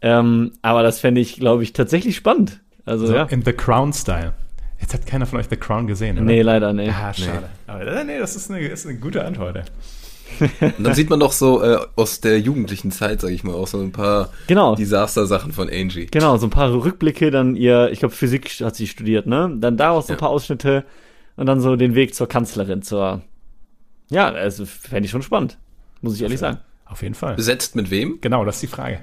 Ähm, 0.00 0.52
aber 0.62 0.82
das 0.82 1.00
fände 1.00 1.20
ich, 1.20 1.36
glaube 1.36 1.62
ich, 1.62 1.72
tatsächlich 1.72 2.16
spannend. 2.16 2.60
Also 2.84 3.06
so 3.06 3.14
ja. 3.14 3.24
in 3.24 3.42
The 3.44 3.52
Crown-Style. 3.52 4.32
Jetzt 4.80 4.94
hat 4.94 5.06
keiner 5.06 5.26
von 5.26 5.38
euch 5.38 5.46
The 5.48 5.56
Crown 5.56 5.86
gesehen, 5.86 6.16
oder? 6.16 6.24
Nee, 6.26 6.42
leider, 6.42 6.72
nee. 6.72 6.90
Ah, 6.90 7.14
schade. 7.14 7.48
Aber 7.68 7.86
äh, 7.86 8.04
nee, 8.04 8.18
das 8.18 8.34
ist 8.34 8.50
eine, 8.50 8.66
ist 8.66 8.84
eine 8.86 8.98
gute 8.98 9.24
Antwort. 9.24 9.56
ey. 9.56 9.62
Und 10.78 10.84
dann 10.84 10.94
sieht 10.94 11.10
man 11.10 11.20
doch 11.20 11.30
so 11.30 11.62
äh, 11.62 11.78
aus 11.94 12.20
der 12.20 12.40
jugendlichen 12.40 12.90
Zeit, 12.90 13.20
sag 13.20 13.30
ich 13.30 13.44
mal, 13.44 13.54
auch 13.54 13.68
so 13.68 13.78
ein 13.78 13.92
paar 13.92 14.30
Genau. 14.48 14.74
Desaster-Sachen 14.74 15.52
von 15.52 15.68
Angie. 15.68 16.06
Genau, 16.06 16.36
so 16.38 16.46
ein 16.46 16.50
paar 16.50 16.72
Rückblicke, 16.72 17.30
dann 17.30 17.54
ihr, 17.54 17.90
ich 17.92 18.00
glaube, 18.00 18.14
Physik 18.14 18.48
hat 18.62 18.74
sie 18.74 18.88
studiert, 18.88 19.26
ne? 19.26 19.54
Dann 19.60 19.76
daraus 19.76 20.06
so 20.08 20.14
ein 20.14 20.16
Ja. 20.16 20.20
paar 20.20 20.30
Ausschnitte 20.30 20.84
und 21.36 21.46
dann 21.46 21.60
so 21.60 21.76
den 21.76 21.94
Weg 21.94 22.14
zur 22.14 22.28
Kanzlerin, 22.28 22.82
zur. 22.82 23.22
Ja, 24.12 24.30
also 24.30 24.66
fände 24.66 25.06
ich 25.06 25.10
schon 25.10 25.22
spannend. 25.22 25.58
Muss 26.02 26.14
ich 26.14 26.22
ehrlich 26.22 26.38
sagen. 26.38 26.58
Auf 26.84 27.02
jeden 27.02 27.14
Fall. 27.14 27.34
Besetzt 27.34 27.74
mit 27.74 27.90
wem? 27.90 28.20
Genau, 28.20 28.44
das 28.44 28.56
ist 28.56 28.62
die 28.62 28.66
Frage. 28.66 29.00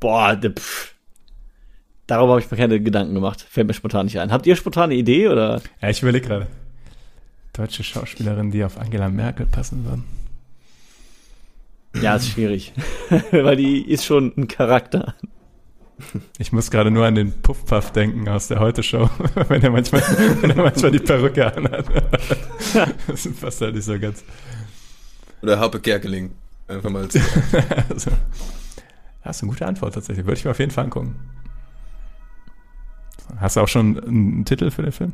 Boah, 0.00 0.34
de, 0.34 0.52
pff. 0.52 0.94
Darüber 2.06 2.32
habe 2.32 2.40
ich 2.40 2.50
mir 2.50 2.56
keine 2.56 2.80
Gedanken 2.80 3.14
gemacht. 3.14 3.44
Fällt 3.48 3.66
mir 3.66 3.74
spontan 3.74 4.06
nicht 4.06 4.18
ein. 4.18 4.32
Habt 4.32 4.46
ihr 4.46 4.56
spontan 4.56 4.84
eine 4.84 4.94
Idee 4.94 5.28
oder? 5.28 5.60
Ja, 5.82 5.90
ich 5.90 6.00
überlege 6.00 6.26
gerade. 6.26 6.46
Deutsche 7.52 7.84
Schauspielerin, 7.84 8.50
die 8.50 8.64
auf 8.64 8.78
Angela 8.78 9.08
Merkel 9.08 9.44
passen 9.44 9.84
würden. 9.84 10.04
Ja, 12.00 12.16
ist 12.16 12.28
schwierig. 12.28 12.72
Weil 13.30 13.56
die 13.56 13.82
ist 13.82 14.06
schon 14.06 14.32
ein 14.36 14.48
Charakter. 14.48 15.14
Ich 16.38 16.52
muss 16.52 16.70
gerade 16.70 16.90
nur 16.90 17.06
an 17.06 17.14
den 17.14 17.32
Puffpuff 17.42 17.90
denken 17.92 18.28
aus 18.28 18.48
der 18.48 18.60
Heute-Show, 18.60 19.08
wenn 19.48 19.62
er 19.62 19.70
manchmal, 19.70 20.02
wenn 20.40 20.50
er 20.50 20.56
manchmal 20.56 20.90
die 20.90 20.98
Perücke 20.98 21.54
anhat. 21.54 21.86
Das 23.06 23.28
passt 23.40 23.60
halt 23.60 23.74
nicht 23.74 23.84
so 23.84 23.98
ganz. 23.98 24.24
Oder 25.42 25.58
Harpe 25.58 25.80
Kerkeling. 25.80 26.32
Einfach 26.68 26.90
mal 26.90 27.08
zu. 27.08 27.20
Also, 27.88 28.10
das 29.22 29.36
ist 29.36 29.42
eine 29.42 29.52
gute 29.52 29.66
Antwort 29.66 29.94
tatsächlich. 29.94 30.26
Würde 30.26 30.38
ich 30.38 30.44
mir 30.44 30.50
auf 30.50 30.58
jeden 30.58 30.72
Fall 30.72 30.84
angucken. 30.84 31.14
Hast 33.38 33.56
du 33.56 33.60
auch 33.60 33.68
schon 33.68 33.98
einen 34.00 34.44
Titel 34.44 34.70
für 34.70 34.82
den 34.82 34.92
Film? 34.92 35.12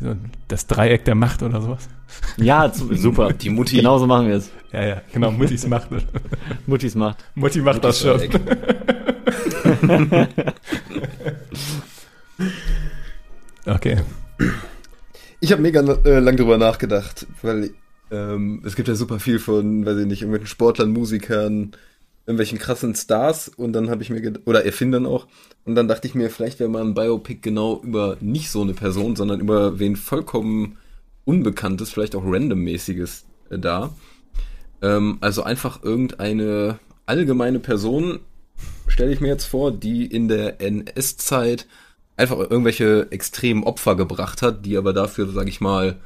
So 0.00 0.16
Das 0.48 0.66
Dreieck 0.66 1.04
der 1.04 1.14
Macht 1.14 1.42
oder 1.42 1.60
sowas? 1.60 1.88
Ja, 2.36 2.72
super. 2.72 3.32
Die 3.32 3.50
Mutti. 3.50 3.76
Genau 3.76 3.98
so 3.98 4.06
machen 4.06 4.28
wir 4.28 4.36
es. 4.36 4.50
Ja, 4.72 4.84
ja, 4.84 5.02
genau, 5.12 5.30
Muttis 5.30 5.66
Macht. 5.66 5.88
Muttis 6.66 6.94
macht. 6.96 7.24
Mutti 7.36 7.60
macht 7.60 7.84
das 7.84 8.00
schon. 8.00 8.20
Okay. 13.66 13.98
Ich 15.40 15.52
habe 15.52 15.62
mega 15.62 15.80
äh, 15.80 16.18
lang 16.18 16.36
drüber 16.36 16.58
nachgedacht, 16.58 17.26
weil 17.42 17.70
ähm, 18.10 18.62
es 18.64 18.76
gibt 18.76 18.88
ja 18.88 18.94
super 18.94 19.18
viel 19.18 19.38
von, 19.38 19.86
weiß 19.86 19.98
ich 19.98 20.06
nicht, 20.06 20.22
irgendwelchen 20.22 20.48
Sportlern, 20.48 20.90
Musikern, 20.90 21.72
irgendwelchen 22.26 22.58
krassen 22.58 22.94
Stars 22.94 23.48
und 23.48 23.72
dann 23.72 23.90
habe 23.90 24.02
ich 24.02 24.10
mir 24.10 24.34
oder 24.44 24.64
Erfindern 24.64 25.06
auch 25.06 25.26
und 25.64 25.74
dann 25.74 25.88
dachte 25.88 26.06
ich 26.08 26.14
mir, 26.14 26.30
vielleicht 26.30 26.60
wäre 26.60 26.70
mal 26.70 26.82
ein 26.82 26.94
Biopic 26.94 27.40
genau 27.42 27.80
über 27.82 28.16
nicht 28.20 28.50
so 28.50 28.62
eine 28.62 28.74
Person, 28.74 29.16
sondern 29.16 29.40
über 29.40 29.78
wen 29.78 29.96
vollkommen 29.96 30.76
Unbekanntes, 31.24 31.90
vielleicht 31.90 32.14
auch 32.16 32.24
randommäßiges 32.24 33.24
äh, 33.50 33.58
da. 33.58 33.94
Ähm, 34.82 35.18
also 35.20 35.42
einfach 35.42 35.82
irgendeine 35.82 36.78
allgemeine 37.06 37.60
Person, 37.60 38.20
stelle 38.86 39.12
ich 39.12 39.20
mir 39.20 39.28
jetzt 39.28 39.44
vor, 39.44 39.72
die 39.72 40.06
in 40.06 40.28
der 40.28 40.60
NS-Zeit 40.60 41.66
einfach 42.16 42.38
irgendwelche 42.38 43.10
extremen 43.10 43.64
Opfer 43.64 43.96
gebracht 43.96 44.42
hat, 44.42 44.64
die 44.64 44.76
aber 44.76 44.92
dafür, 44.92 45.28
sage 45.28 45.48
ich 45.48 45.60
mal, 45.60 45.96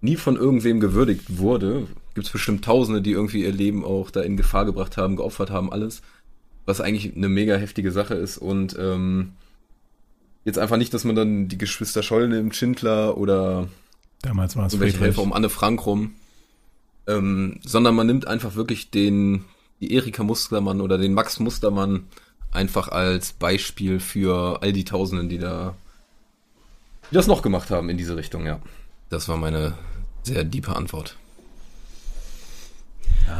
nie 0.00 0.16
von 0.16 0.36
irgendwem 0.36 0.80
gewürdigt 0.80 1.38
wurde. 1.38 1.86
Gibt 2.14 2.26
es 2.26 2.32
bestimmt 2.32 2.64
Tausende, 2.64 3.02
die 3.02 3.12
irgendwie 3.12 3.42
ihr 3.42 3.52
Leben 3.52 3.84
auch 3.84 4.10
da 4.10 4.20
in 4.20 4.36
Gefahr 4.36 4.64
gebracht 4.64 4.96
haben, 4.96 5.16
geopfert 5.16 5.50
haben, 5.50 5.72
alles. 5.72 6.02
Was 6.64 6.80
eigentlich 6.80 7.16
eine 7.16 7.28
mega 7.28 7.56
heftige 7.56 7.90
Sache 7.90 8.14
ist 8.14 8.38
und 8.38 8.76
ähm, 8.78 9.32
jetzt 10.44 10.58
einfach 10.58 10.76
nicht, 10.76 10.94
dass 10.94 11.04
man 11.04 11.16
dann 11.16 11.48
die 11.48 11.58
Geschwister 11.58 12.02
Scholl 12.02 12.28
nimmt, 12.28 12.54
Schindler 12.54 13.16
oder 13.16 13.68
Damals 14.22 14.54
war 14.54 14.66
es. 14.66 14.78
Helfer 14.78 15.22
um 15.22 15.32
Anne 15.32 15.48
Frank 15.48 15.84
rum, 15.84 16.14
ähm, 17.08 17.58
sondern 17.64 17.96
man 17.96 18.06
nimmt 18.06 18.28
einfach 18.28 18.54
wirklich 18.54 18.90
den, 18.90 19.44
die 19.82 19.92
Erika 19.94 20.22
Mustermann 20.22 20.80
oder 20.80 20.96
den 20.96 21.12
Max 21.12 21.40
Mustermann 21.40 22.04
einfach 22.52 22.88
als 22.88 23.32
Beispiel 23.32 23.98
für 24.00 24.62
all 24.62 24.72
die 24.72 24.84
Tausenden, 24.84 25.28
die 25.28 25.38
da, 25.38 25.74
die 27.10 27.14
das 27.16 27.26
noch 27.26 27.42
gemacht 27.42 27.70
haben 27.70 27.90
in 27.90 27.98
diese 27.98 28.16
Richtung, 28.16 28.46
ja. 28.46 28.60
Das 29.10 29.28
war 29.28 29.36
meine 29.36 29.74
sehr 30.22 30.44
diepe 30.44 30.74
Antwort. 30.76 31.16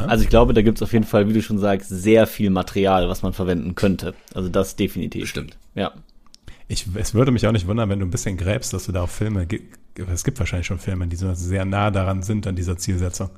Also 0.07 0.23
ich 0.23 0.29
glaube, 0.29 0.53
da 0.53 0.61
gibt 0.61 0.79
es 0.79 0.81
auf 0.81 0.93
jeden 0.93 1.05
Fall, 1.05 1.29
wie 1.29 1.33
du 1.33 1.41
schon 1.41 1.59
sagst, 1.59 1.89
sehr 1.89 2.27
viel 2.27 2.49
Material, 2.49 3.09
was 3.09 3.21
man 3.21 3.33
verwenden 3.33 3.75
könnte. 3.75 4.13
Also 4.33 4.49
das 4.49 4.75
definitiv. 4.75 5.21
Bestimmt. 5.21 5.57
Ja. 5.75 5.93
Ich, 6.67 6.87
es 6.95 7.13
würde 7.13 7.31
mich 7.31 7.45
auch 7.47 7.51
nicht 7.51 7.67
wundern, 7.67 7.89
wenn 7.89 7.99
du 7.99 8.05
ein 8.05 8.11
bisschen 8.11 8.37
gräbst, 8.37 8.73
dass 8.73 8.85
du 8.85 8.91
da 8.91 9.03
auch 9.03 9.09
Filme, 9.09 9.47
es 9.95 10.23
gibt 10.23 10.39
wahrscheinlich 10.39 10.67
schon 10.67 10.79
Filme, 10.79 11.07
die 11.07 11.15
so 11.15 11.33
sehr 11.33 11.65
nah 11.65 11.91
daran 11.91 12.23
sind, 12.23 12.47
an 12.47 12.55
dieser 12.55 12.77
Zielsetzung. 12.77 13.29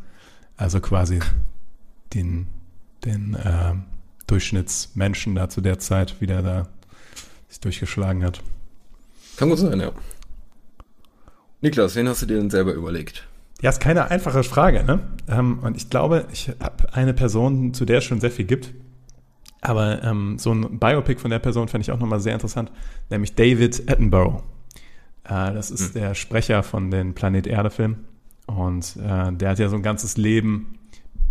Also 0.58 0.80
quasi 0.80 1.20
den, 2.14 2.47
den 3.06 3.38
ähm, 3.43 3.84
Durchschnittsmenschen 4.28 5.36
da 5.36 5.49
zu 5.49 5.62
der 5.62 5.80
Zeit, 5.80 6.20
wie 6.20 6.28
der 6.28 6.41
da 6.41 6.68
sich 7.47 7.60
durchgeschlagen 7.60 8.24
hat. 8.24 8.41
Kann 9.38 9.49
gut 9.49 9.60
sein, 9.60 9.80
ja. 9.80 9.91
Niklas, 11.62 11.95
wen 11.95 12.08
hast 12.08 12.22
du 12.22 12.26
dir 12.26 12.38
denn 12.38 12.49
selber 12.49 12.74
überlegt? 12.74 13.28
Ja, 13.62 13.70
ist 13.70 13.80
keine 13.80 14.12
einfache 14.12 14.43
Frage, 14.43 14.84
ne? 14.84 14.99
Ähm, 15.28 15.60
und 15.60 15.78
ich 15.78 15.89
glaube, 15.89 16.28
ich 16.32 16.49
habe 16.60 16.93
eine 16.93 17.14
Person, 17.14 17.74
zu 17.74 17.86
der 17.86 17.99
es 17.99 18.03
schon 18.03 18.20
sehr 18.20 18.32
viel 18.32 18.45
gibt. 18.45 18.74
Aber 19.62 20.03
ähm, 20.03 20.38
so 20.38 20.51
ein 20.51 20.80
Biopic 20.80 21.20
von 21.20 21.32
der 21.32 21.39
Person 21.39 21.68
fände 21.68 21.84
ich 21.84 21.91
auch 21.91 21.99
nochmal 21.99 22.20
sehr 22.20 22.34
interessant, 22.34 22.72
nämlich 23.10 23.34
David 23.34 23.89
Attenborough. 23.89 24.43
Äh, 25.24 25.53
das 25.53 25.72
ist 25.72 25.95
der 25.95 26.14
Sprecher 26.14 26.62
von 26.62 26.91
den 26.91 27.16
Planet 27.16 27.47
Erde-Filmen. 27.47 28.06
Und 28.45 28.97
äh, 28.97 29.32
der 29.34 29.49
hat 29.49 29.60
ja 29.60 29.70
so 29.70 29.76
ein 29.76 29.82
ganzes 29.82 30.18
Leben 30.18 30.78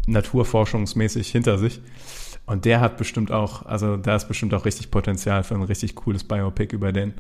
naturforschungsmäßig 0.07 1.31
hinter 1.31 1.59
sich. 1.59 1.81
Und 2.47 2.65
der 2.65 2.81
hat 2.81 2.97
bestimmt 2.99 3.33
auch, 3.33 3.65
also 3.65 3.97
da 3.97 4.17
ist 4.17 4.29
bestimmt 4.29 4.53
auch 4.55 4.65
richtig 4.65 4.91
Potenzial 4.91 5.45
für 5.45 5.55
ein 5.55 5.63
richtig 5.63 5.95
cooles 5.95 6.25
Biopic 6.25 6.75
über 6.75 6.93
den, 6.93 7.15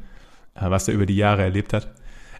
äh, 0.54 0.68
was 0.70 0.88
er 0.88 0.94
über 0.94 1.06
die 1.06 1.16
Jahre 1.16 1.42
erlebt 1.42 1.72
hat. 1.72 1.88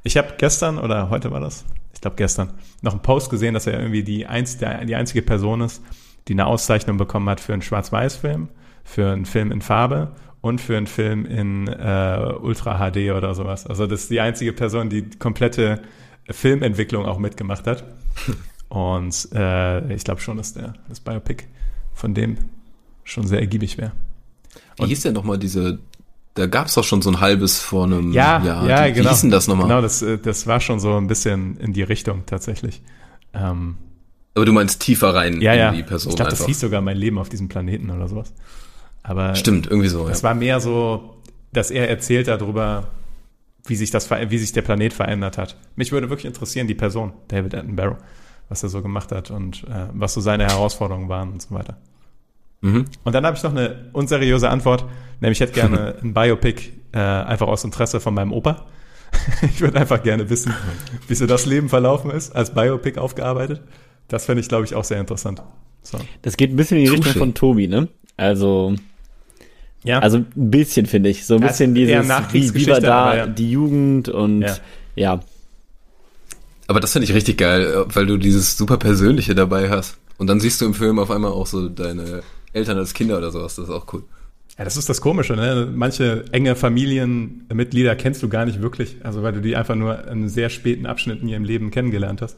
Ich 0.03 0.19
habe 0.19 0.35
gestern 0.37 0.79
oder 0.79 1.09
heute 1.09 1.31
war 1.31 1.41
das, 1.41 1.65
ich 1.95 2.01
glaube 2.03 2.17
gestern, 2.17 2.53
noch 2.83 2.93
einen 2.93 3.03
Post 3.03 3.31
gesehen, 3.31 3.55
dass 3.55 3.67
er 3.67 3.79
irgendwie 3.79 4.03
die, 4.03 4.27
einz, 4.27 4.59
der, 4.59 4.85
die 4.85 4.95
einzige 4.95 5.23
Person 5.23 5.63
ist, 5.63 5.83
die 6.29 6.35
eine 6.35 6.47
Auszeichnung 6.47 6.99
bekommen 6.99 7.29
hat 7.29 7.41
für 7.41 7.55
einen 7.55 7.63
Schwarz-Weiß-Film, 7.63 8.49
für 8.85 9.13
einen 9.13 9.25
Film 9.25 9.51
in 9.51 9.63
Farbe 9.63 10.13
und 10.43 10.61
für 10.61 10.77
einen 10.77 10.87
Film 10.87 11.25
in 11.25 11.69
äh, 11.69 12.35
Ultra 12.39 12.79
HD 12.79 13.13
oder 13.13 13.35
sowas. 13.35 13.67
Also 13.67 13.87
das 13.87 14.03
ist 14.03 14.11
die 14.11 14.21
einzige 14.21 14.53
Person, 14.53 14.91
die 14.91 15.09
komplette 15.19 15.81
Filmentwicklung 16.29 17.07
auch 17.07 17.19
mitgemacht 17.19 17.67
hat. 17.67 17.85
Und 18.75 19.29
äh, 19.33 19.95
ich 19.95 20.03
glaube 20.03 20.21
schon, 20.21 20.37
dass 20.37 20.53
der 20.55 20.75
das 20.89 20.99
Biopic 20.99 21.45
von 21.93 22.13
dem 22.13 22.39
schon 23.05 23.25
sehr 23.27 23.39
ergiebig 23.39 23.79
wäre. 23.79 23.93
Wie 24.79 24.87
hieß 24.87 25.03
denn 25.03 25.15
nochmal 25.15 25.39
diese, 25.39 25.79
da 26.35 26.47
gab's 26.47 26.75
doch 26.75 26.83
schon 26.83 27.01
so 27.01 27.11
ein 27.11 27.21
halbes 27.21 27.61
vor 27.61 27.85
einem 27.85 28.11
Ja, 28.13 28.43
Jahr. 28.43 28.69
ja, 28.69 28.87
Wie- 28.89 28.93
genau. 28.95 29.05
Wie 29.07 29.13
hieß 29.13 29.21
denn 29.21 29.31
das 29.31 29.47
nochmal? 29.47 29.69
Genau, 29.69 29.81
das, 29.81 30.03
äh, 30.03 30.19
das 30.19 30.49
war 30.49 30.59
schon 30.59 30.81
so 30.81 30.97
ein 30.97 31.07
bisschen 31.07 31.57
in 31.59 31.73
die 31.73 31.85
Richtung 31.85 32.25
tatsächlich. 32.27 32.83
Ähm, 33.33 33.77
Aber 34.35 34.45
du 34.45 34.53
meinst 34.53 34.81
tiefer 34.83 35.15
rein 35.15 35.41
ja, 35.41 35.53
in 35.53 35.59
ja. 35.61 35.71
die 35.73 35.85
Person 35.85 36.11
ich 36.11 36.17
glaube, 36.17 36.33
das 36.33 36.45
hieß 36.45 36.59
sogar 36.59 36.81
mein 36.81 36.97
Leben 36.97 37.19
auf 37.19 37.29
diesem 37.29 37.49
Planeten 37.49 37.91
oder 37.91 38.09
sowas. 38.09 38.33
Aber 39.05 39.37
Stimmt, 39.37 39.69
irgendwie 39.69 39.89
so. 39.89 40.09
es 40.09 40.23
Ja. 40.23 40.29
war 40.31 40.35
mehr 40.35 40.59
so, 40.59 41.15
dass 41.53 41.71
er 41.71 41.89
erzählt 41.89 42.27
darüber, 42.27 42.89
wie 43.67 43.77
sich 43.77 43.93
das, 43.93 44.11
wie 44.11 44.39
sich 44.39 44.51
der 44.53 44.63
Planet 44.63 44.93
verändert 44.93 45.39
hat. 45.39 45.57
Mich 45.77 45.93
würde 45.93 46.11
wirklich 46.11 46.27
interessieren, 46.27 46.67
die 46.67 46.75
Person, 46.75 47.13
David 47.29 47.55
Attenborough, 47.55 47.99
was 48.49 48.63
er 48.63 48.69
so 48.69 48.83
gemacht 48.83 49.13
hat 49.13 49.31
und 49.31 49.65
äh, 49.65 49.89
was 49.93 50.15
so 50.15 50.21
seine 50.21 50.45
Herausforderungen 50.45 51.09
waren 51.09 51.33
und 51.33 51.43
so 51.43 51.55
weiter. 51.55 51.77
Mhm. 52.61 52.87
Und 53.05 53.15
dann 53.15 53.27
habe 53.27 53.37
ich 53.37 53.43
noch 53.43 53.51
eine 53.51 53.91
unseriöse 53.93 54.49
Antwort, 54.49 54.85
nämlich 55.21 55.39
ich 55.39 55.41
hätte 55.43 55.53
gerne 55.53 55.97
ein 56.03 56.15
Biopic 56.15 56.73
äh, 56.93 56.99
einfach 56.99 57.47
aus 57.47 57.65
Interesse 57.65 58.01
von 58.01 58.15
meinem 58.15 58.33
Opa. 58.33 58.65
ich 59.43 59.61
würde 59.61 59.79
einfach 59.79 60.03
gerne 60.03 60.29
wissen, 60.31 60.53
wie 61.07 61.15
so 61.15 61.27
das 61.27 61.47
Leben 61.47 61.69
verlaufen 61.69 62.11
ist, 62.11 62.35
als 62.35 62.53
Biopic 62.53 62.99
aufgearbeitet. 62.99 63.61
Das 64.09 64.25
fände 64.25 64.41
ich, 64.41 64.49
glaube 64.49 64.65
ich, 64.65 64.75
auch 64.75 64.85
sehr 64.85 65.01
interessant. 65.01 65.43
So. 65.83 65.99
Das 66.23 66.37
geht 66.37 66.51
ein 66.53 66.57
bisschen 66.57 66.79
in 66.79 66.85
die. 66.85 66.91
Richtung 66.91 67.13
von 67.13 67.35
Tobi, 67.35 67.69
ne? 67.69 67.89
Also, 68.17 68.75
Ja, 69.83 69.99
also 70.01 70.19
ein 70.19 70.27
bisschen 70.35 70.87
finde 70.87 71.11
ich. 71.11 71.27
So 71.27 71.35
ein 71.37 71.43
Ja, 71.43 71.49
bisschen 71.49 71.77
eher 71.77 72.03
dieses, 72.33 72.55
wie, 72.55 72.61
wie 72.61 72.67
war 72.69 72.81
da 72.81 73.17
ja. 73.17 73.27
die 73.27 73.51
Jugend 73.51 74.09
und 74.09 74.43
Ja. 74.43 74.57
ja. 74.97 75.21
Aber 76.67 76.81
das 76.81 76.93
finde 76.93 77.05
ich 77.05 77.15
richtig 77.15 77.39
geil, 77.39 77.63
äh, 77.63 77.95
weil 77.95 78.07
du 78.07 78.17
dieses 78.17 78.57
super 78.57 78.77
Persönliche 78.79 79.35
dabei 79.35 79.71
hast. 79.71 79.99
Und 80.19 80.29
dann 80.29 80.41
siehst 80.41 80.61
du 80.61 80.65
im 80.67 80.75
Film 80.75 80.99
auf 80.99 81.11
einmal 81.11 81.33
auch 81.33 81.47
so 81.47 81.69
deine 81.69 82.23
Eltern 82.53 82.79
als 82.79 82.95
Kinder 82.95 83.19
oder 83.19 83.31
sowas. 83.31 83.57
Das 83.57 83.67
ist 83.67 83.71
auch 83.71 83.93
cool. 83.93 84.05
Ja, 84.57 84.65
das 84.65 84.77
ist 84.77 84.89
das 84.89 85.01
Komische, 85.01 85.35
ne? 85.35 85.69
Manche 85.75 86.25
enge 86.31 86.55
Familienmitglieder 86.55 87.97
kennst 87.97 88.23
du 88.23 88.29
gar 88.29 88.45
nicht 88.47 88.63
wirklich, 88.63 88.97
also 89.03 89.23
weil 89.25 89.33
du 89.33 89.41
die 89.41 89.57
einfach 89.57 89.75
nur 89.75 90.07
in 90.07 90.29
sehr 90.29 90.49
späten 90.49 90.87
Abschnitt 90.87 91.23
in 91.23 91.29
ihrem 91.29 91.43
Leben 91.45 91.71
kennengelernt 91.73 92.23
hast. 92.23 92.37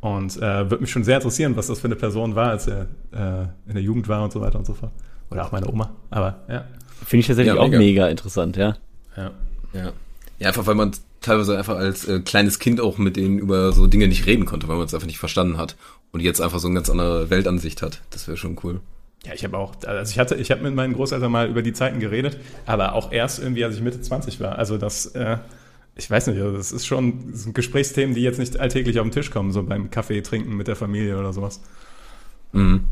Und 0.00 0.36
äh, 0.38 0.40
würde 0.70 0.78
mich 0.78 0.90
schon 0.90 1.04
sehr 1.04 1.16
interessieren, 1.16 1.56
was 1.56 1.66
das 1.66 1.80
für 1.80 1.88
eine 1.88 1.96
Person 1.96 2.34
war, 2.34 2.50
als 2.50 2.68
er 2.68 2.82
äh, 3.12 3.42
in 3.68 3.74
der 3.74 3.82
Jugend 3.82 4.08
war 4.08 4.22
und 4.24 4.32
so 4.32 4.40
weiter 4.40 4.58
und 4.58 4.64
so 4.64 4.72
fort. 4.74 4.92
Oder 5.30 5.44
auch 5.44 5.52
meine 5.52 5.68
Oma. 5.68 5.90
Aber 6.08 6.38
ja. 6.48 6.64
Finde 7.04 7.20
ich 7.20 7.26
tatsächlich 7.26 7.54
Ja, 7.54 7.60
auch 7.60 7.66
mega. 7.66 7.78
mega 7.78 8.08
interessant, 8.08 8.56
ja. 8.56 8.76
ja. 9.16 9.30
Ja. 9.74 9.92
Ja, 10.38 10.48
einfach 10.48 10.66
weil 10.66 10.74
man 10.74 10.92
teilweise 11.20 11.58
einfach 11.58 11.76
als 11.76 12.06
äh, 12.06 12.20
kleines 12.20 12.58
Kind 12.58 12.80
auch 12.80 12.98
mit 12.98 13.16
denen 13.16 13.38
über 13.38 13.72
so 13.72 13.86
Dinge 13.86 14.08
nicht 14.08 14.26
reden 14.26 14.44
konnte, 14.46 14.68
weil 14.68 14.76
man 14.76 14.86
es 14.86 14.94
einfach 14.94 15.06
nicht 15.06 15.18
verstanden 15.18 15.58
hat. 15.58 15.76
Und 16.10 16.20
jetzt 16.20 16.40
einfach 16.40 16.58
so 16.58 16.68
eine 16.68 16.76
ganz 16.76 16.88
andere 16.88 17.28
Weltansicht 17.28 17.82
hat. 17.82 18.00
Das 18.10 18.28
wäre 18.28 18.36
schon 18.36 18.58
cool. 18.62 18.80
Ja, 19.26 19.34
ich 19.34 19.44
habe 19.44 19.58
auch, 19.58 19.74
also 19.84 20.10
ich 20.10 20.18
hatte, 20.18 20.36
ich 20.36 20.50
habe 20.50 20.62
mit 20.62 20.74
meinen 20.74 20.94
Großeltern 20.94 21.30
mal 21.30 21.50
über 21.50 21.60
die 21.60 21.72
Zeiten 21.72 21.98
geredet, 22.00 22.38
aber 22.66 22.94
auch 22.94 23.12
erst 23.12 23.40
irgendwie, 23.40 23.64
als 23.64 23.74
ich 23.74 23.82
Mitte 23.82 24.00
20 24.00 24.40
war. 24.40 24.58
Also 24.58 24.78
das, 24.78 25.06
äh, 25.06 25.38
ich 25.96 26.08
weiß 26.10 26.28
nicht, 26.28 26.40
also 26.40 26.56
das 26.56 26.72
ist 26.72 26.86
schon 26.86 27.32
das 27.32 27.42
sind 27.42 27.54
Gesprächsthemen, 27.54 28.14
die 28.14 28.22
jetzt 28.22 28.38
nicht 28.38 28.58
alltäglich 28.58 29.00
auf 29.00 29.06
den 29.06 29.10
Tisch 29.12 29.30
kommen, 29.30 29.52
so 29.52 29.62
beim 29.64 29.90
Kaffee 29.90 30.22
trinken 30.22 30.56
mit 30.56 30.68
der 30.68 30.76
Familie 30.76 31.18
oder 31.18 31.32
sowas. 31.32 31.60
Mhm. 32.52 32.84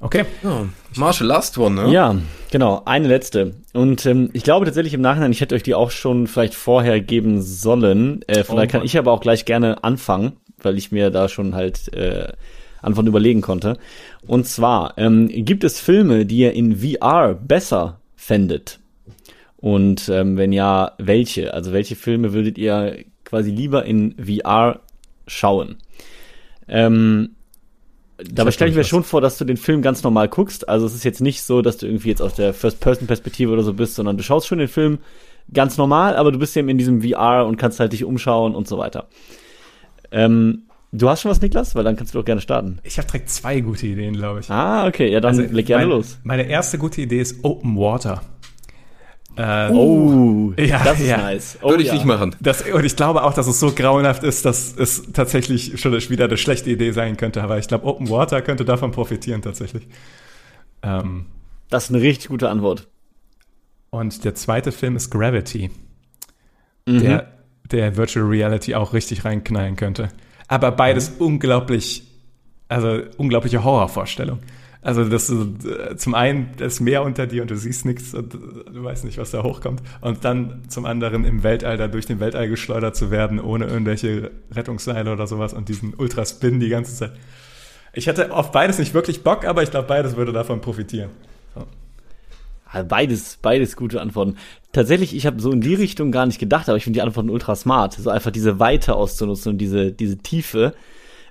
Okay. 0.00 0.24
Ja. 0.42 0.66
Marshall, 0.96 1.26
last 1.26 1.56
one, 1.58 1.82
ne? 1.82 1.92
Ja, 1.92 2.16
genau, 2.50 2.82
eine 2.84 3.08
letzte. 3.08 3.54
Und 3.72 4.04
ähm, 4.06 4.30
ich 4.32 4.42
glaube 4.42 4.66
tatsächlich 4.66 4.94
im 4.94 5.00
Nachhinein, 5.00 5.32
ich 5.32 5.40
hätte 5.40 5.54
euch 5.54 5.62
die 5.62 5.74
auch 5.74 5.90
schon 5.90 6.26
vielleicht 6.26 6.54
vorher 6.54 7.00
geben 7.00 7.40
sollen. 7.40 8.22
Äh, 8.26 8.44
von 8.44 8.54
Oh 8.54 8.56
daher 8.56 8.68
kann 8.68 8.84
ich 8.84 8.98
aber 8.98 9.12
auch 9.12 9.20
gleich 9.20 9.44
gerne 9.44 9.82
anfangen, 9.82 10.32
weil 10.58 10.76
ich 10.76 10.92
mir 10.92 11.10
da 11.10 11.28
schon 11.28 11.54
halt 11.54 11.92
äh, 11.94 12.32
Antworten 12.82 13.08
überlegen 13.08 13.40
konnte. 13.40 13.78
Und 14.26 14.46
zwar, 14.46 14.94
ähm, 14.98 15.28
gibt 15.28 15.64
es 15.64 15.80
Filme, 15.80 16.26
die 16.26 16.38
ihr 16.38 16.52
in 16.52 16.76
VR 16.76 17.34
besser 17.34 18.00
fändet? 18.14 18.80
Und 19.56 20.10
ähm, 20.10 20.36
wenn 20.36 20.52
ja, 20.52 20.92
welche? 20.98 21.54
Also 21.54 21.72
welche 21.72 21.96
Filme 21.96 22.34
würdet 22.34 22.58
ihr 22.58 22.98
quasi 23.24 23.50
lieber 23.50 23.86
in 23.86 24.14
VR 24.18 24.80
schauen? 25.26 25.76
Ähm, 26.68 27.30
dabei 28.18 28.50
stelle 28.50 28.70
ich 28.70 28.76
mir 28.76 28.82
ich, 28.82 28.88
schon 28.88 29.04
vor, 29.04 29.20
dass 29.20 29.38
du 29.38 29.44
den 29.44 29.56
Film 29.56 29.82
ganz 29.82 30.02
normal 30.02 30.28
guckst. 30.28 30.68
Also 30.68 30.86
es 30.86 30.94
ist 30.94 31.04
jetzt 31.04 31.20
nicht 31.20 31.42
so, 31.42 31.62
dass 31.62 31.78
du 31.78 31.86
irgendwie 31.86 32.08
jetzt 32.08 32.22
aus 32.22 32.34
der 32.34 32.54
First-Person-Perspektive 32.54 33.52
oder 33.52 33.62
so 33.62 33.74
bist, 33.74 33.94
sondern 33.94 34.16
du 34.16 34.22
schaust 34.22 34.46
schon 34.46 34.58
den 34.58 34.68
Film 34.68 34.98
ganz 35.52 35.76
normal, 35.76 36.16
aber 36.16 36.32
du 36.32 36.38
bist 36.38 36.56
eben 36.56 36.68
in 36.68 36.78
diesem 36.78 37.02
VR 37.02 37.44
und 37.46 37.56
kannst 37.56 37.80
halt 37.80 37.92
dich 37.92 38.04
umschauen 38.04 38.54
und 38.54 38.68
so 38.68 38.78
weiter. 38.78 39.08
Ähm, 40.10 40.62
du 40.92 41.08
hast 41.08 41.22
schon 41.22 41.30
was, 41.30 41.40
Niklas? 41.40 41.74
Weil 41.74 41.84
dann 41.84 41.96
kannst 41.96 42.14
du 42.14 42.18
doch 42.18 42.24
gerne 42.24 42.40
starten. 42.40 42.78
Ich 42.82 42.98
habe 42.98 43.06
direkt 43.08 43.30
zwei 43.30 43.60
gute 43.60 43.86
Ideen, 43.86 44.14
glaube 44.14 44.40
ich. 44.40 44.50
Ah, 44.50 44.86
okay, 44.86 45.10
ja, 45.10 45.20
dann 45.20 45.36
leg 45.52 45.66
gerne 45.66 45.86
mein, 45.86 45.96
los. 45.96 46.18
Meine 46.22 46.44
erste 46.44 46.78
gute 46.78 47.02
Idee 47.02 47.20
ist 47.20 47.44
Open 47.44 47.76
Water. 47.76 48.22
Äh, 49.36 49.70
Oh, 49.72 50.52
Ja, 50.56 50.82
das 50.84 51.00
ist 51.00 51.08
ja. 51.08 51.16
nice. 51.18 51.58
Oh, 51.62 51.70
Würde 51.70 51.82
ich 51.82 51.88
ja. 51.88 51.94
nicht 51.94 52.04
machen. 52.04 52.36
Das, 52.40 52.62
und 52.62 52.84
ich 52.84 52.94
glaube 52.96 53.22
auch, 53.24 53.34
dass 53.34 53.46
es 53.46 53.58
so 53.60 53.72
grauenhaft 53.72 54.22
ist, 54.22 54.44
dass 54.44 54.74
es 54.76 55.10
tatsächlich 55.12 55.80
schon 55.80 55.92
wieder 55.92 56.26
eine 56.26 56.36
schlechte 56.36 56.70
Idee 56.70 56.92
sein 56.92 57.16
könnte. 57.16 57.42
Aber 57.42 57.58
ich 57.58 57.66
glaube, 57.68 57.86
Open 57.86 58.08
Water 58.10 58.42
könnte 58.42 58.64
davon 58.64 58.92
profitieren 58.92 59.42
tatsächlich. 59.42 59.86
Ähm, 60.82 61.26
Das 61.70 61.84
ist 61.84 61.90
eine 61.90 62.00
richtig 62.02 62.28
gute 62.28 62.48
Antwort. 62.48 62.88
und 63.90 64.24
der 64.24 64.34
zweite 64.34 64.72
Film 64.72 64.96
ist 64.96 65.10
Gravity, 65.10 65.70
Mhm. 66.86 67.00
der, 67.00 67.32
der 67.70 67.96
Virtual 67.96 68.26
Reality 68.26 68.74
auch 68.74 68.92
richtig 68.92 69.24
reinknallen 69.24 69.76
könnte. 69.76 70.10
Aber 70.48 70.70
beides 70.72 71.10
Mhm. 71.12 71.26
unglaublich, 71.26 72.02
also 72.68 73.00
unglaubliche 73.16 73.64
Horrorvorstellung. 73.64 74.40
Also 74.84 75.02
das 75.06 75.30
ist, 75.30 75.64
äh, 75.64 75.96
zum 75.96 76.14
einen 76.14 76.50
das 76.58 76.78
Meer 76.78 77.02
unter 77.02 77.26
dir 77.26 77.40
und 77.40 77.50
du 77.50 77.56
siehst 77.56 77.86
nichts 77.86 78.12
und 78.12 78.34
du 78.34 78.84
weißt 78.84 79.06
nicht, 79.06 79.16
was 79.16 79.30
da 79.30 79.42
hochkommt. 79.42 79.82
Und 80.02 80.24
dann 80.26 80.62
zum 80.68 80.84
anderen 80.84 81.24
im 81.24 81.42
Weltall 81.42 81.78
da 81.78 81.88
durch 81.88 82.04
den 82.04 82.20
Weltall 82.20 82.50
geschleudert 82.50 82.94
zu 82.94 83.10
werden, 83.10 83.40
ohne 83.40 83.64
irgendwelche 83.64 84.30
Rettungsseile 84.52 85.10
oder 85.10 85.26
sowas 85.26 85.54
und 85.54 85.70
diesen 85.70 85.94
Ultraspin 85.94 86.60
die 86.60 86.68
ganze 86.68 86.94
Zeit. 86.94 87.12
Ich 87.94 88.06
hätte 88.06 88.30
auf 88.30 88.52
beides 88.52 88.78
nicht 88.78 88.92
wirklich 88.92 89.22
Bock, 89.22 89.46
aber 89.46 89.62
ich 89.62 89.70
glaube, 89.70 89.88
beides 89.88 90.16
würde 90.16 90.32
davon 90.32 90.60
profitieren. 90.60 91.08
Ah, 92.66 92.82
Beides, 92.82 93.38
beides 93.40 93.76
gute 93.76 94.02
Antworten. 94.02 94.36
Tatsächlich, 94.72 95.16
ich 95.16 95.24
habe 95.24 95.40
so 95.40 95.50
in 95.50 95.62
die 95.62 95.74
Richtung 95.74 96.12
gar 96.12 96.26
nicht 96.26 96.40
gedacht, 96.40 96.68
aber 96.68 96.76
ich 96.76 96.84
finde 96.84 96.98
die 96.98 97.02
Antworten 97.02 97.30
ultra 97.30 97.56
smart. 97.56 97.94
So 97.94 98.10
einfach 98.10 98.32
diese 98.32 98.58
Weite 98.58 98.96
auszunutzen 98.96 99.52
und 99.52 99.58
diese, 99.58 99.92
diese 99.92 100.18
Tiefe. 100.18 100.74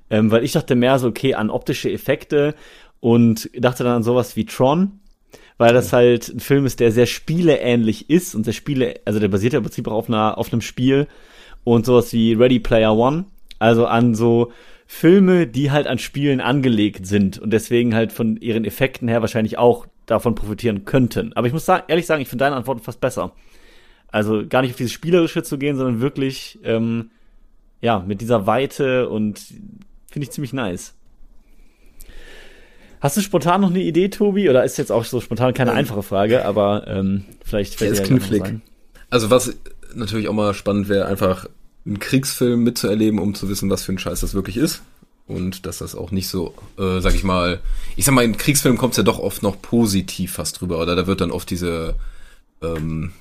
Ähm, 0.09 0.31
weil 0.31 0.43
ich 0.43 0.51
dachte 0.53 0.75
mehr 0.75 0.99
so, 0.99 1.07
okay, 1.07 1.33
an 1.33 1.49
optische 1.49 1.91
Effekte 1.91 2.55
und 3.03 3.49
dachte 3.53 3.83
dann 3.83 3.97
an 3.97 4.03
sowas 4.03 4.37
wie 4.37 4.45
Tron, 4.45 5.01
weil 5.57 5.73
das 5.73 5.91
halt 5.91 6.29
ein 6.29 6.39
Film 6.39 6.65
ist, 6.65 6.79
der 6.79 6.89
sehr 6.93 7.05
spieleähnlich 7.05 8.09
ist 8.09 8.33
und 8.33 8.45
sehr 8.45 8.53
Spiele, 8.53 8.95
also 9.03 9.19
der 9.19 9.27
basiert 9.27 9.51
ja 9.51 9.57
im 9.57 9.63
Prinzip 9.63 9.89
auch 9.89 9.91
auf, 9.91 10.07
einer, 10.07 10.37
auf 10.37 10.53
einem 10.53 10.61
Spiel 10.61 11.07
und 11.65 11.85
sowas 11.85 12.13
wie 12.13 12.31
Ready 12.31 12.61
Player 12.61 12.95
One. 12.95 13.25
Also 13.59 13.87
an 13.87 14.15
so 14.15 14.53
Filme, 14.87 15.47
die 15.47 15.69
halt 15.69 15.85
an 15.85 15.99
Spielen 15.99 16.39
angelegt 16.39 17.05
sind 17.05 17.37
und 17.37 17.51
deswegen 17.51 17.93
halt 17.93 18.13
von 18.13 18.37
ihren 18.37 18.63
Effekten 18.63 19.09
her 19.09 19.19
wahrscheinlich 19.19 19.57
auch 19.57 19.85
davon 20.05 20.33
profitieren 20.33 20.85
könnten. 20.85 21.33
Aber 21.33 21.45
ich 21.45 21.51
muss 21.51 21.65
sagen, 21.65 21.83
ehrlich 21.89 22.05
sagen, 22.05 22.21
ich 22.21 22.29
finde 22.29 22.45
deine 22.45 22.55
Antworten 22.55 22.83
fast 22.83 23.01
besser. 23.01 23.33
Also 24.07 24.47
gar 24.47 24.61
nicht 24.61 24.71
auf 24.71 24.77
dieses 24.77 24.93
Spielerische 24.93 25.43
zu 25.43 25.57
gehen, 25.57 25.75
sondern 25.75 25.99
wirklich, 25.99 26.57
ähm, 26.63 27.11
ja, 27.81 27.99
mit 27.99 28.21
dieser 28.21 28.47
Weite 28.47 29.09
und 29.09 29.39
finde 30.09 30.23
ich 30.23 30.31
ziemlich 30.31 30.53
nice. 30.53 30.95
Hast 33.03 33.17
du 33.17 33.21
spontan 33.21 33.59
noch 33.59 33.69
eine 33.69 33.81
Idee, 33.81 34.07
Tobi? 34.07 34.49
Oder 34.49 34.63
ist 34.63 34.77
jetzt 34.77 34.89
auch 34.89 35.03
so 35.03 35.19
spontan 35.19 35.53
keine 35.53 35.71
Ähm, 35.71 35.77
einfache 35.77 36.03
Frage, 36.03 36.45
aber 36.45 36.87
ähm, 36.87 37.25
vielleicht 37.43 37.75
fällt 37.75 37.91
ist 37.91 37.97
ja 37.97 38.03
was 38.03 38.07
knifflig. 38.07 38.61
Also 39.09 39.29
was 39.29 39.53
natürlich 39.93 40.29
auch 40.29 40.33
mal 40.33 40.53
spannend 40.53 40.87
wäre, 40.87 41.07
einfach 41.07 41.45
einen 41.85 41.99
Kriegsfilm 41.99 42.63
mitzuerleben, 42.63 43.19
um 43.19 43.35
zu 43.35 43.49
wissen, 43.49 43.69
was 43.69 43.83
für 43.83 43.91
ein 43.91 43.99
Scheiß 43.99 44.21
das 44.21 44.33
wirklich 44.33 44.55
ist. 44.55 44.83
Und 45.27 45.65
dass 45.65 45.79
das 45.79 45.95
auch 45.95 46.11
nicht 46.11 46.29
so, 46.29 46.53
äh, 46.79 47.01
sag 47.01 47.13
ich 47.13 47.25
mal, 47.25 47.59
ich 47.97 48.05
sag 48.05 48.15
mal, 48.15 48.23
in 48.23 48.37
Kriegsfilmen 48.37 48.77
kommt 48.77 48.93
es 48.93 48.97
ja 48.97 49.03
doch 49.03 49.19
oft 49.19 49.43
noch 49.43 49.61
positiv 49.61 50.31
fast 50.31 50.61
drüber. 50.61 50.79
Oder 50.79 50.95
da 50.95 51.05
wird 51.05 51.19
dann 51.19 51.31
oft 51.31 51.49
diese 51.49 51.95
ähm, 52.61 53.11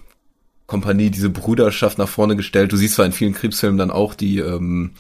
Kompanie, 0.69 1.11
diese 1.11 1.29
Bruderschaft 1.29 1.99
nach 1.99 2.09
vorne 2.09 2.37
gestellt. 2.37 2.71
Du 2.71 2.77
siehst 2.77 2.95
zwar 2.95 3.07
in 3.07 3.13
vielen 3.13 3.35
Kriegsfilmen 3.35 3.79
dann 3.79 3.91
auch 3.91 4.15
die, 4.15 4.39
ähm, 4.39 4.93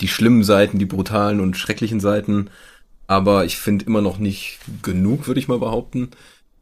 die 0.00 0.06
schlimmen 0.06 0.44
Seiten, 0.44 0.78
die 0.78 0.86
brutalen 0.86 1.40
und 1.40 1.56
schrecklichen 1.56 1.98
Seiten, 1.98 2.50
aber 3.08 3.46
ich 3.46 3.56
finde 3.56 3.86
immer 3.86 4.02
noch 4.02 4.18
nicht 4.18 4.60
genug, 4.82 5.26
würde 5.26 5.40
ich 5.40 5.48
mal 5.48 5.58
behaupten. 5.58 6.10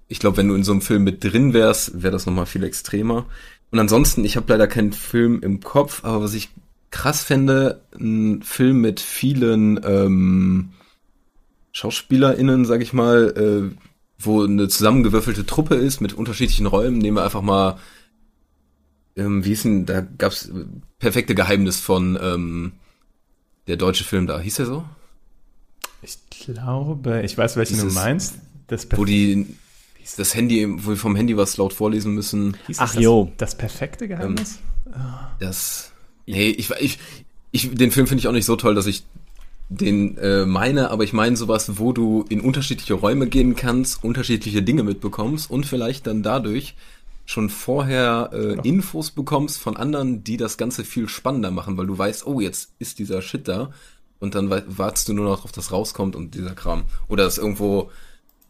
Ich 0.08 0.20
glaube, 0.20 0.38
wenn 0.38 0.48
du 0.48 0.54
in 0.54 0.64
so 0.64 0.72
einem 0.72 0.80
Film 0.80 1.02
mit 1.02 1.22
drin 1.22 1.52
wärst, 1.52 2.02
wäre 2.02 2.12
das 2.12 2.24
nochmal 2.24 2.46
viel 2.46 2.64
extremer. 2.64 3.26
Und 3.72 3.80
ansonsten, 3.80 4.24
ich 4.24 4.36
habe 4.36 4.50
leider 4.52 4.68
keinen 4.68 4.92
Film 4.92 5.42
im 5.42 5.60
Kopf, 5.60 6.04
aber 6.04 6.22
was 6.22 6.34
ich 6.34 6.50
krass 6.92 7.24
fände, 7.24 7.82
ein 7.98 8.42
Film 8.42 8.80
mit 8.80 9.00
vielen 9.00 9.80
ähm, 9.84 10.70
SchauspielerInnen, 11.72 12.64
sag 12.64 12.80
ich 12.80 12.92
mal, 12.92 13.34
äh, 13.36 13.76
wo 14.16 14.44
eine 14.44 14.68
zusammengewürfelte 14.68 15.46
Truppe 15.46 15.74
ist 15.74 16.00
mit 16.00 16.12
unterschiedlichen 16.12 16.66
Räumen. 16.66 16.98
Nehmen 16.98 17.16
wir 17.16 17.24
einfach 17.24 17.42
mal, 17.42 17.78
ähm, 19.16 19.44
wie 19.44 19.48
hieß 19.48 19.64
denn, 19.64 19.84
da 19.84 20.00
gab's 20.00 20.48
äh, 20.48 20.64
perfekte 21.00 21.34
Geheimnis 21.34 21.80
von 21.80 22.16
ähm, 22.22 22.72
der 23.66 23.76
deutsche 23.76 24.04
Film 24.04 24.28
da. 24.28 24.38
Hieß 24.38 24.54
der 24.54 24.66
so? 24.66 24.84
Ich 26.06 26.18
glaube, 26.54 27.22
ich 27.22 27.36
weiß, 27.36 27.56
welchen 27.56 27.76
du 27.78 27.82
Dieses- 27.84 27.94
meinst. 27.94 28.34
Das 28.68 28.86
wo 28.96 29.04
die 29.04 29.46
das 30.16 30.34
Handy, 30.36 30.66
wo 30.68 30.90
wir 30.90 30.96
vom 30.96 31.16
Handy 31.16 31.36
was 31.36 31.56
laut 31.56 31.72
vorlesen 31.72 32.14
müssen. 32.14 32.56
hieß 32.68 32.78
Ach, 32.78 32.94
das, 32.94 33.02
jo. 33.02 33.32
Das 33.38 33.58
perfekte 33.58 34.06
Geheimnis? 34.06 34.60
Das, 35.40 35.90
nee, 36.26 36.50
ich, 36.50 36.70
ich, 36.70 36.98
ich, 37.50 37.74
den 37.74 37.90
Film 37.90 38.06
finde 38.06 38.20
ich 38.20 38.28
auch 38.28 38.32
nicht 38.32 38.44
so 38.44 38.54
toll, 38.54 38.76
dass 38.76 38.86
ich 38.86 39.04
den 39.68 40.16
äh, 40.18 40.46
meine, 40.46 40.90
aber 40.92 41.02
ich 41.02 41.12
meine 41.12 41.36
sowas, 41.36 41.78
wo 41.78 41.92
du 41.92 42.24
in 42.28 42.40
unterschiedliche 42.40 42.94
Räume 42.94 43.26
gehen 43.26 43.56
kannst, 43.56 44.04
unterschiedliche 44.04 44.62
Dinge 44.62 44.84
mitbekommst 44.84 45.50
und 45.50 45.66
vielleicht 45.66 46.06
dann 46.06 46.22
dadurch 46.22 46.76
schon 47.24 47.50
vorher 47.50 48.30
äh, 48.32 48.68
Infos 48.68 49.10
bekommst 49.10 49.58
von 49.58 49.76
anderen, 49.76 50.22
die 50.22 50.36
das 50.36 50.56
Ganze 50.56 50.84
viel 50.84 51.08
spannender 51.08 51.50
machen, 51.50 51.76
weil 51.76 51.88
du 51.88 51.98
weißt, 51.98 52.24
oh, 52.28 52.40
jetzt 52.40 52.70
ist 52.78 53.00
dieser 53.00 53.20
Shit 53.22 53.48
da 53.48 53.72
und 54.20 54.34
dann 54.34 54.50
wa- 54.50 54.62
wartest 54.66 55.08
du 55.08 55.12
nur 55.12 55.24
noch, 55.26 55.44
auf 55.44 55.52
das 55.52 55.72
rauskommt 55.72 56.16
und 56.16 56.34
dieser 56.34 56.54
Kram. 56.54 56.84
Oder 57.08 57.24
dass 57.24 57.38
irgendwo 57.38 57.90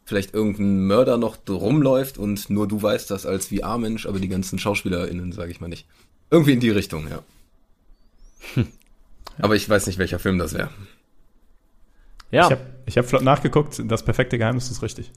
vielleicht 0.05 0.35
irgendein 0.35 0.87
Mörder 0.87 1.17
noch 1.19 1.37
rumläuft 1.49 2.17
und 2.19 2.49
nur 2.51 2.69
du 2.69 2.81
weißt 2.81 3.11
das 3.11 3.27
als 3.27 3.49
VR-Mensch, 3.49 4.07
aber 4.07 4.21
die 4.21 4.29
ganzen 4.29 4.59
SchauspielerInnen, 4.59 5.33
sage 5.33 5.51
ich 5.51 5.61
mal 5.61 5.69
nicht. 5.69 5.87
Irgendwie 6.31 6.53
in 6.53 6.61
die 6.61 6.71
Richtung, 6.71 7.09
ja. 7.09 7.23
Aber 9.39 9.55
ich 9.57 9.69
weiß 9.69 9.87
nicht, 9.87 9.99
welcher 9.99 10.19
Film 10.19 10.39
das 10.39 10.55
wäre. 10.55 10.71
Ja, 12.31 12.47
Ich 12.47 12.51
habe 12.53 12.67
ich 12.87 12.99
hab 12.99 13.07
flott 13.07 13.23
nachgeguckt, 13.23 13.83
das 13.87 14.03
perfekte 14.05 14.39
Geheimnis 14.39 14.71
ist 14.71 14.83
richtig. 14.83 15.11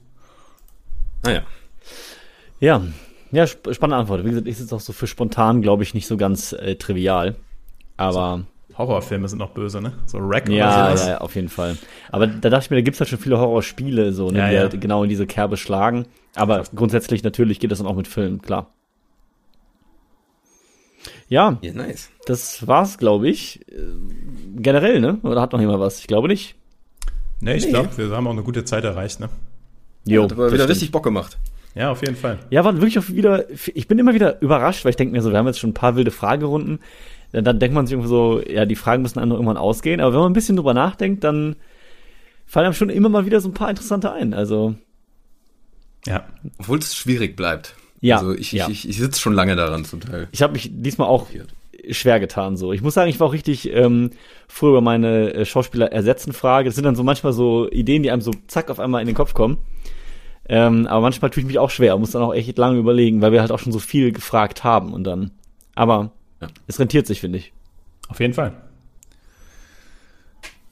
Naja. 1.22 1.42
ja, 2.60 2.82
ja, 3.32 3.44
sp 3.46 3.72
spannende 3.72 3.96
Antwort. 3.98 4.24
Wie 4.24 4.30
gesagt, 4.30 4.46
ist 4.46 4.60
jetzt 4.60 4.72
auch 4.72 4.80
so 4.80 4.92
für 4.92 5.06
spontan, 5.06 5.62
glaube 5.62 5.82
ich, 5.82 5.94
nicht 5.94 6.06
so 6.06 6.16
ganz 6.16 6.52
äh, 6.52 6.76
trivial. 6.76 7.36
Aber 7.96 8.44
Horrorfilme 8.80 9.28
sind 9.28 9.38
noch 9.38 9.50
böse, 9.50 9.80
ne? 9.80 9.92
So 10.06 10.18
Wreck 10.18 10.48
ja, 10.48 10.66
oder 10.88 10.96
sowas. 10.96 11.08
ja, 11.08 11.18
auf 11.18 11.34
jeden 11.36 11.48
Fall. 11.48 11.76
Aber 12.10 12.26
da 12.26 12.50
dachte 12.50 12.64
ich 12.64 12.70
mir, 12.70 12.76
da 12.76 12.82
gibt's 12.82 12.98
halt 13.00 13.08
schon 13.10 13.18
viele 13.18 13.38
Horrorspiele, 13.38 14.12
so, 14.12 14.30
ne, 14.30 14.38
Ja, 14.38 14.48
die 14.48 14.54
ja. 14.54 14.60
halt 14.62 14.80
genau 14.80 15.02
in 15.02 15.08
diese 15.08 15.26
Kerbe 15.26 15.56
schlagen. 15.56 16.06
Aber 16.34 16.64
grundsätzlich 16.74 17.22
natürlich 17.22 17.60
geht 17.60 17.70
das 17.70 17.78
dann 17.78 17.86
auch 17.86 17.94
mit 17.96 18.08
Filmen, 18.08 18.40
klar. 18.42 18.72
Ja, 21.28 21.58
Ja, 21.62 21.72
nice. 21.72 22.10
das 22.26 22.66
war's, 22.66 22.98
glaube 22.98 23.28
ich. 23.28 23.60
Äh, 23.70 23.76
Generell, 24.56 25.00
ne? 25.00 25.18
Oder 25.22 25.40
hat 25.40 25.52
noch 25.52 25.60
jemand 25.60 25.80
was? 25.80 26.00
Ich 26.00 26.06
glaube 26.08 26.28
nicht. 26.28 26.56
Nee, 27.40 27.54
ich 27.54 27.64
Nee. 27.64 27.70
glaube, 27.70 27.96
wir 27.96 28.10
haben 28.14 28.26
auch 28.26 28.32
eine 28.32 28.42
gute 28.42 28.64
Zeit 28.64 28.84
erreicht, 28.84 29.20
ne? 29.20 29.28
Jo, 30.04 30.24
Hat 30.24 30.32
aber 30.32 30.44
das 30.44 30.52
wieder 30.52 30.64
stimmt. 30.64 30.70
richtig 30.76 30.92
Bock 30.92 31.04
gemacht. 31.04 31.38
Ja, 31.74 31.90
auf 31.92 32.02
jeden 32.02 32.16
Fall. 32.16 32.38
Ja, 32.50 32.64
war 32.64 32.74
wirklich 32.74 32.98
auch 32.98 33.08
wieder, 33.08 33.48
ich 33.50 33.86
bin 33.86 33.98
immer 33.98 34.12
wieder 34.12 34.42
überrascht, 34.42 34.84
weil 34.84 34.90
ich 34.90 34.96
denke 34.96 35.12
mir 35.12 35.22
so, 35.22 35.30
wir 35.30 35.38
haben 35.38 35.46
jetzt 35.46 35.60
schon 35.60 35.70
ein 35.70 35.74
paar 35.74 35.94
wilde 35.94 36.10
Fragerunden. 36.10 36.80
Dann, 37.32 37.44
dann 37.44 37.58
denkt 37.58 37.74
man 37.74 37.86
sich 37.86 37.92
irgendwie 37.92 38.08
so, 38.08 38.42
ja, 38.46 38.64
die 38.66 38.76
Fragen 38.76 39.02
müssen 39.02 39.18
einem 39.18 39.32
irgendwann 39.32 39.56
ausgehen. 39.56 40.00
Aber 40.00 40.12
wenn 40.12 40.20
man 40.20 40.30
ein 40.30 40.34
bisschen 40.34 40.56
drüber 40.56 40.74
nachdenkt, 40.74 41.24
dann 41.24 41.56
fallen 42.46 42.66
einem 42.66 42.74
schon 42.74 42.90
immer 42.90 43.08
mal 43.08 43.26
wieder 43.26 43.40
so 43.40 43.48
ein 43.48 43.54
paar 43.54 43.70
interessante 43.70 44.12
ein. 44.12 44.34
Also, 44.34 44.74
Ja. 46.06 46.24
Obwohl 46.58 46.78
es 46.78 46.96
schwierig 46.96 47.36
bleibt. 47.36 47.76
Ja, 48.00 48.16
Also 48.18 48.32
ich, 48.32 48.52
ja. 48.52 48.66
ich, 48.68 48.84
ich, 48.84 48.88
ich 48.88 48.98
sitze 48.98 49.20
schon 49.20 49.34
lange 49.34 49.56
daran 49.56 49.84
zum 49.84 50.00
Teil. 50.00 50.28
ich 50.32 50.42
habe 50.42 50.54
mich 50.54 50.70
diesmal 50.72 51.08
auch 51.08 51.26
schwer 51.90 52.20
getan. 52.20 52.56
So, 52.56 52.72
ich 52.72 52.82
muss 52.82 52.94
sagen, 52.94 53.10
ich 53.10 53.20
war 53.20 53.28
auch 53.28 53.32
richtig 53.32 53.72
ähm, 53.72 54.10
froh 54.48 54.70
über 54.70 54.80
meine 54.80 55.32
äh, 55.34 55.44
Schauspieler 55.44 55.92
ersetzen 55.92 56.32
Frage. 56.32 56.68
Das 56.68 56.74
sind 56.74 56.84
dann 56.84 56.96
so 56.96 57.02
manchmal 57.02 57.32
so 57.32 57.70
Ideen, 57.70 58.02
die 58.02 58.10
einem 58.10 58.22
so 58.22 58.32
zack 58.48 58.70
auf 58.70 58.80
einmal 58.80 59.00
in 59.00 59.06
den 59.06 59.16
Kopf 59.16 59.34
kommen. 59.34 59.58
Ähm, 60.48 60.86
aber 60.86 61.00
manchmal 61.00 61.30
tue 61.30 61.42
ich 61.42 61.46
mich 61.46 61.58
auch 61.58 61.70
schwer, 61.70 61.96
muss 61.96 62.10
dann 62.10 62.22
auch 62.22 62.34
echt 62.34 62.58
lange 62.58 62.78
überlegen, 62.78 63.22
weil 63.22 63.30
wir 63.32 63.40
halt 63.40 63.52
auch 63.52 63.60
schon 63.60 63.72
so 63.72 63.78
viel 63.78 64.10
gefragt 64.10 64.64
haben 64.64 64.92
und 64.92 65.04
dann. 65.04 65.30
Aber 65.76 66.10
Ja. 66.40 66.48
es 66.66 66.78
rentiert 66.78 67.06
sich, 67.06 67.20
finde 67.20 67.38
ich. 67.38 67.52
Auf 68.08 68.20
jeden 68.20 68.34
Fall. 68.34 68.52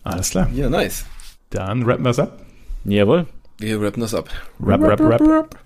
Alles 0.02 0.30
klar. 0.30 0.48
Ja, 0.54 0.70
nice. 0.70 1.04
Dann 1.50 1.82
rappen 1.82 2.04
wir's 2.04 2.18
ab. 2.18 2.40
Jawohl. 2.84 3.26
Wir 3.58 3.80
rappen 3.80 4.00
das 4.00 4.14
ab. 4.14 4.28
Rap, 4.60 4.80
rap, 4.80 5.00
rap. 5.00 5.58